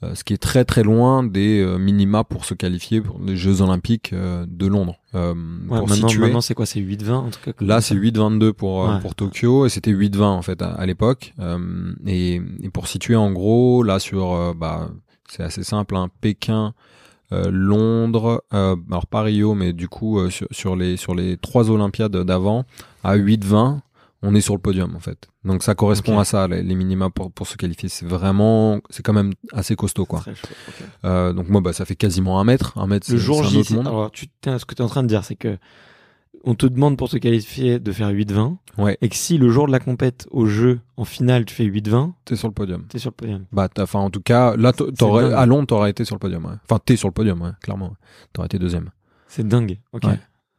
euh, 0.03 0.15
ce 0.15 0.25
qui 0.25 0.33
est 0.33 0.37
très 0.37 0.65
très 0.65 0.83
loin 0.83 1.23
des 1.23 1.65
minima 1.79 2.25
pour 2.25 2.43
se 2.43 2.53
qualifier 2.53 2.99
pour 2.99 3.21
les 3.25 3.37
Jeux 3.37 3.61
Olympiques 3.61 4.13
de 4.13 4.67
Londres. 4.67 4.95
Ouais, 5.13 5.21
pour 5.69 5.87
maintenant, 5.87 6.09
maintenant 6.13 6.41
c'est 6.41 6.55
quoi 6.55 6.65
C'est 6.65 6.81
8-20 6.81 7.11
en 7.13 7.29
tout 7.29 7.39
cas 7.41 7.51
Là, 7.61 7.79
c'est 7.79 7.95
8,22 7.95 8.51
pour 8.51 8.83
Ouais. 8.83 8.99
pour 8.99 9.15
Tokyo 9.15 9.65
et 9.65 9.69
c'était 9.69 9.93
8,20 9.93 10.23
en 10.23 10.41
fait 10.41 10.61
à, 10.61 10.71
à 10.73 10.85
l'époque. 10.85 11.33
Et, 12.05 12.41
et 12.61 12.69
pour 12.69 12.87
situer 12.87 13.15
en 13.15 13.31
gros, 13.31 13.81
là 13.81 13.99
sur 13.99 14.53
bah 14.55 14.89
c'est 15.29 15.43
assez 15.43 15.63
simple, 15.63 15.95
hein, 15.97 16.07
Pékin, 16.21 16.73
Londres, 17.31 18.43
euh, 18.53 18.75
alors 18.89 19.07
pas 19.07 19.21
Rio, 19.21 19.53
mais 19.53 19.73
du 19.73 19.87
coup 19.87 20.19
euh, 20.19 20.29
sur, 20.29 20.47
sur 20.51 20.75
les 20.75 20.97
sur 20.97 21.13
les 21.15 21.37
trois 21.37 21.69
Olympiades 21.69 22.15
d'avant 22.15 22.63
à 23.03 23.17
8,20, 23.17 23.79
on 24.23 24.33
est 24.33 24.41
sur 24.41 24.53
le 24.55 24.59
podium 24.61 24.95
en 24.95 24.99
fait. 24.99 25.27
Donc 25.43 25.61
ça 25.63 25.75
correspond 25.75 26.19
à 26.19 26.25
ça 26.25 26.47
les, 26.47 26.63
les 26.63 26.75
minima 26.75 27.09
pour 27.09 27.31
pour 27.31 27.47
se 27.47 27.55
qualifier. 27.57 27.89
C'est 27.89 28.05
vraiment 28.05 28.79
c'est 28.89 29.03
quand 29.03 29.13
même 29.13 29.33
assez 29.53 29.75
costaud 29.75 30.05
quoi. 30.05 30.21
Chaud. 30.23 30.31
Euh, 31.05 31.33
donc 31.33 31.49
moi 31.49 31.61
bah 31.61 31.73
ça 31.73 31.85
fait 31.85 31.95
quasiment 31.95 32.39
un 32.39 32.43
mètre, 32.43 32.77
un 32.77 32.87
mètre 32.87 33.11
Le 33.11 33.17
jour 33.17 33.43
J, 33.43 33.57
autre 33.57 33.67
c'est- 33.69 33.75
monde. 33.75 33.87
alors 33.87 34.11
tu, 34.11 34.27
ce 34.45 34.65
que 34.65 34.73
tu 34.75 34.81
es 34.81 34.85
en 34.85 34.89
train 34.89 35.03
de 35.03 35.07
dire, 35.07 35.23
c'est 35.23 35.35
que 35.35 35.57
on 36.43 36.55
te 36.55 36.65
demande 36.65 36.97
pour 36.97 37.09
te 37.09 37.17
qualifier 37.17 37.79
de 37.79 37.91
faire 37.91 38.09
8-20, 38.11 38.57
Ouais, 38.77 38.95
et 39.01 39.09
que 39.09 39.15
si 39.15 39.39
le 39.39 39.49
jour 39.49 39.65
de 39.65 39.71
la 39.71 39.79
compète 39.79 40.27
au 40.29 40.45
jeu, 40.45 40.79
en 40.97 41.05
finale, 41.05 41.45
tu 41.45 41.55
fais 41.55 41.65
8-20, 41.65 42.11
t'es 42.25 42.35
sur 42.35 42.47
le 42.47 42.53
podium. 42.53 42.83
t'es 42.87 42.99
sur 42.99 43.09
le 43.09 43.15
podium. 43.15 43.45
Bah, 43.51 43.69
enfin, 43.79 43.99
en 43.99 44.11
tout 44.11 44.21
cas, 44.21 44.55
là, 44.55 44.71
t'aurais, 44.71 45.33
à 45.33 45.45
Londres, 45.47 45.67
t'aurais 45.67 45.89
été 45.89 46.05
sur 46.05 46.15
le 46.15 46.19
podium, 46.19 46.45
ouais. 46.45 46.53
Enfin, 46.63 46.79
t'es 46.83 46.95
sur 46.95 47.07
le 47.07 47.13
podium, 47.13 47.41
ouais, 47.41 47.49
clairement. 47.61 47.95
T'aurais 48.33 48.45
été 48.45 48.59
deuxième. 48.59 48.91
C'est 49.27 49.47
dingue. 49.47 49.79
Ok. 49.93 50.05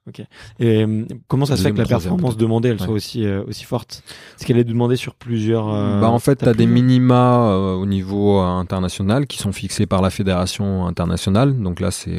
Ok. 0.09 0.21
Et 0.59 0.85
euh, 0.85 1.05
comment 1.29 1.45
ça 1.45 1.57
se 1.57 1.63
fait 1.63 1.71
que 1.71 1.77
la 1.79 1.85
performance 1.85 2.39
demandée, 2.39 2.71
elle 2.71 2.81
soit 2.81 2.95
aussi 2.95 3.27
euh, 3.27 3.45
aussi 3.47 3.65
forte? 3.65 4.03
Est-ce 4.37 4.47
qu'elle 4.47 4.57
est 4.57 4.65
demandée 4.65 4.97
sur 4.97 5.15
plusieurs 5.15 5.69
euh, 5.69 6.01
bah, 6.01 6.09
en 6.09 6.19
fait, 6.19 6.37
t'as 6.37 6.47
t'as 6.47 6.55
des 6.55 6.67
minima 6.67 7.51
euh, 7.51 7.75
au 7.75 7.85
niveau 7.85 8.39
international 8.39 9.27
qui 9.27 9.37
sont 9.37 9.53
fixés 9.53 9.85
par 9.85 10.01
la 10.01 10.09
fédération 10.09 10.87
internationale. 10.87 11.61
Donc 11.61 11.81
là, 11.81 11.91
c'est, 11.91 12.19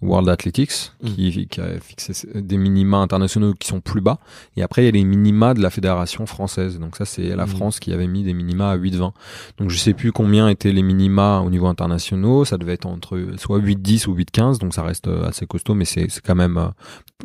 World 0.00 0.28
Athletics 0.28 0.92
Mm. 1.02 1.06
qui, 1.08 1.46
qui 1.48 1.60
a 1.60 1.78
fixé 1.80 2.12
des 2.34 2.56
minima 2.56 2.96
internationaux 2.98 3.54
qui 3.54 3.68
sont 3.68 3.80
plus 3.80 4.00
bas. 4.00 4.18
Et 4.56 4.62
après, 4.62 4.82
il 4.82 4.84
y 4.86 4.88
a 4.88 4.90
les 4.92 5.04
minima 5.04 5.54
de 5.54 5.60
la 5.60 5.70
fédération 5.70 6.26
française. 6.26 6.78
Donc 6.80 6.96
ça, 6.96 7.04
c'est 7.04 7.36
la 7.36 7.44
Mm. 7.46 7.48
France 7.48 7.78
qui 7.80 7.92
avait 7.92 8.06
mis 8.08 8.22
des 8.24 8.34
minima 8.34 8.70
à 8.70 8.76
8,20. 8.76 9.12
Donc 9.58 9.70
je 9.70 9.76
sais 9.78 9.94
plus 9.94 10.10
combien 10.12 10.48
étaient 10.48 10.72
les 10.72 10.82
minima 10.82 11.40
au 11.40 11.50
niveau 11.50 11.66
internationaux. 11.66 12.44
Ça 12.44 12.58
devait 12.58 12.72
être 12.74 12.86
entre 12.86 13.18
soit 13.38 13.58
8,10 13.58 14.06
ou 14.08 14.14
8,15. 14.14 14.58
Donc 14.58 14.74
ça 14.74 14.82
reste 14.82 15.06
euh, 15.08 15.28
assez 15.28 15.46
costaud, 15.46 15.74
mais 15.74 15.84
c'est 15.84 16.06
c'est 16.10 16.24
quand 16.24 16.34
même, 16.34 16.58
euh, 16.58 16.66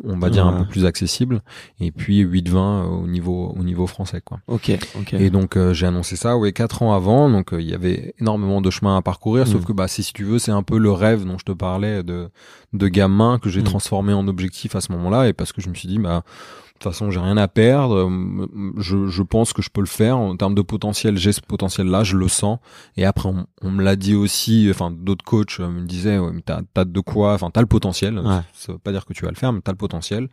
on 0.04 0.18
va 0.18 0.30
dire, 0.30 0.46
un 0.46 0.52
peu 0.62 0.64
plus 0.68 0.84
accessible. 0.86 1.42
Et 1.80 1.90
puis 1.90 2.24
8,20 2.24 2.84
au 2.86 3.06
niveau 3.08 3.52
au 3.58 3.64
niveau 3.64 3.86
français, 3.88 4.20
quoi. 4.24 4.38
Ok, 4.46 4.70
ok. 4.98 5.14
Et 5.14 5.30
donc 5.30 5.56
euh, 5.56 5.72
j'ai 5.74 5.86
annoncé 5.86 6.14
ça 6.16 6.36
ouais 6.36 6.52
quatre 6.52 6.82
ans 6.82 6.92
avant, 6.94 7.28
donc 7.28 7.52
euh, 7.52 7.60
il 7.60 7.68
y 7.68 7.74
avait 7.74 8.14
énormément 8.20 8.60
de 8.60 8.70
chemin 8.70 8.96
à 8.96 9.02
parcourir. 9.02 9.46
Sauf 9.48 9.62
Mm. 9.62 9.64
que 9.64 9.72
bah 9.72 9.88
si, 9.88 10.02
si 10.02 10.12
tu 10.12 10.24
veux 10.24 10.38
c'est 10.38 10.52
un 10.52 10.62
peu 10.62 10.78
le 10.78 10.92
rêve 10.92 11.24
dont 11.24 11.38
je 11.38 11.44
te 11.44 11.52
parlais 11.52 12.02
de 12.02 12.28
de 12.72 12.88
gamin 12.88 13.38
que 13.38 13.48
j'ai 13.48 13.60
Mm. 13.60 13.64
transformé 13.64 14.12
en 14.12 14.28
objectif 14.28 14.76
à 14.76 14.80
ce 14.80 14.92
moment-là 14.92 15.28
et 15.28 15.32
parce 15.32 15.52
que 15.52 15.60
je 15.60 15.68
me 15.68 15.74
suis 15.74 15.88
dit 15.88 15.98
bah 15.98 16.22
de 16.24 16.72
toute 16.84 16.92
façon 16.92 17.10
j'ai 17.10 17.18
rien 17.18 17.36
à 17.36 17.48
perdre, 17.48 18.08
euh, 18.08 18.46
je, 18.76 19.08
je 19.08 19.22
pense 19.24 19.52
que 19.52 19.62
je 19.62 19.68
peux 19.70 19.80
le 19.80 19.86
faire 19.88 20.16
en 20.18 20.36
termes 20.36 20.54
de 20.54 20.62
potentiel, 20.62 21.16
j'ai 21.16 21.32
ce 21.32 21.40
potentiel 21.40 21.88
là, 21.88 22.04
je 22.04 22.16
le 22.16 22.28
sens. 22.28 22.58
Et 22.96 23.04
après 23.04 23.28
on, 23.28 23.46
on 23.62 23.70
me 23.70 23.82
l'a 23.82 23.96
dit 23.96 24.14
aussi, 24.14 24.68
enfin 24.70 24.90
d'autres 24.92 25.24
coachs 25.24 25.58
euh, 25.60 25.68
me 25.68 25.86
disaient 25.86 26.18
ouais, 26.18 26.30
mais 26.32 26.42
t'as 26.42 26.60
t'as 26.74 26.84
de 26.84 27.00
quoi, 27.00 27.32
enfin 27.34 27.50
t'as 27.50 27.62
le 27.62 27.66
potentiel. 27.66 28.18
Ouais. 28.18 28.40
Ça 28.52 28.72
veut 28.72 28.78
pas 28.78 28.92
dire 28.92 29.06
que 29.06 29.12
tu 29.12 29.24
vas 29.24 29.30
le 29.30 29.36
faire, 29.36 29.52
mais 29.52 29.60
t'as 29.60 29.72
le 29.72 29.76
potentiel. 29.78 30.28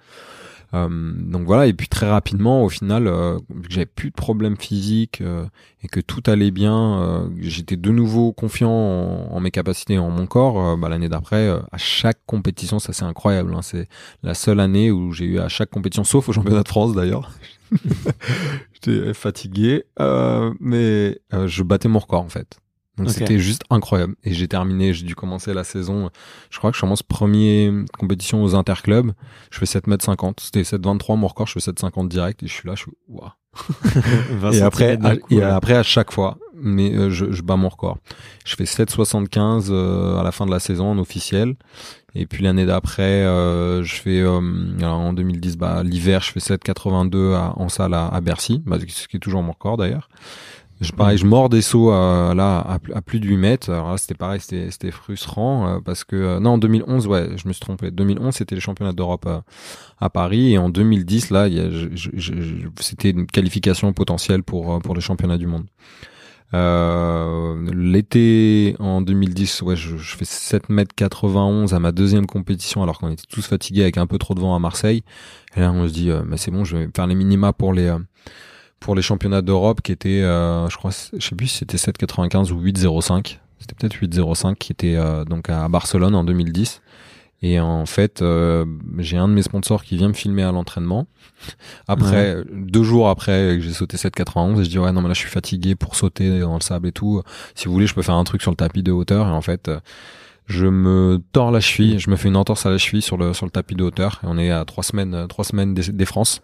Euh, 0.75 0.87
donc 0.89 1.45
voilà, 1.45 1.67
et 1.67 1.73
puis 1.73 1.87
très 1.87 2.09
rapidement, 2.09 2.63
au 2.63 2.69
final, 2.69 3.07
euh, 3.07 3.39
vu 3.49 3.67
que 3.67 3.73
j'avais 3.73 3.85
plus 3.85 4.09
de 4.09 4.15
problèmes 4.15 4.57
physiques 4.57 5.21
euh, 5.21 5.45
et 5.81 5.87
que 5.87 5.99
tout 5.99 6.21
allait 6.27 6.51
bien, 6.51 7.29
j'étais 7.39 7.77
de 7.77 7.89
nouveau 7.91 8.33
confiant 8.33 8.69
en, 8.69 9.39
mes 9.39 9.51
capacités 9.51 9.97
en 9.97 10.09
mon 10.09 10.27
corps. 10.27 10.77
bah, 10.77 10.89
L'année 10.89 11.09
d'après, 11.09 11.47
à 11.49 11.77
chaque 11.77 12.19
compétition, 12.25 12.79
ça 12.79 12.93
c'est 12.93 13.05
incroyable. 13.05 13.53
hein, 13.55 13.61
c'est 13.61 13.87
la 14.23 14.33
seule 14.33 14.59
année 14.59 14.91
où 14.91 15.11
j'ai 15.13 15.25
eu 15.25 15.39
à 15.39 15.47
chaque 15.47 15.69
compétition, 15.69 16.03
sauf 16.03 16.29
au 16.29 16.33
championnat 16.33 16.63
de 16.63 16.67
France 16.67 16.93
d'ailleurs. 16.93 17.31
J'étais 18.73 19.13
fatigué, 19.13 19.85
euh, 19.99 20.53
mais 20.59 21.19
euh, 21.33 21.47
je 21.47 21.63
battais 21.63 21.87
mon 21.87 21.99
record 21.99 22.23
en 22.23 22.29
fait. 22.29 22.57
Donc 22.97 23.07
c'était 23.19 23.39
juste 23.39 23.63
incroyable. 23.69 24.15
Et 24.23 24.33
j'ai 24.33 24.47
terminé, 24.47 24.93
j'ai 24.93 25.05
dû 25.05 25.15
commencer 25.15 25.53
la 25.53 25.63
saison. 25.63 26.09
Je 26.49 26.57
crois 26.57 26.71
que 26.71 26.77
je 26.77 26.81
commence 26.81 27.03
premier 27.03 27.71
compétition 27.97 28.43
aux 28.43 28.55
interclubs. 28.55 29.11
Je 29.51 29.59
fais 29.59 29.65
7 29.65 29.87
mètres 29.87 30.05
50. 30.05 30.39
C'était 30.39 30.61
7,23 30.61 31.17
mon 31.17 31.27
record. 31.27 31.47
Je 31.47 31.53
fais 31.53 31.59
7,50 31.71 32.07
direct 32.07 32.41
et 32.43 32.47
je 32.47 32.53
suis 32.53 32.67
là, 32.67 32.75
je 32.75 32.81
suis 32.83 32.91
waouh. 33.09 33.29
20 34.31 34.51
Et 34.51 34.61
après, 34.61 34.97
à, 35.05 35.13
et 35.29 35.41
après 35.43 35.75
à 35.75 35.83
chaque 35.83 36.11
fois, 36.11 36.37
mais 36.53 36.93
euh, 36.93 37.09
je, 37.09 37.31
je 37.31 37.41
bats 37.41 37.55
mon 37.55 37.69
record. 37.69 37.97
Je 38.45 38.55
fais 38.55 38.65
7,75 38.65 39.67
euh, 39.69 40.17
à 40.17 40.23
la 40.23 40.31
fin 40.31 40.45
de 40.45 40.51
la 40.51 40.59
saison 40.59 40.87
en 40.91 40.97
officiel. 40.97 41.55
Et 42.15 42.25
puis 42.27 42.43
l'année 42.43 42.65
d'après, 42.65 43.23
euh, 43.25 43.83
je 43.83 43.95
fais 43.95 44.21
euh, 44.21 44.39
alors 44.79 44.99
en 44.99 45.11
2010, 45.13 45.57
bah 45.57 45.83
l'hiver, 45.83 46.21
je 46.21 46.31
fais 46.31 46.39
7,82 46.39 47.33
à- 47.33 47.53
en 47.57 47.67
salle 47.69 47.93
à, 47.93 48.07
à 48.07 48.21
Bercy, 48.21 48.61
bah, 48.65 48.77
ce 48.87 49.07
qui 49.07 49.17
est 49.17 49.19
toujours 49.19 49.43
mon 49.43 49.51
record 49.51 49.75
d'ailleurs. 49.77 50.09
Je, 50.81 50.91
pareil, 50.91 51.17
je 51.17 51.25
mords 51.25 51.47
des 51.47 51.61
sauts 51.61 51.93
euh, 51.93 52.33
là 52.33 52.57
à, 52.59 52.79
à 52.93 53.01
plus 53.01 53.21
de 53.21 53.27
8 53.27 53.37
mètres. 53.37 53.69
Alors 53.71 53.91
là, 53.91 53.97
c'était 53.97 54.13
pareil, 54.13 54.41
c'était 54.41 54.91
frustrant 54.91 55.67
euh, 55.67 55.79
parce 55.79 56.03
que 56.03 56.15
euh, 56.17 56.39
non, 56.39 56.51
en 56.51 56.57
2011, 56.57 57.07
ouais, 57.07 57.29
je 57.37 57.47
me 57.47 57.53
suis 57.53 57.61
trompé. 57.61 57.91
2011, 57.91 58.33
c'était 58.35 58.55
les 58.55 58.61
championnats 58.61 58.91
d'Europe 58.91 59.25
euh, 59.25 59.39
à 59.99 60.09
Paris 60.09 60.53
et 60.53 60.57
en 60.57 60.67
2010, 60.69 61.29
là, 61.31 61.47
c'était 62.79 63.11
une 63.11 63.25
qualification 63.25 63.93
potentielle 63.93 64.43
pour 64.43 64.73
euh, 64.73 64.79
pour 64.79 64.95
les 64.95 65.01
championnats 65.01 65.37
du 65.37 65.47
monde. 65.47 65.65
L'été 67.73 68.75
en 68.79 69.01
2010, 69.01 69.61
ouais, 69.63 69.75
je, 69.75 69.97
je 69.97 70.15
fais 70.15 70.23
7 70.25 70.69
mètres 70.69 70.95
91 70.95 71.73
à 71.73 71.79
ma 71.79 71.91
deuxième 71.91 72.25
compétition 72.25 72.81
alors 72.81 72.99
qu'on 72.99 73.09
était 73.09 73.25
tous 73.29 73.45
fatigués 73.45 73.81
avec 73.81 73.97
un 73.97 74.07
peu 74.07 74.17
trop 74.17 74.35
de 74.35 74.39
vent 74.39 74.55
à 74.55 74.59
Marseille. 74.59 75.03
Et 75.57 75.59
là, 75.61 75.73
on 75.73 75.85
se 75.87 75.93
dit, 75.93 76.09
mais 76.25 76.37
c'est 76.37 76.51
bon, 76.51 76.63
je 76.63 76.77
vais 76.77 76.87
faire 76.95 77.07
les 77.07 77.15
minima 77.15 77.51
pour 77.51 77.73
les 77.73 77.93
pour 78.79 78.95
les 78.95 79.01
championnats 79.01 79.41
d'Europe 79.41 79.81
qui 79.81 79.91
étaient, 79.91 80.21
euh, 80.21 80.69
je 80.69 80.77
crois, 80.77 80.91
je 80.91 81.25
sais 81.25 81.35
plus 81.35 81.47
si 81.47 81.57
c'était 81.59 81.77
7,95 81.77 82.51
ou 82.51 82.61
8,05. 82.61 83.39
C'était 83.59 83.75
peut-être 83.75 83.95
8,05 83.95 84.55
qui 84.55 84.71
était 84.71 84.95
euh, 84.95 85.25
donc 85.25 85.49
à 85.49 85.67
Barcelone 85.69 86.15
en 86.15 86.23
2010. 86.23 86.81
Et 87.41 87.59
en 87.59 87.85
fait, 87.85 88.21
euh, 88.21 88.65
j'ai 88.99 89.17
un 89.17 89.27
de 89.27 89.33
mes 89.33 89.41
sponsors 89.41 89.83
qui 89.83 89.97
vient 89.97 90.07
me 90.07 90.13
filmer 90.13 90.43
à 90.43 90.51
l'entraînement. 90.51 91.07
Après, 91.87 92.37
deux 92.51 92.83
jours 92.83 93.09
après 93.09 93.57
que 93.57 93.59
j'ai 93.59 93.73
sauté 93.73 93.97
7,91, 93.97 94.59
et 94.59 94.63
je 94.63 94.69
dis 94.69 94.79
ouais 94.79 94.91
non 94.93 95.01
mais 95.01 95.09
là 95.09 95.13
je 95.13 95.19
suis 95.19 95.29
fatigué 95.29 95.75
pour 95.75 95.95
sauter 95.95 96.39
dans 96.39 96.55
le 96.55 96.61
sable 96.61 96.87
et 96.87 96.91
tout. 96.91 97.21
Si 97.53 97.65
vous 97.65 97.73
voulez, 97.73 97.87
je 97.87 97.93
peux 97.93 98.01
faire 98.01 98.15
un 98.15 98.23
truc 98.23 98.41
sur 98.41 98.51
le 98.51 98.55
tapis 98.55 98.83
de 98.83 98.91
hauteur. 98.91 99.27
Et 99.27 99.31
en 99.31 99.41
fait, 99.41 99.69
je 100.47 100.65
me 100.65 101.21
tords 101.33 101.51
la 101.51 101.59
cheville, 101.59 101.99
je 101.99 102.09
me 102.09 102.15
fais 102.15 102.29
une 102.29 102.37
entorse 102.37 102.65
à 102.65 102.69
la 102.69 102.77
cheville 102.77 103.01
sur 103.01 103.17
le 103.17 103.33
sur 103.33 103.45
le 103.45 103.51
tapis 103.51 103.75
de 103.75 103.83
hauteur. 103.83 104.21
Et 104.23 104.27
on 104.27 104.37
est 104.37 104.49
à 104.49 104.63
trois 104.63 104.83
semaines, 104.83 105.27
trois 105.27 105.43
semaines 105.43 105.73
des, 105.73 105.91
des 105.91 106.05
France. 106.05 106.41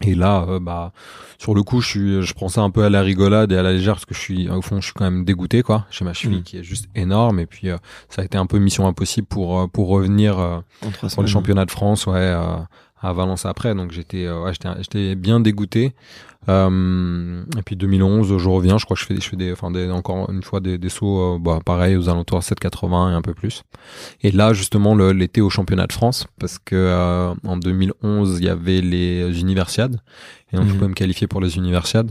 Et 0.00 0.14
là, 0.16 0.44
euh, 0.48 0.58
bah, 0.58 0.92
sur 1.38 1.54
le 1.54 1.62
coup, 1.62 1.80
je 1.80 1.88
suis, 1.88 2.22
je 2.22 2.34
prends 2.34 2.48
ça 2.48 2.62
un 2.62 2.70
peu 2.70 2.82
à 2.82 2.90
la 2.90 3.02
rigolade 3.02 3.52
et 3.52 3.56
à 3.56 3.62
la 3.62 3.72
légère 3.72 3.94
parce 3.94 4.04
que 4.04 4.14
je 4.14 4.18
suis, 4.20 4.48
au 4.50 4.60
fond, 4.62 4.80
je 4.80 4.86
suis 4.86 4.94
quand 4.94 5.04
même 5.04 5.24
dégoûté, 5.24 5.62
quoi. 5.62 5.86
J'ai 5.90 6.04
ma 6.04 6.12
cheville 6.12 6.38
Mm. 6.40 6.42
qui 6.42 6.56
est 6.58 6.64
juste 6.64 6.86
énorme 6.96 7.38
et 7.38 7.46
puis 7.46 7.68
euh, 7.70 7.76
ça 8.08 8.22
a 8.22 8.24
été 8.24 8.36
un 8.36 8.46
peu 8.46 8.58
mission 8.58 8.86
impossible 8.88 9.28
pour 9.28 9.60
euh, 9.60 9.66
pour 9.68 9.88
revenir 9.88 10.38
euh, 10.40 10.58
pour 10.80 10.90
les 11.02 11.08
semaines. 11.08 11.26
championnats 11.28 11.64
de 11.66 11.70
France, 11.70 12.06
ouais, 12.06 12.14
euh, 12.16 12.56
à 13.02 13.12
Valence 13.12 13.44
après. 13.46 13.74
Donc 13.74 13.92
j'étais, 13.92 14.24
euh, 14.26 14.42
ouais, 14.44 14.52
j'étais, 14.78 15.14
bien 15.14 15.40
dégoûté. 15.40 15.92
Euh, 16.48 17.44
et 17.56 17.62
puis 17.62 17.76
2011, 17.76 18.36
je 18.38 18.48
reviens. 18.48 18.76
Je 18.78 18.84
crois 18.84 18.96
que 18.96 19.00
je 19.00 19.06
fais, 19.06 19.14
je 19.16 19.28
fais 19.28 19.36
des, 19.36 19.52
enfin 19.52 19.70
des, 19.70 19.90
encore 19.90 20.28
une 20.30 20.42
fois 20.42 20.60
des, 20.60 20.76
des 20.78 20.88
sauts, 20.88 21.36
euh, 21.36 21.38
bah, 21.38 21.60
pareil 21.64 21.96
aux 21.96 22.08
alentours 22.08 22.40
de 22.40 22.44
7,80 22.44 23.12
et 23.12 23.14
un 23.14 23.22
peu 23.22 23.32
plus. 23.34 23.62
Et 24.22 24.32
là, 24.32 24.52
justement, 24.52 24.94
l'été 24.96 25.40
au 25.40 25.50
championnat 25.50 25.86
de 25.86 25.92
France, 25.92 26.26
parce 26.40 26.58
que 26.58 26.74
euh, 26.74 27.32
en 27.46 27.56
2011, 27.56 28.38
il 28.40 28.46
y 28.46 28.48
avait 28.48 28.80
les 28.80 29.40
universiades, 29.40 30.00
et 30.52 30.56
donc 30.56 30.66
je 30.66 30.70
Mhm. 30.72 30.78
pouvais 30.78 30.88
me 30.88 30.94
qualifier 30.94 31.26
pour 31.28 31.40
les 31.40 31.56
universiades. 31.56 32.10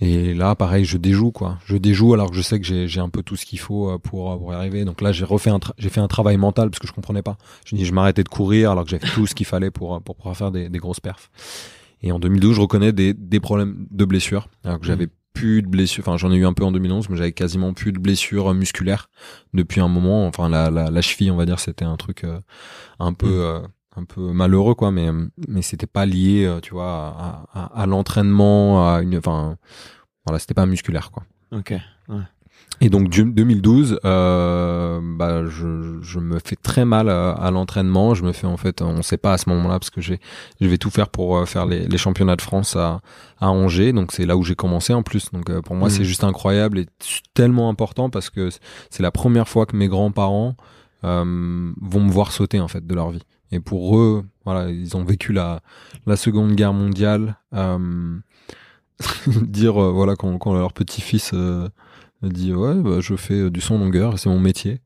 Et 0.00 0.32
là, 0.32 0.54
pareil, 0.54 0.84
je 0.84 0.96
déjoue 0.96 1.32
quoi. 1.32 1.58
Je 1.64 1.76
déjoue 1.76 2.14
alors 2.14 2.30
que 2.30 2.36
je 2.36 2.42
sais 2.42 2.60
que 2.60 2.86
j'ai 2.86 3.00
un 3.00 3.08
peu 3.08 3.22
tout 3.22 3.34
ce 3.36 3.44
qu'il 3.44 3.58
faut 3.58 3.90
euh, 3.90 3.98
pour 3.98 4.32
euh, 4.32 4.36
pour 4.36 4.52
y 4.52 4.56
arriver. 4.56 4.84
Donc 4.84 5.00
là, 5.00 5.10
j'ai 5.10 5.24
refait 5.24 5.50
un 5.50 5.58
j'ai 5.76 5.88
fait 5.88 6.00
un 6.00 6.06
travail 6.08 6.36
mental 6.36 6.70
parce 6.70 6.78
que 6.78 6.86
je 6.86 6.92
comprenais 6.92 7.22
pas. 7.22 7.36
Je 7.66 7.74
dis 7.74 7.84
je 7.84 7.92
m'arrêtais 7.92 8.22
de 8.22 8.28
courir 8.28 8.70
alors 8.70 8.84
que 8.84 8.90
j'avais 8.90 9.06
tout 9.08 9.26
ce 9.26 9.34
qu'il 9.34 9.46
fallait 9.46 9.70
pour 9.72 9.96
euh, 9.96 10.00
pour 10.00 10.14
pouvoir 10.14 10.36
faire 10.36 10.52
des, 10.52 10.68
des 10.68 10.78
grosses 10.78 11.00
perfs. 11.00 11.30
Et 12.02 12.12
en 12.12 12.20
2012, 12.20 12.54
je 12.56 12.60
reconnais 12.60 12.92
des 12.92 13.12
des 13.12 13.40
problèmes 13.40 13.86
de 13.90 14.04
blessures 14.04 14.48
alors 14.64 14.78
que 14.78 14.86
j'avais 14.86 15.08
plus 15.34 15.62
de 15.62 15.68
blessures. 15.68 16.04
Enfin, 16.06 16.16
j'en 16.16 16.32
ai 16.32 16.36
eu 16.36 16.46
un 16.46 16.52
peu 16.52 16.64
en 16.64 16.70
2011, 16.72 17.08
mais 17.10 17.16
j'avais 17.16 17.32
quasiment 17.32 17.72
plus 17.72 17.90
de 17.92 17.98
blessures 17.98 18.54
musculaires 18.54 19.10
depuis 19.52 19.80
un 19.80 19.88
moment. 19.88 20.26
Enfin, 20.28 20.48
la 20.48 20.70
la, 20.70 20.90
la 20.90 21.00
cheville, 21.00 21.30
on 21.32 21.36
va 21.36 21.44
dire, 21.46 21.58
c'était 21.58 21.84
un 21.84 21.96
truc 21.96 22.22
euh, 22.22 22.40
un 23.00 23.12
peu 23.14 23.26
Mm. 23.26 23.30
euh, 23.30 23.60
un 23.98 24.04
peu 24.04 24.32
malheureux 24.32 24.74
quoi 24.74 24.90
mais 24.90 25.08
mais 25.48 25.62
c'était 25.62 25.86
pas 25.86 26.06
lié 26.06 26.44
euh, 26.46 26.60
tu 26.60 26.72
vois 26.74 26.86
à, 27.18 27.44
à, 27.54 27.82
à 27.82 27.86
l'entraînement 27.86 28.88
à 28.94 29.02
une 29.02 29.16
enfin 29.18 29.56
voilà 30.26 30.38
c'était 30.38 30.54
pas 30.54 30.66
musculaire 30.66 31.10
quoi. 31.10 31.24
Ok. 31.52 31.72
et 32.80 32.90
donc 32.90 33.08
du- 33.08 33.24
2012 33.24 33.98
euh, 34.04 35.00
bah 35.02 35.46
je, 35.48 35.98
je 36.02 36.18
me 36.20 36.38
fais 36.44 36.54
très 36.56 36.84
mal 36.84 37.08
à, 37.08 37.30
à 37.32 37.50
l'entraînement. 37.50 38.14
Je 38.14 38.22
me 38.24 38.32
fais 38.32 38.46
en 38.46 38.56
fait 38.56 38.82
on 38.82 39.02
sait 39.02 39.16
pas 39.16 39.32
à 39.32 39.38
ce 39.38 39.48
moment-là 39.48 39.78
parce 39.78 39.90
que 39.90 40.00
j'ai 40.00 40.20
je 40.60 40.66
vais 40.68 40.78
tout 40.78 40.90
faire 40.90 41.08
pour 41.08 41.36
euh, 41.38 41.44
faire 41.46 41.66
les, 41.66 41.88
les 41.88 41.98
championnats 41.98 42.36
de 42.36 42.42
France 42.42 42.76
à 42.76 43.00
à 43.40 43.48
Angers. 43.50 43.92
Donc 43.92 44.12
c'est 44.12 44.26
là 44.26 44.36
où 44.36 44.42
j'ai 44.44 44.54
commencé 44.54 44.92
en 44.92 45.02
plus. 45.02 45.30
Donc 45.32 45.50
pour 45.62 45.74
moi 45.76 45.88
Mhm. 45.88 45.94
c'est 45.94 46.04
juste 46.04 46.24
incroyable 46.24 46.78
et 46.78 46.86
tellement 47.34 47.68
important 47.70 48.10
parce 48.10 48.30
que 48.30 48.50
c'est 48.90 49.02
la 49.02 49.10
première 49.10 49.48
fois 49.48 49.64
que 49.66 49.74
mes 49.76 49.88
grands-parents 49.88 50.54
euh, 51.04 51.72
vont 51.80 52.00
me 52.04 52.10
voir 52.10 52.32
sauter 52.32 52.60
en 52.60 52.68
fait 52.68 52.86
de 52.86 52.94
leur 52.94 53.10
vie 53.10 53.22
et 53.52 53.60
pour 53.60 53.98
eux 53.98 54.24
voilà 54.44 54.70
ils 54.70 54.96
ont 54.96 55.04
vécu 55.04 55.32
la 55.32 55.60
la 56.06 56.16
seconde 56.16 56.54
guerre 56.54 56.72
mondiale. 56.72 57.36
Euh, 57.54 58.18
dire 59.42 59.80
euh, 59.82 59.90
voilà 59.92 60.16
quand, 60.16 60.36
quand 60.38 60.52
leur 60.54 60.72
petit-fils 60.72 61.30
euh, 61.34 61.68
dit 62.22 62.52
ouais 62.52 62.74
bah, 62.74 62.98
je 63.00 63.14
fais 63.16 63.34
euh, 63.34 63.50
du 63.50 63.60
son 63.60 63.78
longueur 63.78 64.18
c'est 64.18 64.28
mon 64.28 64.40
métier. 64.40 64.80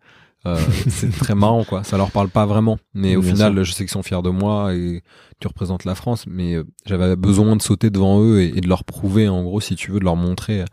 Euh, 0.45 0.59
c'est 0.89 1.11
très 1.11 1.35
marrant 1.35 1.65
quoi. 1.65 1.85
Ça 1.85 1.97
leur 1.97 2.11
parle 2.11 2.29
pas 2.29 2.45
vraiment. 2.47 2.77
Mais 2.95 3.17
au 3.17 3.21
Bien 3.23 3.33
final 3.33 3.55
sûr. 3.55 3.65
je 3.65 3.73
sais 3.73 3.85
qu'ils 3.85 3.93
sont 3.93 4.03
fiers 4.03 4.23
de 4.23 4.29
moi 4.31 4.75
et 4.75 5.03
tu 5.41 5.47
représentes 5.49 5.85
la 5.85 5.95
France 5.95 6.25
mais 6.27 6.57
j'avais 6.85 7.17
besoin 7.17 7.57
de 7.57 7.63
sauter 7.63 7.91
devant 7.91 8.21
eux 8.21 8.41
et, 8.43 8.59
et 8.59 8.61
de 8.61 8.69
leur 8.69 8.85
prouver 8.85 9.29
en 9.29 9.43
gros 9.45 9.61
si 9.61 9.77
tu 9.77 9.93
veux 9.93 9.99
de 10.01 10.05
leur 10.05 10.17
montrer. 10.17 10.65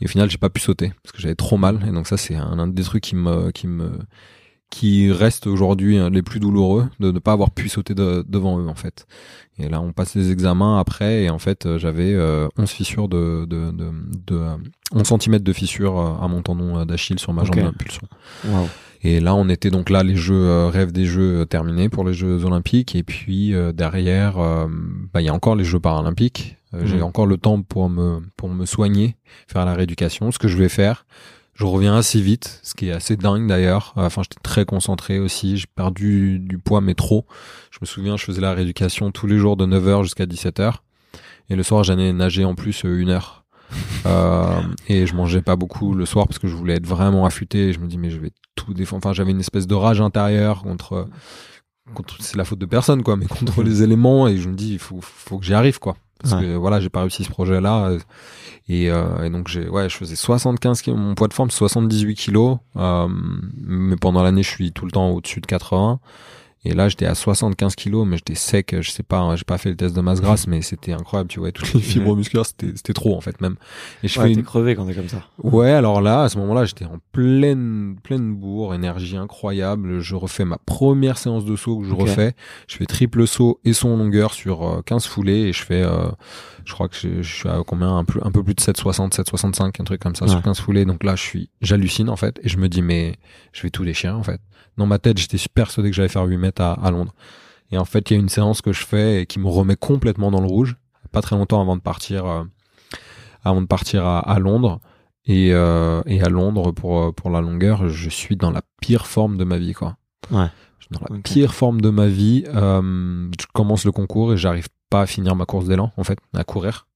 Et 0.00 0.06
au 0.06 0.08
final 0.08 0.28
j'ai 0.30 0.38
pas 0.38 0.50
pu 0.50 0.60
sauter 0.60 0.92
parce 1.02 1.12
que 1.12 1.20
j'avais 1.22 1.36
trop 1.36 1.58
mal. 1.58 1.84
Et 1.86 1.92
donc 1.92 2.06
ça 2.08 2.16
c'est 2.16 2.34
un, 2.34 2.58
un 2.58 2.66
des 2.66 2.82
trucs 2.82 3.04
qui 3.04 3.14
me 3.14 3.50
qui 3.52 3.66
me 3.68 3.90
qui 4.70 5.10
reste 5.12 5.46
aujourd'hui 5.46 5.98
hein, 5.98 6.10
les 6.10 6.22
plus 6.22 6.40
douloureux 6.40 6.88
de 7.00 7.10
ne 7.10 7.18
pas 7.18 7.32
avoir 7.32 7.50
pu 7.50 7.68
sauter 7.68 7.94
de- 7.94 8.24
devant 8.28 8.58
eux 8.58 8.68
en 8.68 8.74
fait. 8.74 9.06
Et 9.58 9.68
là 9.68 9.80
on 9.80 9.92
passe 9.92 10.14
les 10.14 10.30
examens 10.30 10.78
après 10.78 11.24
et 11.24 11.30
en 11.30 11.38
fait 11.38 11.66
euh, 11.66 11.78
j'avais 11.78 12.14
euh, 12.14 12.48
11 12.56 12.70
fissures 12.70 13.08
de 13.08 13.44
de 13.46 13.70
de, 13.72 13.90
de 14.26 14.36
euh, 14.36 14.56
11 14.92 15.06
cm 15.20 15.38
de 15.40 15.52
fissures 15.52 15.98
euh, 15.98 16.24
à 16.24 16.28
mon 16.28 16.40
tendon 16.42 16.78
euh, 16.78 16.84
d'Achille 16.84 17.18
sur 17.18 17.32
ma 17.32 17.44
jambe 17.44 17.56
d'impulsion. 17.56 18.02
Waouh. 18.46 18.68
Et 19.02 19.18
là, 19.18 19.34
on 19.34 19.48
était 19.48 19.70
donc 19.70 19.88
là, 19.88 20.02
les 20.02 20.14
jeux 20.14 20.34
euh, 20.46 20.68
rêves 20.68 20.92
des 20.92 21.06
jeux 21.06 21.40
euh, 21.40 21.44
terminés 21.46 21.88
pour 21.88 22.04
les 22.04 22.12
Jeux 22.12 22.44
Olympiques. 22.44 22.94
Et 22.94 23.02
puis 23.02 23.54
euh, 23.54 23.72
derrière, 23.72 24.38
euh, 24.38 24.66
bah, 25.14 25.22
il 25.22 25.24
y 25.24 25.30
a 25.30 25.32
encore 25.34 25.56
les 25.56 25.64
Jeux 25.64 25.80
Paralympiques. 25.80 26.58
Euh. 26.74 26.82
J'ai 26.84 27.00
encore 27.00 27.24
le 27.26 27.38
temps 27.38 27.62
pour 27.62 27.88
me 27.88 28.20
pour 28.36 28.50
me 28.50 28.66
soigner, 28.66 29.16
faire 29.48 29.64
la 29.64 29.72
rééducation. 29.72 30.30
Ce 30.32 30.38
que 30.38 30.48
je 30.48 30.58
vais 30.58 30.68
faire, 30.68 31.06
Je 31.60 31.66
reviens 31.66 31.94
assez 31.94 32.22
vite, 32.22 32.58
ce 32.62 32.72
qui 32.72 32.88
est 32.88 32.92
assez 32.92 33.18
dingue 33.18 33.46
d'ailleurs. 33.46 33.92
Enfin, 33.96 34.22
j'étais 34.22 34.40
très 34.42 34.64
concentré 34.64 35.18
aussi. 35.18 35.58
J'ai 35.58 35.66
perdu 35.66 36.38
du 36.38 36.56
poids, 36.56 36.80
mais 36.80 36.94
trop. 36.94 37.26
Je 37.70 37.76
me 37.82 37.86
souviens, 37.86 38.16
je 38.16 38.24
faisais 38.24 38.40
la 38.40 38.54
rééducation 38.54 39.10
tous 39.10 39.26
les 39.26 39.36
jours 39.36 39.58
de 39.58 39.66
9h 39.66 40.02
jusqu'à 40.04 40.24
17h. 40.24 40.76
Et 41.50 41.56
le 41.56 41.62
soir, 41.62 41.84
j'allais 41.84 42.14
nager 42.14 42.46
en 42.46 42.54
plus 42.54 42.86
euh, 42.86 42.98
une 42.98 43.10
heure. 43.10 43.44
Euh, 44.06 44.62
et 44.88 45.06
je 45.06 45.14
mangeais 45.14 45.42
pas 45.42 45.56
beaucoup 45.56 45.92
le 45.94 46.06
soir 46.06 46.26
parce 46.26 46.38
que 46.38 46.48
je 46.48 46.54
voulais 46.54 46.76
être 46.76 46.86
vraiment 46.86 47.26
affûté. 47.26 47.68
Et 47.68 47.72
je 47.74 47.80
me 47.80 47.86
dis, 47.86 47.98
mais 47.98 48.08
je 48.08 48.18
vais 48.18 48.30
tout 48.54 48.72
défendre. 48.72 49.04
Enfin, 49.04 49.12
j'avais 49.12 49.32
une 49.32 49.40
espèce 49.40 49.66
de 49.66 49.74
rage 49.74 50.00
intérieure 50.00 50.62
contre, 50.62 51.06
contre 51.92 52.16
c'est 52.20 52.38
la 52.38 52.46
faute 52.46 52.58
de 52.58 52.64
personne, 52.64 53.02
quoi, 53.02 53.18
mais 53.18 53.26
contre 53.26 53.62
les 53.62 53.82
éléments. 53.82 54.26
Et 54.26 54.38
je 54.38 54.48
me 54.48 54.54
dis, 54.54 54.72
il 54.72 54.78
faut, 54.78 55.00
faut 55.02 55.38
que 55.38 55.44
j'y 55.44 55.52
arrive, 55.52 55.78
quoi. 55.78 55.96
Parce 56.22 56.34
que 56.34 56.54
voilà, 56.54 56.80
j'ai 56.80 56.88
pas 56.88 57.00
réussi 57.00 57.24
ce 57.24 57.30
projet-là. 57.30 57.92
Et, 58.68 58.90
euh, 58.90 59.24
et, 59.24 59.30
donc 59.30 59.48
j'ai, 59.48 59.68
ouais, 59.68 59.88
je 59.88 59.96
faisais 59.96 60.16
75 60.16 60.82
kilos, 60.82 60.98
mon 60.98 61.14
poids 61.14 61.28
de 61.28 61.34
forme 61.34 61.50
78 61.50 62.14
kilos. 62.14 62.58
Euh, 62.76 63.08
mais 63.56 63.96
pendant 63.96 64.22
l'année, 64.22 64.42
je 64.42 64.50
suis 64.50 64.72
tout 64.72 64.84
le 64.84 64.92
temps 64.92 65.10
au-dessus 65.10 65.40
de 65.40 65.46
80. 65.46 65.98
Et 66.64 66.74
là, 66.74 66.90
j'étais 66.90 67.06
à 67.06 67.14
75 67.14 67.74
kilos, 67.74 68.06
mais 68.06 68.18
j'étais 68.18 68.34
sec. 68.34 68.76
Je 68.78 68.90
sais 68.90 69.02
pas, 69.02 69.34
j'ai 69.34 69.44
pas 69.44 69.56
fait 69.56 69.70
le 69.70 69.76
test 69.76 69.96
de 69.96 70.00
masse 70.02 70.20
grasse, 70.20 70.46
mais 70.46 70.60
c'était 70.60 70.92
incroyable. 70.92 71.30
Tu 71.30 71.40
vois, 71.40 71.52
toutes 71.52 71.72
les 71.72 71.80
fibres 71.80 72.14
musculaires, 72.14 72.44
c'était, 72.44 72.72
c'était 72.76 72.92
trop 72.92 73.16
en 73.16 73.22
fait 73.22 73.40
même. 73.40 73.56
Et 74.02 74.08
je 74.08 74.20
ouais, 74.20 74.34
fais 74.34 74.42
crevé 74.42 74.76
quand 74.76 74.84
t'es 74.84 74.94
comme 74.94 75.08
ça. 75.08 75.24
Ouais, 75.42 75.70
alors 75.70 76.02
là, 76.02 76.24
à 76.24 76.28
ce 76.28 76.36
moment-là, 76.38 76.66
j'étais 76.66 76.84
en 76.84 76.98
pleine, 77.12 77.96
pleine 78.02 78.34
bourre, 78.34 78.74
énergie 78.74 79.16
incroyable. 79.16 80.00
Je 80.00 80.14
refais 80.14 80.44
ma 80.44 80.58
première 80.58 81.16
séance 81.16 81.46
de 81.46 81.56
saut 81.56 81.78
que 81.78 81.86
je 81.86 81.94
refais. 81.94 82.34
Je 82.68 82.76
fais 82.76 82.86
triple 82.86 83.26
saut 83.26 83.58
et 83.64 83.72
son 83.72 83.96
longueur 83.96 84.34
sur 84.34 84.82
15 84.84 85.06
euh, 85.06 85.08
foulées 85.08 85.32
et 85.32 85.52
je 85.54 85.62
fais, 85.62 85.82
euh, 85.82 86.10
je 86.66 86.74
crois 86.74 86.90
que 86.90 86.96
je, 86.96 87.22
suis 87.22 87.48
à 87.48 87.62
combien, 87.66 87.96
un 87.96 88.04
peu, 88.04 88.20
un 88.22 88.30
peu 88.30 88.44
plus 88.44 88.54
de 88.54 88.60
7,60, 88.60 89.12
7,65, 89.14 89.80
un 89.80 89.84
truc 89.84 90.00
comme 90.00 90.14
ça 90.14 90.28
sur 90.28 90.42
15 90.42 90.60
foulées. 90.60 90.84
Donc 90.84 91.04
là, 91.04 91.16
je 91.16 91.22
suis, 91.22 91.50
j'hallucine 91.62 92.10
en 92.10 92.16
fait 92.16 92.38
et 92.42 92.50
je 92.50 92.58
me 92.58 92.68
dis 92.68 92.82
mais 92.82 93.16
je 93.52 93.62
vais 93.62 93.70
tout 93.70 93.84
déchirer 93.86 94.12
en 94.12 94.22
fait 94.22 94.40
dans 94.80 94.86
ma 94.86 94.98
tête, 94.98 95.18
j'étais 95.18 95.38
persuadé 95.52 95.90
que 95.90 95.96
j'allais 95.96 96.08
faire 96.08 96.24
8 96.24 96.36
mètres 96.38 96.62
à, 96.62 96.90
Londres. 96.90 97.14
Et 97.70 97.78
en 97.78 97.84
fait, 97.84 98.10
il 98.10 98.14
y 98.14 98.16
a 98.16 98.20
une 98.20 98.28
séance 98.28 98.62
que 98.62 98.72
je 98.72 98.84
fais 98.84 99.22
et 99.22 99.26
qui 99.26 99.38
me 99.38 99.46
remet 99.46 99.76
complètement 99.76 100.30
dans 100.30 100.40
le 100.40 100.46
rouge. 100.46 100.76
Pas 101.12 101.22
très 101.22 101.36
longtemps 101.36 101.60
avant 101.60 101.76
de 101.76 101.82
partir, 101.82 102.26
euh, 102.26 102.44
avant 103.44 103.60
de 103.60 103.66
partir 103.66 104.06
à, 104.06 104.38
Londres. 104.38 104.80
Et, 105.26 105.50
euh, 105.52 106.02
et, 106.06 106.22
à 106.22 106.28
Londres, 106.28 106.72
pour, 106.72 106.98
euh, 106.98 107.12
pour 107.12 107.30
la 107.30 107.40
longueur, 107.40 107.88
je 107.88 108.08
suis 108.08 108.36
dans 108.36 108.50
la 108.50 108.62
pire 108.80 109.06
forme 109.06 109.36
de 109.36 109.44
ma 109.44 109.58
vie, 109.58 109.74
quoi. 109.74 109.96
Ouais. 110.30 110.46
Je 110.78 110.86
suis 110.86 110.94
dans 110.94 111.14
la 111.14 111.20
pire 111.20 111.54
forme 111.54 111.80
de 111.80 111.90
ma 111.90 112.06
vie. 112.06 112.44
je 112.46 113.46
commence 113.52 113.84
le 113.84 113.92
concours 113.92 114.32
et 114.32 114.36
j'arrive 114.36 114.68
pas 114.88 115.02
à 115.02 115.06
finir 115.06 115.36
ma 115.36 115.44
course 115.44 115.66
d'élan, 115.66 115.92
en 115.96 116.04
fait, 116.04 116.18
à 116.34 116.42
courir. 116.42 116.88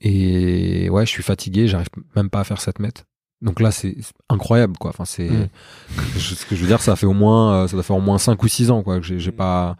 et 0.00 0.88
ouais, 0.90 1.06
je 1.06 1.10
suis 1.10 1.22
fatigué, 1.24 1.66
j'arrive 1.66 1.88
même 2.14 2.30
pas 2.30 2.40
à 2.40 2.44
faire 2.44 2.60
7 2.60 2.78
mètres. 2.78 3.04
Donc 3.42 3.60
là, 3.60 3.70
c'est 3.70 3.96
incroyable, 4.28 4.76
quoi. 4.78 4.90
Enfin, 4.90 5.06
c'est 5.06 5.30
mm. 5.30 5.48
ce 6.18 6.44
que 6.44 6.54
je 6.54 6.60
veux 6.60 6.66
dire. 6.66 6.80
Ça 6.82 6.94
fait 6.94 7.06
au 7.06 7.14
moins, 7.14 7.54
euh, 7.54 7.68
ça 7.68 7.74
doit 7.74 7.82
faire 7.82 7.96
au 7.96 8.00
moins 8.00 8.18
5 8.18 8.42
ou 8.42 8.48
6 8.48 8.70
ans, 8.70 8.82
quoi. 8.82 9.00
Que 9.00 9.18
j'ai 9.18 9.32
pas, 9.32 9.76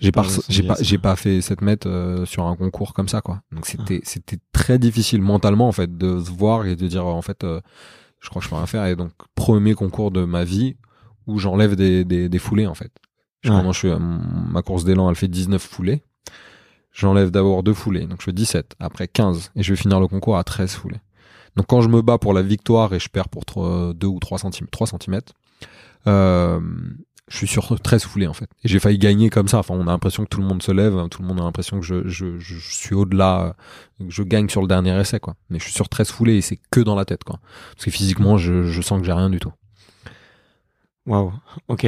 j'ai 0.00 0.10
pas, 0.10 0.24
j'ai 0.48 0.62
pas, 0.64 0.76
j'ai 0.80 0.98
pas 0.98 1.14
fait 1.14 1.40
7 1.40 1.60
mètres 1.60 1.88
euh, 1.88 2.26
sur 2.26 2.46
un 2.46 2.56
concours 2.56 2.92
comme 2.92 3.08
ça, 3.08 3.20
quoi. 3.20 3.40
Donc 3.52 3.66
c'était, 3.66 4.00
ah. 4.02 4.08
c'était 4.08 4.38
très 4.52 4.78
difficile 4.78 5.22
mentalement, 5.22 5.68
en 5.68 5.72
fait, 5.72 5.96
de 5.96 6.20
se 6.20 6.30
voir 6.30 6.66
et 6.66 6.74
de 6.74 6.86
dire, 6.88 7.06
en 7.06 7.22
fait, 7.22 7.44
euh, 7.44 7.60
je 8.20 8.30
crois 8.30 8.40
que 8.40 8.44
je 8.44 8.50
peux 8.50 8.56
rien 8.56 8.66
faire. 8.66 8.86
Et 8.86 8.96
donc, 8.96 9.12
premier 9.36 9.74
concours 9.74 10.10
de 10.10 10.24
ma 10.24 10.42
vie 10.42 10.76
où 11.28 11.38
j'enlève 11.38 11.76
des, 11.76 12.04
des, 12.04 12.28
des, 12.28 12.38
foulées, 12.38 12.66
en 12.66 12.74
fait. 12.74 12.90
Je, 13.42 13.52
je 13.52 13.72
suis, 13.72 13.90
ma 14.50 14.62
course 14.62 14.84
d'élan, 14.84 15.08
elle 15.08 15.16
fait 15.16 15.28
19 15.28 15.62
foulées. 15.62 16.02
J'enlève 16.92 17.30
d'abord 17.30 17.62
deux 17.62 17.74
foulées, 17.74 18.06
donc 18.06 18.20
je 18.20 18.26
fais 18.26 18.32
17, 18.32 18.76
après 18.78 19.08
15, 19.08 19.50
et 19.56 19.62
je 19.64 19.72
vais 19.72 19.76
finir 19.76 19.98
le 19.98 20.06
concours 20.06 20.38
à 20.38 20.44
13 20.44 20.74
foulées. 20.74 21.00
Donc 21.56 21.66
quand 21.66 21.80
je 21.80 21.88
me 21.88 22.02
bats 22.02 22.18
pour 22.18 22.32
la 22.32 22.42
victoire 22.42 22.92
et 22.94 22.98
je 22.98 23.08
perds 23.08 23.28
pour 23.28 23.44
2 23.94 24.06
ou 24.06 24.18
3 24.18 24.38
cm, 24.38 24.66
3 24.70 24.88
euh, 26.06 26.60
je 27.28 27.36
suis 27.38 27.46
sur 27.46 27.80
13 27.80 28.04
foulées 28.04 28.26
en 28.26 28.34
fait. 28.34 28.50
Et 28.64 28.68
j'ai 28.68 28.78
failli 28.78 28.98
gagner 28.98 29.30
comme 29.30 29.48
ça. 29.48 29.58
Enfin, 29.58 29.74
on 29.74 29.82
a 29.82 29.92
l'impression 29.92 30.24
que 30.24 30.28
tout 30.28 30.40
le 30.40 30.46
monde 30.46 30.62
se 30.62 30.72
lève, 30.72 31.08
tout 31.08 31.22
le 31.22 31.28
monde 31.28 31.40
a 31.40 31.44
l'impression 31.44 31.80
que 31.80 31.86
je, 31.86 32.06
je, 32.06 32.38
je, 32.38 32.58
suis 32.58 32.94
au-delà, 32.94 33.56
que 33.98 34.10
je 34.10 34.22
gagne 34.22 34.48
sur 34.48 34.60
le 34.60 34.68
dernier 34.68 34.98
essai 34.98 35.20
quoi. 35.20 35.34
Mais 35.48 35.58
je 35.58 35.64
suis 35.64 35.72
sur 35.72 35.88
13 35.88 36.10
foulées 36.10 36.36
et 36.36 36.40
c'est 36.42 36.58
que 36.70 36.80
dans 36.80 36.94
la 36.94 37.04
tête 37.04 37.24
quoi. 37.24 37.40
Parce 37.74 37.86
que 37.86 37.90
physiquement, 37.90 38.36
je, 38.36 38.64
je 38.64 38.82
sens 38.82 39.00
que 39.00 39.06
j'ai 39.06 39.12
rien 39.12 39.30
du 39.30 39.38
tout. 39.38 39.52
Waouh. 41.06 41.32
Ok. 41.68 41.86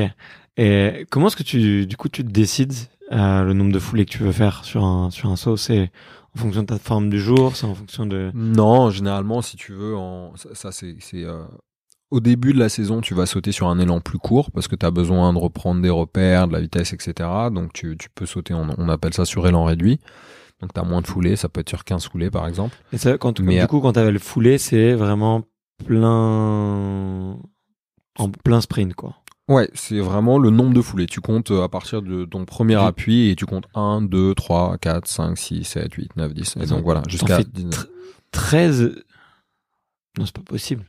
Et 0.56 1.06
comment 1.10 1.26
est-ce 1.26 1.36
que 1.36 1.42
tu, 1.42 1.86
du 1.86 1.96
coup, 1.96 2.08
tu 2.08 2.24
décides 2.24 2.74
euh, 3.12 3.42
le 3.42 3.52
nombre 3.52 3.72
de 3.72 3.78
foulées 3.78 4.06
que 4.06 4.10
tu 4.10 4.22
veux 4.22 4.32
faire 4.32 4.64
sur 4.64 4.84
un 4.84 5.10
sur 5.10 5.30
un 5.30 5.36
saut? 5.36 5.56
C'est 5.56 5.90
en 6.36 6.40
fonction 6.42 6.62
de 6.62 6.66
ta 6.66 6.78
forme 6.78 7.10
du 7.10 7.20
jour, 7.20 7.56
c'est 7.56 7.66
en 7.66 7.74
fonction 7.74 8.06
de. 8.06 8.30
Non, 8.34 8.90
généralement, 8.90 9.42
si 9.42 9.56
tu 9.56 9.72
veux, 9.72 9.96
en... 9.96 10.34
ça, 10.36 10.70
c'est. 10.72 10.96
Euh... 11.14 11.44
Au 12.10 12.20
début 12.20 12.52
de 12.52 12.58
la 12.58 12.68
saison, 12.68 13.00
tu 13.00 13.14
vas 13.14 13.26
sauter 13.26 13.50
sur 13.50 13.66
un 13.66 13.80
élan 13.80 14.00
plus 14.00 14.18
court 14.18 14.52
parce 14.52 14.68
que 14.68 14.76
tu 14.76 14.86
as 14.86 14.92
besoin 14.92 15.32
de 15.32 15.38
reprendre 15.38 15.82
des 15.82 15.90
repères, 15.90 16.46
de 16.46 16.52
la 16.52 16.60
vitesse, 16.60 16.92
etc. 16.92 17.28
Donc 17.52 17.72
tu, 17.72 17.96
tu 17.98 18.08
peux 18.14 18.26
sauter, 18.26 18.54
on 18.54 18.88
appelle 18.88 19.12
ça 19.12 19.24
sur 19.24 19.48
élan 19.48 19.64
réduit. 19.64 19.98
Donc 20.60 20.72
tu 20.72 20.80
as 20.80 20.84
moins 20.84 21.00
de 21.00 21.06
foulées, 21.06 21.34
ça 21.34 21.48
peut 21.48 21.60
être 21.60 21.68
sur 21.68 21.84
15 21.84 22.06
foulées 22.06 22.30
par 22.30 22.46
exemple. 22.46 22.76
Et 22.92 22.98
ça, 22.98 23.18
quand, 23.18 23.40
Mais, 23.40 23.60
du 23.60 23.66
coup, 23.66 23.80
quand 23.80 23.94
tu 23.94 23.98
avais 23.98 24.12
le 24.12 24.20
foulé, 24.20 24.56
c'est 24.58 24.92
vraiment 24.94 25.42
plein 25.84 27.36
en 28.18 28.30
plein 28.44 28.60
sprint 28.60 28.94
quoi. 28.94 29.16
Ouais, 29.48 29.70
c'est 29.74 30.00
vraiment 30.00 30.38
le 30.38 30.50
nombre 30.50 30.74
de 30.74 30.82
foulées. 30.82 31.06
Tu 31.06 31.20
comptes 31.20 31.52
euh, 31.52 31.62
à 31.62 31.68
partir 31.68 32.02
de 32.02 32.24
ton 32.24 32.44
premier 32.44 32.74
appui 32.74 33.30
et 33.30 33.36
tu 33.36 33.46
comptes 33.46 33.68
1, 33.74 34.02
2, 34.02 34.34
3, 34.34 34.76
4, 34.78 35.06
5, 35.06 35.38
6, 35.38 35.64
7, 35.64 35.94
8, 35.94 36.16
9, 36.16 36.34
10. 36.34 36.56
Et 36.62 36.66
donc 36.66 36.82
voilà, 36.82 37.02
jusqu'à 37.08 37.38
13. 38.32 39.02
Non, 40.18 40.26
c'est 40.26 40.34
pas 40.34 40.42
possible. 40.42 40.84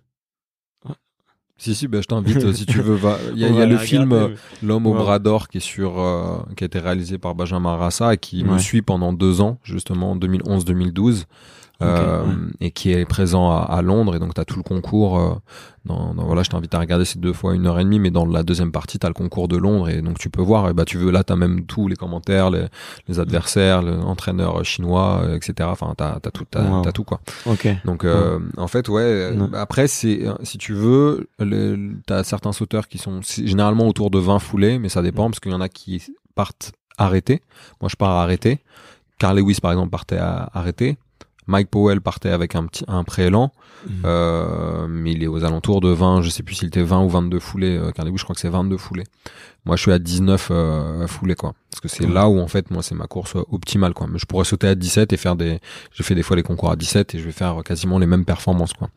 Si, 1.59 1.73
si, 1.73 1.87
ben, 1.87 2.01
je 2.01 2.07
t'invite 2.07 2.37
euh, 2.37 2.53
si 2.53 2.67
tu 2.67 2.81
veux. 2.81 2.99
Il 3.33 3.39
y 3.39 3.45
a, 3.45 3.65
le 3.65 3.77
film 3.77 4.11
euh, 4.11 4.29
L'homme 4.61 4.85
au 4.85 4.93
bras 4.93 5.17
d'or 5.17 5.47
qui 5.47 5.57
est 5.57 5.61
sur, 5.61 5.93
qui 6.55 6.63
a 6.63 6.67
été 6.67 6.79
réalisé 6.79 7.17
par 7.17 7.35
Benjamin 7.35 7.75
Rassa 7.75 8.13
et 8.13 8.17
qui 8.17 8.43
me 8.43 8.57
suit 8.57 8.81
pendant 8.81 9.13
deux 9.13 9.41
ans, 9.41 9.59
justement, 9.63 10.15
2011-2012. 10.15 11.25
Euh, 11.84 12.23
et 12.59 12.71
qui 12.71 12.91
est 12.91 13.05
présent 13.05 13.51
à, 13.51 13.59
à, 13.59 13.84
Londres 13.84 14.15
et 14.15 14.19
donc 14.19 14.34
tu 14.34 14.41
as 14.41 14.45
tout 14.45 14.57
le 14.57 14.63
concours 14.63 15.19
euh, 15.19 15.36
dans, 15.86 16.15
dans, 16.15 16.25
voilà 16.25 16.41
je 16.41 16.49
t'invite 16.49 16.73
à 16.73 16.80
regarder 16.80 17.05
ces 17.05 17.19
deux 17.19 17.34
fois 17.34 17.53
une 17.53 17.67
heure 17.67 17.80
et 17.80 17.84
demie 17.84 17.99
mais 17.99 18.09
dans 18.09 18.25
la 18.25 18.41
deuxième 18.41 18.71
partie 18.71 18.97
tu 18.97 19.05
as 19.05 19.09
le 19.09 19.13
concours 19.13 19.47
de 19.47 19.57
Londres 19.57 19.88
et 19.88 20.01
donc 20.01 20.17
tu 20.17 20.32
peux 20.32 20.41
voir 20.41 20.67
et 20.69 20.73
bah 20.73 20.86
tu 20.86 20.97
veux 20.97 21.11
là 21.11 21.23
tu 21.23 21.34
as 21.34 21.36
même 21.36 21.65
tous 21.65 21.88
les 21.88 21.95
commentaires 21.95 22.49
les, 22.49 22.65
les 23.07 23.19
adversaires 23.19 23.84
l'entraîneur 23.84 24.65
chinois 24.65 25.21
euh, 25.23 25.36
etc 25.36 25.69
enfin 25.71 25.93
tu 25.95 26.03
as, 26.03 26.19
tout 26.32 26.45
t'as, 26.49 26.82
as 26.82 26.91
tout 26.91 27.03
quoi. 27.03 27.21
Okay. 27.45 27.78
donc 27.86 28.05
euh, 28.05 28.39
en 28.57 28.67
fait 28.67 28.89
ouais 28.89 29.38
après 29.53 29.88
c'est 29.88 30.25
si 30.41 30.57
tu 30.57 30.73
veux 30.73 31.30
tu 31.39 32.13
as 32.13 32.23
certains 32.23 32.53
sauteurs 32.53 32.88
qui 32.88 32.97
sont 32.97 33.21
généralement 33.21 33.88
autour 33.88 34.09
de 34.09 34.17
20 34.17 34.39
foulées 34.39 34.80
mais 34.80 34.89
ça 34.89 35.03
dépend 35.03 35.30
parce 35.30 35.39
qu'il 35.39 35.51
y 35.51 35.55
en 35.55 35.61
a 35.61 35.69
qui 35.69 36.01
partent 36.34 36.71
arrêtés. 36.97 37.41
Moi 37.82 37.89
je 37.89 37.95
pars 37.95 38.11
arrêté. 38.11 38.59
Carl 39.19 39.38
Lewis 39.38 39.59
par 39.61 39.71
exemple 39.71 39.89
partait 39.89 40.17
à 40.17 40.49
arrêter 40.53 40.97
Mike 41.47 41.69
Powell 41.69 42.01
partait 42.01 42.29
avec 42.29 42.55
un 42.55 42.65
petit 42.65 42.83
un 42.87 43.03
préélan, 43.03 43.51
mhm. 43.85 44.01
euh, 44.05 44.87
mais 44.89 45.13
il 45.13 45.23
est 45.23 45.27
aux 45.27 45.43
alentours 45.43 45.81
de 45.81 45.89
20, 45.89 46.21
je 46.21 46.29
sais 46.29 46.43
plus 46.43 46.55
s'il 46.55 46.67
était 46.67 46.83
20 46.83 47.03
ou 47.03 47.09
22 47.09 47.39
foulées. 47.39 47.77
Euh, 47.77 47.91
je 47.95 48.23
crois 48.23 48.35
que 48.35 48.41
c'est 48.41 48.49
22 48.49 48.77
foulées. 48.77 49.05
Moi, 49.65 49.75
je 49.75 49.81
suis 49.81 49.91
à 49.91 49.99
19 49.99 50.47
euh, 50.51 51.07
foulées 51.07 51.35
quoi, 51.35 51.53
parce 51.71 51.81
que 51.81 51.87
c'est 51.87 52.07
là 52.07 52.29
où 52.29 52.39
en 52.39 52.47
fait 52.47 52.69
moi 52.71 52.83
c'est 52.83 52.95
ma 52.95 53.07
course 53.07 53.35
optimale 53.35 53.93
quoi. 53.93 54.07
Mais 54.07 54.19
je 54.19 54.25
pourrais 54.25 54.45
sauter 54.45 54.67
à 54.67 54.75
17 54.75 55.13
et 55.13 55.17
faire 55.17 55.35
des, 55.35 55.59
j'ai 55.93 56.03
fait 56.03 56.15
des 56.15 56.23
fois 56.23 56.35
les 56.35 56.43
concours 56.43 56.71
à 56.71 56.75
17 56.75 57.15
et 57.15 57.19
je 57.19 57.23
vais 57.23 57.31
faire 57.31 57.61
quasiment 57.63 57.99
les 57.99 58.07
mêmes 58.07 58.25
performances 58.25 58.73
quoi. 58.73 58.89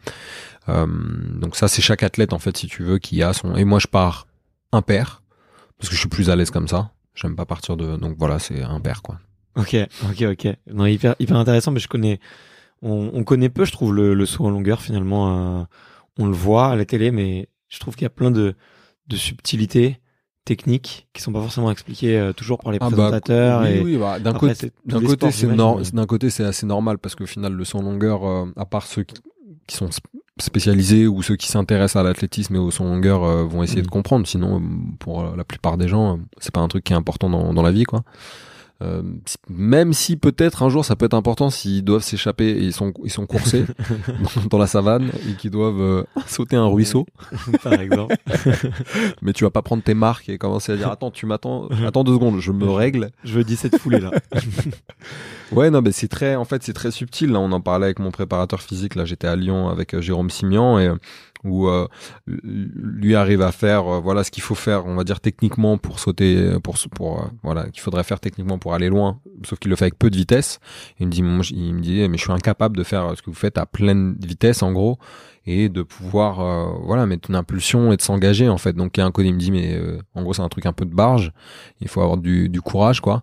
Euh, 0.69 0.87
donc 0.87 1.57
ça 1.57 1.69
c'est 1.69 1.83
chaque 1.83 2.03
athlète 2.03 2.33
en 2.33 2.39
fait 2.39 2.57
si 2.57 2.67
tu 2.67 2.83
veux 2.83 2.99
qui 2.99 3.23
a 3.23 3.33
son. 3.33 3.57
Et 3.57 3.65
moi 3.65 3.79
je 3.79 3.87
pars 3.87 4.27
impair 4.73 5.23
parce 5.79 5.89
que 5.89 5.95
je 5.95 6.01
suis 6.01 6.09
plus 6.09 6.31
à 6.31 6.37
l'aise 6.37 6.51
comme 6.51 6.69
ça. 6.69 6.91
J'aime 7.15 7.37
pas 7.37 7.47
partir 7.47 7.77
de, 7.77 7.97
donc 7.97 8.17
voilà 8.19 8.39
c'est 8.39 8.63
impair 8.63 9.03
quoi. 9.03 9.19
Ok, 9.57 9.77
ok, 10.05 10.23
ok. 10.33 10.57
Non, 10.73 10.87
hyper, 10.87 11.15
hyper 11.19 11.37
intéressant, 11.37 11.73
mais 11.73 11.81
je 11.81 11.89
connais, 11.89 12.21
on, 12.83 13.11
on 13.13 13.25
connaît 13.25 13.49
peu, 13.49 13.65
je 13.65 13.73
trouve, 13.73 13.95
le, 13.95 14.15
le 14.15 14.27
saut 14.27 14.45
en 14.45 14.51
longueur, 14.51 14.81
finalement. 14.81 15.61
Euh, 15.61 15.65
on 16.19 16.27
le 16.27 16.35
voit 16.35 16.69
à 16.69 16.77
la 16.77 16.85
télé, 16.85 17.11
mais 17.11 17.49
je 17.69 17.79
trouve 17.79 17.95
qu'il 17.95 18.05
y 18.05 18.07
a 18.07 18.11
plein 18.11 18.31
de, 18.31 18.55
de 19.09 19.17
subtilités 19.17 19.99
techniques 20.45 21.09
qui 21.13 21.23
sont 21.23 21.33
pas 21.33 21.41
forcément 21.41 21.71
expliquées 21.71 22.19
euh, 22.19 22.33
toujours 22.33 22.59
par 22.59 22.73
les 22.73 22.79
ah 22.81 22.89
bah, 22.91 22.97
présentateurs. 22.97 23.63
oui, 23.63 23.69
et 23.69 23.81
oui, 23.81 23.97
bah, 23.97 24.19
d'un 24.19 24.33
côté, 24.33 24.73
d'un 24.85 25.01
côté, 25.01 25.31
c'est 25.31 25.47
d'un 25.47 26.07
côté, 26.07 26.31
c'est 26.31 26.45
assez 26.45 26.67
normal 26.67 26.99
parce 26.99 27.15
qu'au 27.15 27.27
final, 27.27 27.53
le 27.53 27.65
saut 27.65 27.79
en 27.79 27.83
longueur, 27.83 28.25
euh, 28.25 28.47
à 28.57 28.65
part 28.65 28.87
ceux 28.87 29.03
qui, 29.03 29.15
sont 29.69 29.89
spécialisés 30.41 31.07
ou 31.07 31.23
ceux 31.23 31.37
qui 31.37 31.47
s'intéressent 31.47 32.01
à 32.01 32.03
l'athlétisme 32.03 32.57
et 32.57 32.59
au 32.59 32.73
saut 32.73 32.83
en 32.83 32.89
longueur 32.89 33.47
vont 33.47 33.63
essayer 33.63 33.83
mm. 33.83 33.87
de 33.87 33.91
comprendre. 33.91 34.27
Sinon, 34.27 34.61
pour 34.99 35.37
la 35.37 35.45
plupart 35.45 35.77
des 35.77 35.87
gens, 35.87 36.19
c'est 36.39 36.53
pas 36.53 36.61
un 36.61 36.67
truc 36.67 36.83
qui 36.83 36.93
est 36.93 36.97
important 36.97 37.31
dans, 37.31 37.55
dans 37.55 37.63
la 37.63 37.71
vie, 37.71 37.85
quoi. 37.85 38.03
Euh, 38.83 39.03
même 39.49 39.93
si 39.93 40.17
peut-être 40.17 40.63
un 40.63 40.71
jour 40.71 40.87
ça 40.87 40.97
peut 40.97 41.05
être 41.05 41.15
important 41.15 41.51
s'ils 41.51 41.85
doivent 41.85 42.03
s'échapper 42.03 42.49
et 42.49 42.63
ils 42.63 42.73
sont 42.73 42.95
ils 43.05 43.11
sont 43.11 43.27
coursés 43.27 43.67
dans 44.51 44.57
la 44.57 44.67
savane 44.67 45.11
et 45.29 45.35
qu'ils 45.35 45.51
doivent 45.51 45.81
euh, 45.81 46.05
sauter 46.27 46.57
un 46.57 46.67
ruisseau. 46.67 47.07
Par 47.63 47.75
exemple. 47.75 48.17
Mais 49.23 49.35
tu 49.35 49.45
vas 49.45 49.51
pas 49.51 49.63
prendre 49.63 49.83
tes 49.83 49.95
marques 49.95 50.29
et 50.31 50.39
commencer 50.39 50.73
à 50.73 50.77
dire 50.77 50.91
attends 50.91 51.11
tu 51.11 51.27
m'attends 51.27 51.69
attends 51.87 52.05
deux 52.05 52.15
secondes 52.15 52.41
je 52.41 52.53
me 52.53 52.71
règle. 52.71 53.11
je 53.25 53.35
veux 53.35 53.45
17 53.45 53.79
foulées 53.79 54.01
là. 54.01 54.11
Ouais, 55.53 55.69
non, 55.71 55.83
mais 55.83 55.91
c'est 55.91 56.07
très, 56.07 56.37
en 56.37 56.45
fait, 56.45 56.63
c'est 56.63 56.73
très 56.73 56.93
subtil. 56.93 57.33
Là, 57.33 57.41
on 57.41 57.51
en 57.51 57.61
parlait 57.61 57.87
avec 57.87 57.99
mon 57.99 58.13
préparateur 58.13 58.63
physique. 58.63 58.95
Là, 58.95 59.05
j'étais 59.05 59.27
à 59.27 59.35
Lyon 59.35 59.69
avec 59.69 59.95
euh, 59.95 60.01
Jérôme 60.01 60.31
Simian 60.31 60.79
et 60.79 60.91
où 61.45 61.69
euh, 61.69 61.89
lui 62.27 63.15
arrive 63.15 63.43
à 63.43 63.53
faire 63.53 63.87
euh, 63.87 64.01
voilà 64.01 64.25
ce 64.25 64.31
qu'il 64.31 64.43
faut 64.43 64.55
faire 64.55 64.87
on 64.87 64.95
va 64.95 65.05
dire 65.05 65.21
techniquement 65.21 65.79
pour 65.79 65.99
sauter 65.99 66.59
pour 66.63 66.77
pour 66.95 67.21
euh, 67.21 67.25
voilà 67.43 67.69
qu'il 67.71 67.81
faudrait 67.81 68.05
faire 68.05 68.21
techniquement 68.21 68.59
pour 68.59 68.75
aller 68.75 68.89
loin 68.89 69.21
sauf 69.45 69.59
qu'il 69.59 69.71
le 69.71 69.77
fait 69.77 69.85
avec 69.85 69.99
peu 69.99 70.11
de 70.11 70.17
vitesse. 70.17 70.61
Il 70.99 71.07
me 71.07 71.13
dit 71.13 71.21
il 71.21 71.75
me 71.75 71.81
dit 71.81 72.09
mais 72.09 72.19
je 72.19 72.23
suis 72.23 72.33
incapable 72.33 72.77
de 72.77 72.85
faire 72.85 73.17
ce 73.17 73.23
que 73.23 73.31
vous 73.31 73.37
faites 73.37 73.59
à 73.59 73.67
pleine 73.67 74.17
vitesse 74.21 74.63
en 74.63 74.73
gros 74.73 74.99
et 75.47 75.69
de 75.69 75.83
pouvoir 75.83 76.77
voilà 76.85 77.07
mettre 77.07 77.31
une 77.31 77.37
impulsion 77.37 77.93
et 77.93 77.97
de 77.97 78.03
s'engager 78.03 78.49
en 78.49 78.59
fait. 78.59 78.75
Donc 78.75 78.97
il 78.97 79.01
y 79.01 79.03
a 79.03 79.07
un 79.07 79.11
côté 79.11 79.29
il 79.29 79.35
me 79.35 79.39
dit 79.39 79.51
mais 79.51 79.81
en 80.15 80.23
gros 80.23 80.35
c'est 80.35 80.43
un 80.43 80.49
truc 80.49 80.67
un 80.67 80.73
peu 80.73 80.85
de 80.85 80.95
barge. 80.95 81.33
Il 81.81 81.89
faut 81.89 82.03
avoir 82.03 82.19
du, 82.19 82.49
du 82.49 82.61
courage 82.61 83.01
quoi 83.01 83.23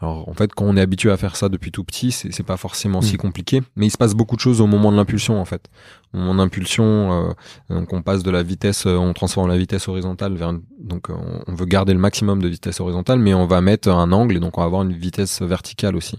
alors 0.00 0.28
en 0.28 0.34
fait, 0.34 0.54
quand 0.54 0.64
on 0.64 0.76
est 0.76 0.80
habitué 0.80 1.10
à 1.10 1.16
faire 1.16 1.34
ça 1.34 1.48
depuis 1.48 1.72
tout 1.72 1.82
petit, 1.82 2.12
c'est 2.12 2.42
pas 2.44 2.56
forcément 2.56 3.00
si 3.02 3.14
mm. 3.14 3.18
compliqué, 3.18 3.62
mais 3.74 3.86
il 3.86 3.90
se 3.90 3.98
passe 3.98 4.14
beaucoup 4.14 4.36
de 4.36 4.40
choses 4.40 4.60
au 4.60 4.66
moment 4.66 4.92
de 4.92 4.96
l'impulsion 4.96 5.40
en 5.40 5.44
fait. 5.44 5.68
Au 6.14 6.18
moment 6.18 6.36
d'impulsion, 6.36 6.84
euh, 7.12 7.32
donc 7.68 7.92
on 7.92 8.02
passe 8.02 8.22
de 8.22 8.30
la 8.30 8.44
vitesse, 8.44 8.86
euh, 8.86 8.96
on 8.96 9.12
transforme 9.12 9.48
la 9.48 9.58
vitesse 9.58 9.88
horizontale 9.88 10.34
vers, 10.34 10.52
donc 10.78 11.10
euh, 11.10 11.14
on 11.46 11.54
veut 11.54 11.66
garder 11.66 11.94
le 11.94 11.98
maximum 11.98 12.40
de 12.40 12.48
vitesse 12.48 12.78
horizontale, 12.78 13.18
mais 13.18 13.34
on 13.34 13.46
va 13.46 13.60
mettre 13.60 13.88
un 13.88 14.12
angle 14.12 14.36
et 14.36 14.40
donc 14.40 14.56
on 14.56 14.60
va 14.60 14.66
avoir 14.66 14.82
une 14.82 14.92
vitesse 14.92 15.42
verticale 15.42 15.96
aussi. 15.96 16.18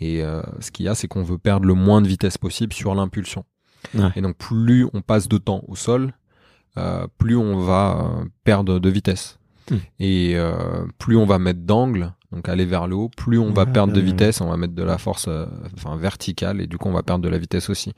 Et 0.00 0.22
ce 0.60 0.70
qu'il 0.70 0.84
y 0.84 0.88
a, 0.88 0.94
c'est 0.94 1.08
qu'on 1.08 1.22
veut 1.22 1.38
perdre 1.38 1.66
le 1.66 1.72
moins 1.72 2.02
de 2.02 2.08
vitesse 2.08 2.36
possible 2.36 2.74
sur 2.74 2.94
l'impulsion. 2.94 3.44
Et 4.16 4.20
donc 4.20 4.36
plus 4.36 4.86
on 4.92 5.00
passe 5.00 5.28
de 5.28 5.38
temps 5.38 5.62
au 5.68 5.76
sol, 5.76 6.12
plus 7.16 7.36
on 7.36 7.60
va 7.60 8.10
perdre 8.42 8.78
de 8.78 8.90
vitesse. 8.90 9.38
Mm. 9.70 9.76
Et 10.00 10.36
plus 10.98 11.16
on 11.16 11.24
va 11.24 11.38
mettre 11.38 11.60
d'angle, 11.60 12.12
donc 12.34 12.48
aller 12.48 12.64
vers 12.64 12.88
le 12.88 12.96
haut, 12.96 13.10
plus 13.16 13.38
on 13.38 13.52
va 13.52 13.64
perdre 13.64 13.92
de 13.92 14.00
vitesse, 14.00 14.40
on 14.40 14.48
va 14.48 14.56
mettre 14.56 14.74
de 14.74 14.82
la 14.82 14.98
force 14.98 15.26
euh, 15.28 15.46
enfin 15.76 15.96
verticale 15.96 16.60
et 16.60 16.66
du 16.66 16.78
coup 16.78 16.88
on 16.88 16.92
va 16.92 17.04
perdre 17.04 17.22
de 17.22 17.28
la 17.28 17.38
vitesse 17.38 17.70
aussi. 17.70 17.92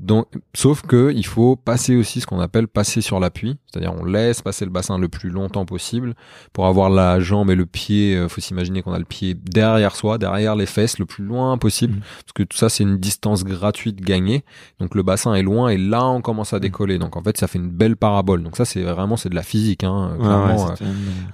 Donc 0.00 0.26
sauf 0.54 0.82
que 0.82 1.12
il 1.14 1.24
faut 1.24 1.54
passer 1.54 1.94
aussi 1.94 2.20
ce 2.20 2.26
qu'on 2.26 2.40
appelle 2.40 2.66
passer 2.66 3.00
sur 3.00 3.20
l'appui, 3.20 3.56
c'est-à-dire 3.66 3.94
on 3.94 4.04
laisse 4.04 4.42
passer 4.42 4.64
le 4.64 4.72
bassin 4.72 4.98
le 4.98 5.08
plus 5.08 5.30
longtemps 5.30 5.66
possible 5.66 6.14
pour 6.52 6.66
avoir 6.66 6.90
la 6.90 7.20
jambe 7.20 7.50
et 7.50 7.54
le 7.54 7.64
pied, 7.66 8.16
euh, 8.16 8.28
faut 8.28 8.40
s'imaginer 8.40 8.82
qu'on 8.82 8.92
a 8.92 8.98
le 8.98 9.04
pied 9.04 9.34
derrière 9.34 9.94
soi, 9.94 10.18
derrière 10.18 10.56
les 10.56 10.66
fesses 10.66 10.98
le 10.98 11.06
plus 11.06 11.24
loin 11.24 11.56
possible 11.56 11.98
mmh. 11.98 12.00
parce 12.00 12.32
que 12.34 12.42
tout 12.42 12.56
ça 12.56 12.68
c'est 12.68 12.82
une 12.82 12.98
distance 12.98 13.44
gratuite 13.44 14.00
gagnée. 14.00 14.44
Donc 14.80 14.96
le 14.96 15.04
bassin 15.04 15.34
est 15.34 15.42
loin 15.42 15.68
et 15.68 15.78
là 15.78 16.04
on 16.04 16.22
commence 16.22 16.52
à 16.52 16.56
mmh. 16.56 16.60
décoller. 16.60 16.98
Donc 16.98 17.16
en 17.16 17.22
fait 17.22 17.36
ça 17.38 17.46
fait 17.46 17.58
une 17.58 17.70
belle 17.70 17.96
parabole. 17.96 18.42
Donc 18.42 18.56
ça 18.56 18.64
c'est 18.64 18.82
vraiment 18.82 19.16
c'est 19.16 19.28
de 19.28 19.36
la 19.36 19.44
physique 19.44 19.84
hein, 19.84 20.16
clairement. 20.18 20.74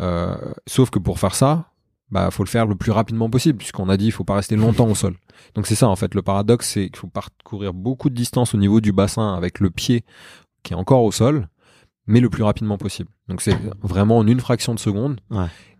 Euh, 0.00 0.36
sauf 0.66 0.90
que 0.90 0.98
pour 0.98 1.18
faire 1.18 1.34
ça, 1.34 1.71
bah 2.12 2.30
faut 2.30 2.44
le 2.44 2.48
faire 2.48 2.66
le 2.66 2.76
plus 2.76 2.92
rapidement 2.92 3.30
possible 3.30 3.58
puisqu'on 3.58 3.88
a 3.88 3.96
dit 3.96 4.06
il 4.06 4.12
faut 4.12 4.22
pas 4.22 4.36
rester 4.36 4.54
longtemps 4.54 4.86
au 4.86 4.94
sol. 4.94 5.16
Donc 5.54 5.66
c'est 5.66 5.74
ça 5.74 5.88
en 5.88 5.96
fait 5.96 6.14
le 6.14 6.22
paradoxe 6.22 6.68
c'est 6.68 6.90
qu'il 6.90 6.96
faut 6.98 7.08
parcourir 7.08 7.72
beaucoup 7.72 8.10
de 8.10 8.14
distance 8.14 8.54
au 8.54 8.58
niveau 8.58 8.80
du 8.80 8.92
bassin 8.92 9.34
avec 9.34 9.58
le 9.58 9.70
pied 9.70 10.04
qui 10.62 10.74
est 10.74 10.76
encore 10.76 11.02
au 11.02 11.10
sol 11.10 11.48
mais 12.06 12.20
le 12.20 12.28
plus 12.28 12.42
rapidement 12.42 12.78
possible. 12.78 13.08
Donc 13.28 13.40
c'est 13.40 13.56
vraiment 13.80 14.18
en 14.18 14.26
une 14.26 14.40
fraction 14.40 14.74
de 14.74 14.78
seconde 14.78 15.20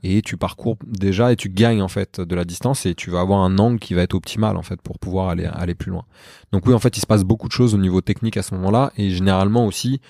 et 0.03 0.23
tu 0.23 0.39
parcours 0.39 0.77
déjà 0.87 1.33
et 1.33 1.37
tu 1.37 1.51
gagnes 1.51 1.83
en 1.83 1.89
fait 1.89 2.21
de 2.21 2.35
la 2.35 2.45
distance 2.45 2.87
et 2.87 2.95
tu 2.95 3.11
vas 3.11 3.21
avoir 3.21 3.41
un 3.41 3.59
angle 3.59 3.79
qui 3.79 3.93
va 3.93 4.03
être 4.03 4.15
optimal 4.15 4.57
en 4.57 4.63
fait 4.63 4.81
pour 4.81 4.99
pouvoir 4.99 5.29
aller 5.29 5.45
aller 5.45 5.75
plus 5.75 5.91
loin. 5.91 6.07
Donc 6.51 6.67
oui 6.67 6.73
en 6.73 6.79
fait 6.79 6.97
il 6.97 7.01
se 7.01 7.07
passe 7.07 7.25
beaucoup 7.25 7.49
de 7.49 7.53
choses 7.53 7.75
au 7.75 7.79
niveau 7.79 8.01
technique 8.01 8.39
à 8.39 8.43
ce 8.43 8.55
moment-là 8.55 8.91
et 8.97 9.11
généralement 9.11 9.67
aussi 9.67 10.01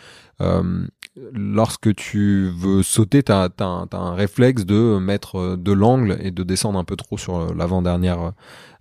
euh, 0.42 0.86
lorsque 1.32 1.94
tu 1.94 2.50
veux 2.56 2.82
sauter, 2.82 3.22
tu 3.22 3.32
as, 3.32 3.50
un 3.60 4.14
réflexe 4.14 4.64
de 4.64 4.98
mettre 4.98 5.38
euh, 5.38 5.56
de 5.56 5.72
l'angle 5.72 6.18
et 6.20 6.30
de 6.30 6.42
descendre 6.42 6.78
un 6.78 6.84
peu 6.84 6.96
trop 6.96 7.18
sur 7.18 7.36
euh, 7.36 7.54
l'avant-dernière 7.56 8.32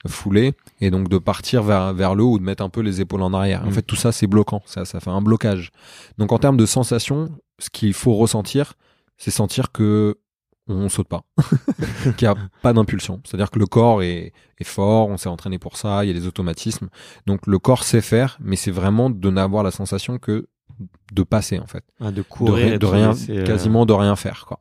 foulée 0.08 0.54
et 0.80 0.90
donc 0.90 1.10
de 1.10 1.18
partir 1.18 1.62
vers, 1.62 1.94
vers 1.94 2.16
le 2.16 2.24
haut 2.24 2.34
ou 2.34 2.40
de 2.40 2.44
mettre 2.44 2.64
un 2.64 2.70
peu 2.70 2.82
les 2.82 3.02
épaules 3.02 3.22
en 3.22 3.34
arrière. 3.34 3.64
En 3.64 3.68
mm. 3.68 3.74
fait, 3.74 3.82
tout 3.82 3.96
ça, 3.96 4.12
c'est 4.12 4.28
bloquant. 4.28 4.62
Ça, 4.66 4.86
ça 4.86 5.00
fait 5.00 5.10
un 5.10 5.22
blocage. 5.22 5.72
Donc, 6.18 6.32
en 6.32 6.40
termes 6.40 6.58
de 6.58 6.66
sensation, 6.66 7.30
ce 7.60 7.70
qu'il 7.70 7.94
faut 7.94 8.16
ressentir, 8.16 8.74
c'est 9.18 9.32
sentir 9.32 9.72
que 9.72 10.18
on 10.68 10.90
saute 10.90 11.08
pas, 11.08 11.24
qu'il 12.18 12.28
n'y 12.28 12.34
a 12.34 12.36
pas 12.62 12.72
d'impulsion. 12.72 13.20
C'est-à-dire 13.26 13.52
que 13.52 13.60
le 13.60 13.66
corps 13.66 14.04
est, 14.04 14.32
est 14.58 14.64
fort, 14.64 15.10
on 15.10 15.18
s'est 15.18 15.28
entraîné 15.28 15.60
pour 15.60 15.76
ça, 15.76 16.06
il 16.06 16.08
y 16.08 16.12
a 16.12 16.14
des 16.14 16.28
automatismes. 16.28 16.88
Donc 17.26 17.46
le 17.46 17.60
corps 17.60 17.84
sait 17.84 18.00
faire, 18.00 18.38
mais 18.40 18.56
c'est 18.56 18.72
vraiment 18.72 19.10
de 19.10 19.30
n'avoir 19.30 19.64
la 19.64 19.72
sensation 19.72 20.18
que 20.18 20.48
de 21.12 21.24
passer 21.24 21.60
en 21.60 21.68
fait, 21.68 21.84
ah, 22.00 22.12
de 22.12 22.22
courir, 22.22 22.80
de, 22.80 22.86
rien, 22.86 23.14
euh, 23.30 23.46
quasiment 23.46 23.86
de 23.86 23.94
rien 23.94 24.16
faire 24.16 24.46
quoi. 24.48 24.60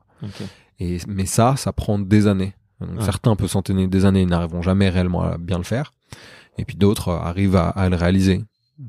Et 0.79 0.97
mais 1.07 1.25
ça, 1.25 1.55
ça 1.57 1.73
prend 1.73 1.99
des 1.99 2.27
années. 2.27 2.53
Certains 2.99 3.35
peuvent 3.35 3.49
s'entraîner 3.49 3.87
des 3.87 4.05
années 4.05 4.21
et 4.21 4.25
n'arriveront 4.25 4.63
jamais 4.63 4.89
réellement 4.89 5.21
à 5.21 5.37
bien 5.37 5.57
le 5.57 5.63
faire, 5.63 5.93
et 6.57 6.65
puis 6.65 6.75
d'autres 6.75 7.09
arrivent 7.09 7.55
à, 7.55 7.89
le 7.89 7.95
réaliser. 7.95 8.43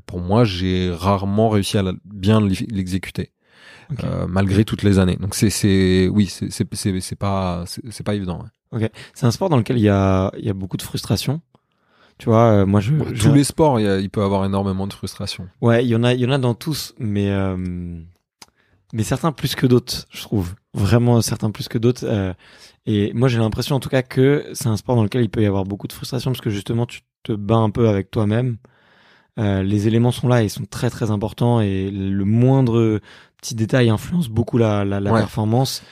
Pour 0.06 0.20
moi, 0.20 0.44
j'ai 0.44 0.90
rarement 0.90 1.50
réussi 1.50 1.76
à 1.76 1.84
bien 2.04 2.40
l'exécuter. 2.40 3.32
Euh, 4.04 4.26
malgré 4.26 4.64
toutes 4.64 4.82
les 4.82 4.98
années. 4.98 5.16
Donc 5.16 5.34
c'est 5.34 5.50
c'est 5.50 6.08
oui 6.08 6.26
c'est 6.26 6.50
c'est 6.50 7.00
c'est 7.00 7.16
pas 7.16 7.64
c'est 7.66 8.02
pas 8.02 8.14
évident. 8.14 8.44
Ok. 8.70 8.88
C'est 9.12 9.26
un 9.26 9.30
sport 9.30 9.50
dans 9.50 9.58
lequel 9.58 9.76
il 9.76 9.82
y 9.82 9.90
a 9.90 10.32
il 10.38 10.44
y 10.46 10.48
a 10.48 10.54
beaucoup 10.54 10.78
de 10.78 10.82
frustration. 10.82 11.42
Tu 12.18 12.28
vois, 12.28 12.52
euh, 12.52 12.66
moi 12.66 12.80
je, 12.80 12.94
tous 12.94 13.32
les 13.32 13.44
sports, 13.44 13.80
il, 13.80 14.00
il, 14.00 14.10
peut 14.10 14.22
avoir 14.22 14.44
énormément 14.44 14.86
de 14.86 14.92
frustration. 14.92 15.48
Ouais, 15.60 15.84
il 15.84 15.88
y 15.88 15.96
en 15.96 16.04
a, 16.04 16.14
il 16.14 16.20
y 16.20 16.26
en 16.26 16.30
a 16.30 16.38
dans 16.38 16.54
tous, 16.54 16.94
mais 16.98 17.30
euh, 17.30 17.56
mais 18.92 19.02
certains 19.02 19.32
plus 19.32 19.54
que 19.54 19.66
d'autres, 19.66 20.06
je 20.10 20.22
trouve. 20.22 20.54
Vraiment 20.74 21.20
certains 21.20 21.50
plus 21.50 21.68
que 21.68 21.78
d'autres. 21.78 22.04
Euh, 22.04 22.32
et 22.86 23.12
moi 23.12 23.28
j'ai 23.28 23.38
l'impression 23.38 23.76
en 23.76 23.80
tout 23.80 23.88
cas 23.88 24.02
que 24.02 24.46
c'est 24.54 24.68
un 24.68 24.76
sport 24.76 24.96
dans 24.96 25.02
lequel 25.02 25.22
il 25.22 25.28
peut 25.28 25.42
y 25.42 25.46
avoir 25.46 25.64
beaucoup 25.64 25.86
de 25.86 25.92
frustration 25.92 26.32
parce 26.32 26.40
que 26.40 26.50
justement 26.50 26.86
tu 26.86 27.00
te 27.22 27.32
bats 27.32 27.56
un 27.56 27.70
peu 27.70 27.88
avec 27.88 28.10
toi-même. 28.10 28.56
les 29.36 29.86
éléments 29.86 30.10
sont 30.10 30.26
là 30.26 30.42
ils 30.42 30.50
sont 30.50 30.64
très 30.64 30.90
très 30.90 31.12
importants 31.12 31.60
et 31.60 31.90
le 31.92 32.24
moindre 32.24 33.00
petit 33.40 33.54
détail 33.54 33.90
influence 33.90 34.28
beaucoup 34.28 34.58
la, 34.58 34.84
la, 34.84 34.98
la 34.98 35.12
performance. 35.12 35.82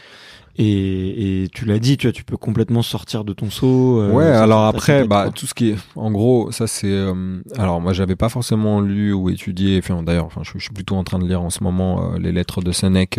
Et, 0.63 1.45
et, 1.45 1.49
tu 1.49 1.65
l'as 1.65 1.79
dit, 1.79 1.97
tu 1.97 2.07
vois, 2.07 2.13
tu 2.13 2.23
peux 2.23 2.37
complètement 2.37 2.83
sortir 2.83 3.25
de 3.25 3.33
ton 3.33 3.49
saut. 3.49 3.99
Euh, 4.03 4.13
ouais, 4.13 4.27
alors 4.27 4.67
après, 4.67 5.07
bah 5.07 5.31
tout 5.35 5.47
ce 5.47 5.55
qui 5.55 5.71
est, 5.71 5.77
en 5.97 6.11
gros, 6.11 6.53
ça 6.53 6.67
c'est. 6.67 6.91
Euh, 6.91 7.41
alors 7.57 7.81
moi, 7.81 7.95
j'avais 7.95 8.15
pas 8.15 8.29
forcément 8.29 8.83
lu 8.83 9.15
ou 9.15 9.31
étudié. 9.31 9.79
Enfin, 9.83 10.03
d'ailleurs, 10.03 10.27
enfin, 10.27 10.43
je, 10.45 10.59
suis 10.59 10.75
plutôt 10.75 10.97
en 10.97 11.05
train 11.05 11.19
de 11.19 11.27
lire 11.27 11.41
en 11.41 11.49
ce 11.49 11.65
moment 11.65 12.13
euh, 12.13 12.19
les 12.19 12.31
lettres 12.31 12.61
de 12.61 12.73
Sénèque. 12.73 13.19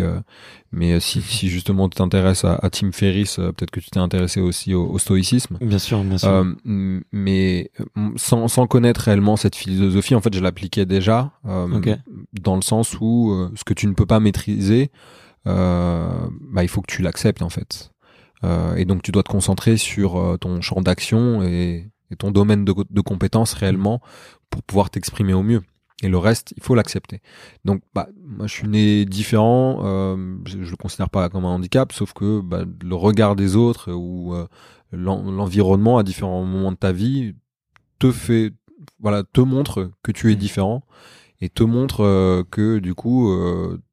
mais 0.70 1.00
si, 1.00 1.18
mhm. 1.18 1.24
si 1.24 1.48
justement 1.48 1.88
tu 1.88 1.96
t'intéresses 1.96 2.44
à, 2.44 2.60
à, 2.62 2.70
Tim 2.70 2.92
Ferriss, 2.92 3.34
peut-être 3.36 3.72
que 3.72 3.80
tu 3.80 3.90
t'es 3.90 3.98
intéressé 3.98 4.40
aussi 4.40 4.72
au, 4.72 4.96
stoïcisme. 4.98 5.58
Bien 5.60 5.80
sûr, 5.80 6.04
bien 6.04 6.18
sûr. 6.18 6.46
mais 6.64 7.72
sans, 8.14 8.46
sans 8.46 8.68
connaître 8.68 9.00
réellement 9.00 9.36
cette 9.36 9.56
philosophie, 9.56 10.14
en 10.14 10.20
fait, 10.20 10.32
je 10.32 10.40
l'appliquais 10.40 10.86
déjà 10.86 11.32
dans 11.44 12.54
le 12.54 12.62
sens 12.62 12.96
où 13.00 13.48
ce 13.56 13.64
que 13.64 13.74
tu 13.74 13.88
ne 13.88 13.94
peux 13.94 14.06
pas 14.06 14.20
maîtriser 14.20 14.92
euh, 14.92 15.21
bah, 15.44 16.62
il 16.62 16.68
faut 16.68 16.80
que 16.80 16.92
tu 16.92 17.02
l'acceptes 17.02 17.42
en 17.42 17.50
fait. 17.50 17.92
Euh, 18.44 18.74
et 18.74 18.84
donc 18.84 19.02
tu 19.02 19.12
dois 19.12 19.22
te 19.22 19.28
concentrer 19.30 19.76
sur 19.76 20.16
euh, 20.16 20.36
ton 20.36 20.60
champ 20.60 20.80
d'action 20.80 21.42
et, 21.42 21.88
ton 22.18 22.30
domaine 22.30 22.66
de, 22.66 23.00
compétences 23.00 23.54
réellement 23.54 24.02
pour 24.50 24.62
pouvoir 24.62 24.90
t'exprimer 24.90 25.32
au 25.32 25.42
mieux. 25.42 25.62
Et 26.02 26.10
le 26.10 26.18
reste, 26.18 26.52
il 26.58 26.62
faut 26.62 26.74
l'accepter. 26.74 27.22
Donc, 27.64 27.80
bah, 27.94 28.08
moi, 28.22 28.46
je 28.46 28.52
suis 28.52 28.68
né 28.68 29.06
différent. 29.06 29.80
Euh, 29.82 30.36
je, 30.44 30.58
le 30.58 30.76
considère 30.76 31.08
pas 31.08 31.30
comme 31.30 31.46
un 31.46 31.48
handicap, 31.48 31.90
sauf 31.90 32.12
que 32.12 32.42
bah, 32.42 32.64
le 32.84 32.94
regard 32.94 33.34
des 33.34 33.56
autres 33.56 33.90
ou 33.92 34.34
l'environnement 34.92 35.96
à 35.96 36.02
différents 36.02 36.44
moments 36.44 36.72
de 36.72 36.76
ta 36.76 36.92
vie 36.92 37.34
te 37.98 38.12
fait, 38.12 38.52
voilà, 39.00 39.22
te 39.24 39.40
montre 39.40 39.90
que 40.02 40.12
tu 40.12 40.30
es 40.30 40.36
différent 40.36 40.84
et 41.40 41.48
te 41.48 41.62
montre 41.62 42.44
que 42.50 42.78
du 42.78 42.94
coup, 42.94 43.32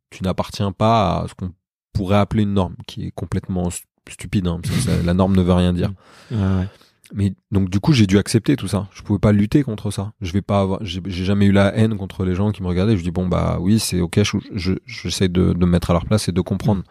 tu 0.10 0.24
n'appartiens 0.24 0.72
pas 0.72 1.22
à 1.22 1.28
ce 1.28 1.34
qu'on 1.34 1.52
pourrait 1.94 2.18
appeler 2.18 2.44
une 2.44 2.54
norme, 2.54 2.76
qui 2.88 3.08
est 3.08 3.12
complètement 3.12 3.70
stupide, 4.10 4.48
hein, 4.48 4.60
parce 4.64 4.86
que 4.86 5.06
la 5.06 5.14
norme 5.14 5.36
ne 5.36 5.42
veut 5.42 5.54
rien 5.54 5.74
dire. 5.74 5.92
Mais 7.14 7.34
donc 7.52 7.70
du 7.72 7.80
coup 7.80 7.92
j'ai 7.92 8.06
dû 8.06 8.20
accepter 8.20 8.56
tout 8.56 8.68
ça. 8.68 8.88
Je 8.94 9.02
pouvais 9.02 9.20
pas 9.20 9.32
lutter 9.32 9.64
contre 9.64 9.90
ça. 9.90 10.14
Je 10.22 10.32
vais 10.32 10.44
pas 10.44 10.62
avoir, 10.62 10.80
j'ai 10.84 11.26
jamais 11.26 11.48
eu 11.48 11.52
la 11.52 11.76
haine 11.76 11.98
contre 11.98 12.24
les 12.24 12.36
gens 12.36 12.52
qui 12.52 12.62
me 12.62 12.68
regardaient. 12.68 12.98
Je 12.98 13.02
dis 13.02 13.10
bon 13.10 13.28
bah 13.28 13.58
oui 13.60 13.80
c'est 13.80 14.00
ok. 14.00 14.20
Je 14.54 14.74
j'essaie 14.86 15.28
de, 15.28 15.54
de 15.54 15.66
me 15.66 15.72
mettre 15.72 15.90
à 15.90 15.94
leur 15.94 16.06
place 16.06 16.28
et 16.28 16.32
de 16.32 16.42
comprendre. 16.42 16.84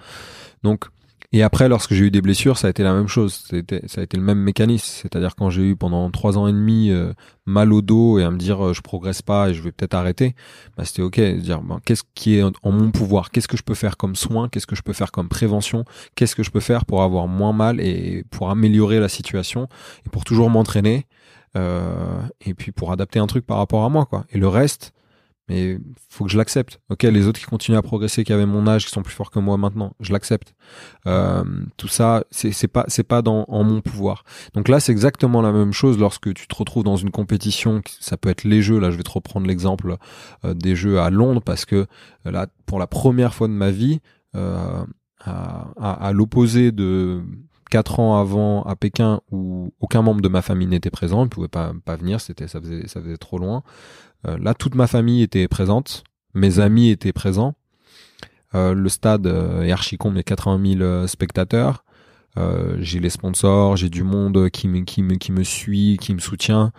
Donc 0.65 0.86
et 1.31 1.43
après, 1.43 1.69
lorsque 1.69 1.93
j'ai 1.93 2.07
eu 2.07 2.11
des 2.11 2.23
blessures, 2.23 2.57
ça 2.57 2.69
a 2.69 2.71
été 2.71 2.83
la 2.83 2.95
même 2.95 3.07
chose. 3.07 3.45
Ça 3.87 4.01
a 4.01 4.05
été 4.05 4.17
le 4.17 4.23
même 4.23 4.39
mécanisme. 4.39 4.87
C'est-à-dire 5.03 5.37
quand 5.37 5.51
j'ai 5.51 5.63
eu 5.63 5.77
pendant 5.77 6.11
trois 6.11 6.39
ans 6.39 6.49
et 6.49 6.53
demi 6.53 6.91
euh, 6.91 7.13
mal 7.45 7.71
au 7.75 7.83
dos 7.83 8.19
et 8.19 8.25
à 8.25 8.31
me 8.31 8.39
dire 8.39 8.69
euh, 8.69 8.73
je 8.73 8.81
progresse 8.81 9.21
pas 9.21 9.51
et 9.51 9.55
je 9.55 9.61
vais 9.61 9.71
peut-être 9.71 9.93
arrêter, 9.93 10.35
bah, 10.79 10.87
c'était 10.87 11.03
ok. 11.03 11.21
Dire 11.21 11.61
qu'est-ce 11.85 12.05
qui 12.15 12.37
est 12.37 12.43
en 12.43 12.73
mon 12.73 12.91
pouvoir? 12.91 13.31
Qu'est-ce 13.31 13.49
que 13.49 13.59
je 13.59 13.63
peux 13.63 13.75
faire 13.75 13.99
comme 13.99 14.17
soin? 14.17 14.49
Qu'est-ce 14.49 14.67
que 14.67 14.77
je 14.77 14.83
peux 14.83 14.95
faire 14.95 15.13
comme 15.13 15.29
prévention? 15.29 15.85
Qu'est-ce 16.15 16.35
que 16.35 16.43
je 16.43 16.51
peux 16.51 16.61
faire 16.61 16.87
pour 16.87 17.03
avoir 17.03 17.29
moins 17.29 17.53
mal 17.53 17.79
et 17.79 18.25
pour 18.31 18.49
améliorer 18.49 18.99
la 18.99 19.11
situation 19.11 19.69
et 20.07 20.09
pour 20.09 20.25
toujours 20.25 20.49
m'entraîner 20.49 21.07
euh, 21.57 22.23
et 22.41 22.55
puis 22.55 22.73
pour 22.73 22.91
adapter 22.91 23.19
un 23.19 23.27
truc 23.27 23.45
par 23.47 23.59
rapport 23.59 23.85
à 23.85 23.91
moi 23.91 24.07
quoi. 24.07 24.25
Et 24.31 24.39
le 24.39 24.49
reste, 24.49 24.95
mais 25.49 25.79
faut 26.09 26.25
que 26.25 26.31
je 26.31 26.37
l'accepte. 26.37 26.81
Ok, 26.91 27.03
les 27.05 27.27
autres 27.27 27.41
qui 27.41 27.47
continuent 27.47 27.79
à 27.79 27.83
progresser, 27.83 28.25
qui 28.25 28.33
avaient 28.33 28.47
mon 28.47 28.66
âge, 28.66 28.85
qui 28.85 28.91
sont 28.91 29.03
plus 29.03 29.15
forts 29.15 29.31
que 29.31 29.39
moi 29.39 29.57
maintenant, 29.57 29.95
je 30.01 30.12
l'accepte. 30.12 30.55
Euh, 31.07 31.45
tout 31.77 31.89
ça, 31.89 32.25
c'est 32.31 32.69
pas 32.69 32.85
c'est 32.89 33.03
pas 33.03 33.23
dans 33.23 33.45
en 33.49 33.65
mon 33.65 33.81
pouvoir. 33.81 34.25
Donc 34.55 34.69
là, 34.69 34.81
c'est 34.81 34.93
exactement 34.93 35.41
la 35.41 35.53
même 35.53 35.73
chose 35.73 35.99
lorsque 35.99 36.33
tu 36.35 36.47
te 36.47 36.55
retrouves 36.55 36.85
dans 36.85 36.97
une 36.97 37.11
compétition. 37.11 37.83
Ça 38.01 38.16
peut 38.16 38.29
être 38.29 38.45
les 38.45 38.62
jeux. 38.62 38.79
Là, 38.79 38.91
je 38.91 38.97
vais 38.97 39.03
te 39.03 39.11
reprendre 39.11 39.47
l'exemple 39.47 39.97
euh, 40.45 40.55
des 40.55 40.77
jeux 40.77 41.01
à 41.01 41.11
Londres 41.11 41.43
parce 41.43 41.65
que 41.65 41.87
euh, 42.27 42.31
là, 42.31 42.47
pour 42.66 42.79
la 42.79 42.87
première 42.87 43.35
fois 43.35 43.49
de 43.49 43.53
ma 43.53 43.70
vie, 43.70 44.01
euh, 44.35 44.85
à, 45.20 45.69
à, 45.79 46.07
à 46.09 46.12
l'opposé 46.12 46.73
de 46.73 47.23
quatre 47.70 48.01
ans 48.01 48.19
avant 48.19 48.62
à 48.65 48.77
Pékin 48.77 49.20
où 49.31 49.73
aucun 49.81 50.03
membre 50.03 50.20
de 50.20 50.29
ma 50.29 50.43
famille 50.43 50.66
n'était 50.66 50.91
présent, 50.91 51.25
il 51.25 51.29
pouvait 51.29 51.49
pas 51.49 51.73
pas 51.85 51.97
venir, 51.97 52.20
c'était 52.20 52.49
ça 52.49 52.61
faisait 52.61 52.87
ça 52.89 53.01
faisait 53.01 53.16
trop 53.16 53.39
loin. 53.39 53.62
Euh, 54.27 54.39
là, 54.39 54.55
toute 54.55 54.74
ma 54.74 54.86
famille 54.86 55.23
était 55.23 55.49
présente, 55.49 56.05
mes 56.35 56.59
amis 56.59 56.90
étaient 56.90 57.12
présents. 57.12 57.55
Euh, 58.55 58.73
le 58.73 58.89
stade 58.89 59.27
euh, 59.27 59.62
est 59.62 59.73
archi 59.73 59.99
y 60.03 60.19
a 60.19 60.23
80 60.23 60.78
000 60.78 61.07
spectateurs. 61.07 61.85
j'ai 62.78 63.01
les 63.01 63.11
sponsors, 63.11 63.77
j'ai 63.77 63.90
du 63.90 64.05
monde 64.05 64.49
qui 64.51 64.69
me, 64.69 64.81
qui 64.85 65.03
me, 65.03 65.16
qui 65.16 65.32
me 65.32 65.43
suit, 65.43 65.99
qui 66.01 66.15
me 66.15 66.20
soutient. 66.20 66.73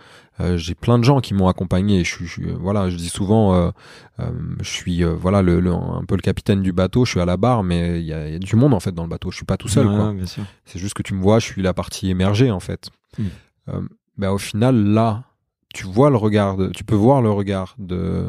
j'ai 0.56 0.74
plein 0.74 0.98
de 0.98 1.04
gens 1.04 1.20
qui 1.20 1.34
m'ont 1.34 1.48
accompagné. 1.48 2.02
Je, 2.02 2.24
je, 2.24 2.50
voilà, 2.52 2.88
je 2.88 2.96
dis 2.96 3.10
souvent, 3.10 3.70
je 4.18 4.70
suis 4.70 5.04
voilà 5.04 5.42
le, 5.42 5.58
un 5.70 6.04
peu 6.08 6.16
le 6.16 6.22
capitaine 6.22 6.62
du 6.62 6.72
bateau. 6.72 7.04
Je 7.04 7.10
suis 7.10 7.20
à 7.20 7.26
la 7.26 7.36
barre, 7.36 7.62
mais 7.62 8.00
il 8.00 8.06
y 8.06 8.14
a, 8.14 8.28
y 8.30 8.34
a, 8.34 8.38
du 8.38 8.56
monde 8.56 8.72
en 8.72 8.80
fait 8.80 8.92
dans 8.92 9.02
le 9.02 9.10
bateau. 9.10 9.30
Je 9.30 9.36
suis 9.36 9.44
pas 9.44 9.58
tout 9.58 9.68
seul. 9.68 9.86
Ouais, 9.86 10.24
C'est 10.64 10.78
juste 10.78 10.94
que 10.94 11.02
tu 11.02 11.12
me 11.12 11.20
vois, 11.20 11.40
je 11.40 11.46
suis 11.46 11.62
la 11.62 11.74
partie 11.74 12.08
émergée 12.08 12.50
en 12.50 12.60
fait. 12.60 12.88
Mm. 13.18 13.24
bah, 14.16 14.32
au 14.32 14.38
final, 14.38 14.76
là, 14.76 15.24
tu 15.74 15.86
vois 15.86 16.10
le 16.10 16.16
regard, 16.16 16.56
de, 16.56 16.68
tu 16.68 16.84
peux 16.84 16.94
voir 16.94 17.22
le 17.22 17.30
regard 17.30 17.74
de, 17.78 18.26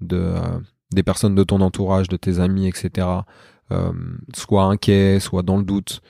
de 0.00 0.16
euh, 0.16 0.58
des 0.92 1.02
personnes 1.02 1.34
de 1.34 1.44
ton 1.44 1.60
entourage, 1.60 2.08
de 2.08 2.16
tes 2.16 2.38
amis, 2.38 2.68
etc. 2.68 3.08
Euh, 3.72 3.92
soit 4.34 4.64
inquiet, 4.64 5.20
soit 5.20 5.42
dans 5.42 5.56
le 5.56 5.64
doute. 5.64 6.00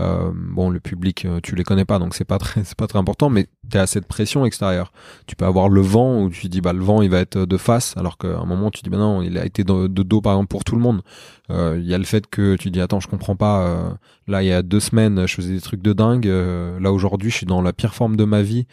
Euh, 0.00 0.32
bon, 0.34 0.70
le 0.70 0.80
public, 0.80 1.26
euh, 1.26 1.40
tu 1.42 1.54
les 1.54 1.64
connais 1.64 1.84
pas, 1.84 1.98
donc 1.98 2.14
c'est 2.14 2.24
pas 2.24 2.38
très, 2.38 2.64
c'est 2.64 2.76
pas 2.76 2.86
très 2.86 2.98
important, 2.98 3.28
mais 3.28 3.48
tu 3.70 3.76
as 3.76 3.86
cette 3.86 4.06
pression 4.06 4.46
extérieure. 4.46 4.90
Tu 5.26 5.36
peux 5.36 5.44
avoir 5.44 5.68
le 5.68 5.82
vent 5.82 6.22
où 6.22 6.30
tu 6.30 6.48
dis 6.48 6.62
bah 6.62 6.72
le 6.72 6.82
vent 6.82 7.02
il 7.02 7.10
va 7.10 7.18
être 7.18 7.38
de 7.44 7.56
face, 7.58 7.94
alors 7.98 8.16
qu'à 8.16 8.38
un 8.38 8.46
moment 8.46 8.70
tu 8.70 8.80
dis 8.82 8.88
bah 8.88 8.96
non, 8.96 9.20
il 9.20 9.36
a 9.36 9.44
été 9.44 9.64
de, 9.64 9.86
dos 9.88 10.20
par 10.22 10.32
exemple 10.32 10.48
pour 10.48 10.64
tout 10.64 10.76
le 10.76 10.80
monde. 10.80 11.02
Il 11.50 11.84
y 11.84 11.92
a 11.92 11.98
le 11.98 12.04
fait 12.04 12.26
que 12.26 12.56
tu 12.56 12.70
dis 12.70 12.80
attends, 12.80 13.00
je 13.00 13.08
comprends 13.08 13.36
pas. 13.36 13.98
là, 14.26 14.42
il 14.42 14.46
y 14.46 14.52
a 14.52 14.62
deux 14.62 14.80
semaines, 14.80 15.26
je 15.26 15.34
faisais 15.34 15.52
des 15.52 15.60
trucs 15.60 15.82
de 15.82 15.92
dingue. 15.92 16.24
là 16.24 16.90
aujourd'hui, 16.90 17.30
je 17.30 17.36
suis 17.36 17.46
dans 17.46 17.60
la 17.60 17.74
pire 17.74 17.94
forme 17.94 18.16
de 18.16 18.24
ma 18.24 18.40
vie 18.40 18.66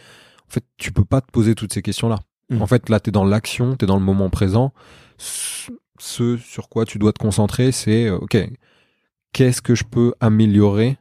en 0.50 0.54
fait, 0.54 0.64
tu 0.78 0.92
peux 0.92 1.06
pas 1.06 1.22
te 1.22 1.32
poser 1.32 1.56
toutes 1.56 1.74
ces 1.74 1.82
questions-là. 1.82 2.20
Mmh. 2.50 2.62
En 2.62 2.68
fait, 2.68 2.90
là, 2.90 3.00
tu 3.00 3.10
es 3.10 3.12
dans 3.12 3.26
l'action, 3.26 3.76
tu 3.76 3.86
es 3.86 3.88
dans 3.88 3.98
le 3.98 4.04
moment 4.04 4.30
présent. 4.30 4.74
Ce 5.18 6.38
sur 6.38 6.70
quoi 6.70 6.86
tu 6.86 6.98
dois 6.98 7.12
te 7.12 7.20
concentrer, 7.20 7.72
c'est, 7.72 8.08
euh, 8.08 8.18
OK, 8.18 8.38
qu'est-ce 9.34 9.62
que 9.62 9.76
je 9.76 9.84
peux 9.84 10.14
améliorer 10.20 10.98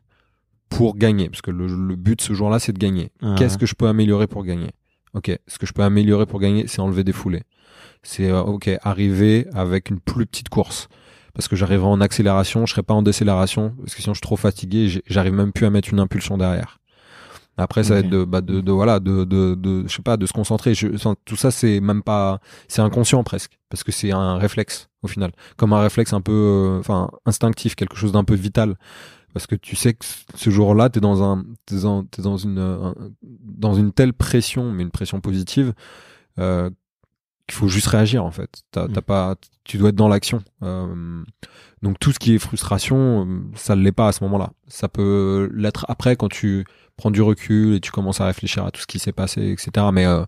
pour 0.69 0.97
gagner? 0.97 1.29
Parce 1.31 1.41
que 1.41 1.53
le, 1.53 1.67
le 1.69 1.97
but 1.97 2.21
ce 2.21 2.33
jour-là, 2.33 2.59
c'est 2.59 2.73
de 2.73 2.79
gagner. 2.79 3.13
Ah. 3.23 3.37
Qu'est-ce 3.39 3.59
que 3.59 3.67
je 3.67 3.75
peux 3.75 3.87
améliorer 3.87 4.27
pour 4.27 4.45
gagner? 4.45 4.71
Ok, 5.15 5.31
ce 5.47 5.59
que 5.59 5.67
je 5.67 5.73
peux 5.73 5.83
améliorer 5.83 6.27
pour 6.27 6.41
gagner, 6.41 6.67
c'est 6.67 6.81
enlever 6.81 7.05
des 7.05 7.13
foulées. 7.13 7.45
C'est, 8.03 8.29
euh, 8.29 8.43
ok, 8.43 8.71
arriver 8.83 9.47
avec 9.55 9.91
une 9.91 10.01
plus 10.01 10.27
petite 10.27 10.49
course 10.49 10.89
parce 11.39 11.47
que 11.47 11.55
j'arriverai 11.55 11.87
en 11.87 12.01
accélération, 12.01 12.67
je 12.67 12.73
serai 12.73 12.83
pas 12.83 12.95
en 12.95 13.03
décélération, 13.03 13.73
parce 13.79 13.95
que 13.95 14.03
sinon 14.03 14.13
je 14.13 14.19
suis 14.19 14.23
trop 14.23 14.37
fatigué, 14.37 15.01
j'arrive 15.07 15.35
même 15.35 15.53
plus 15.53 15.67
à 15.67 15.71
mettre 15.71 15.93
une 15.93 16.01
impulsion 16.01 16.37
derrière. 16.37 16.81
Après, 17.59 17.83
ça 17.83 17.95
va 17.95 18.01
être 18.01 18.09
de, 18.09 18.25
bah, 18.25 18.41
de, 18.41 18.61
de, 18.61 18.73
voilà, 18.73 19.01
de, 19.01 19.25
de, 19.25 19.57
de, 19.57 19.83
je 19.89 19.95
sais 19.95 20.03
pas, 20.03 20.17
de 20.17 20.27
se 20.27 20.33
concentrer. 20.33 20.75
Je, 20.75 20.87
tout 21.25 21.37
ça, 21.37 21.51
c'est 21.51 21.81
même 21.81 22.03
pas, 22.05 22.41
c'est 22.69 22.83
inconscient 22.83 23.25
presque, 23.25 23.59
parce 23.69 23.83
que 23.83 23.91
c'est 23.91 24.13
un 24.13 24.39
réflexe 24.39 24.89
au 25.03 25.09
final, 25.09 25.33
comme 25.57 25.73
un 25.73 25.81
réflexe 25.81 26.13
un 26.13 26.21
peu, 26.21 26.33
euh, 26.33 26.79
enfin, 26.79 27.11
instinctif, 27.27 27.75
quelque 27.75 27.97
chose 27.97 28.13
d'un 28.13 28.25
peu 28.25 28.35
vital, 28.35 28.77
parce 29.35 29.47
que 29.49 29.57
tu 29.57 29.75
sais 29.77 29.95
que 29.95 30.05
ce 30.35 30.51
jour-là, 30.51 30.89
t'es 30.89 31.01
dans 31.01 31.23
un, 31.23 31.45
t'es 31.67 31.81
dans, 31.83 32.03
es 32.03 32.23
dans 32.23 32.37
une, 32.37 32.95
dans 33.23 33.75
une 33.75 33.93
telle 33.93 34.13
pression, 34.13 34.71
mais 34.73 34.85
une 34.85 34.91
pression 34.91 35.21
positive, 35.21 35.75
euh, 36.39 36.71
qu'il 37.49 37.57
faut 37.57 37.69
juste 37.69 37.89
réagir 37.89 38.25
en 38.25 38.31
fait. 38.31 38.63
T'as, 38.71 38.87
mm. 38.87 39.01
pas, 39.01 39.35
tu 39.65 39.79
dois 39.79 39.89
être 39.89 39.97
dans 39.97 40.09
l'action. 40.09 40.43
Euh, 40.63 41.25
donc 41.83 41.99
tout 41.99 42.13
ce 42.13 42.19
qui 42.19 42.35
est 42.35 42.39
frustration, 42.39 43.27
euh, 43.27 43.41
ça 43.55 43.75
ne 43.75 43.83
l'est 43.83 43.93
pas 43.93 44.09
à 44.09 44.13
ce 44.13 44.23
moment-là. 44.25 44.51
Ça 44.69 44.89
peut 44.89 45.51
l'être 45.53 45.87
après 45.89 46.15
quand 46.17 46.29
tu 46.29 46.65
prends 46.99 47.11
du 47.11 47.23
recul 47.23 47.75
et 47.75 47.81
tu 47.81 47.91
commences 47.91 48.21
à 48.21 48.27
réfléchir 48.27 48.67
à 48.67 48.71
tout 48.71 48.83
ce 48.83 48.87
qui 48.87 48.99
s'est 48.99 49.13
passé, 49.13 49.51
etc. 49.51 49.87
Mais 49.93 50.05
euh, 50.05 50.25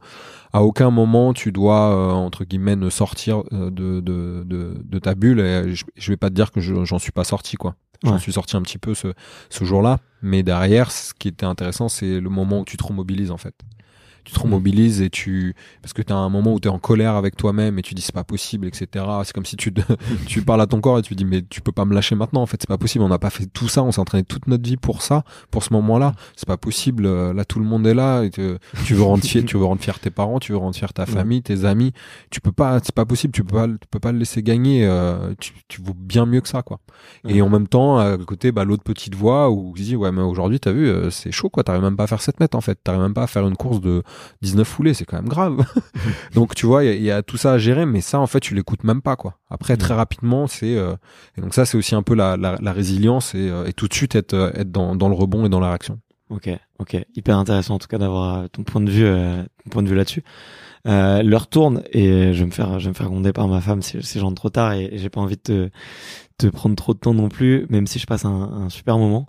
à 0.52 0.62
aucun 0.62 0.90
moment 0.90 1.34
tu 1.34 1.52
dois 1.52 1.90
euh, 1.90 2.12
entre 2.12 2.44
guillemets 2.44 2.76
ne 2.76 2.88
sortir 2.88 3.42
euh, 3.52 3.70
de, 3.70 4.00
de, 4.00 4.44
de, 4.46 4.80
de, 4.82 4.98
ta 4.98 5.14
bulle. 5.14 5.40
Et 5.40 5.74
je, 5.74 5.84
je 5.96 6.12
vais 6.12 6.16
pas 6.16 6.30
te 6.30 6.34
dire 6.34 6.50
que 6.50 6.60
j'en 6.60 6.98
suis 6.98 7.12
pas 7.12 7.24
sorti 7.24 7.56
quoi. 7.56 7.74
J'en 8.02 8.18
suis 8.18 8.32
sorti 8.32 8.56
un 8.56 8.62
petit 8.62 8.78
peu 8.78 8.94
ce, 8.94 9.08
ce 9.50 9.64
jour-là, 9.64 9.98
mais 10.22 10.42
derrière, 10.42 10.90
ce 10.90 11.12
qui 11.12 11.28
était 11.28 11.44
intéressant, 11.44 11.90
c'est 11.90 12.18
le 12.18 12.30
moment 12.30 12.60
où 12.60 12.64
tu 12.64 12.78
te 12.78 12.84
remobilises 12.84 13.30
en 13.30 13.36
fait 13.36 13.54
tu 14.24 14.32
te 14.32 14.40
remobilises 14.40 15.00
et 15.00 15.10
tu 15.10 15.54
parce 15.82 15.92
que 15.92 16.02
tu 16.02 16.12
as 16.12 16.16
un 16.16 16.28
moment 16.28 16.54
où 16.54 16.60
tu 16.60 16.68
es 16.68 16.70
en 16.70 16.78
colère 16.78 17.14
avec 17.14 17.36
toi-même 17.36 17.78
et 17.78 17.82
tu 17.82 17.94
dis 17.94 18.02
c'est 18.02 18.14
pas 18.14 18.24
possible 18.24 18.66
etc 18.66 19.04
c'est 19.24 19.32
comme 19.32 19.44
si 19.44 19.56
tu 19.56 19.72
tu 20.26 20.42
parles 20.42 20.60
à 20.60 20.66
ton 20.66 20.80
corps 20.80 20.98
et 20.98 21.02
tu 21.02 21.14
dis 21.14 21.24
mais 21.24 21.42
tu 21.42 21.60
peux 21.60 21.72
pas 21.72 21.84
me 21.84 21.94
lâcher 21.94 22.14
maintenant 22.14 22.42
en 22.42 22.46
fait 22.46 22.58
c'est 22.60 22.68
pas 22.68 22.78
possible. 22.78 23.04
On 23.04 23.08
n'a 23.08 23.18
pas 23.18 23.30
fait 23.30 23.46
tout 23.46 23.68
ça 23.68 23.82
on 23.82 23.92
s'est 23.92 24.00
entraîné 24.00 24.24
toute 24.24 24.46
notre 24.46 24.64
vie 24.64 24.76
pour 24.76 25.02
ça 25.02 25.24
pour 25.50 25.62
ce 25.62 25.72
moment-là. 25.74 26.14
C'est 26.36 26.46
pas 26.46 26.56
possible 26.56 27.08
là 27.32 27.44
tout 27.44 27.58
le 27.58 27.64
monde 27.64 27.86
est 27.86 27.94
là 27.94 28.22
et 28.22 28.30
tu 28.30 28.94
veux 28.94 29.02
rendre 29.02 29.24
fier 29.24 29.44
tu 29.44 29.56
veux 29.56 29.64
rendre 29.64 29.80
fier 29.80 29.98
tes 29.98 30.10
parents 30.10 30.38
tu 30.38 30.52
veux 30.52 30.58
rendre 30.58 30.76
fier 30.76 30.92
ta 30.92 31.06
famille 31.06 31.42
tes 31.42 31.64
amis. 31.64 31.92
Tu 32.30 32.40
peux 32.40 32.52
pas 32.52 32.80
c'est 32.82 32.94
pas 32.94 33.04
possible 33.04 33.32
tu 33.32 33.44
peux 33.44 33.56
pas 33.56 33.66
tu 33.66 33.86
peux 33.90 34.00
pas 34.00 34.12
le 34.12 34.18
laisser 34.18 34.42
gagner 34.42 34.86
euh, 34.86 35.34
tu, 35.38 35.52
tu 35.68 35.80
vaux 35.82 35.94
bien 35.94 36.26
mieux 36.26 36.40
que 36.40 36.48
ça 36.48 36.62
quoi. 36.62 36.80
Et 37.28 37.42
en 37.42 37.48
même 37.48 37.68
temps 37.68 37.98
à 37.98 38.16
côté 38.18 38.52
bah 38.52 38.64
l'autre 38.64 38.82
petite 38.82 39.14
voix 39.14 39.50
où 39.50 39.72
tu 39.76 39.82
dis 39.82 39.96
ouais 39.96 40.12
mais 40.12 40.22
aujourd'hui 40.22 40.60
t'as 40.60 40.72
vu 40.72 40.88
euh, 40.88 41.10
c'est 41.10 41.32
chaud 41.32 41.50
quoi. 41.50 41.64
T'arrives 41.64 41.82
même 41.82 41.96
pas 41.96 42.04
à 42.04 42.06
faire 42.06 42.22
7 42.22 42.40
mètres 42.40 42.56
en 42.56 42.60
fait. 42.60 42.78
T'arrives 42.82 43.02
même 43.02 43.14
pas 43.14 43.24
à 43.24 43.26
faire 43.26 43.46
une 43.46 43.56
course 43.56 43.80
de 43.80 44.02
19 44.42 44.66
foulées, 44.66 44.94
c'est 44.94 45.04
quand 45.04 45.16
même 45.16 45.28
grave. 45.28 45.64
donc 46.34 46.54
tu 46.54 46.66
vois, 46.66 46.84
il 46.84 47.02
y, 47.02 47.10
a 47.10 47.22
tout 47.22 47.36
ça 47.36 47.52
à 47.52 47.58
gérer, 47.58 47.86
mais 47.86 48.00
ça 48.00 48.18
en 48.18 48.26
fait 48.26 48.40
tu 48.40 48.54
l'écoutes 48.54 48.84
même 48.84 49.02
pas 49.02 49.16
quoi. 49.16 49.38
Après 49.50 49.76
très 49.76 49.94
rapidement, 49.94 50.46
c'est 50.46 50.76
euh, 50.76 50.94
et 51.36 51.40
donc 51.40 51.54
ça 51.54 51.64
c'est 51.64 51.76
aussi 51.76 51.94
un 51.94 52.02
peu 52.02 52.14
la, 52.14 52.36
la, 52.36 52.56
la 52.60 52.72
résilience 52.72 53.34
et, 53.34 53.48
euh, 53.50 53.66
et, 53.66 53.72
tout 53.72 53.88
de 53.88 53.94
suite 53.94 54.14
être 54.14 54.34
euh, 54.34 54.52
être 54.54 54.70
dans, 54.70 54.94
dans 54.94 55.08
le 55.08 55.14
rebond 55.14 55.46
et 55.46 55.48
dans 55.48 55.60
la 55.60 55.68
réaction. 55.68 56.00
Ok, 56.30 56.48
ok, 56.78 56.96
hyper 57.16 57.36
intéressant 57.36 57.74
en 57.74 57.78
tout 57.78 57.88
cas 57.88 57.98
d'avoir 57.98 58.48
ton 58.50 58.62
point 58.62 58.80
de 58.80 58.90
vue, 58.90 59.04
ton 59.64 59.70
point 59.70 59.82
de 59.82 59.88
vue 59.88 59.96
là-dessus. 59.96 60.22
Euh, 60.86 61.22
l'heure 61.22 61.46
tourne 61.46 61.82
et 61.92 62.32
je 62.32 62.40
vais 62.40 62.46
me 62.46 62.50
faire, 62.50 62.78
je 62.78 62.84
vais 62.84 62.90
me 62.90 62.94
faire 62.94 63.08
gronder 63.08 63.32
par 63.32 63.48
ma 63.48 63.60
femme 63.60 63.82
si, 63.82 64.02
si 64.02 64.18
j'entre 64.18 64.36
trop 64.36 64.48
tard 64.48 64.72
et, 64.72 64.90
j'ai 64.94 65.10
pas 65.10 65.20
envie 65.20 65.36
de 65.36 65.42
te, 65.42 65.70
te, 66.38 66.46
prendre 66.46 66.74
trop 66.74 66.94
de 66.94 66.98
temps 66.98 67.12
non 67.12 67.28
plus, 67.28 67.66
même 67.68 67.86
si 67.86 67.98
je 67.98 68.06
passe 68.06 68.24
un, 68.24 68.30
un 68.30 68.68
super 68.70 68.96
moment. 68.96 69.26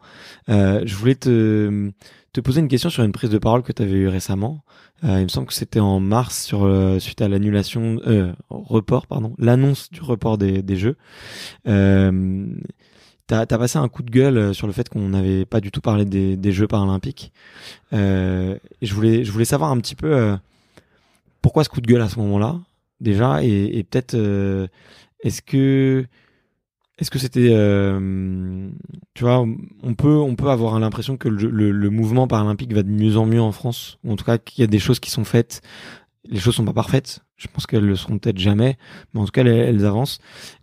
Euh, 0.49 0.82
je 0.86 0.95
voulais 0.95 1.16
te, 1.16 1.91
te 2.34 2.40
poser 2.41 2.62
une 2.62 2.68
question 2.68 2.90
sur 2.90 3.03
une 3.03 3.12
prise 3.12 3.30
de 3.30 3.38
parole 3.38 3.62
que 3.62 3.72
tu 3.72 3.82
avais 3.82 3.91
eue 3.91 4.08
récemment. 4.08 4.64
Euh, 5.03 5.20
il 5.20 5.24
me 5.24 5.28
semble 5.28 5.48
que 5.48 5.53
c'était 5.53 5.80
en 5.80 5.99
mars 5.99 6.44
sur 6.44 6.64
euh, 6.64 6.99
suite 6.99 7.22
à 7.22 7.28
l'annulation, 7.28 7.99
euh, 8.08 8.32
report 8.49 9.08
pardon, 9.08 9.34
l'annonce 9.38 9.90
du 9.91 10.02
report 10.02 10.38
des, 10.38 10.62
des 10.62 10.76
jeux. 10.78 10.98
Euh, 11.68 12.45
T'as 13.28 13.41
as 13.41 13.58
passé 13.58 13.78
un 13.78 13.88
coup 13.88 14.03
de 14.03 14.12
gueule 14.12 14.53
sur 14.53 14.68
le 14.68 14.74
fait 14.74 14.90
qu'on 14.90 15.08
n'avait 15.08 15.45
pas 15.45 15.62
du 15.62 15.72
tout 15.72 15.80
parlé 15.80 16.03
des, 16.03 16.36
des 16.36 16.52
Jeux 16.52 16.68
paralympiques. 16.68 17.32
Euh, 17.94 18.58
et 18.82 18.86
je 18.86 18.94
voulais, 18.94 19.24
je 19.24 19.32
voulais 19.32 19.45
savoir 19.45 19.72
un 19.72 19.80
petit 19.80 19.95
peu 19.95 20.14
euh, 20.14 20.36
pourquoi 21.41 21.64
ce 21.64 21.70
coup 21.70 21.80
de 21.80 21.88
gueule 21.88 22.02
à 22.02 22.10
ce 22.10 22.20
moment-là 22.20 22.60
déjà, 22.99 23.41
et, 23.41 23.78
et 23.78 23.84
peut-être 23.86 24.16
est-ce 25.22 25.41
que 25.41 26.06
est-ce 26.97 27.09
que 27.09 27.19
c'était, 27.19 27.49
euh, 27.51 28.69
tu 29.13 29.23
vois, 29.23 29.45
on 29.84 29.93
peut, 29.95 30.15
on 30.15 30.35
peut 30.35 30.49
avoir 30.49 30.80
l'impression 30.80 31.18
que 31.18 31.30
le, 31.30 31.72
le, 31.72 31.89
mouvement 31.89 32.27
paralympique 32.27 32.73
va 32.73 32.84
de 32.84 32.89
mieux 32.89 33.18
en 33.18 33.26
mieux 33.26 33.41
en 33.41 33.51
France, 33.51 33.97
en 34.07 34.15
tout 34.15 34.26
cas 34.26 34.38
qu'il 34.38 34.61
y 34.61 34.63
a 34.63 34.68
des 34.68 34.80
choses 34.80 34.99
qui 34.99 35.09
sont 35.09 35.23
faites. 35.23 35.61
Les 36.30 36.39
choses 36.39 36.55
sont 36.55 36.65
pas 36.65 36.73
parfaites. 36.73 37.22
Je 37.38 37.47
pense 37.47 37.65
qu'elles 37.65 37.85
le 37.85 37.95
seront 37.95 38.19
peut-être 38.19 38.38
jamais, 38.38 38.77
mais 39.13 39.19
en 39.19 39.26
tout 39.26 39.31
cas 39.31 39.43
elles, 39.43 39.85
avancent. 39.85 40.19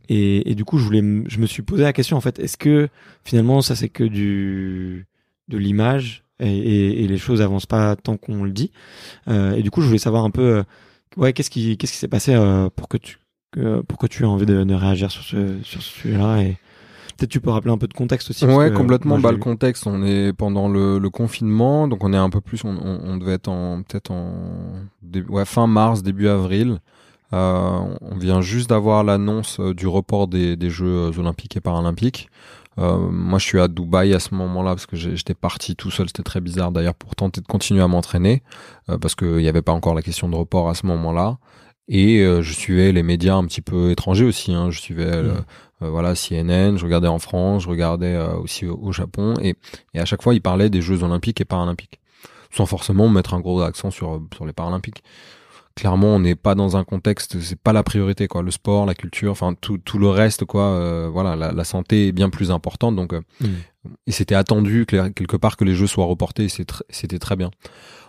Et, 0.09 0.55
du 0.55 0.65
coup, 0.65 0.79
je 0.79 0.85
voulais, 0.85 1.03
je 1.27 1.39
me 1.39 1.47
suis 1.47 1.63
posé 1.63 1.83
la 1.83 1.93
question 1.93 2.17
en 2.17 2.21
fait, 2.21 2.39
est-ce 2.39 2.57
que 2.57 2.89
finalement 3.25 3.61
ça 3.61 3.75
c'est 3.75 3.89
que 3.89 4.05
du, 4.05 5.09
de 5.49 5.59
l'image 5.59 6.25
et, 6.41 7.03
et, 7.05 7.09
les 7.09 7.19
choses 7.19 7.43
avancent 7.43 7.67
pas 7.67 7.97
tant 7.97 8.17
qu'on 8.17 8.45
le 8.45 8.53
dit. 8.53 8.71
Euh, 9.29 9.57
et 9.57 9.63
du 9.63 9.71
coup, 9.71 9.81
je 9.81 9.87
voulais 9.87 9.99
savoir 9.99 10.25
un 10.25 10.31
peu, 10.31 10.59
euh, 10.59 10.63
ouais, 11.17 11.33
qu'est-ce 11.33 11.51
qui, 11.51 11.77
qu'est-ce 11.77 11.93
qui 11.93 11.99
s'est 11.99 12.09
passé 12.09 12.35
euh, 12.35 12.69
pour 12.71 12.89
que 12.89 12.97
tu 12.97 13.19
pourquoi 13.89 14.09
tu 14.09 14.25
as 14.25 14.29
envie 14.29 14.47
de, 14.47 14.65
de, 14.65 14.75
réagir 14.75 15.11
sur 15.11 15.23
ce, 15.23 15.63
sur 15.63 15.83
ce 15.83 15.89
sujet-là 15.89 16.43
et 16.43 16.57
peut-être 17.17 17.31
tu 17.31 17.41
peux 17.41 17.51
rappeler 17.51 17.73
un 17.73 17.79
peu 17.79 17.89
de 17.89 17.95
contexte 17.95 18.31
aussi. 18.31 18.45
Ouais, 18.47 18.73
complètement. 18.73 19.19
bah, 19.19 19.33
le 19.33 19.39
contexte, 19.39 19.87
on 19.87 20.05
est 20.05 20.33
pendant 20.33 20.69
le, 20.69 20.99
le, 20.99 21.11
confinement, 21.11 21.89
donc 21.89 22.05
on 22.05 22.13
est 22.13 22.19
un 22.19 22.31
peu 22.31 22.41
plus, 22.41 22.65
on, 22.65 22.71
on, 22.71 23.01
on 23.05 23.17
devait 23.17 23.35
être 23.35 23.49
en 23.49 23.83
peut-être 23.83 24.11
en 24.11 24.33
ouais, 25.29 25.45
fin 25.45 25.67
mars, 25.67 26.03
début 26.03 26.29
avril. 26.29 26.81
Euh, 27.35 27.81
on 28.01 28.17
vient 28.17 28.41
juste 28.41 28.71
d'avoir 28.71 29.05
l'annonce 29.05 29.61
euh, 29.61 29.75
du 29.75 29.87
report 29.87 30.29
des, 30.29 30.57
des, 30.57 30.71
Jeux 30.71 31.19
olympiques 31.19 31.59
et 31.59 31.61
paralympiques. 31.61 32.31
Euh, 32.79 32.97
moi, 33.11 33.39
je 33.39 33.45
suis 33.45 33.61
à 33.61 33.69
Dubaï 33.69 34.15
à 34.15 34.21
ce 34.21 34.35
moment-là 34.35 34.71
parce 34.71 34.87
que 34.87 34.97
j'étais 34.97 35.35
parti 35.35 35.75
tout 35.75 35.91
seul. 35.91 36.07
C'était 36.07 36.23
très 36.23 36.41
bizarre 36.41 36.71
d'ailleurs 36.71 36.95
pour 36.95 37.17
tenter 37.17 37.41
de 37.41 37.47
continuer 37.47 37.83
à 37.83 37.89
m'entraîner 37.89 38.43
euh, 38.89 38.99
parce 38.99 39.15
qu'il 39.15 39.37
n'y 39.37 39.49
avait 39.49 39.63
pas 39.63 39.73
encore 39.73 39.95
la 39.95 40.03
question 40.03 40.29
de 40.29 40.37
report 40.37 40.69
à 40.69 40.75
ce 40.75 40.87
moment-là. 40.87 41.39
Et 41.89 42.19
je 42.43 42.53
suivais 42.53 42.93
les 42.93 43.03
médias 43.03 43.35
un 43.35 43.45
petit 43.47 43.63
peu 43.63 43.91
étrangers 43.91 44.25
aussi. 44.27 44.53
Hein. 44.53 44.71
Je 44.71 44.79
suivais 44.81 45.23
Mm. 45.23 45.45
voilà 45.81 46.15
CNN, 46.15 46.77
je 46.77 46.85
regardais 46.85 47.09
en 47.09 47.19
France, 47.21 47.63
je 47.63 47.69
regardais 47.69 48.17
aussi 48.43 48.67
au, 48.67 48.79
au 48.83 48.93
Japon. 48.93 49.35
Et, 49.41 49.55
et 49.95 50.01
à 50.01 50.05
chaque 50.05 50.23
fois, 50.23 50.35
ils 50.35 50.43
parlaient 50.43 50.71
des 50.71 50.83
Jeux 50.83 51.03
olympiques 51.05 51.41
et 51.41 51.45
paralympiques, 51.45 52.01
sans 52.53 52.67
forcément 52.67 53.09
mettre 53.09 53.33
un 53.35 53.41
gros 53.41 53.63
accent 53.63 53.91
sur 53.91 54.21
sur 54.35 54.45
les 54.47 54.53
paralympiques 54.53 55.03
clairement 55.77 56.09
on 56.17 56.19
n'est 56.19 56.35
pas 56.35 56.57
dans 56.57 56.77
un 56.77 56.83
contexte 56.83 57.39
c'est 57.41 57.57
pas 57.61 57.73
la 57.73 57.85
priorité 57.85 58.27
quoi 58.27 58.43
le 58.43 58.51
sport 58.51 58.85
la 58.85 58.97
culture 58.97 59.31
enfin 59.31 59.55
tout, 59.55 59.79
tout 59.79 59.99
le 60.01 60.09
reste 60.09 60.45
quoi 60.45 60.65
euh, 60.65 61.09
voilà 61.09 61.37
la, 61.37 61.53
la, 61.53 61.63
santé 61.63 62.09
est 62.09 62.13
bien 62.13 62.31
plus 62.31 62.51
importante 62.51 62.97
donc 62.97 63.13
euh, 63.13 63.21
Mm. 63.41 63.47
et 64.09 64.11
c'était 64.11 64.35
attendu 64.35 64.87
quelque 64.87 65.37
part 65.37 65.57
que 65.57 65.63
les 65.65 65.77
jeux 65.77 65.87
soient 65.87 66.07
reportés 66.07 66.49
c'est 66.49 66.69
tr- 66.69 66.83
c'était 66.91 67.21
très 67.21 67.37
bien 67.37 67.53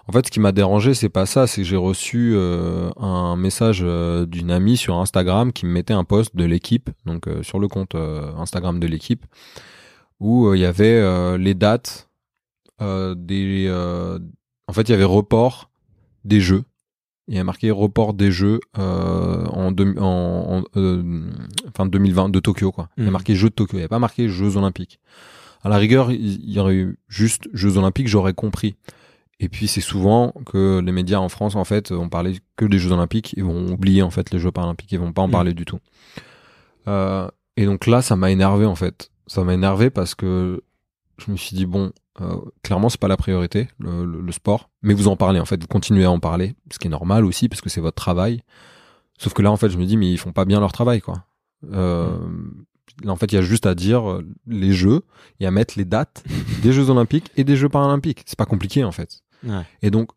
en 0.10 0.12
fait 0.12 0.26
ce 0.26 0.32
qui 0.32 0.40
m'a 0.40 0.52
dérangé 0.52 0.96
c'est 0.96 1.08
pas 1.10 1.28
ça 1.28 1.46
c'est 1.46 1.62
que 1.62 1.68
j'ai 1.68 1.76
reçu 1.76 2.34
euh, 2.34 2.90
un 2.98 3.36
message 3.36 3.82
euh, 3.84 4.26
d'une 4.26 4.50
amie 4.50 4.76
sur 4.76 4.98
Instagram 4.98 5.54
qui 5.54 5.68
me 5.68 5.72
mettait 5.72 5.94
un 5.94 6.04
post 6.04 6.36
de 6.36 6.46
l'équipe 6.46 6.90
donc 7.06 7.28
euh, 7.28 7.44
sur 7.44 7.60
le 7.60 7.68
compte 7.68 7.94
Instagram 7.94 8.80
de 8.80 8.88
l'équipe 8.88 9.24
où 10.20 10.52
il 10.56 10.60
y 10.62 10.66
avait 10.66 11.38
les 11.38 11.54
dates 11.54 12.10
des 12.82 13.70
en 14.68 14.74
fait 14.74 14.82
il 14.82 14.92
y 14.92 14.96
avait 14.96 15.04
report 15.04 15.70
des 16.26 16.42
jeux 16.42 16.64
il 17.28 17.36
y 17.36 17.40
a 17.40 17.44
marqué 17.44 17.70
report 17.70 18.16
des 18.16 18.32
Jeux 18.32 18.60
en, 18.76 19.72
deux, 19.72 19.94
en, 20.00 20.64
en 20.76 21.72
fin 21.78 21.86
2020 21.86 22.30
de 22.30 22.40
Tokyo 22.40 22.72
quoi. 22.72 22.90
Il 22.98 23.04
y 23.04 23.04
a 23.04 23.10
Mhm. 23.10 23.14
marqué 23.14 23.36
Jeux 23.36 23.50
de 23.50 23.54
Tokyo, 23.54 23.78
il 23.78 23.82
n'y 23.82 23.86
a 23.86 23.88
pas 23.88 24.00
marqué 24.00 24.28
Jeux 24.30 24.58
Olympiques. 24.58 25.00
À 25.64 25.70
la 25.70 25.78
rigueur, 25.78 26.12
il 26.12 26.50
y 26.50 26.58
aurait 26.60 26.74
eu 26.74 26.98
juste 27.08 27.48
Jeux 27.54 27.78
Olympiques, 27.78 28.08
j'aurais 28.08 28.34
compris. 28.34 28.78
Et 29.42 29.48
puis 29.50 29.68
c'est 29.68 29.82
souvent 29.82 30.34
que 30.46 30.80
les 30.84 30.92
médias 30.92 31.20
en 31.20 31.30
France 31.30 31.56
en 31.56 31.64
fait 31.64 31.92
on 31.92 32.10
parlait 32.10 32.34
que 32.58 32.66
des 32.66 32.78
Jeux 32.80 32.92
Olympiques, 32.92 33.34
ils 33.38 33.44
vont 33.44 33.72
oublier 33.72 34.02
en 34.02 34.10
fait 34.10 34.32
les 34.32 34.40
Jeux 34.40 34.52
Paralympiques, 34.52 34.92
ils 34.92 35.00
vont 35.00 35.14
pas 35.14 35.22
en 35.22 35.28
Mhm. 35.28 35.32
parler 35.32 35.54
du 35.54 35.66
tout. 35.66 35.80
Euh, 36.88 37.28
et 37.58 37.66
donc 37.66 37.88
là, 37.88 38.02
ça 38.02 38.16
m'a 38.16 38.32
énervé 38.32 38.66
en 38.66 38.76
fait. 38.76 39.12
Ça 39.28 39.44
m'a 39.44 39.54
énervé 39.54 39.90
parce 39.90 40.16
que 40.16 40.62
je 41.18 41.32
me 41.32 41.38
suis 41.38 41.56
dit 41.56 41.66
bon, 41.66 41.92
euh, 42.22 42.38
clairement 42.64 42.90
c'est 42.90 43.00
pas 43.00 43.08
la 43.08 43.18
priorité 43.18 43.68
le, 43.80 44.06
le, 44.06 44.22
le, 44.22 44.32
sport, 44.32 44.70
mais 44.82 44.94
vous 44.94 45.08
en 45.08 45.16
parlez 45.16 45.40
en 45.40 45.46
fait, 45.46 45.62
vous 45.62 45.68
continuez 45.68 46.06
à 46.06 46.12
en 46.12 46.20
parler, 46.20 46.56
ce 46.72 46.80
qui 46.80 46.88
est 46.88 46.92
normal 46.92 47.26
aussi 47.26 47.48
parce 47.50 47.62
que 47.62 47.70
c'est 47.70 47.82
votre 47.82 47.96
travail. 47.96 48.42
Sauf 49.18 49.34
que 49.34 49.42
là 49.42 49.52
en 49.52 49.58
fait 49.58 49.70
je 49.70 49.78
me 49.78 49.86
dis 49.86 49.98
mais 49.98 50.10
ils 50.12 50.18
font 50.18 50.32
pas 50.32 50.46
bien 50.46 50.60
leur 50.60 50.72
travail 50.72 51.02
quoi. 51.02 51.26
Euh, 51.74 52.18
mmh. 52.18 52.66
Là 53.04 53.12
en 53.12 53.16
fait 53.18 53.32
il 53.32 53.36
y 53.36 53.38
a 53.38 53.42
juste 53.42 53.66
à 53.66 53.76
dire 53.76 54.10
euh, 54.10 54.26
les 54.48 54.72
jeux 54.74 55.02
et 55.40 55.46
à 55.46 55.52
mettre 55.52 55.76
les 55.78 55.86
dates 55.86 56.24
des 56.64 56.72
Jeux 56.74 56.90
Olympiques 56.90 57.30
et 57.38 57.44
des 57.44 57.56
Jeux 57.56 57.70
Paralympiques. 57.70 58.24
C'est 58.26 58.38
pas 58.40 58.46
compliqué 58.46 58.84
en 58.84 58.92
fait. 58.92 59.22
Ouais. 59.48 59.64
Et 59.82 59.90
donc 59.92 60.10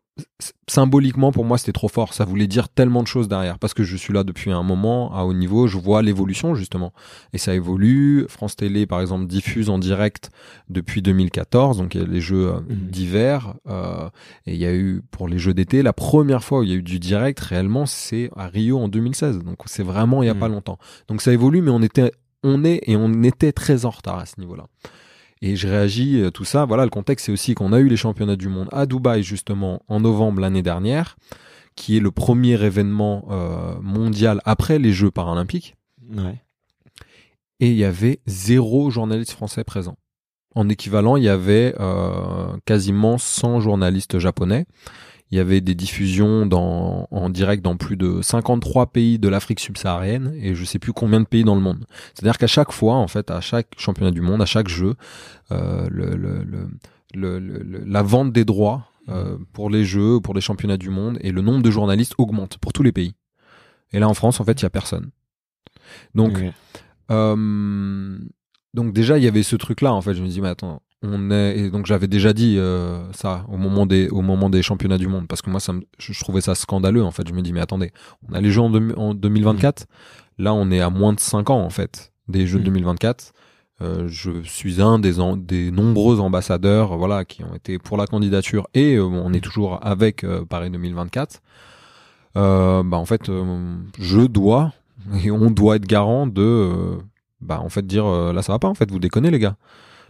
symboliquement 0.69 1.31
pour 1.31 1.43
moi 1.43 1.57
c'était 1.57 1.71
trop 1.71 1.87
fort. 1.87 2.13
Ça 2.13 2.23
voulait 2.25 2.45
dire 2.47 2.69
tellement 2.69 3.01
de 3.01 3.07
choses 3.07 3.27
derrière. 3.27 3.57
Parce 3.57 3.73
que 3.73 3.83
je 3.83 3.97
suis 3.97 4.13
là 4.13 4.23
depuis 4.23 4.51
un 4.51 4.61
moment 4.63 5.15
à 5.15 5.23
haut 5.23 5.33
niveau 5.33 5.67
je 5.67 5.77
vois 5.77 6.01
l'évolution 6.01 6.53
justement. 6.55 6.93
Et 7.33 7.37
ça 7.37 7.53
évolue. 7.55 8.25
France 8.29 8.55
Télé 8.55 8.85
par 8.85 9.01
exemple 9.01 9.25
diffuse 9.25 9.69
en 9.69 9.79
direct 9.79 10.29
depuis 10.69 11.01
2014 11.01 11.77
donc 11.77 11.95
il 11.95 12.01
y 12.01 12.03
a 12.03 12.07
les 12.07 12.21
jeux 12.21 12.49
euh, 12.49 12.59
Mhm. 12.59 12.75
d'hiver 12.91 13.53
euh, 13.67 14.07
et 14.45 14.53
il 14.53 14.59
y 14.59 14.65
a 14.65 14.73
eu 14.75 15.01
pour 15.11 15.27
les 15.27 15.37
jeux 15.39 15.53
d'été 15.53 15.81
la 15.81 15.93
première 15.93 16.43
fois 16.43 16.59
où 16.59 16.63
il 16.63 16.69
y 16.69 16.73
a 16.73 16.75
eu 16.75 16.83
du 16.83 16.99
direct 16.99 17.39
réellement 17.39 17.85
c'est 17.85 18.29
à 18.35 18.47
Rio 18.47 18.77
en 18.79 18.87
2016 18.87 19.39
donc 19.39 19.57
c'est 19.65 19.83
vraiment 19.83 20.21
il 20.23 20.27
y 20.27 20.29
a 20.29 20.33
Mhm. 20.35 20.39
pas 20.39 20.47
longtemps. 20.47 20.77
Donc 21.07 21.21
ça 21.21 21.33
évolue 21.33 21.61
mais 21.61 21.71
on 21.71 21.81
était 21.81 22.11
on 22.43 22.63
est 22.63 22.81
et 22.87 22.95
on 22.97 23.23
était 23.23 23.51
très 23.51 23.85
en 23.85 23.89
retard 23.89 24.19
à 24.19 24.25
ce 24.25 24.39
niveau 24.39 24.55
là 24.55 24.65
et 25.45 25.57
je 25.57 25.67
réagis, 25.67 26.21
euh, 26.21 26.31
tout 26.31 26.45
ça. 26.45 26.63
Voilà, 26.63 26.85
le 26.85 26.89
contexte, 26.89 27.25
c'est 27.25 27.31
aussi 27.33 27.53
qu'on 27.53 27.73
a 27.73 27.79
eu 27.79 27.89
les 27.89 27.97
championnats 27.97 28.37
du 28.37 28.47
monde 28.47 28.69
à 28.71 28.85
Dubaï, 28.85 29.23
justement, 29.23 29.81
en 29.89 29.99
novembre 29.99 30.39
l'année 30.39 30.61
dernière, 30.61 31.17
qui 31.75 31.97
est 31.97 31.99
le 31.99 32.11
premier 32.11 32.63
événement 32.63 33.27
euh, 33.29 33.75
mondial 33.81 34.39
après 34.45 34.79
les 34.79 34.93
Jeux 34.93 35.11
paralympiques. 35.11 35.75
Ouais. 36.15 36.41
Et 37.59 37.71
il 37.71 37.75
y 37.75 37.83
avait 37.83 38.21
zéro 38.25 38.89
journaliste 38.89 39.31
français 39.31 39.65
présent. 39.65 39.97
En 40.55 40.69
équivalent, 40.69 41.17
il 41.17 41.23
y 41.23 41.29
avait 41.29 41.75
euh, 41.77 42.55
quasiment 42.63 43.17
100 43.17 43.59
journalistes 43.59 44.19
japonais. 44.19 44.65
Il 45.31 45.37
y 45.37 45.39
avait 45.39 45.61
des 45.61 45.73
diffusions 45.73 46.45
dans, 46.45 47.07
en 47.09 47.29
direct 47.29 47.63
dans 47.63 47.75
plus 47.75 47.97
de 47.97 48.21
53 48.21 48.87
pays 48.87 49.17
de 49.17 49.27
l'Afrique 49.27 49.59
subsaharienne 49.59 50.33
et 50.39 50.53
je 50.53 50.63
sais 50.63 50.77
plus 50.77 50.93
combien 50.93 51.19
de 51.21 51.25
pays 51.25 51.43
dans 51.43 51.55
le 51.55 51.61
monde. 51.61 51.85
C'est-à-dire 52.13 52.37
qu'à 52.37 52.47
chaque 52.47 52.71
fois, 52.71 52.95
en 52.95 53.07
fait, 53.07 53.31
à 53.31 53.41
chaque 53.41 53.67
championnat 53.77 54.11
du 54.11 54.21
monde, 54.21 54.43
à 54.43 54.45
chaque 54.45 54.67
jeu, 54.67 54.93
euh, 55.51 55.87
le, 55.89 56.15
le, 56.15 56.43
le, 56.43 57.39
le, 57.39 57.83
la 57.85 58.03
vente 58.03 58.31
des 58.31 58.45
droits 58.45 58.89
euh, 59.09 59.37
pour 59.53 59.71
les 59.71 59.85
jeux, 59.85 60.19
pour 60.19 60.35
les 60.35 60.41
championnats 60.41 60.77
du 60.77 60.89
monde 60.89 61.17
et 61.21 61.31
le 61.31 61.41
nombre 61.41 61.63
de 61.63 61.71
journalistes 61.71 62.13
augmente 62.19 62.59
pour 62.59 62.71
tous 62.71 62.83
les 62.83 62.91
pays. 62.91 63.15
Et 63.91 63.99
là, 63.99 64.07
en 64.07 64.13
France, 64.13 64.39
en 64.39 64.45
fait, 64.45 64.61
il 64.61 64.63
y 64.63 64.65
a 64.65 64.69
personne. 64.69 65.09
Donc, 66.13 66.39
euh, 67.09 68.17
donc 68.75 68.93
déjà, 68.93 69.17
il 69.17 69.23
y 69.23 69.27
avait 69.27 69.43
ce 69.43 69.55
truc-là. 69.55 69.93
En 69.93 70.01
fait, 70.01 70.13
je 70.13 70.21
me 70.21 70.27
dis, 70.27 70.41
mais 70.41 70.49
attends, 70.49 70.82
on 71.03 71.29
est 71.31 71.57
et 71.59 71.69
donc 71.69 71.85
j'avais 71.85 72.07
déjà 72.07 72.33
dit 72.33 72.55
euh, 72.57 72.99
ça 73.13 73.45
au 73.51 73.57
moment 73.57 73.85
des 73.85 74.07
au 74.09 74.21
moment 74.21 74.49
des 74.49 74.61
championnats 74.61 74.97
du 74.97 75.07
monde 75.07 75.27
parce 75.27 75.41
que 75.41 75.49
moi 75.49 75.59
ça 75.59 75.73
me, 75.73 75.81
je, 75.99 76.17
trouvais 76.19 76.41
ça 76.41 76.55
scandaleux 76.55 77.03
en 77.03 77.11
fait. 77.11 77.27
Je 77.27 77.33
me 77.33 77.41
dis 77.41 77.53
mais 77.53 77.59
attendez 77.61 77.91
on 78.29 78.33
a 78.33 78.41
les 78.41 78.51
jeux 78.51 78.61
en, 78.61 78.69
deux- 78.69 78.93
en 78.97 79.13
2024 79.13 79.85
là 80.39 80.53
on 80.53 80.71
est 80.71 80.79
à 80.81 80.89
moins 80.89 81.13
de 81.13 81.19
5 81.19 81.49
ans 81.49 81.61
en 81.61 81.69
fait 81.69 82.11
des 82.27 82.47
jeux 82.47 82.59
de 82.59 82.63
Mm. 82.63 82.73
2024 82.73 83.33
Euh, 83.81 84.07
je 84.07 84.31
suis 84.43 84.81
un 84.81 84.99
des 84.99 85.19
en- 85.19 85.35
des 85.35 85.71
nombreux 85.71 86.19
ambassadeurs 86.19 86.95
voilà 86.97 87.25
qui 87.25 87.43
ont 87.43 87.55
été 87.55 87.79
pour 87.79 87.97
la 87.97 88.05
candidature 88.07 88.67
et 88.75 88.95
euh, 88.95 89.03
on 89.03 89.33
est 89.33 89.41
toujours 89.43 89.79
avec 89.85 90.23
euh, 90.23 90.45
Paris 90.45 90.69
2024 90.69 91.41
euh, 92.37 92.83
bah 92.83 92.97
en 92.97 93.05
fait 93.05 93.29
euh, 93.29 93.75
je 93.99 94.21
dois 94.21 94.73
et 95.23 95.31
on 95.31 95.49
doit 95.51 95.75
être 95.77 95.85
garant 95.87 96.27
de 96.27 96.41
euh, 96.41 96.95
bah 97.41 97.59
en 97.61 97.69
fait 97.69 97.85
dire 97.85 98.05
euh, 98.05 98.31
là 98.31 98.41
ça 98.41 98.53
va 98.53 98.59
pas 98.59 98.67
en 98.69 98.73
fait 98.75 98.89
vous 98.89 98.99
déconnez 98.99 99.31
les 99.31 99.39
gars 99.39 99.55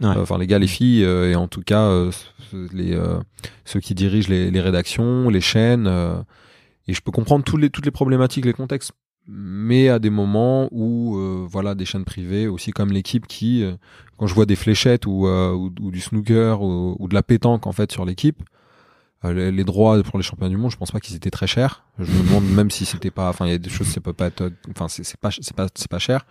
Euh, 0.02 0.14
enfin 0.16 0.38
les 0.38 0.46
gars, 0.46 0.58
les 0.58 0.66
filles, 0.66 1.04
euh, 1.04 1.30
et 1.30 1.34
en 1.34 1.48
tout 1.48 1.62
cas 1.62 1.84
euh, 1.84 2.10
les 2.72 2.98
ceux 3.64 3.80
qui 3.80 3.94
dirigent 3.94 4.28
les, 4.28 4.50
les 4.50 4.60
rédactions, 4.60 5.28
les 5.28 5.40
chaînes. 5.40 5.86
et 6.88 6.94
je 6.94 7.00
peux 7.00 7.12
comprendre 7.12 7.44
tous 7.44 7.56
les, 7.56 7.70
toutes 7.70 7.84
les 7.84 7.90
problématiques, 7.90 8.44
les 8.44 8.52
contextes, 8.52 8.92
mais 9.26 9.88
à 9.88 9.98
des 9.98 10.10
moments 10.10 10.68
où 10.70 11.16
euh, 11.16 11.46
voilà 11.48 11.74
des 11.74 11.84
chaînes 11.84 12.04
privées, 12.04 12.46
aussi 12.46 12.72
comme 12.72 12.92
l'équipe 12.92 13.26
qui, 13.26 13.62
euh, 13.62 13.74
quand 14.18 14.26
je 14.26 14.34
vois 14.34 14.46
des 14.46 14.56
fléchettes 14.56 15.06
ou, 15.06 15.26
euh, 15.26 15.52
ou, 15.52 15.90
du 15.90 16.00
snooker 16.00 16.60
ou, 16.62 16.96
ou 16.98 17.08
de 17.08 17.14
la 17.14 17.22
pétanque 17.22 17.66
en 17.66 17.72
fait 17.72 17.90
sur 17.92 18.04
l'équipe. 18.04 18.42
Les, 19.26 19.64
droits 19.64 20.02
pour 20.02 20.18
les 20.18 20.22
championnats 20.22 20.50
du 20.50 20.58
monde, 20.58 20.70
je 20.70 20.76
pense 20.76 20.90
pas 20.90 21.00
qu'ils 21.00 21.16
étaient 21.16 21.30
très 21.30 21.46
chers. 21.46 21.82
Je 21.98 22.12
me 22.12 22.28
demande 22.28 22.44
même 22.44 22.70
si 22.70 22.84
c'était 22.84 23.10
pas, 23.10 23.30
enfin 23.30 23.46
il 23.46 23.52
y 23.52 23.54
a 23.54 23.58
des 23.58 23.70
choses, 23.70 23.86
ça 23.86 24.02
peut 24.02 24.12
pas 24.12 24.26
être, 24.26 24.52
enfin 24.68 24.86
c'est 24.86 25.16
pas, 25.16 25.30
c'est 25.30 25.56
pas, 25.56 25.66
c'est 25.74 25.88
pas 25.88 25.98
cher. 25.98 26.26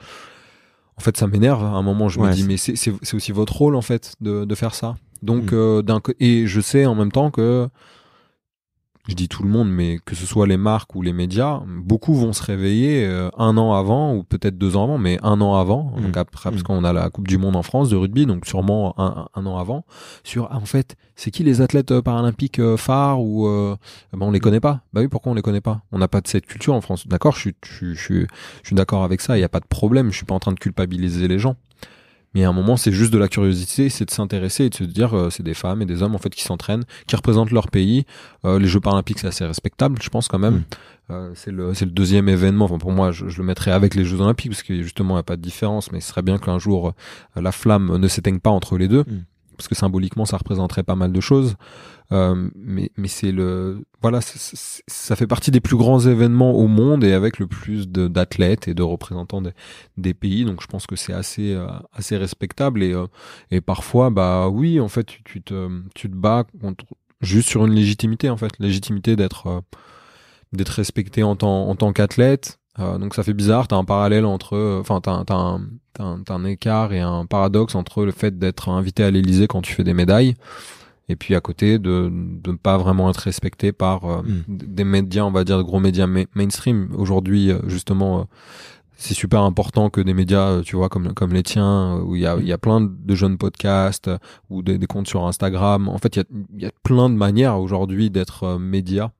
En 0.97 1.01
fait, 1.01 1.17
ça 1.17 1.27
m'énerve. 1.27 1.63
À 1.63 1.67
un 1.69 1.81
moment, 1.81 2.07
je 2.09 2.19
me 2.19 2.31
dis, 2.31 2.43
mais 2.43 2.57
c'est 2.57 3.13
aussi 3.15 3.31
votre 3.31 3.55
rôle 3.55 3.75
en 3.75 3.81
fait 3.81 4.13
de 4.21 4.45
de 4.45 4.55
faire 4.55 4.75
ça. 4.75 4.95
Donc, 5.21 5.51
Mm. 5.51 5.55
euh, 5.55 5.99
et 6.19 6.47
je 6.47 6.61
sais 6.61 6.85
en 6.85 6.95
même 6.95 7.11
temps 7.11 7.31
que 7.31 7.67
je 9.09 9.15
dis 9.15 9.27
tout 9.27 9.43
le 9.43 9.49
monde, 9.49 9.69
mais 9.69 9.99
que 10.05 10.15
ce 10.15 10.25
soit 10.25 10.47
les 10.47 10.55
marques 10.55 10.95
ou 10.95 11.01
les 11.01 11.11
médias, 11.11 11.61
beaucoup 11.67 12.13
vont 12.13 12.31
se 12.31 12.41
réveiller 12.41 13.05
euh, 13.05 13.29
un 13.37 13.57
an 13.57 13.73
avant 13.73 14.15
ou 14.15 14.23
peut-être 14.23 14.57
deux 14.57 14.77
ans 14.77 14.85
avant, 14.85 14.97
mais 14.97 15.19
un 15.23 15.41
an 15.41 15.55
avant. 15.55 15.93
Mm. 15.97 16.01
Donc 16.03 16.17
après, 16.17 16.49
parce 16.51 16.61
Mm. 16.61 16.65
qu'on 16.65 16.83
a 16.85 16.93
la 16.93 17.09
Coupe 17.09 17.27
du 17.27 17.37
Monde 17.37 17.57
en 17.57 17.63
France 17.63 17.89
de 17.89 17.97
rugby, 17.97 18.25
donc 18.25 18.45
sûrement 18.45 18.93
un, 18.97 19.27
un 19.35 19.45
an 19.45 19.57
avant. 19.57 19.83
Sur 20.23 20.47
ah, 20.51 20.57
en 20.57 20.65
fait, 20.65 20.95
c'est 21.15 21.31
qui 21.31 21.43
les 21.43 21.59
athlètes 21.61 21.91
euh, 21.91 22.01
paralympiques 22.01 22.59
euh, 22.59 22.77
phares 22.77 23.21
ou 23.21 23.45
euh, 23.47 23.75
ben 24.13 24.25
on 24.25 24.31
les 24.31 24.39
connaît 24.39 24.61
pas. 24.61 24.81
Bah 24.93 25.01
oui, 25.01 25.09
pourquoi 25.09 25.33
on 25.33 25.35
les 25.35 25.41
connaît 25.41 25.61
pas? 25.61 25.81
On 25.91 25.97
n'a 25.97 26.07
pas 26.07 26.21
de 26.21 26.27
cette 26.27 26.45
culture 26.45 26.73
en 26.73 26.79
France. 26.81 27.05
D'accord, 27.07 27.33
je 27.35 27.39
suis 27.39 27.55
je 27.65 27.73
suis 27.73 27.95
je 27.95 28.01
suis, 28.01 28.27
je 28.61 28.67
suis 28.67 28.75
d'accord 28.75 29.03
avec 29.03 29.19
ça. 29.19 29.37
Il 29.37 29.41
y 29.41 29.43
a 29.45 29.49
pas 29.49 29.59
de 29.59 29.67
problème. 29.67 30.11
Je 30.11 30.15
suis 30.17 30.25
pas 30.25 30.35
en 30.35 30.39
train 30.39 30.53
de 30.53 30.59
culpabiliser 30.59 31.27
les 31.27 31.39
gens. 31.39 31.55
Mais 32.33 32.43
à 32.43 32.49
un 32.49 32.53
moment, 32.53 32.77
c'est 32.77 32.91
juste 32.91 33.13
de 33.13 33.17
la 33.17 33.27
curiosité, 33.27 33.89
c'est 33.89 34.05
de 34.05 34.11
s'intéresser 34.11 34.65
et 34.65 34.69
de 34.69 34.75
se 34.75 34.83
dire, 34.83 35.15
euh, 35.15 35.29
c'est 35.29 35.43
des 35.43 35.53
femmes 35.53 35.81
et 35.81 35.85
des 35.85 36.01
hommes 36.01 36.15
en 36.15 36.17
fait 36.17 36.33
qui 36.33 36.43
s'entraînent, 36.43 36.83
qui 37.07 37.15
représentent 37.15 37.51
leur 37.51 37.69
pays. 37.69 38.05
Euh, 38.45 38.59
les 38.59 38.67
Jeux 38.67 38.79
paralympiques, 38.79 39.19
c'est 39.19 39.27
assez 39.27 39.45
respectable, 39.45 39.97
je 40.01 40.09
pense 40.09 40.27
quand 40.27 40.39
même. 40.39 40.55
Mm. 40.55 40.63
Euh, 41.11 41.31
c'est 41.35 41.51
le 41.51 41.73
c'est 41.73 41.85
le 41.85 41.91
deuxième 41.91 42.29
événement. 42.29 42.65
Enfin, 42.65 42.77
pour 42.77 42.91
moi, 42.91 43.11
je, 43.11 43.27
je 43.27 43.37
le 43.37 43.43
mettrais 43.43 43.71
avec 43.71 43.93
les 43.93 44.05
Jeux 44.05 44.21
olympiques 44.21 44.51
parce 44.51 44.63
que 44.63 44.81
justement, 44.81 45.15
il 45.15 45.17
n'y 45.17 45.19
a 45.19 45.23
pas 45.23 45.35
de 45.35 45.41
différence. 45.41 45.91
Mais 45.91 45.99
ce 45.99 46.09
serait 46.09 46.21
bien 46.21 46.37
qu'un 46.37 46.59
jour 46.59 46.93
euh, 47.37 47.41
la 47.41 47.51
flamme 47.51 47.97
ne 47.97 48.07
s'éteigne 48.07 48.39
pas 48.39 48.51
entre 48.51 48.77
les 48.77 48.87
deux, 48.87 49.03
Mm. 49.03 49.25
Parce 49.57 49.67
que 49.67 49.75
symboliquement, 49.75 50.25
ça 50.25 50.37
représenterait 50.37 50.83
pas 50.83 50.95
mal 50.95 51.11
de 51.11 51.21
choses. 51.21 51.55
Euh, 52.11 52.49
mais 52.55 52.91
mais 52.97 53.07
c'est 53.07 53.31
le 53.31 53.83
voilà, 54.01 54.19
ça 54.21 55.15
fait 55.15 55.27
partie 55.27 55.51
des 55.51 55.61
plus 55.61 55.77
grands 55.77 55.99
événements 55.99 56.51
au 56.51 56.67
monde 56.67 57.03
et 57.03 57.13
avec 57.13 57.39
le 57.39 57.47
plus 57.47 57.87
d'athlètes 57.87 58.67
et 58.67 58.73
de 58.73 58.83
représentants 58.83 59.41
des, 59.41 59.53
des 59.97 60.13
pays. 60.13 60.45
Donc 60.45 60.61
je 60.61 60.67
pense 60.67 60.85
que 60.85 60.95
c'est 60.95 61.13
assez 61.13 61.53
euh, 61.53 61.67
assez 61.93 62.17
respectable 62.17 62.83
et 62.83 62.93
euh, 62.93 63.07
et 63.51 63.61
parfois 63.61 64.09
bah 64.09 64.49
oui 64.49 64.79
en 64.79 64.89
fait 64.89 65.05
tu, 65.05 65.23
tu 65.23 65.41
te 65.41 65.69
tu 65.95 66.09
te 66.09 66.15
bats 66.15 66.45
contre 66.61 66.85
juste 67.21 67.49
sur 67.49 67.65
une 67.65 67.73
légitimité 67.73 68.29
en 68.29 68.37
fait 68.37 68.51
légitimité 68.59 69.15
d'être 69.15 69.47
euh, 69.47 69.61
d'être 70.51 70.69
respecté 70.69 71.23
en 71.23 71.35
tant 71.35 71.69
en 71.69 71.75
tant 71.75 71.93
qu'athlète. 71.93 72.59
Euh, 72.79 72.97
donc 72.97 73.13
ça 73.13 73.23
fait 73.23 73.33
bizarre, 73.33 73.67
t'as 73.67 73.75
un 73.75 73.83
parallèle 73.85 74.25
entre, 74.25 74.55
euh, 74.55 74.79
enfin 74.81 74.99
t'as 74.99 75.23
t'as 75.25 75.35
un, 75.35 75.61
t'as 75.93 76.03
un, 76.03 76.23
t'as 76.23 76.33
un 76.33 76.43
écart 76.45 76.91
et 76.91 76.99
un 77.01 77.25
paradoxe 77.27 77.75
entre 77.75 78.03
le 78.03 78.11
fait 78.11 78.37
d'être 78.39 78.69
invité 78.69 79.03
à 79.03 79.11
l'Élysée 79.11 79.47
quand 79.47 79.61
tu 79.61 79.73
fais 79.73 79.83
des 79.83 79.93
médailles 79.93 80.33
et 81.07 81.15
puis 81.15 81.35
à 81.35 81.39
côté 81.41 81.77
de 81.77 82.09
de 82.11 82.51
ne 82.51 82.57
pas 82.57 82.77
vraiment 82.77 83.09
être 83.11 83.17
respecté 83.17 83.71
par 83.73 84.05
euh, 84.05 84.21
Mm. 84.23 84.43
des 84.47 84.83
médias, 84.85 85.23
on 85.23 85.31
va 85.31 85.43
dire 85.43 85.57
de 85.59 85.63
gros 85.63 85.79
médias 85.79 86.07
ma- 86.07 86.25
mainstream. 86.33 86.89
Aujourd'hui, 86.97 87.51
justement, 87.67 88.21
euh, 88.21 88.23
c'est 88.95 89.13
super 89.13 89.41
important 89.41 89.89
que 89.91 90.01
des 90.01 90.13
médias, 90.15 90.61
tu 90.61 90.75
vois, 90.75 90.89
comme 90.89 91.13
comme 91.13 91.33
les 91.33 91.43
tiens, 91.43 91.99
où 92.03 92.15
il 92.15 92.21
y 92.21 92.25
a 92.25 92.37
il 92.37 92.47
y 92.47 92.53
a 92.53 92.57
plein 92.57 92.79
de 92.81 93.15
jeunes 93.15 93.37
podcasts 93.37 94.09
ou 94.49 94.63
des, 94.63 94.77
des 94.79 94.87
comptes 94.87 95.07
sur 95.07 95.27
Instagram. 95.27 95.89
En 95.89 95.97
fait, 95.99 96.15
il 96.15 96.19
y 96.19 96.21
a 96.21 96.65
y 96.65 96.65
a 96.65 96.71
plein 96.83 97.09
de 97.09 97.15
manières 97.15 97.59
aujourd'hui 97.59 98.09
d'être 98.09 98.57
média 98.57 99.11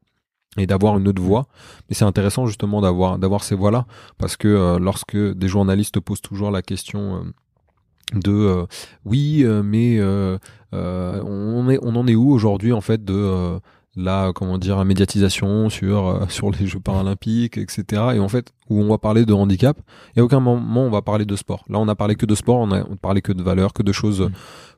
et 0.58 0.68
d'avoir 0.68 0.98
une 0.98 1.08
autre 1.08 1.22
voix. 1.22 1.48
Mais 1.90 1.96
c'est 1.96 2.06
intéressant 2.06 2.46
justement 2.46 2.82
d'avoir 2.82 3.18
d'avoir 3.18 3.44
ces 3.44 3.56
voix-là 3.56 3.86
parce 4.18 4.38
que 4.38 4.48
euh, 4.48 4.80
lorsque 4.80 5.18
des 5.18 5.48
journalistes 5.48 6.00
posent 6.00 6.22
toujours 6.22 6.52
la 6.52 6.62
question 6.62 7.16
euh, 7.16 8.20
de 8.20 8.32
euh, 8.32 8.66
oui 9.06 9.44
euh, 9.44 9.64
mais 9.64 9.98
euh, 10.00 10.38
euh, 10.74 11.22
on 11.24 11.70
est 11.70 11.80
on 11.82 11.96
en 11.96 12.08
est 12.08 12.16
où 12.16 12.32
aujourd'hui 12.32 12.74
en 12.74 12.82
fait 12.82 13.04
de 13.04 13.14
euh, 13.14 13.60
la 13.96 14.32
comment 14.34 14.58
dire 14.58 14.78
la 14.78 14.86
médiatisation 14.86 15.70
sur 15.70 16.08
euh, 16.08 16.26
sur 16.28 16.52
les 16.52 16.66
Jeux 16.68 16.80
paralympiques 16.80 17.58
etc 17.58 18.02
et 18.16 18.20
en 18.20 18.28
fait 18.28 18.52
où 18.70 18.82
on 18.82 18.90
va 18.90 18.98
parler 18.98 19.26
de 19.26 19.34
handicap 19.34 19.80
et 20.16 20.20
à 20.20 20.24
aucun 20.24 20.40
moment 20.40 20.84
on 20.84 20.90
va 20.90 21.02
parler 21.02 21.26
de 21.26 21.36
sport 21.36 21.64
là 21.70 21.80
on 21.80 21.88
a 21.88 21.96
parlé 21.96 22.16
que 22.16 22.26
de 22.26 22.36
sport 22.36 22.58
on 22.60 22.72
a 22.72 22.84
on 22.90 22.96
parlé 22.96 23.22
que 23.22 23.32
de 23.32 23.44
valeurs 23.44 23.74
que 23.74 23.84
de 23.84 23.92
choses 23.92 24.22
euh, 24.22 24.30
Mm. 24.30 24.34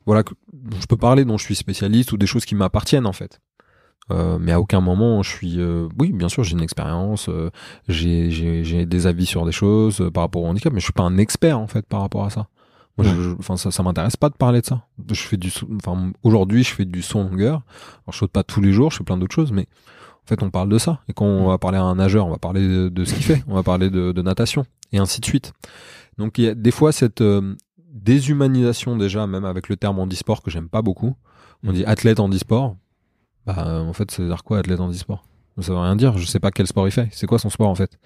voilà 0.05 0.23
que 0.23 0.33
dont 0.53 0.77
je 0.79 0.85
peux 0.85 0.97
parler 0.97 1.25
dont 1.25 1.37
je 1.37 1.45
suis 1.45 1.55
spécialiste 1.55 2.11
ou 2.11 2.17
des 2.17 2.27
choses 2.27 2.45
qui 2.45 2.55
m'appartiennent 2.55 3.07
en 3.07 3.13
fait 3.13 3.39
euh, 4.11 4.37
mais 4.39 4.51
à 4.51 4.59
aucun 4.59 4.81
moment 4.81 5.23
je 5.23 5.29
suis 5.31 5.59
euh, 5.59 5.87
oui 5.99 6.11
bien 6.11 6.29
sûr 6.29 6.43
j'ai 6.43 6.53
une 6.53 6.61
expérience 6.61 7.27
euh, 7.29 7.49
j'ai 7.87 8.85
des 8.85 9.07
avis 9.07 9.25
sur 9.25 9.45
des 9.45 9.51
choses 9.51 9.99
euh, 10.01 10.11
par 10.11 10.23
rapport 10.23 10.43
au 10.43 10.47
handicap 10.47 10.71
mais 10.73 10.79
je 10.79 10.85
suis 10.85 10.93
pas 10.93 11.03
un 11.03 11.17
expert 11.17 11.57
en 11.59 11.67
fait 11.67 11.85
par 11.87 12.01
rapport 12.01 12.23
à 12.25 12.29
ça. 12.29 12.47
Moi, 12.97 13.05
je- 13.07 13.21
je- 13.21 13.35
enfin 13.39 13.57
ça 13.57 13.71
ça 13.71 13.83
m'intéresse 13.83 14.15
pas 14.15 14.29
de 14.29 14.35
parler 14.35 14.61
de 14.61 14.65
ça. 14.65 14.83
Je 15.11 15.21
fais 15.21 15.37
du 15.37 15.51
enfin 15.77 16.11
aujourd'hui 16.23 16.63
je 16.63 16.73
fais 16.73 16.85
du 16.85 17.01
son 17.01 17.23
longueur 17.23 17.63
alors 18.05 18.13
je 18.13 18.17
saute 18.19 18.31
pas 18.31 18.43
tous 18.43 18.61
les 18.61 18.71
jours 18.73 18.91
je 18.91 18.97
fais 18.97 19.03
plein 19.03 19.17
d'autres 19.17 19.35
choses 19.35 19.51
mais 19.51 19.63
en 20.23 20.27
fait 20.27 20.41
on 20.43 20.49
parle 20.49 20.69
de 20.69 20.77
ça. 20.77 20.99
Et 21.09 21.13
quand 21.13 21.25
on 21.25 21.47
va 21.47 21.57
parler 21.57 21.77
à 21.77 21.83
un 21.83 21.95
nageur 21.95 22.27
on 22.27 22.31
va 22.31 22.37
parler 22.37 22.61
de, 22.67 22.89
de 22.89 23.05
ce 23.05 23.13
qu'il 23.15 23.23
fait. 23.23 23.43
On 23.47 23.55
va 23.55 23.63
parler 23.63 23.89
de, 23.89 24.11
de 24.11 24.21
natation. 24.21 24.65
Et 24.93 24.97
ainsi 24.99 25.19
de 25.19 25.25
suite. 25.25 25.51
Donc 26.17 26.37
il 26.37 26.43
y 26.45 26.47
a 26.47 26.53
des 26.55 26.71
fois 26.71 26.91
cette 26.91 27.21
déshumanisation 27.91 28.97
déjà 28.97 29.27
même 29.27 29.45
avec 29.45 29.69
le 29.69 29.75
terme 29.77 29.99
handisport 29.99 30.41
que 30.41 30.51
j'aime 30.51 30.69
pas 30.69 30.81
beaucoup. 30.81 31.15
On 31.63 31.73
dit 31.73 31.83
athlète 31.85 32.19
handisport 32.19 32.75
bah 33.45 33.81
en 33.81 33.93
fait 33.93 34.11
ça 34.11 34.21
veut 34.23 34.29
dire 34.29 34.43
quoi 34.43 34.59
athlète 34.59 34.79
handisport 34.79 35.23
ça 35.61 35.71
veut 35.71 35.77
rien 35.79 35.95
dire 35.95 36.17
je 36.17 36.25
sais 36.25 36.39
pas 36.39 36.51
quel 36.51 36.67
sport 36.67 36.87
il 36.87 36.91
fait. 36.91 37.07
C'est 37.11 37.27
quoi 37.27 37.39
son 37.39 37.49
sport 37.49 37.69
en 37.69 37.75
fait? 37.75 37.97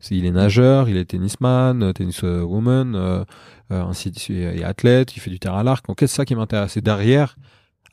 C'est 0.00 0.16
il 0.16 0.26
est 0.26 0.32
nageur 0.32 0.88
il 0.88 0.96
est 0.96 1.04
tennisman 1.04 1.82
euh, 1.82 1.92
tennis 1.92 2.20
euh, 2.24 2.42
woman 2.42 2.94
euh, 2.96 3.24
ainsi 3.70 4.10
de 4.10 4.18
suite 4.18 4.36
et 4.38 4.64
athlète 4.64 5.16
il 5.16 5.20
fait 5.20 5.30
du 5.30 5.38
tir 5.38 5.54
à 5.54 5.62
l'arc. 5.62 5.86
Donc 5.86 5.98
c'est 6.00 6.06
ça 6.08 6.24
qui 6.24 6.34
m'intéresse? 6.34 6.76
Et 6.76 6.80
derrière. 6.80 7.36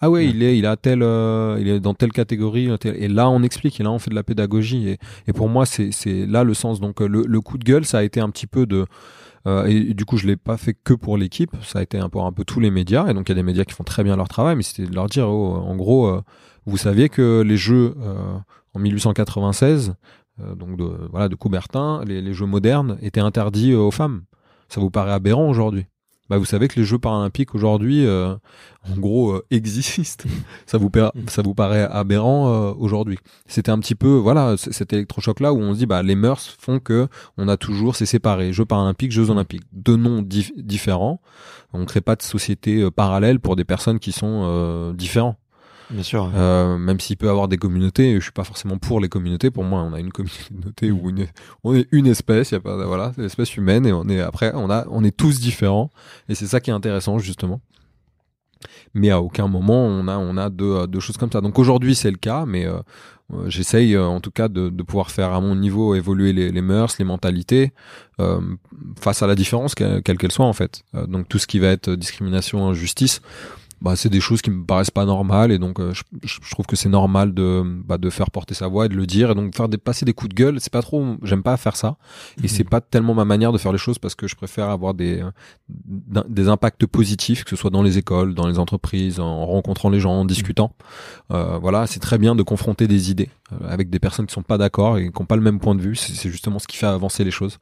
Ah 0.01 0.09
ouais, 0.09 0.25
Ouais. 0.25 0.29
il 0.31 0.43
est 0.43 0.57
il 0.57 0.65
a 0.65 0.75
tel 0.77 1.01
euh, 1.03 1.57
il 1.61 1.67
est 1.69 1.79
dans 1.79 1.93
telle 1.93 2.11
catégorie 2.11 2.69
tel- 2.79 2.95
et 3.01 3.07
là 3.07 3.29
on 3.29 3.41
explique 3.43 3.79
et 3.79 3.83
là 3.83 3.91
on 3.91 3.99
fait 3.99 4.09
de 4.09 4.15
la 4.15 4.23
pédagogie 4.23 4.89
et, 4.89 4.97
et 5.27 5.33
pour 5.33 5.47
moi 5.47 5.65
c'est 5.65 5.91
c'est 5.91 6.25
là 6.25 6.43
le 6.43 6.53
sens. 6.55 6.79
Donc 6.81 6.99
euh, 7.01 7.07
le, 7.07 7.23
le 7.27 7.41
coup 7.41 7.57
de 7.59 7.63
gueule 7.63 7.85
ça 7.85 7.99
a 7.99 8.03
été 8.03 8.19
un 8.19 8.29
petit 8.29 8.47
peu 8.47 8.65
de 8.65 8.85
euh, 9.45 9.65
et, 9.67 9.91
et 9.91 9.93
du 9.93 10.05
coup 10.05 10.17
je 10.17 10.25
l'ai 10.27 10.35
pas 10.37 10.57
fait 10.57 10.73
que 10.83 10.93
pour 10.95 11.17
l'équipe 11.17 11.51
ça 11.61 11.79
a 11.79 11.83
été 11.83 11.99
un 11.99 12.09
peu 12.09 12.19
un 12.19 12.31
peu 12.31 12.43
tous 12.45 12.59
les 12.59 12.71
médias 12.71 13.07
et 13.07 13.13
donc 13.13 13.29
il 13.29 13.31
y 13.31 13.33
a 13.33 13.35
des 13.35 13.43
médias 13.43 13.63
qui 13.65 13.73
font 13.75 13.83
très 13.83 14.03
bien 14.03 14.15
leur 14.17 14.27
travail 14.27 14.55
mais 14.55 14.63
c'était 14.63 14.89
de 14.89 14.95
leur 14.95 15.07
dire 15.07 15.29
oh, 15.29 15.53
en 15.55 15.75
gros 15.75 16.07
euh, 16.07 16.21
vous 16.65 16.77
saviez 16.77 17.09
que 17.09 17.41
les 17.41 17.57
jeux 17.57 17.95
euh, 18.01 18.37
en 18.73 18.79
1896 18.79 19.95
euh, 20.41 20.55
donc 20.55 20.77
de 20.77 20.89
voilà 21.11 21.29
de 21.29 21.35
Coubertin 21.35 22.03
les, 22.05 22.21
les 22.21 22.33
jeux 22.33 22.45
modernes 22.45 22.97
étaient 23.01 23.19
interdits 23.21 23.71
euh, 23.73 23.79
aux 23.79 23.91
femmes 23.91 24.23
ça 24.69 24.79
vous 24.81 24.89
paraît 24.89 25.11
aberrant 25.13 25.47
aujourd'hui? 25.49 25.85
Bah 26.29 26.37
vous 26.37 26.45
savez 26.45 26.69
que 26.69 26.79
les 26.79 26.85
Jeux 26.85 26.97
paralympiques 26.97 27.53
aujourd'hui, 27.53 28.05
euh, 28.07 28.33
en 28.89 28.95
gros, 28.97 29.33
euh, 29.33 29.45
existent. 29.51 30.23
ça 30.65 30.77
vous 30.77 30.89
pa- 30.89 31.11
ça 31.27 31.41
vous 31.41 31.53
paraît 31.53 31.83
aberrant 31.83 32.47
euh, 32.49 32.73
aujourd'hui? 32.77 33.19
C'était 33.45 33.71
un 33.71 33.77
petit 33.79 33.93
peu 33.93 34.07
voilà 34.15 34.55
cet 34.57 34.93
électrochoc 34.93 35.41
là 35.41 35.51
où 35.53 35.57
on 35.59 35.73
se 35.73 35.79
dit 35.79 35.85
bah 35.85 36.01
les 36.01 36.15
mœurs 36.15 36.55
font 36.59 36.79
que 36.79 37.09
on 37.37 37.49
a 37.49 37.57
toujours 37.57 37.97
c'est 37.97 38.05
séparé 38.05 38.53
Jeux 38.53 38.65
paralympiques, 38.65 39.11
Jeux 39.11 39.29
olympiques, 39.29 39.63
deux 39.73 39.97
noms 39.97 40.21
dif- 40.21 40.53
différents. 40.57 41.19
On 41.73 41.83
crée 41.85 42.01
pas 42.01 42.15
de 42.15 42.21
société 42.21 42.89
parallèle 42.89 43.41
pour 43.41 43.57
des 43.57 43.65
personnes 43.65 43.99
qui 43.99 44.13
sont 44.13 44.43
euh, 44.45 44.93
différents. 44.93 45.35
Bien 45.93 46.03
sûr. 46.03 46.31
Euh, 46.35 46.77
même 46.77 46.99
s'il 46.99 47.17
peut 47.17 47.29
avoir 47.29 47.47
des 47.47 47.57
communautés, 47.57 48.15
je 48.15 48.19
suis 48.19 48.31
pas 48.31 48.43
forcément 48.43 48.79
pour 48.79 48.99
les 48.99 49.09
communautés. 49.09 49.51
Pour 49.51 49.63
moi, 49.63 49.83
on 49.83 49.93
a 49.93 49.99
une 49.99 50.11
communauté 50.11 50.89
où 50.89 51.11
une, 51.11 51.27
on 51.63 51.75
est 51.75 51.87
une 51.91 52.07
espèce, 52.07 52.49
y 52.51 52.55
a 52.55 52.59
pas, 52.59 52.83
voilà, 52.85 53.13
l'espèce 53.17 53.55
humaine 53.55 53.85
et 53.85 53.93
on 53.93 54.09
est 54.09 54.19
après, 54.19 54.51
on 54.55 54.71
a, 54.71 54.87
on 54.89 55.03
est 55.03 55.15
tous 55.15 55.39
différents 55.39 55.91
et 56.29 56.35
c'est 56.35 56.47
ça 56.47 56.59
qui 56.59 56.71
est 56.71 56.73
intéressant 56.73 57.19
justement. 57.19 57.61
Mais 58.95 59.11
à 59.11 59.21
aucun 59.21 59.47
moment 59.47 59.85
on 59.85 60.07
a, 60.07 60.17
on 60.17 60.35
a 60.37 60.49
deux, 60.49 60.87
deux 60.87 60.99
choses 60.99 61.17
comme 61.17 61.31
ça. 61.31 61.41
Donc 61.41 61.59
aujourd'hui 61.59 61.93
c'est 61.93 62.11
le 62.11 62.17
cas, 62.17 62.45
mais 62.47 62.65
euh, 62.65 62.79
euh, 63.33 63.49
j'essaye 63.49 63.93
euh, 63.93 64.05
en 64.05 64.19
tout 64.19 64.31
cas 64.31 64.47
de, 64.47 64.69
de 64.69 64.83
pouvoir 64.83 65.11
faire 65.11 65.31
à 65.31 65.41
mon 65.41 65.55
niveau 65.55 65.95
évoluer 65.95 66.33
les, 66.33 66.49
les 66.49 66.61
mœurs, 66.61 66.97
les 66.97 67.05
mentalités 67.05 67.71
euh, 68.19 68.39
face 68.99 69.21
à 69.21 69.27
la 69.27 69.35
différence 69.35 69.75
quelle 69.75 70.01
quelle 70.01 70.17
qu'elle 70.17 70.31
soit 70.31 70.45
en 70.45 70.53
fait. 70.53 70.83
Euh, 70.95 71.05
donc 71.07 71.27
tout 71.27 71.39
ce 71.39 71.45
qui 71.45 71.59
va 71.59 71.67
être 71.67 71.93
discrimination, 71.93 72.67
injustice 72.67 73.21
bah, 73.83 73.97
c'est 73.97 74.09
des 74.09 74.21
choses 74.21 74.41
qui 74.41 74.49
me 74.49 74.65
paraissent 74.65 74.91
pas 74.91 75.03
normales 75.05 75.51
et 75.51 75.59
donc 75.59 75.79
euh, 75.81 75.93
je, 75.93 76.03
je 76.23 76.51
trouve 76.51 76.65
que 76.65 76.77
c'est 76.77 76.87
normal 76.87 77.33
de 77.33 77.61
bah, 77.85 77.97
de 77.97 78.09
faire 78.09 78.31
porter 78.31 78.53
sa 78.53 78.67
voix 78.67 78.85
et 78.85 78.89
de 78.89 78.95
le 78.95 79.05
dire 79.05 79.29
et 79.31 79.35
donc 79.35 79.53
faire 79.55 79.67
des, 79.67 79.77
passer 79.77 80.05
des 80.05 80.13
coups 80.13 80.29
de 80.29 80.35
gueule. 80.35 80.57
C'est 80.61 80.71
pas 80.71 80.81
trop 80.81 81.17
j'aime 81.21 81.43
pas 81.43 81.57
faire 81.57 81.75
ça 81.75 81.97
et 82.37 82.43
Mhm. 82.43 82.47
c'est 82.47 82.63
pas 82.63 82.79
tellement 82.79 83.13
ma 83.13 83.25
manière 83.25 83.51
de 83.51 83.57
faire 83.57 83.73
les 83.73 83.77
choses 83.77 83.99
parce 83.99 84.15
que 84.15 84.25
je 84.25 84.35
préfère 84.35 84.69
avoir 84.69 84.93
des 84.93 85.21
euh, 85.21 86.23
des 86.29 86.47
impacts 86.47 86.85
positifs 86.85 87.43
que 87.43 87.49
ce 87.49 87.55
soit 87.57 87.71
dans 87.71 87.83
les 87.83 87.97
écoles 87.97 88.33
dans 88.33 88.47
les 88.47 88.57
entreprises 88.57 89.19
en 89.19 89.45
rencontrant 89.45 89.89
les 89.89 89.99
gens 89.99 90.13
en 90.13 90.25
discutant. 90.25 90.71
Euh, 91.31 91.57
voilà 91.57 91.85
c'est 91.85 91.99
très 91.99 92.17
bien 92.17 92.35
de 92.35 92.43
confronter 92.43 92.87
des 92.87 93.11
idées 93.11 93.29
euh, 93.51 93.67
avec 93.67 93.89
des 93.89 93.99
personnes 93.99 94.27
qui 94.27 94.33
sont 94.33 94.43
pas 94.43 94.57
d'accord 94.57 94.97
et 94.97 95.11
qui 95.11 95.21
ont 95.21 95.25
pas 95.25 95.35
le 95.35 95.41
même 95.41 95.59
point 95.59 95.75
de 95.75 95.81
vue. 95.81 95.95
C'est 95.97 96.13
c'est 96.13 96.29
justement 96.29 96.57
ce 96.59 96.67
qui 96.67 96.77
fait 96.77 96.85
avancer 96.87 97.25
les 97.25 97.31
choses. 97.31 97.57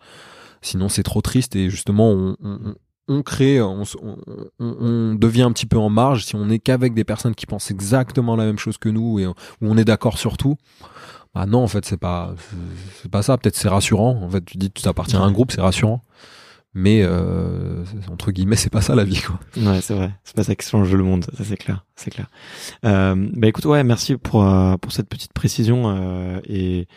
Sinon 0.61 0.88
c'est 0.88 1.03
trop 1.03 1.22
triste 1.22 1.56
et 1.56 1.72
justement 1.72 2.11
on, 2.11 2.35
on, 2.43 2.76
on- 3.07 3.22
crée, 3.23 3.61
on, 3.61 3.84
devient 5.15 5.44
un 5.44 5.52
petit 5.52 5.65
peu 5.65 5.78
en 5.78 5.90
marge 5.90 6.26
si 6.26 6.36
on 6.36 6.45
n'est 6.45 6.60
qu'avec 6.60 6.94
des 6.94 7.03
personnes 7.03 7.36
qui 7.36 7.45
pensent 7.45 7.72
exactement 7.72 8.36
la 8.36 8.45
même 8.45 8.57
chose 8.60 8.78
que 8.78 8.90
nous 8.90 9.19
et 9.19 9.28
où 9.28 9.34
on 9.61 9.78
est 9.78 9.86
d'accord 9.86 10.18
sur 10.18 10.38
tout. 10.38 10.56
Bah 11.34 11.45
non, 11.45 11.64
en 11.64 11.68
fait, 11.68 11.86
c'est 11.86 11.98
pas, 11.98 12.34
c'est- 13.02 13.10
pas 13.10 13.22
ça. 13.22 13.38
Peut-être 13.38 13.56
c'est 13.56 13.69
rassurant. 13.69 14.22
En 14.22 14.30
fait, 14.30 14.44
tu 14.44 14.57
dis 14.57 14.69
tu 14.72 14.88
appartiens 14.88 15.22
à 15.22 15.23
un 15.26 15.32
groupe, 15.32 15.52
c'est 15.52 15.61
rassurant. 15.61 16.02
Mais 16.73 17.02
euh, 17.03 17.84
entre 18.10 18.32
guillemets, 18.32 18.56
c'est 18.56 18.69
pas 18.69 18.80
ça 18.82 18.95
la 18.95 19.03
vie, 19.03 19.22
quoi. 19.22 19.38
Ouais, 19.57 19.82
c'est 19.82 19.94
vrai. 19.94 20.14
C'est 20.23 20.36
pas 20.36 20.44
ça 20.45 20.56
qui 20.56 20.65
change 20.68 20.94
le 20.94 21.03
monde, 21.03 21.26
ça 21.38 21.44
c'est 21.44 21.57
clair, 21.57 21.86
c'est 21.98 22.11
clair. 22.11 22.28
Euh, 22.86 23.30
bah 23.34 23.48
écoute, 23.48 23.65
ouais, 23.65 23.84
merci 23.84 24.15
pour 24.15 24.45
euh, 24.48 24.78
pour 24.78 24.94
cette 24.94 25.10
petite 25.10 25.34
précision 25.34 25.90
euh, 25.90 26.40
et, 26.45 26.88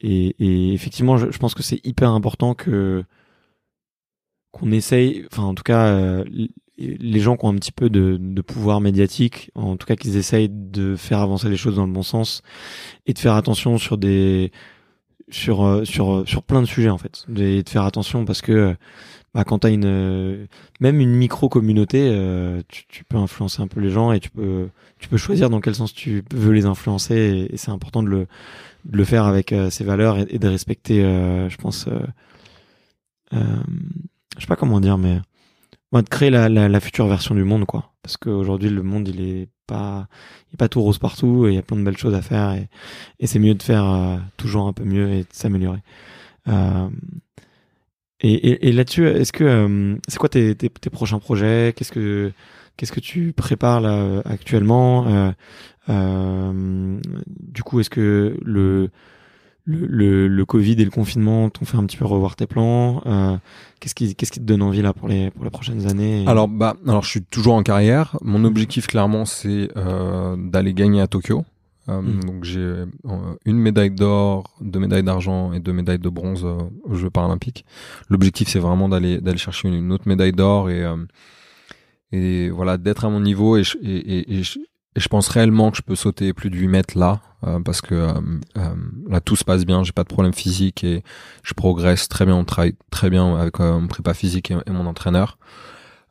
et 0.00 0.34
et 0.38 0.72
effectivement, 0.72 1.18
je 1.18 1.36
pense 1.36 1.54
que 1.54 1.62
c'est 1.62 1.80
hyper 1.84 2.10
important 2.12 2.54
que 2.54 3.04
qu'on 4.54 4.72
essaye, 4.72 5.26
enfin 5.30 5.42
en 5.42 5.54
tout 5.54 5.62
cas, 5.62 5.86
euh, 5.88 6.24
les 6.78 7.20
gens 7.20 7.36
qui 7.36 7.44
ont 7.44 7.50
un 7.50 7.56
petit 7.56 7.72
peu 7.72 7.90
de, 7.90 8.40
pouvoir 8.42 8.80
médiatique, 8.80 9.50
en 9.54 9.76
tout 9.76 9.86
cas 9.86 9.96
qu'ils 9.96 10.16
essayent 10.16 10.50
de 10.50 10.96
faire 10.96 11.20
avancer 11.20 11.48
les 11.48 11.56
choses 11.56 11.76
dans 11.76 11.86
le 11.86 11.92
bon 11.92 12.02
sens 12.02 12.42
et 13.06 13.12
de 13.12 13.18
faire 13.18 13.34
attention 13.34 13.78
sur 13.78 13.98
des 13.98 14.52
sur 15.30 15.64
euh, 15.64 15.84
sur 15.84 16.28
sur 16.28 16.42
plein 16.42 16.60
de 16.60 16.66
sujets 16.66 16.90
en 16.90 16.98
fait, 16.98 17.24
et 17.36 17.62
de 17.62 17.68
faire 17.68 17.84
attention 17.84 18.24
parce 18.24 18.42
que 18.42 18.76
bah, 19.34 19.44
quand 19.44 19.60
t'as 19.60 19.70
une 19.70 19.84
euh, 19.84 20.46
même 20.80 21.00
une 21.00 21.14
micro 21.14 21.48
communauté, 21.48 22.08
euh, 22.12 22.62
tu, 22.68 23.04
peux 23.04 23.16
influencer 23.16 23.62
un 23.62 23.66
peu 23.66 23.80
les 23.80 23.90
gens 23.90 24.12
et 24.12 24.20
tu 24.20 24.30
peux 24.30 24.68
tu 24.98 25.08
peux 25.08 25.16
choisir 25.16 25.50
dans 25.50 25.60
quel 25.60 25.74
sens 25.74 25.92
tu 25.92 26.24
veux 26.32 26.52
les 26.52 26.66
influencer 26.66 27.48
et, 27.50 27.56
c'est 27.56 27.70
important 27.70 28.02
de 28.02 28.08
le 28.08 28.26
le 28.90 29.04
faire 29.04 29.24
avec 29.24 29.52
euh, 29.52 29.70
ses 29.70 29.84
valeurs 29.84 30.18
et, 30.18 30.38
de 30.38 30.48
respecter, 30.48 31.02
euh, 31.02 31.48
je 31.48 31.56
pense, 31.56 31.86
euh, 31.88 32.00
euh, 33.32 33.62
je 34.36 34.42
sais 34.42 34.46
pas 34.46 34.56
comment 34.56 34.80
dire, 34.80 34.98
mais 34.98 35.20
ouais, 35.92 36.02
de 36.02 36.08
créer 36.08 36.30
la, 36.30 36.48
la, 36.48 36.68
la 36.68 36.80
future 36.80 37.06
version 37.06 37.34
du 37.34 37.44
monde 37.44 37.64
quoi, 37.66 37.92
parce 38.02 38.16
qu'aujourd'hui 38.16 38.70
le 38.70 38.82
monde 38.82 39.08
il 39.08 39.20
est 39.20 39.48
pas 39.66 40.06
il 40.50 40.54
est 40.54 40.58
pas 40.58 40.68
tout 40.68 40.82
rose 40.82 40.98
partout 40.98 41.46
et 41.46 41.50
il 41.50 41.54
y 41.54 41.58
a 41.58 41.62
plein 41.62 41.76
de 41.76 41.82
belles 41.84 41.96
choses 41.96 42.14
à 42.14 42.22
faire 42.22 42.52
et, 42.52 42.68
et 43.20 43.26
c'est 43.26 43.38
mieux 43.38 43.54
de 43.54 43.62
faire 43.62 43.84
euh, 43.84 44.16
toujours 44.36 44.66
un 44.68 44.72
peu 44.72 44.84
mieux 44.84 45.10
et 45.10 45.20
de 45.20 45.28
s'améliorer. 45.32 45.80
Euh, 46.48 46.88
et, 48.20 48.32
et, 48.32 48.68
et 48.68 48.72
là-dessus, 48.72 49.06
est-ce 49.06 49.32
que 49.32 49.44
euh, 49.44 49.96
c'est 50.08 50.18
quoi 50.18 50.28
tes, 50.28 50.54
tes, 50.54 50.90
prochains 50.90 51.18
projets? 51.18 51.74
Qu'est-ce 51.76 51.92
que 51.92 52.32
qu'est-ce 52.76 52.92
que 52.92 53.00
tu 53.00 53.32
prépares 53.32 53.80
là 53.80 54.22
actuellement? 54.24 55.06
Euh, 55.08 55.32
euh, 55.90 57.00
Du 57.52 57.62
coup, 57.62 57.80
est-ce 57.80 57.90
que 57.90 58.36
le, 58.42 58.90
le 59.66 59.86
le 59.86 60.28
le 60.28 60.44
Covid 60.44 60.72
et 60.72 60.84
le 60.84 60.90
confinement 60.90 61.48
t'ont 61.50 61.64
fait 61.64 61.76
un 61.78 61.84
petit 61.86 61.96
peu 61.96 62.04
revoir 62.04 62.36
tes 62.36 62.46
plans 62.46 63.02
Euh, 63.06 63.36
Qu'est-ce 63.80 63.94
qui 63.94 64.14
qu'est-ce 64.14 64.32
qui 64.32 64.40
te 64.40 64.44
donne 64.44 64.62
envie 64.62 64.80
là 64.82 64.92
pour 64.94 65.08
les 65.08 65.30
pour 65.30 65.44
les 65.44 65.50
prochaines 65.50 65.86
années 65.86 66.24
Alors, 66.26 66.48
bah, 66.48 66.74
alors, 66.86 67.02
je 67.02 67.10
suis 67.10 67.22
toujours 67.22 67.54
en 67.54 67.62
carrière. 67.62 68.16
Mon 68.22 68.44
objectif, 68.44 68.86
clairement, 68.86 69.24
c'est 69.26 69.68
euh, 69.76 70.36
d'aller 70.38 70.72
gagner 70.74 71.00
à 71.02 71.06
Tokyo. 71.06 71.44
Euh, 71.90 72.00
Mm. 72.00 72.20
Donc, 72.24 72.44
j'ai 72.44 72.60
euh, 72.60 72.86
une 73.44 73.58
médaille 73.58 73.90
d'or, 73.90 74.44
deux 74.62 74.78
médailles 74.80 75.02
d'argent 75.02 75.52
et 75.52 75.60
deux 75.60 75.74
médailles 75.74 75.98
de 75.98 76.08
bronze 76.08 76.42
euh, 76.46 76.56
aux 76.84 76.94
Jeux 76.94 77.10
paralympiques. 77.10 77.66
L'objectif, 78.08 78.48
c'est 78.48 78.58
vraiment 78.58 78.88
d'aller 78.88 79.20
d'aller 79.20 79.36
chercher 79.36 79.68
une, 79.68 79.74
une 79.74 79.92
autre 79.92 80.08
médaille 80.08 80.32
d'or 80.32 80.70
et 80.70 80.82
euh, 80.82 80.96
et 82.12 82.48
voilà 82.50 82.76
d'être 82.78 83.04
à 83.04 83.10
mon 83.10 83.20
niveau 83.20 83.56
et, 83.56 83.64
je- 83.64 83.76
et, 83.82 83.96
et, 83.96 84.38
et 84.38 84.42
je- 84.42 84.58
et 84.96 85.00
je 85.00 85.08
pense 85.08 85.26
réellement 85.28 85.70
que 85.72 85.76
je 85.76 85.82
peux 85.82 85.96
sauter 85.96 86.32
plus 86.32 86.50
de 86.50 86.56
8 86.56 86.68
mètres 86.68 86.96
là, 86.96 87.20
euh, 87.46 87.60
parce 87.60 87.80
que 87.80 87.94
euh, 87.94 88.12
euh, 88.56 88.74
là 89.08 89.20
tout 89.20 89.36
se 89.36 89.44
passe 89.44 89.64
bien, 89.64 89.82
j'ai 89.84 89.92
pas 89.92 90.04
de 90.04 90.08
problème 90.08 90.32
physique 90.32 90.84
et 90.84 91.02
je 91.42 91.54
progresse 91.54 92.08
très 92.08 92.24
bien, 92.24 92.36
on 92.36 92.44
travaille 92.44 92.74
très 92.90 93.10
bien 93.10 93.36
avec 93.36 93.58
mon 93.58 93.86
prépa 93.86 94.14
physique 94.14 94.50
et, 94.50 94.70
mon 94.70 94.86
entraîneur. 94.86 95.38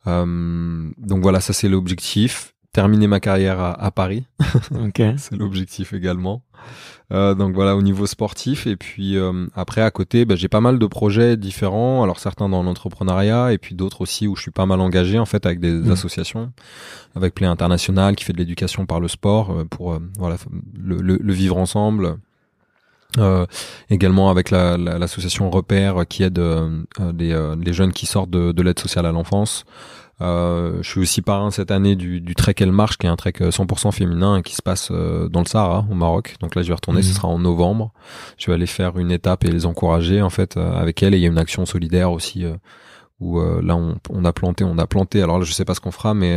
donc 0.06 1.22
voilà, 1.22 1.40
ça 1.40 1.52
c'est 1.52 1.68
l'objectif 1.68 2.53
terminer 2.74 3.06
ma 3.06 3.20
carrière 3.20 3.58
à, 3.60 3.72
à 3.82 3.90
Paris. 3.90 4.26
Okay. 4.88 5.14
c'est 5.16 5.36
l'objectif 5.36 5.92
également. 5.92 6.42
Euh, 7.12 7.34
donc 7.34 7.54
voilà 7.54 7.76
au 7.76 7.82
niveau 7.82 8.06
sportif 8.06 8.66
et 8.66 8.76
puis 8.76 9.18
euh, 9.18 9.46
après 9.54 9.82
à 9.82 9.90
côté 9.90 10.24
bah, 10.24 10.36
j'ai 10.36 10.48
pas 10.48 10.62
mal 10.62 10.78
de 10.78 10.86
projets 10.86 11.36
différents 11.36 12.02
alors 12.02 12.18
certains 12.18 12.48
dans 12.48 12.62
l'entrepreneuriat 12.62 13.52
et 13.52 13.58
puis 13.58 13.74
d'autres 13.74 14.00
aussi 14.00 14.26
où 14.26 14.34
je 14.36 14.40
suis 14.40 14.50
pas 14.50 14.64
mal 14.64 14.80
engagé 14.80 15.18
en 15.18 15.26
fait 15.26 15.44
avec 15.44 15.60
des 15.60 15.70
mmh. 15.70 15.90
associations 15.90 16.52
avec 17.14 17.34
Play 17.34 17.46
International 17.46 18.16
qui 18.16 18.24
fait 18.24 18.32
de 18.32 18.38
l'éducation 18.38 18.86
par 18.86 19.00
le 19.00 19.08
sport 19.08 19.50
euh, 19.50 19.64
pour 19.66 19.92
euh, 19.92 19.98
voilà 20.18 20.36
le, 20.82 20.96
le, 21.02 21.18
le, 21.20 21.32
vivre 21.34 21.58
ensemble 21.58 22.16
euh, 23.18 23.44
également 23.90 24.30
avec 24.30 24.50
l'association 24.50 25.44
la, 25.44 25.50
Repère 25.50 26.06
qui 26.08 26.22
aide 26.22 26.40
des, 27.12 27.54
des, 27.58 27.72
jeunes 27.74 27.92
qui 27.92 28.06
sortent 28.06 28.30
de, 28.30 28.52
de 28.52 28.62
l'aide 28.62 28.78
sociale 28.78 29.04
à 29.04 29.12
l'enfance 29.12 29.66
euh, 29.66 30.03
je 30.20 30.82
suis 30.82 31.00
aussi 31.00 31.22
parrain 31.22 31.50
cette 31.50 31.70
année 31.70 31.96
du, 31.96 32.20
du 32.20 32.34
Trek 32.34 32.54
Elle 32.58 32.72
Marche, 32.72 32.98
qui 32.98 33.06
est 33.06 33.10
un 33.10 33.16
trek 33.16 33.32
100% 33.32 33.88
euh, 33.88 33.90
féminin 33.90 34.42
qui 34.42 34.54
se 34.54 34.62
passe 34.62 34.88
euh, 34.90 35.28
dans 35.28 35.40
le 35.40 35.46
Sahara, 35.46 35.86
au 35.90 35.94
Maroc. 35.94 36.36
Donc 36.40 36.54
là, 36.54 36.62
je 36.62 36.68
vais 36.68 36.74
retourner, 36.74 37.02
ce 37.02 37.08
mhm. 37.08 37.14
sera 37.14 37.28
en 37.28 37.38
novembre. 37.38 37.92
Je 38.38 38.46
vais 38.46 38.54
aller 38.54 38.66
faire 38.66 38.98
une 38.98 39.10
étape 39.10 39.44
et 39.44 39.50
les 39.50 39.66
encourager 39.66 40.22
en 40.22 40.30
fait 40.30 40.56
avec 40.56 41.02
elle. 41.02 41.14
Et 41.14 41.18
il 41.18 41.22
y 41.22 41.26
a 41.26 41.28
une 41.28 41.38
action 41.38 41.66
solidaire 41.66 42.12
aussi 42.12 42.44
où 43.20 43.40
là 43.40 43.76
on, 43.76 43.96
on, 44.10 44.24
a 44.24 44.32
planté, 44.32 44.64
on 44.64 44.78
a 44.78 44.86
planté. 44.86 45.22
Alors 45.22 45.38
là, 45.38 45.44
je 45.44 45.52
sais 45.52 45.64
pas 45.64 45.74
ce 45.74 45.80
qu'on 45.80 45.90
fera, 45.90 46.14
mais 46.14 46.36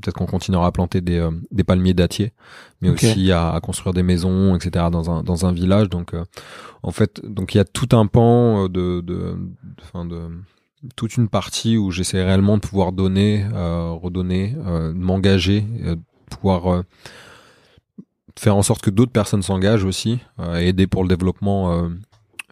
peut-être 0.00 0.14
qu'on 0.14 0.26
continuera 0.26 0.66
à 0.66 0.72
planter 0.72 1.00
des, 1.00 1.26
des 1.50 1.64
palmiers 1.64 1.94
dattiers, 1.94 2.32
mais 2.80 2.90
aussi 2.90 3.32
à, 3.32 3.52
à, 3.52 3.60
construire 3.60 3.94
des 3.94 4.02
maisons, 4.02 4.54
etc. 4.56 4.86
dans 4.90 5.10
un 5.10 5.22
dans 5.22 5.46
un 5.46 5.52
village. 5.52 5.88
Donc 5.88 6.12
en 6.82 6.90
fait, 6.90 7.20
donc 7.24 7.54
il 7.54 7.58
y 7.58 7.60
a 7.60 7.64
tout 7.64 7.88
un 7.92 8.06
pan 8.06 8.68
de 8.68 9.00
de, 9.00 9.00
de, 9.00 9.36
de, 9.94 10.08
de 10.08 10.28
toute 10.94 11.16
une 11.16 11.28
partie 11.28 11.76
où 11.76 11.90
j'essaie 11.90 12.22
réellement 12.22 12.56
de 12.56 12.62
pouvoir 12.62 12.92
donner, 12.92 13.46
euh, 13.52 13.90
redonner, 13.92 14.54
euh, 14.66 14.92
m'engager, 14.94 15.64
euh, 15.84 15.96
pouvoir 16.30 16.72
euh, 16.72 16.82
faire 18.38 18.56
en 18.56 18.62
sorte 18.62 18.82
que 18.82 18.90
d'autres 18.90 19.12
personnes 19.12 19.42
s'engagent 19.42 19.84
aussi, 19.84 20.20
et 20.56 20.68
aider 20.68 20.86
pour 20.86 21.02
le 21.02 21.08
développement, 21.08 21.88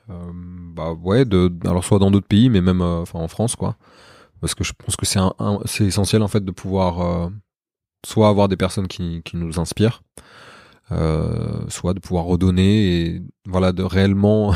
bah 0.08 0.92
ouais, 0.94 1.26
de, 1.26 1.52
alors 1.66 1.84
soit 1.84 1.98
dans 1.98 2.10
d'autres 2.10 2.26
pays, 2.26 2.48
mais 2.48 2.62
même 2.62 2.80
enfin 2.80 3.18
en 3.18 3.28
France 3.28 3.54
quoi, 3.54 3.76
parce 4.40 4.54
que 4.54 4.64
je 4.64 4.72
pense 4.72 4.96
que 4.96 5.04
c'est 5.04 5.84
essentiel 5.84 6.22
en 6.22 6.28
fait 6.28 6.42
de 6.42 6.50
pouvoir 6.50 7.30
soit 8.06 8.28
avoir 8.30 8.48
des 8.48 8.56
personnes 8.56 8.88
qui, 8.88 9.20
qui 9.26 9.36
nous 9.36 9.60
inspirent, 9.60 10.02
soit 10.88 11.92
de 11.92 12.00
pouvoir 12.00 12.24
redonner 12.24 13.02
et 13.02 13.22
voilà 13.44 13.72
de 13.72 13.82
réellement 13.82 14.54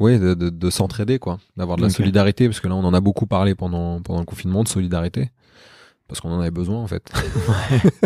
Oui, 0.00 0.18
de, 0.18 0.34
de, 0.34 0.48
de 0.48 0.70
s'entraider, 0.70 1.18
quoi, 1.18 1.38
d'avoir 1.56 1.76
de 1.76 1.82
la 1.82 1.90
solidarité, 1.90 2.48
parce 2.48 2.60
que 2.60 2.68
là, 2.68 2.74
on 2.74 2.84
en 2.84 2.94
a 2.94 3.00
beaucoup 3.00 3.26
parlé 3.26 3.54
pendant 3.54 4.00
pendant 4.00 4.20
le 4.20 4.26
confinement 4.26 4.62
de 4.62 4.68
solidarité, 4.68 5.30
parce 6.08 6.20
qu'on 6.20 6.32
en 6.32 6.40
avait 6.40 6.50
besoin 6.50 6.78
en 6.78 6.86
fait. 6.86 7.12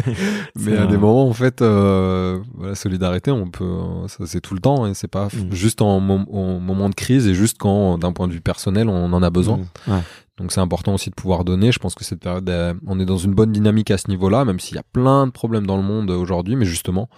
Mais 0.57 0.77
à 0.77 0.87
des 0.87 0.97
moments, 0.97 1.29
en 1.29 1.33
fait, 1.33 1.63
euh, 1.63 2.41
la 2.61 2.75
solidarité, 2.75 3.31
on 3.31 3.49
peut, 3.49 3.79
ça 4.09 4.27
c'est 4.27 4.41
tout 4.41 4.55
le 4.55 4.61
temps, 4.61 4.87
et 4.87 4.95
c'est 4.95 5.09
pas 5.09 5.27
mm. 5.27 5.53
juste 5.53 5.81
en, 5.83 6.01
moment 6.01 6.89
de 6.91 6.95
crise, 6.95 7.29
et 7.29 7.35
juste 7.35 7.59
quand, 7.59 7.97
d'un 7.97 8.13
point 8.13 8.29
de 8.29 8.33
vue 8.33 8.43
personnel, 8.43 8.89
on 8.89 9.13
en 9.13 9.23
a 9.23 9.31
besoin. 9.31 9.59
Mm. 9.87 9.93
Ouais. 9.93 10.01
Donc 10.37 10.51
c'est 10.51 10.61
important 10.61 10.95
aussi 10.95 11.11
de 11.11 11.15
pouvoir 11.15 11.45
donner. 11.45 11.71
Je 11.71 11.79
pense 11.79 11.95
que 11.95 12.05
cette 12.05 12.21
période, 12.21 12.49
euh, 12.51 12.75
on 12.87 12.99
est 12.99 13.05
dans 13.05 13.17
une 13.17 13.35
bonne 13.35 13.53
dynamique 13.53 13.91
à 13.91 13.99
ce 13.99 14.09
niveau-là, 14.09 14.45
même 14.45 14.59
s'il 14.59 14.75
y 14.75 14.81
a 14.81 14.85
plein 14.93 15.27
de 15.27 15.33
problèmes 15.33 15.67
dans 15.67 15.77
le 15.77 15.83
monde 15.83 16.11
aujourd'hui, 16.11 16.57
mais 16.57 16.65
justement, 16.65 17.09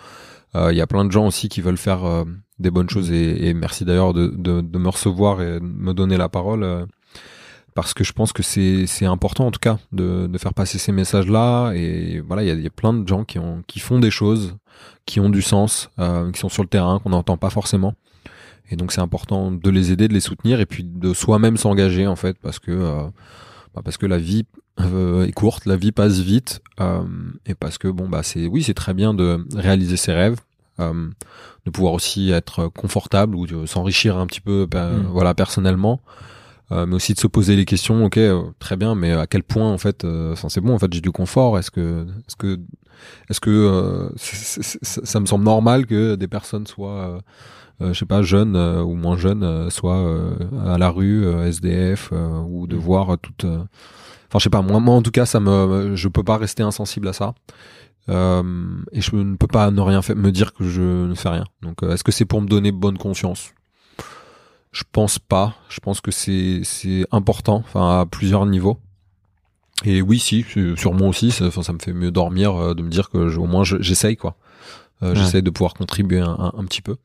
euh, 0.55 0.73
il 0.73 0.77
y 0.77 0.81
a 0.81 0.87
plein 0.87 1.05
de 1.05 1.11
gens 1.11 1.27
aussi 1.27 1.49
qui 1.49 1.61
veulent 1.61 1.79
faire 1.79 2.05
euh, 2.05 2.25
des 2.59 2.71
bonnes 2.71 2.89
choses 2.89 3.11
et, 3.13 3.49
et 3.49 3.55
merci 3.55 3.85
d'ailleurs 3.85 4.15
de, 4.15 4.29
de, 4.29 4.61
de, 4.61 4.79
me 4.79 4.89
recevoir 4.89 5.43
et 5.43 5.61
de 5.61 5.65
me 5.65 5.93
donner 5.93 6.17
la 6.17 6.29
parole 6.29 6.63
euh, 6.63 6.87
parce 7.75 7.93
que 7.93 8.05
je 8.05 8.13
pense 8.13 8.33
que 8.33 8.43
c'est 8.43 9.05
important 9.05 9.47
en 9.47 9.51
tout 9.51 9.61
cas 9.61 9.79
de, 9.93 10.27
de 10.27 10.39
faire 10.39 10.55
passer 10.55 10.79
ces 10.79 10.93
messages 10.93 11.29
là 11.29 11.73
et 11.73 12.21
voilà 12.21 12.43
il 12.43 12.49
y 12.49 12.51
a, 12.51 12.55
y 12.55 12.67
a, 12.67 12.71
plein 12.71 12.95
de 12.95 13.07
gens 13.07 13.25
qui 13.25 13.39
ont 13.39 13.63
qui 13.67 13.81
font 13.81 13.99
des 13.99 14.11
choses 14.11 14.57
qui 15.05 15.21
ont 15.21 15.29
du 15.29 15.43
sens 15.43 15.91
euh, 15.99 16.33
qui 16.33 16.41
sont 16.41 16.49
sur 16.49 16.63
le 16.63 16.69
terrain 16.69 16.99
qu'on 16.99 17.11
n'entend 17.11 17.37
pas 17.37 17.51
forcément. 17.51 17.95
Et 18.71 18.77
donc 18.77 18.91
c'est 18.91 19.01
important 19.01 19.53
de 19.53 19.71
les 19.71 19.93
aider 19.93 20.09
de 20.09 20.15
les 20.15 20.21
soutenir 20.21 20.59
et 20.61 20.67
puis 20.67 20.83
de 20.83 21.15
soi-même 21.15 21.57
s'engager 21.57 22.07
en 22.07 22.17
fait 22.17 22.37
parce 22.43 22.59
que 22.59 22.73
euh, 22.73 23.05
bah 23.75 23.83
parce 23.85 23.97
que 23.97 24.07
la 24.07 24.19
vie 24.19 24.45
est 24.79 25.33
courte 25.33 25.67
la 25.67 25.77
vie 25.77 25.93
passe 25.93 26.19
vite 26.19 26.61
et 27.47 27.55
parce 27.55 27.79
que 27.79 27.89
bon 27.89 28.09
bah 28.09 28.23
c'est 28.23 28.47
oui 28.47 28.63
c'est 28.63 28.75
très 28.75 28.93
bien 28.93 29.15
de 29.15 29.47
réaliser 29.55 29.97
ses 29.97 30.13
rêves 30.13 30.37
euh, 30.81 31.09
de 31.65 31.71
pouvoir 31.71 31.95
aussi 31.95 32.31
être 32.31 32.69
confortable 32.69 33.35
ou 33.35 33.47
de 33.47 33.67
s'enrichir 33.67 34.17
un 34.19 34.27
petit 34.27 34.41
peu 34.41 34.69
mm. 34.73 35.07
voilà 35.11 35.35
personnellement 35.35 36.01
euh, 36.73 36.85
mais 36.87 36.97
aussi 36.97 37.15
de 37.15 37.19
se 37.19 37.27
poser 37.27 37.57
les 37.57 37.65
questions 37.65 38.05
ok 38.05 38.19
euh, 38.19 38.43
très 38.59 38.77
bien 38.77 38.95
mais 38.95 39.13
à 39.13 39.27
quel 39.27 39.43
point 39.43 39.71
en 39.71 39.79
fait 39.79 40.05
enfin 40.05 40.49
c'est 40.49 40.61
bon 40.61 40.75
en 40.75 40.79
fait 40.79 40.93
j'ai 40.93 41.01
du 41.01 41.13
confort 41.13 41.59
est-ce 41.59 41.71
que 41.71 42.07
est-ce 42.29 42.37
que 42.37 42.61
est-ce 43.31 43.41
que 43.41 44.13
ça 44.17 45.21
me 45.21 45.27
semble 45.27 45.45
normal 45.45 45.87
que 45.87 46.15
des 46.15 46.29
personnes 46.29 46.67
soient 46.67 47.21
je 47.81 47.93
sais 47.93 48.07
pas 48.07 48.23
jeunes 48.23 48.57
ou 48.57 48.95
moins 48.95 49.17
jeunes 49.17 49.71
soient 49.71 50.15
à 50.67 50.79
la 50.79 50.91
rue 50.91 51.27
SDF 51.47 52.13
ou 52.49 52.67
de 52.67 52.77
mm. 52.77 52.81
voir 52.81 53.19
toute 53.19 53.45
enfin 53.45 54.39
je 54.39 54.45
sais 54.45 54.51
pas 54.51 54.63
moi, 54.63 54.81
moi 54.81 54.95
en 54.95 55.03
tout 55.03 55.11
cas 55.11 55.27
ça 55.27 55.41
me 55.41 55.97
je 55.97 56.09
peux 56.09 56.23
pas 56.23 56.37
rester 56.37 56.63
insensible 56.63 57.09
à 57.09 57.13
ça 57.13 57.35
euh, 58.09 58.43
et 58.93 59.01
je 59.01 59.17
ne 59.17 59.37
peux 59.37 59.47
pas 59.47 59.71
ne 59.71 59.81
rien 59.81 60.03
faire, 60.03 60.17
me 60.17 60.31
dire 60.31 60.53
que 60.53 60.69
je 60.69 61.07
ne 61.07 61.15
fais 61.15 61.29
rien. 61.29 61.45
Donc, 61.63 61.83
euh, 61.83 61.93
est-ce 61.93 62.05
que 62.05 62.13
c'est 62.13 62.25
pour 62.25 62.41
me 62.41 62.47
donner 62.47 62.73
bonne 62.73 62.99
conscience? 62.99 63.53
Je 64.73 64.85
pense 64.91 65.19
pas. 65.19 65.55
Je 65.69 65.81
pense 65.81 66.01
que 66.01 66.11
c'est 66.11 66.61
c'est 66.63 67.07
important, 67.11 67.57
enfin 67.67 68.01
à 68.01 68.07
plusieurs 68.07 68.47
niveaux. 68.47 68.79
Et 69.85 70.01
oui, 70.03 70.19
si, 70.19 70.45
sur 70.77 70.95
moi 70.95 71.09
aussi, 71.09 71.31
ça, 71.31 71.51
ça 71.51 71.73
me 71.73 71.79
fait 71.79 71.93
mieux 71.93 72.11
dormir 72.11 72.55
euh, 72.55 72.75
de 72.75 72.83
me 72.83 72.89
dire 72.89 73.11
que 73.11 73.37
au 73.37 73.47
moins 73.47 73.65
j'essaye 73.65 74.17
quoi. 74.17 74.37
J'essaie 75.13 75.43
de 75.43 75.51
pouvoir 75.51 75.75
contribuer 75.75 76.21
un, 76.21 76.53
un, 76.57 76.65
petit 76.65 76.81
peu. 76.81 76.97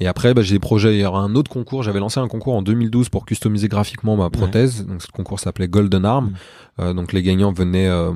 Et 0.00 0.06
après, 0.06 0.32
bah, 0.32 0.40
j'ai 0.40 0.54
des 0.54 0.58
projets. 0.58 0.94
Il 0.94 1.00
y 1.02 1.04
aura 1.04 1.20
un 1.20 1.34
autre 1.34 1.50
concours. 1.50 1.82
J'avais 1.82 2.00
lancé 2.00 2.18
un 2.18 2.28
concours 2.28 2.54
en 2.54 2.62
2012 2.62 3.10
pour 3.10 3.26
customiser 3.26 3.68
graphiquement 3.68 4.16
ma 4.16 4.30
prothèse. 4.30 4.86
Donc, 4.86 5.02
ce 5.02 5.08
concours 5.08 5.38
s'appelait 5.38 5.68
Golden 5.68 6.06
Arm. 6.06 6.32
Mm. 6.78 6.94
Donc, 6.94 7.12
les 7.12 7.22
gagnants 7.22 7.52
venaient 7.52 7.88
euh, 7.88 8.10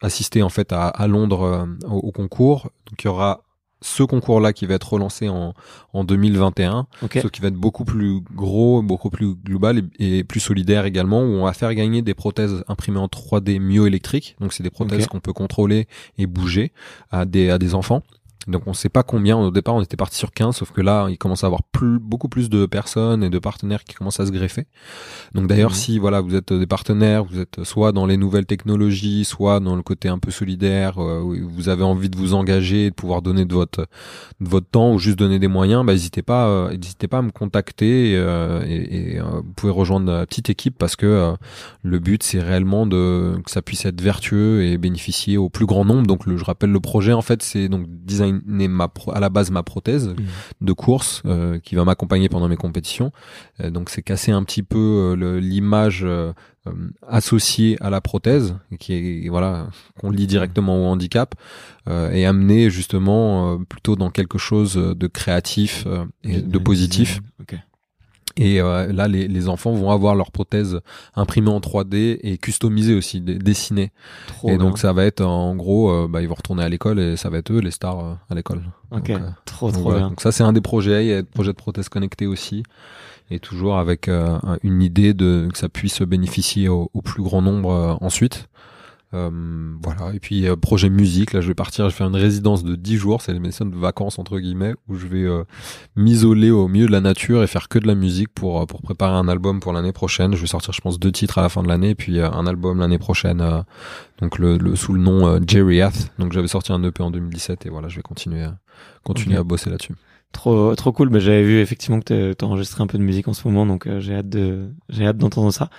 assister 0.00 0.42
en 0.42 0.48
fait 0.48 0.72
à, 0.72 0.88
à 0.88 1.06
Londres 1.06 1.42
euh, 1.42 1.88
au, 1.88 2.12
concours. 2.12 2.70
Donc 2.86 3.02
il 3.02 3.06
y 3.06 3.08
aura 3.08 3.42
ce 3.82 4.02
concours-là 4.02 4.52
qui 4.52 4.66
va 4.66 4.74
être 4.74 4.92
relancé 4.92 5.28
en, 5.28 5.54
en 5.94 6.04
2021, 6.04 6.86
ce 7.14 7.28
qui 7.28 7.40
va 7.40 7.48
être 7.48 7.54
beaucoup 7.54 7.84
plus 7.84 8.20
gros, 8.34 8.82
beaucoup 8.82 9.08
plus 9.08 9.34
global 9.34 9.88
et, 9.98 10.22
plus 10.22 10.40
solidaire 10.40 10.84
également, 10.84 11.22
où 11.22 11.36
on 11.36 11.44
va 11.44 11.54
faire 11.54 11.74
gagner 11.74 12.02
des 12.02 12.12
prothèses 12.12 12.62
imprimées 12.68 12.98
en 12.98 13.06
3D 13.06 13.58
myoélectriques. 13.58 14.36
Donc 14.38 14.52
c'est 14.52 14.62
des 14.62 14.70
prothèses 14.70 15.06
qu'on 15.06 15.20
peut 15.20 15.32
contrôler 15.32 15.88
et 16.18 16.26
bouger 16.26 16.72
à 17.10 17.24
des, 17.24 17.48
à 17.48 17.58
des 17.58 17.74
enfants. 17.74 18.02
Donc 18.46 18.62
on 18.66 18.72
sait 18.72 18.88
pas 18.88 19.02
combien. 19.02 19.36
Au 19.36 19.50
départ, 19.50 19.74
on 19.74 19.82
était 19.82 19.96
parti 19.96 20.16
sur 20.16 20.32
15, 20.32 20.56
sauf 20.56 20.72
que 20.72 20.80
là, 20.80 21.08
il 21.10 21.18
commence 21.18 21.44
à 21.44 21.46
avoir 21.46 21.62
plus, 21.62 21.98
beaucoup 21.98 22.28
plus 22.28 22.48
de 22.48 22.64
personnes 22.66 23.22
et 23.22 23.28
de 23.28 23.38
partenaires 23.38 23.84
qui 23.84 23.94
commencent 23.94 24.20
à 24.20 24.26
se 24.26 24.32
greffer. 24.32 24.66
Donc 25.34 25.46
d'ailleurs, 25.46 25.70
mhm. 25.70 25.76
si 25.76 25.98
voilà, 25.98 26.20
vous 26.20 26.34
êtes 26.34 26.52
des 26.52 26.66
partenaires, 26.66 27.24
vous 27.24 27.38
êtes 27.38 27.62
soit 27.64 27.92
dans 27.92 28.06
les 28.06 28.16
nouvelles 28.16 28.46
technologies, 28.46 29.24
soit 29.24 29.60
dans 29.60 29.76
le 29.76 29.82
côté 29.82 30.08
un 30.08 30.18
peu 30.18 30.30
solidaire, 30.30 31.02
euh, 31.02 31.20
vous 31.20 31.68
avez 31.68 31.82
envie 31.82 32.08
de 32.08 32.16
vous 32.16 32.32
engager, 32.32 32.90
de 32.90 32.94
pouvoir 32.94 33.20
donner 33.20 33.44
de 33.44 33.54
votre 33.54 33.86
de 34.40 34.48
votre 34.48 34.68
temps 34.68 34.92
ou 34.92 34.98
juste 34.98 35.18
donner 35.18 35.38
des 35.38 35.48
moyens, 35.48 35.84
bah 35.84 35.92
n'hésitez 35.92 36.22
pas, 36.22 36.48
euh, 36.48 36.76
n'hésitez 36.76 37.08
pas 37.08 37.18
à 37.18 37.22
me 37.22 37.30
contacter 37.30 38.14
euh, 38.16 38.62
et, 38.66 39.16
et 39.16 39.20
vous 39.20 39.52
pouvez 39.54 39.72
rejoindre 39.72 40.10
la 40.10 40.26
petite 40.26 40.48
équipe 40.48 40.76
parce 40.78 40.96
que 40.96 41.34
le 41.82 41.98
but 41.98 42.22
c'est 42.22 42.40
réellement 42.40 42.86
de 42.86 43.36
que 43.44 43.50
ça 43.50 43.60
puisse 43.62 43.84
être 43.84 44.00
vertueux 44.00 44.64
et 44.64 44.78
bénéficier 44.78 45.36
au 45.36 45.50
plus 45.50 45.66
grand 45.66 45.84
nombre. 45.84 46.06
Donc 46.06 46.26
le, 46.26 46.36
je 46.36 46.44
rappelle 46.44 46.70
le 46.70 46.80
projet 46.80 47.12
en 47.12 47.22
fait, 47.22 47.42
c'est 47.42 47.68
donc 47.68 47.86
design 47.88 48.29
ma 48.32 48.88
à 49.12 49.20
la 49.20 49.28
base 49.28 49.50
ma 49.50 49.62
prothèse 49.62 50.08
mmh. 50.08 50.14
de 50.60 50.72
course 50.72 51.22
euh, 51.26 51.58
qui 51.58 51.74
va 51.74 51.84
m'accompagner 51.84 52.28
pendant 52.28 52.48
mes 52.48 52.56
compétitions. 52.56 53.12
Euh, 53.60 53.70
donc 53.70 53.90
c'est 53.90 54.02
casser 54.02 54.32
un 54.32 54.42
petit 54.44 54.62
peu 54.62 55.16
euh, 55.18 55.40
l'image 55.40 56.06
associée 57.08 57.78
à 57.80 57.88
la 57.88 58.02
prothèse 58.02 58.54
qui 58.78 58.92
est 58.92 59.28
voilà 59.30 59.68
qu'on 59.98 60.10
lie 60.10 60.26
directement 60.26 60.84
au 60.84 60.86
handicap 60.92 61.34
et 61.88 62.26
amener 62.26 62.68
justement 62.68 63.58
plutôt 63.64 63.96
dans 63.96 64.10
quelque 64.10 64.36
chose 64.36 64.74
de 64.74 65.06
créatif 65.06 65.86
et 66.22 66.42
de 66.42 66.58
positif. 66.58 67.20
Et 68.40 68.58
euh, 68.58 68.90
là, 68.90 69.06
les, 69.06 69.28
les, 69.28 69.48
enfants 69.50 69.72
vont 69.72 69.90
avoir 69.90 70.14
leur 70.14 70.32
prothèse 70.32 70.80
imprimée 71.14 71.50
en 71.50 71.60
3D 71.60 72.18
et 72.22 72.38
customisée 72.38 72.94
aussi, 72.94 73.20
dessinée. 73.20 73.92
et 74.48 74.56
donc 74.56 74.78
ça 74.78 74.94
va 74.94 75.04
être 75.04 75.20
en 75.20 75.54
gros, 75.54 75.90
euh, 75.90 76.08
bah, 76.08 76.22
ils 76.22 76.28
vont 76.28 76.34
retourner 76.34 76.62
à 76.62 76.68
l'école 76.70 76.98
et 77.00 77.16
ça 77.18 77.28
va 77.28 77.36
être 77.36 77.52
eux 77.52 77.60
les 77.60 77.70
stars 77.70 78.00
euh, 78.00 78.14
à 78.30 78.34
l'école. 78.34 78.62
Ok, 78.92 79.12
trop 79.44 79.70
trop 79.70 79.92
bien. 79.92 80.08
Donc 80.08 80.22
ça 80.22 80.32
c'est 80.32 80.42
un 80.42 80.54
des 80.54 80.62
projets. 80.62 81.04
Il 81.04 81.08
y 81.08 81.12
a 81.12 81.20
des 81.20 81.28
projets 81.28 81.52
de 81.52 81.56
prothèses 81.56 81.90
connectées 81.90 82.26
aussi, 82.26 82.62
et 83.30 83.40
toujours 83.40 83.76
avec 83.76 84.08
une 84.62 84.82
idée 84.82 85.12
de 85.12 85.46
que 85.52 85.58
ça 85.58 85.68
puisse 85.68 86.00
bénéficier 86.00 86.68
au, 86.68 86.90
au 86.94 87.02
plus 87.02 87.22
grand 87.22 87.42
nombre 87.42 87.98
ensuite. 88.00 88.48
Euh, 89.12 89.74
voilà. 89.82 90.14
Et 90.14 90.20
puis 90.20 90.46
projet 90.60 90.88
musique, 90.88 91.32
là 91.32 91.40
je 91.40 91.48
vais 91.48 91.54
partir, 91.54 91.86
je 91.86 91.94
vais 91.94 91.96
faire 91.96 92.06
une 92.06 92.16
résidence 92.16 92.62
de 92.62 92.76
10 92.76 92.96
jours, 92.96 93.22
c'est 93.22 93.32
mes 93.38 93.48
de 93.48 93.76
vacances 93.76 94.18
entre 94.18 94.38
guillemets, 94.38 94.74
où 94.88 94.94
je 94.94 95.06
vais 95.06 95.26
m'isoler 95.96 96.50
au 96.50 96.68
milieu 96.68 96.86
de 96.86 96.92
la 96.92 97.00
nature 97.00 97.42
et 97.42 97.46
faire 97.46 97.68
que 97.68 97.78
de 97.78 97.86
la 97.86 97.94
musique 97.94 98.28
pour 98.28 98.66
pour 98.66 98.82
préparer 98.82 99.16
un 99.16 99.28
album 99.28 99.60
pour 99.60 99.72
l'année 99.72 99.92
prochaine. 99.92 100.34
Je 100.34 100.40
vais 100.40 100.46
sortir, 100.46 100.72
je 100.72 100.80
pense, 100.80 100.98
deux 101.00 101.12
titres 101.12 101.38
à 101.38 101.42
la 101.42 101.48
fin 101.48 101.62
de 101.62 101.68
l'année, 101.68 101.94
puis 101.94 102.20
un 102.20 102.46
album 102.46 102.78
l'année 102.78 102.98
prochaine, 102.98 103.64
donc 104.20 104.38
le, 104.38 104.58
le, 104.58 104.76
sous 104.76 104.92
le 104.92 105.00
nom 105.00 105.40
Jerry 105.46 105.80
Hath. 105.80 106.12
Donc 106.18 106.32
j'avais 106.32 106.48
sorti 106.48 106.72
un 106.72 106.82
EP 106.84 107.02
en 107.02 107.10
2017 107.10 107.66
et 107.66 107.68
voilà, 107.68 107.88
je 107.88 107.96
vais 107.96 108.02
continuer 108.02 108.46
continuer 109.02 109.36
à 109.36 109.42
bosser 109.42 109.70
là-dessus. 109.70 109.94
Trop, 110.32 110.74
trop 110.76 110.92
cool. 110.92 111.08
Bah, 111.08 111.18
j'avais 111.18 111.42
vu 111.42 111.60
effectivement 111.60 112.00
que 112.00 112.32
tu 112.32 112.44
enregistré 112.44 112.82
un 112.82 112.86
peu 112.86 112.98
de 112.98 113.02
musique 113.02 113.28
en 113.28 113.32
ce 113.32 113.46
moment, 113.46 113.66
donc 113.66 113.86
euh, 113.86 114.00
j'ai 114.00 114.14
hâte 114.14 114.28
de, 114.28 114.70
j'ai 114.88 115.06
hâte 115.06 115.16
d'entendre 115.16 115.52
ça. 115.52 115.70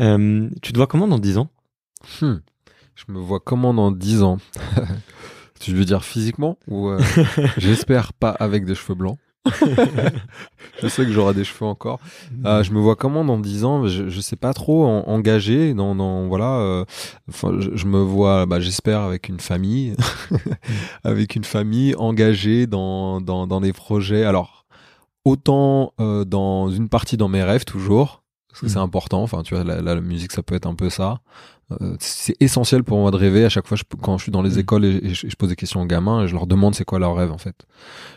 Euh, 0.00 0.48
tu 0.62 0.72
te 0.72 0.76
vois 0.76 0.86
comment 0.86 1.08
dans 1.08 1.18
10 1.18 1.38
ans? 1.38 1.48
Hmm. 2.20 2.36
Je 2.96 3.12
me 3.12 3.18
vois 3.18 3.40
comment 3.40 3.72
dans 3.72 3.92
10 3.92 4.22
ans 4.22 4.38
Tu 5.60 5.74
veux 5.74 5.84
dire 5.84 6.04
physiquement 6.04 6.58
ou 6.66 6.88
euh, 6.88 7.00
j'espère 7.56 8.12
pas 8.12 8.30
avec 8.30 8.64
des 8.64 8.74
cheveux 8.74 8.94
blancs? 8.94 9.18
Je 10.82 10.88
sais 10.88 11.04
que 11.04 11.12
j'aurai 11.12 11.34
des 11.34 11.44
cheveux 11.44 11.66
encore. 11.66 12.00
Euh, 12.44 12.62
je 12.62 12.72
me 12.72 12.80
vois 12.80 12.96
comment 12.96 13.24
dans 13.24 13.38
10 13.38 13.64
ans 13.64 13.86
je, 13.86 14.08
je 14.08 14.20
sais 14.20 14.36
pas 14.36 14.52
trop, 14.52 14.84
engagé 14.84 15.72
dans, 15.72 15.94
dans 15.94 16.26
voilà. 16.26 16.58
Euh, 16.58 16.84
enfin, 17.28 17.56
je, 17.58 17.86
me 17.86 18.00
vois, 18.00 18.44
bah, 18.44 18.60
j'espère 18.60 19.02
avec 19.02 19.28
une 19.28 19.40
famille, 19.40 19.94
avec 21.04 21.36
une 21.36 21.44
famille 21.44 21.94
engagée 21.94 22.66
dans 22.66 23.20
dans 23.20 23.46
dans 23.46 23.60
des 23.60 23.72
projets. 23.72 24.24
Alors 24.24 24.66
autant 25.24 25.92
euh, 26.00 26.24
dans 26.24 26.70
une 26.70 26.88
partie 26.88 27.16
dans 27.16 27.28
mes 27.28 27.42
rêves 27.42 27.64
toujours, 27.64 28.22
parce 28.56 28.62
que 28.62 28.68
c'est 28.70 28.78
mm. 28.78 28.84
important. 28.84 29.22
Enfin, 29.22 29.42
tu 29.42 29.54
vois, 29.54 29.64
la, 29.64 29.82
la, 29.82 30.00
musique, 30.00 30.32
ça 30.32 30.42
peut 30.42 30.54
être 30.54 30.64
un 30.66 30.74
peu 30.74 30.88
ça. 30.88 31.20
Euh, 31.72 31.94
c'est 32.00 32.34
essentiel 32.40 32.84
pour 32.84 32.98
moi 32.98 33.10
de 33.10 33.16
rêver. 33.16 33.44
À 33.44 33.50
chaque 33.50 33.66
fois, 33.66 33.76
je, 33.76 33.82
quand 34.00 34.16
je 34.16 34.22
suis 34.22 34.32
dans 34.32 34.40
les 34.40 34.56
mm. 34.56 34.60
écoles 34.60 34.84
et, 34.86 35.12
je, 35.12 35.36
pose 35.36 35.50
des 35.50 35.56
questions 35.56 35.82
aux 35.82 35.86
gamins, 35.86 36.22
et 36.22 36.26
je 36.26 36.32
leur 36.32 36.46
demande 36.46 36.74
c'est 36.74 36.86
quoi 36.86 36.98
leur 36.98 37.14
rêve 37.14 37.32
en 37.32 37.36
fait. 37.36 37.66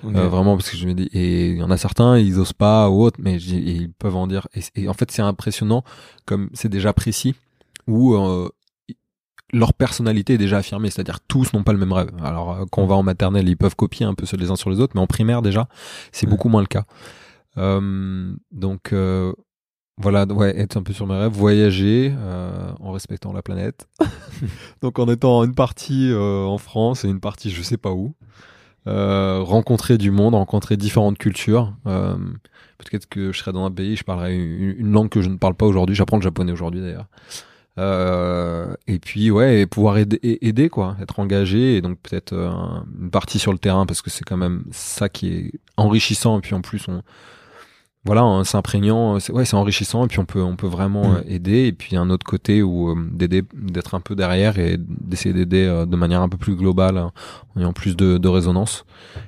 Euh, 0.06 0.30
vraiment, 0.30 0.56
parce 0.56 0.70
que 0.70 0.78
je 0.78 0.88
me 0.88 0.94
dis, 0.94 1.10
et 1.12 1.50
il 1.50 1.58
y 1.58 1.64
en 1.64 1.72
a 1.72 1.76
certains, 1.76 2.18
ils 2.18 2.40
osent 2.40 2.54
pas 2.54 2.90
ou 2.90 3.04
autre, 3.04 3.20
mais 3.22 3.36
ils 3.36 3.92
peuvent 3.92 4.16
en 4.16 4.28
dire. 4.28 4.48
Et, 4.76 4.88
en 4.88 4.94
fait, 4.94 5.12
c'est 5.12 5.22
impressionnant 5.22 5.84
comme 6.26 6.50
c'est 6.54 6.70
déjà 6.70 6.94
précis 6.94 7.36
où 7.86 8.14
euh, 8.14 8.48
leur 9.52 9.74
personnalité 9.74 10.36
est 10.36 10.38
déjà 10.38 10.60
affirmée, 10.60 10.90
c'est-à-dire 10.90 11.20
tous 11.28 11.52
n'ont 11.52 11.64
pas 11.64 11.74
le 11.74 11.80
même 11.80 11.92
rêve. 11.92 12.12
Alors 12.24 12.66
quand 12.72 12.82
on 12.82 12.88
va 12.88 12.96
en 12.96 13.04
maternelle, 13.04 13.50
ils 13.50 13.58
peuvent 13.58 13.76
copier 13.76 14.06
un 14.06 14.14
peu 14.14 14.26
les 14.38 14.52
uns 14.52 14.56
sur 14.56 14.70
les 14.70 14.80
autres, 14.80 14.94
mais 14.96 15.02
en 15.02 15.08
primaire 15.08 15.42
déjà, 15.42 15.68
c'est 16.14 16.28
beaucoup 16.28 16.48
moins 16.48 16.62
le 16.62 16.68
cas. 16.68 16.86
donc 17.58 18.94
voilà, 20.00 20.26
ouais, 20.26 20.58
être 20.58 20.78
un 20.78 20.84
peu 20.84 20.94
sur 20.94 21.06
mes 21.08 21.16
rêves, 21.16 21.32
voyager 21.32 22.14
euh, 22.18 22.72
en 22.80 22.92
respectant 22.92 23.34
la 23.34 23.42
planète. 23.42 23.88
Donc 24.82 25.00
en 25.00 25.08
étant 25.08 25.44
une 25.44 25.56
partie 25.56 26.12
euh, 26.12 26.46
en 26.46 26.58
France 26.58 27.06
et 27.06 27.10
une 27.10 27.20
partie 27.20 27.52
je 27.52 27.62
sais 27.62 27.78
pas 27.78 27.92
où. 27.92 28.14
Euh, 28.88 29.42
rencontrer 29.44 29.98
du 29.98 30.10
monde, 30.10 30.36
rencontrer 30.36 30.78
différentes 30.78 31.18
cultures. 31.18 31.74
Euh, 31.86 32.16
peut-être 32.78 33.08
que 33.08 33.32
je 33.32 33.38
serai 33.38 33.52
dans 33.52 33.66
un 33.66 33.72
pays, 33.72 33.96
je 33.96 34.04
parlerai 34.04 34.36
une, 34.36 34.92
langue 34.92 35.10
que 35.10 35.22
je 35.22 35.30
ne 35.30 35.38
parle 35.38 35.54
pas 35.54 35.66
aujourd'hui. 35.66 35.96
J'apprends 35.96 36.18
le 36.18 36.24
japonais 36.24 36.52
aujourd'hui 36.52 36.82
d'ailleurs. 36.82 37.08
Euh, 37.78 38.74
et 38.88 39.00
puis 39.00 39.32
ouais, 39.32 39.62
et 39.62 39.66
pouvoir 39.66 39.98
aider, 39.98 40.20
aider 40.24 40.70
quoi, 40.70 40.98
être 41.02 41.20
engagé 41.20 41.78
et 41.78 41.82
donc 41.82 41.98
peut-être 42.00 42.34
une 42.34 43.10
partie 43.10 43.40
sur 43.40 43.54
le 43.54 43.60
terrain 43.60 43.86
parce 43.86 44.02
que 44.02 44.10
c'est 44.10 44.26
quand 44.26 44.38
même 44.38 44.64
ça 44.72 45.08
qui 45.08 45.28
est 45.28 45.52
enrichissant 45.78 46.40
et 46.40 46.42
puis 46.42 46.56
en 46.56 46.62
plus 46.62 46.88
on 46.90 47.04
voilà, 48.06 48.44
c'est 48.46 48.56
imprégnant, 48.56 49.20
c'est 49.20 49.34
ouais, 49.34 49.44
c'est 49.44 49.58
enrichissant 49.58 50.06
et 50.06 50.08
puis 50.08 50.20
on 50.20 50.26
peut 50.26 50.42
on 50.42 50.56
peut 50.56 50.68
vraiment 50.68 51.10
mm. 51.10 51.16
euh, 51.16 51.22
aider 51.28 51.66
et 51.66 51.74
puis 51.74 51.98
un 51.98 52.10
autre 52.10 52.26
côté 52.26 52.64
où 52.64 52.90
euh, 52.90 52.96
d'aider 53.12 53.44
d'être 53.54 53.94
un 53.94 54.00
peu 54.00 54.16
derrière 54.16 54.58
et 54.58 54.78
d'essayer 54.80 55.34
d'aider 55.34 55.66
euh, 55.66 55.86
de 55.86 55.96
manière 55.98 56.22
un 56.22 56.30
peu 56.30 56.38
plus 56.38 56.56
globale 56.56 56.98
en 56.98 57.12
ayant 57.60 57.74
plus 57.74 57.98
de, 57.98 58.18
de 58.18 58.28
résonance. 58.30 58.86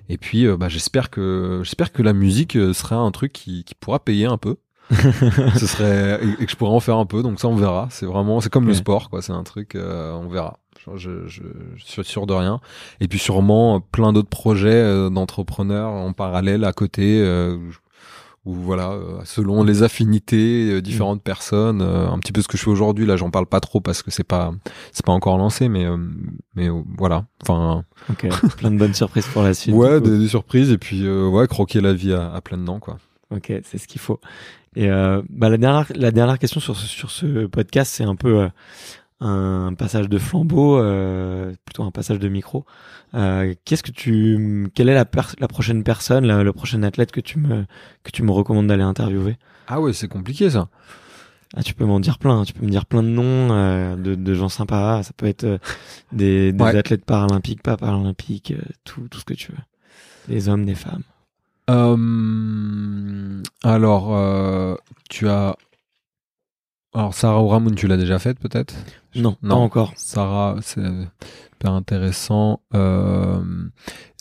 Et 0.08 0.18
puis 0.18 0.48
bah 0.56 0.70
j'espère 0.70 1.10
que 1.10 1.62
j'espère 1.64 1.92
que 1.92 2.02
la 2.02 2.14
musique 2.14 2.54
sera 2.74 2.96
un 2.96 3.12
truc 3.12 3.34
qui, 3.34 3.66
qui 3.66 3.76
pourra 3.76 4.00
payer 4.00 4.26
un 4.26 4.38
peu. 4.38 4.56
Ce 4.92 5.68
serait 5.68 6.20
et 6.40 6.46
que 6.46 6.52
je 6.52 6.56
pourrais 6.56 6.72
en 6.72 6.82
faire 6.82 6.98
un 6.98 7.06
peu 7.06 7.24
donc 7.24 7.40
ça 7.40 7.48
on 7.48 7.56
verra, 7.56 7.88
c'est 7.92 8.06
vraiment 8.06 8.42
c'est 8.42 8.50
comme 8.50 8.68
le 8.68 8.74
sport 8.74 9.10
quoi, 9.10 9.22
c'est 9.22 9.32
un 9.34 9.44
truc 9.44 9.76
on 9.76 10.28
verra. 10.30 10.58
Je, 10.96 11.28
je, 11.28 11.44
je, 11.76 11.86
suis 11.86 12.04
sûr 12.04 12.26
de 12.26 12.34
rien. 12.34 12.60
Et 13.02 13.08
puis 13.08 13.20
sûrement 13.20 13.82
plein 13.82 14.14
d'autres 14.14 14.30
projets 14.30 15.10
d'entrepreneurs 15.12 15.92
en 15.92 16.12
parallèle 16.12 16.64
à 16.64 16.74
côté 16.74 17.22
ou 18.44 18.56
voilà, 18.56 18.92
euh, 18.92 19.22
selon 19.24 19.64
les 19.64 19.84
affinités, 19.84 20.72
euh, 20.72 20.82
différentes 20.82 21.20
mm. 21.20 21.24
personnes, 21.24 21.82
euh, 21.82 22.10
un 22.10 22.18
petit 22.18 22.32
peu 22.32 22.42
ce 22.42 22.48
que 22.48 22.58
je 22.58 22.64
fais 22.64 22.72
aujourd'hui. 22.72 23.06
Là, 23.06 23.16
j'en 23.16 23.30
parle 23.30 23.46
pas 23.46 23.60
trop 23.60 23.82
parce 23.82 24.02
que 24.02 24.10
c'est 24.10 24.24
pas, 24.24 24.52
c'est 24.92 25.06
pas 25.06 25.12
encore 25.12 25.38
lancé, 25.38 25.70
mais 25.70 25.86
mais 26.56 26.70
voilà. 26.98 27.26
Enfin. 27.44 27.84
Ok. 28.10 28.28
Plein 28.58 28.72
de 28.72 28.78
bonnes 28.78 28.96
surprises 28.96 29.28
pour 29.28 29.44
la 29.44 29.54
suite. 29.54 29.76
Ouais, 29.76 30.02
des, 30.02 30.28
surprises 30.28 30.72
et 30.72 30.78
puis 30.78 31.08
ouais, 31.08 31.48
croquer 31.48 31.82
la 31.82 31.94
vie 31.94 32.14
à, 32.14 32.34
à 32.34 32.42
plein 32.42 32.58
dedans, 32.58 32.80
quoi. 32.80 32.98
Ok, 33.30 33.54
c'est 33.64 33.78
ce 33.78 33.88
qu'il 33.88 34.02
faut. 34.02 34.20
Et 34.76 34.88
bah 34.88 35.50
la 35.50 35.58
dernière 35.58 35.86
la 35.94 36.12
dernière 36.12 36.40
question 36.40 36.62
sur 36.62 36.78
ce, 36.78 36.88
sur 36.88 37.12
ce 37.12 37.46
podcast, 37.46 37.92
c'est 37.94 38.06
un 38.06 38.16
peu 38.16 38.50
un 39.22 39.74
passage 39.76 40.10
de 40.10 40.18
flambeau, 40.18 40.78
euh, 40.78 41.54
plutôt 41.66 41.84
un 41.84 41.92
passage 41.92 42.20
de 42.20 42.28
micro. 42.28 42.66
Euh, 43.14 43.54
Qu'est-ce 43.66 43.84
que 43.84 43.92
tu, 43.92 44.70
quelle 44.74 44.90
est 44.90 44.96
la, 44.96 45.06
la 45.40 45.48
prochaine 45.48 45.84
personne, 45.84 46.28
le 46.42 46.54
prochain 46.54 46.82
athlète 46.84 47.12
que 47.12 47.22
tu 47.22 47.40
me 47.40 47.66
que 48.04 48.12
tu 48.12 48.24
me 48.24 48.32
recommandes 48.32 48.68
d'aller 48.68 48.84
interviewer? 48.84 49.38
Ah 49.68 49.80
ouais, 49.80 49.94
c'est 49.94 50.08
compliqué 50.08 50.50
ça. 50.50 50.68
Ah, 51.56 51.64
tu 51.64 51.74
peux 51.74 51.86
m'en 51.86 52.00
dire 52.00 52.18
plein. 52.18 52.44
Tu 52.44 52.54
peux 52.54 52.66
me 52.66 52.72
dire 52.72 52.86
plein 52.86 53.04
de 53.04 53.10
noms 53.10 53.52
euh, 53.52 53.96
de, 53.96 54.16
de, 54.16 54.34
gens 54.34 54.48
sympas. 54.50 55.04
Ça 55.04 55.12
peut 55.16 55.26
être 55.26 55.44
euh, 55.44 55.58
des, 56.14 56.54
des 56.54 56.64
athlètes 56.64 57.04
paralympiques, 57.04 57.62
pas 57.62 57.76
paralympiques, 57.76 58.52
euh, 58.52 58.62
tout 58.86 59.08
tout 59.10 59.20
ce 59.20 59.26
que 59.26 59.34
tu 59.34 59.52
veux. 59.52 59.58
Des 60.34 60.48
hommes, 60.48 60.66
des 60.66 60.76
femmes. 60.76 61.04
alors, 63.64 64.78
tu 65.10 65.28
as 65.28 65.56
alors 66.94 67.14
Sarah 67.14 67.42
Ramoun, 67.42 67.76
tu 67.76 67.88
l'as 67.88 67.98
déjà 67.98 68.20
faite 68.20 68.40
peut-être? 68.40 68.74
Non, 69.16 69.38
non, 69.42 69.56
pas 69.56 69.62
encore. 69.62 69.94
Sarah, 69.96 70.58
c'est 70.62 70.82
super 71.52 71.72
intéressant. 71.74 72.62
Euh, 72.74 73.42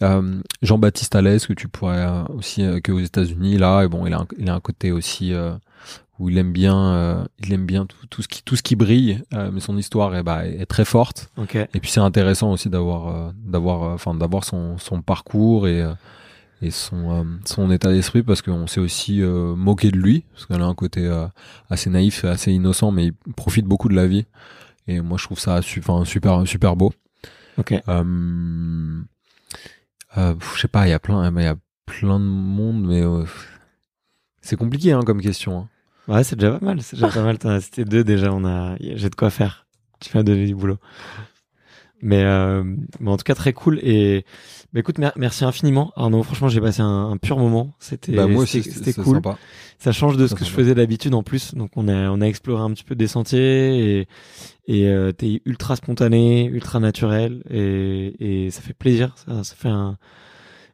euh, 0.03 0.41
Jean-Baptiste 0.63 1.15
Alès, 1.15 1.47
que 1.47 1.53
tu 1.53 1.69
pourrais 1.69 1.99
euh, 1.99 2.25
aussi 2.37 2.63
euh, 2.63 2.81
que 2.81 2.93
aux 2.93 3.01
États-Unis 3.01 3.59
là, 3.59 3.83
et 3.83 3.89
bon, 3.89 4.07
il 4.07 4.15
a 4.15 4.21
un, 4.21 4.27
il 4.39 4.49
a 4.49 4.55
un 4.55 4.61
côté 4.61 4.93
aussi 4.93 5.33
euh, 5.33 5.53
où 6.19 6.29
il 6.29 6.39
aime 6.39 6.53
bien, 6.53 7.27
il 7.43 7.53
aime 7.53 7.65
bien 7.65 7.87
tout, 7.87 8.07
tout, 8.09 8.23
ce 8.23 8.29
qui 8.29 8.43
tout 8.43 8.55
ce 8.55 8.63
qui 8.63 8.77
brille, 8.77 9.23
mais 9.33 9.61
son 9.61 9.79
histoire 9.79 10.15
est, 10.15 10.23
bah, 10.23 10.47
est 10.47 10.67
très 10.67 10.85
forte. 10.85 11.31
Okay. 11.39 11.65
Et 11.73 11.81
puis 11.81 11.91
c'est 11.91 12.01
intéressant 12.01 12.53
aussi 12.53 12.69
d'avoir 12.69 13.33
d'avoir 13.35 13.95
enfin 13.95 14.15
d'avoir 14.15 14.45
son 14.45 14.77
son 14.77 15.01
parcours 15.01 15.67
et 15.67 15.83
et 16.62 16.70
son, 16.70 17.11
euh, 17.11 17.24
son 17.47 17.70
état 17.70 17.91
d'esprit 17.91 18.23
parce 18.23 18.43
qu'on 18.43 18.66
s'est 18.66 18.81
aussi 18.81 19.23
euh, 19.23 19.55
moqué 19.55 19.91
de 19.91 19.97
lui 19.97 20.24
parce 20.32 20.45
qu'elle 20.47 20.61
a 20.61 20.66
un 20.66 20.74
côté 20.74 21.07
euh, 21.07 21.27
assez 21.70 21.89
naïf, 21.89 22.24
assez 22.24 22.53
innocent, 22.53 22.91
mais 22.91 23.07
il 23.07 23.15
profite 23.35 23.65
beaucoup 23.65 23.89
de 23.89 23.95
la 23.95 24.07
vie. 24.07 24.27
Et 24.87 25.01
moi, 25.01 25.16
je 25.19 25.24
trouve 25.24 25.39
ça 25.39 25.62
super, 25.62 26.07
super, 26.07 26.47
super 26.47 26.77
beau. 26.77 26.93
Ok. 27.59 27.74
Je 27.87 29.05
sais 30.57 30.69
pas, 30.69 30.87
il 30.87 30.91
y 30.91 30.95
a 30.95 30.99
plein, 30.99 31.31
il 31.31 31.43
y 31.43 31.47
a 31.47 31.57
plein 31.87 32.19
de 32.19 32.24
monde, 32.24 32.87
mais 32.87 33.03
c'est 34.41 34.57
compliqué 34.57 34.93
hein, 34.93 35.03
comme 35.05 35.20
question. 35.20 35.61
Hein. 35.61 35.69
Ouais, 36.12 36.24
c'est 36.24 36.37
déjà 36.37 36.59
pas 36.59 36.65
mal. 36.65 36.82
C'est 36.82 36.97
déjà 36.97 37.09
pas 37.09 37.23
mal. 37.23 37.39
T'en 37.39 37.51
as 37.51 37.61
cité 37.61 37.85
deux 37.85 38.03
déjà. 38.03 38.32
On 38.32 38.45
a, 38.45 38.77
j'ai 38.81 39.11
de 39.11 39.15
quoi 39.15 39.31
faire. 39.31 39.66
Tu 40.01 40.11
vas 40.12 40.23
donner 40.23 40.47
du 40.47 40.55
boulot. 40.55 40.78
Mais, 42.03 42.24
mais 42.99 43.11
en 43.11 43.16
tout 43.16 43.24
cas 43.24 43.35
très 43.35 43.53
cool 43.53 43.78
et 43.82 44.24
bah, 44.73 44.81
écoute 44.81 44.97
merci 45.17 45.45
infiniment 45.45 45.93
Arnaud. 45.97 46.23
Franchement 46.23 46.49
j'ai 46.49 46.61
passé 46.61 46.81
un, 46.83 47.11
un, 47.11 47.17
pur 47.17 47.39
moment. 47.39 47.75
C'était 47.79 48.13
bah, 48.13 48.27
c'était 48.47 48.93
cool. 48.93 49.17
sympa. 49.17 49.39
ça 49.79 49.93
change 49.93 50.17
de 50.17 50.27
ce 50.27 50.35
que 50.35 50.45
je 50.45 50.51
faisais 50.51 50.75
d'habitude 50.75 51.15
en 51.15 51.23
plus. 51.23 51.55
Donc 51.55 51.73
on 51.77 51.89
a 51.89 52.11
on 52.11 52.21
a 52.21 52.27
exploré 52.27 52.63
un 52.63 52.71
petit 52.71 52.85
peu 52.85 52.95
des 52.95 53.09
sentiers 53.09 53.99
et 54.01 54.09
et 54.67 54.89
euh, 54.89 55.13
t'es 55.13 55.43
ultra 55.45 55.77
spontané 55.77 56.45
ultra 56.45 56.79
naturel 56.79 57.43
et 57.51 58.47
et 58.47 58.51
ça 58.51 58.61
fait 58.61 58.75
plaisir. 58.75 59.15
Ça 59.17 59.43
ça 59.43 59.55
fait 59.57 59.69
un 59.69 59.99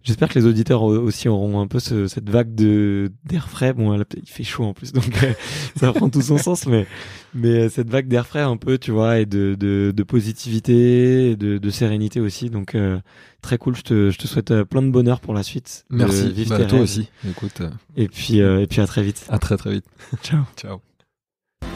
J'espère 0.06 0.28
que 0.28 0.38
les 0.38 0.46
auditeurs 0.46 0.84
aussi 0.84 1.28
auront 1.28 1.60
un 1.60 1.66
peu 1.66 1.80
ce, 1.80 2.06
cette 2.06 2.30
vague 2.30 2.54
de 2.54 3.10
d'air 3.24 3.48
frais. 3.48 3.72
Bon, 3.72 3.90
là, 3.90 4.04
il 4.16 4.28
fait 4.28 4.44
chaud 4.44 4.62
en 4.62 4.72
plus, 4.72 4.92
donc 4.92 5.20
euh, 5.24 5.32
ça 5.76 5.92
prend 5.92 6.08
tout 6.08 6.22
son 6.22 6.38
sens, 6.38 6.66
mais 6.66 6.86
mais 7.34 7.48
euh, 7.48 7.68
cette 7.68 7.90
vague 7.90 8.06
d'air 8.06 8.24
frais 8.24 8.42
un 8.42 8.56
peu, 8.56 8.78
tu 8.78 8.92
vois, 8.92 9.18
et 9.18 9.26
de 9.26 9.56
de, 9.58 9.92
de 9.94 10.02
positivité, 10.04 11.32
et 11.32 11.36
de, 11.36 11.58
de 11.58 11.70
sérénité 11.70 12.20
aussi. 12.20 12.50
Donc 12.50 12.76
euh, 12.76 13.00
très 13.42 13.58
cool. 13.58 13.74
Je 13.74 13.82
te 13.82 14.10
je 14.12 14.18
te 14.18 14.28
souhaite 14.28 14.62
plein 14.62 14.82
de 14.82 14.90
bonheur 14.90 15.18
pour 15.18 15.34
la 15.34 15.42
suite. 15.42 15.84
Merci. 15.90 16.46
Bah, 16.48 16.64
toi 16.66 16.78
aussi. 16.78 17.08
Écoute. 17.28 17.62
Et 17.96 18.06
puis 18.06 18.38
et 18.38 18.66
puis 18.68 18.80
à 18.80 18.86
très 18.86 19.02
vite. 19.02 19.26
À 19.28 19.40
très 19.40 19.56
très 19.56 19.72
vite. 19.72 19.86
Ciao. 20.22 20.44
Ciao. 20.56 20.80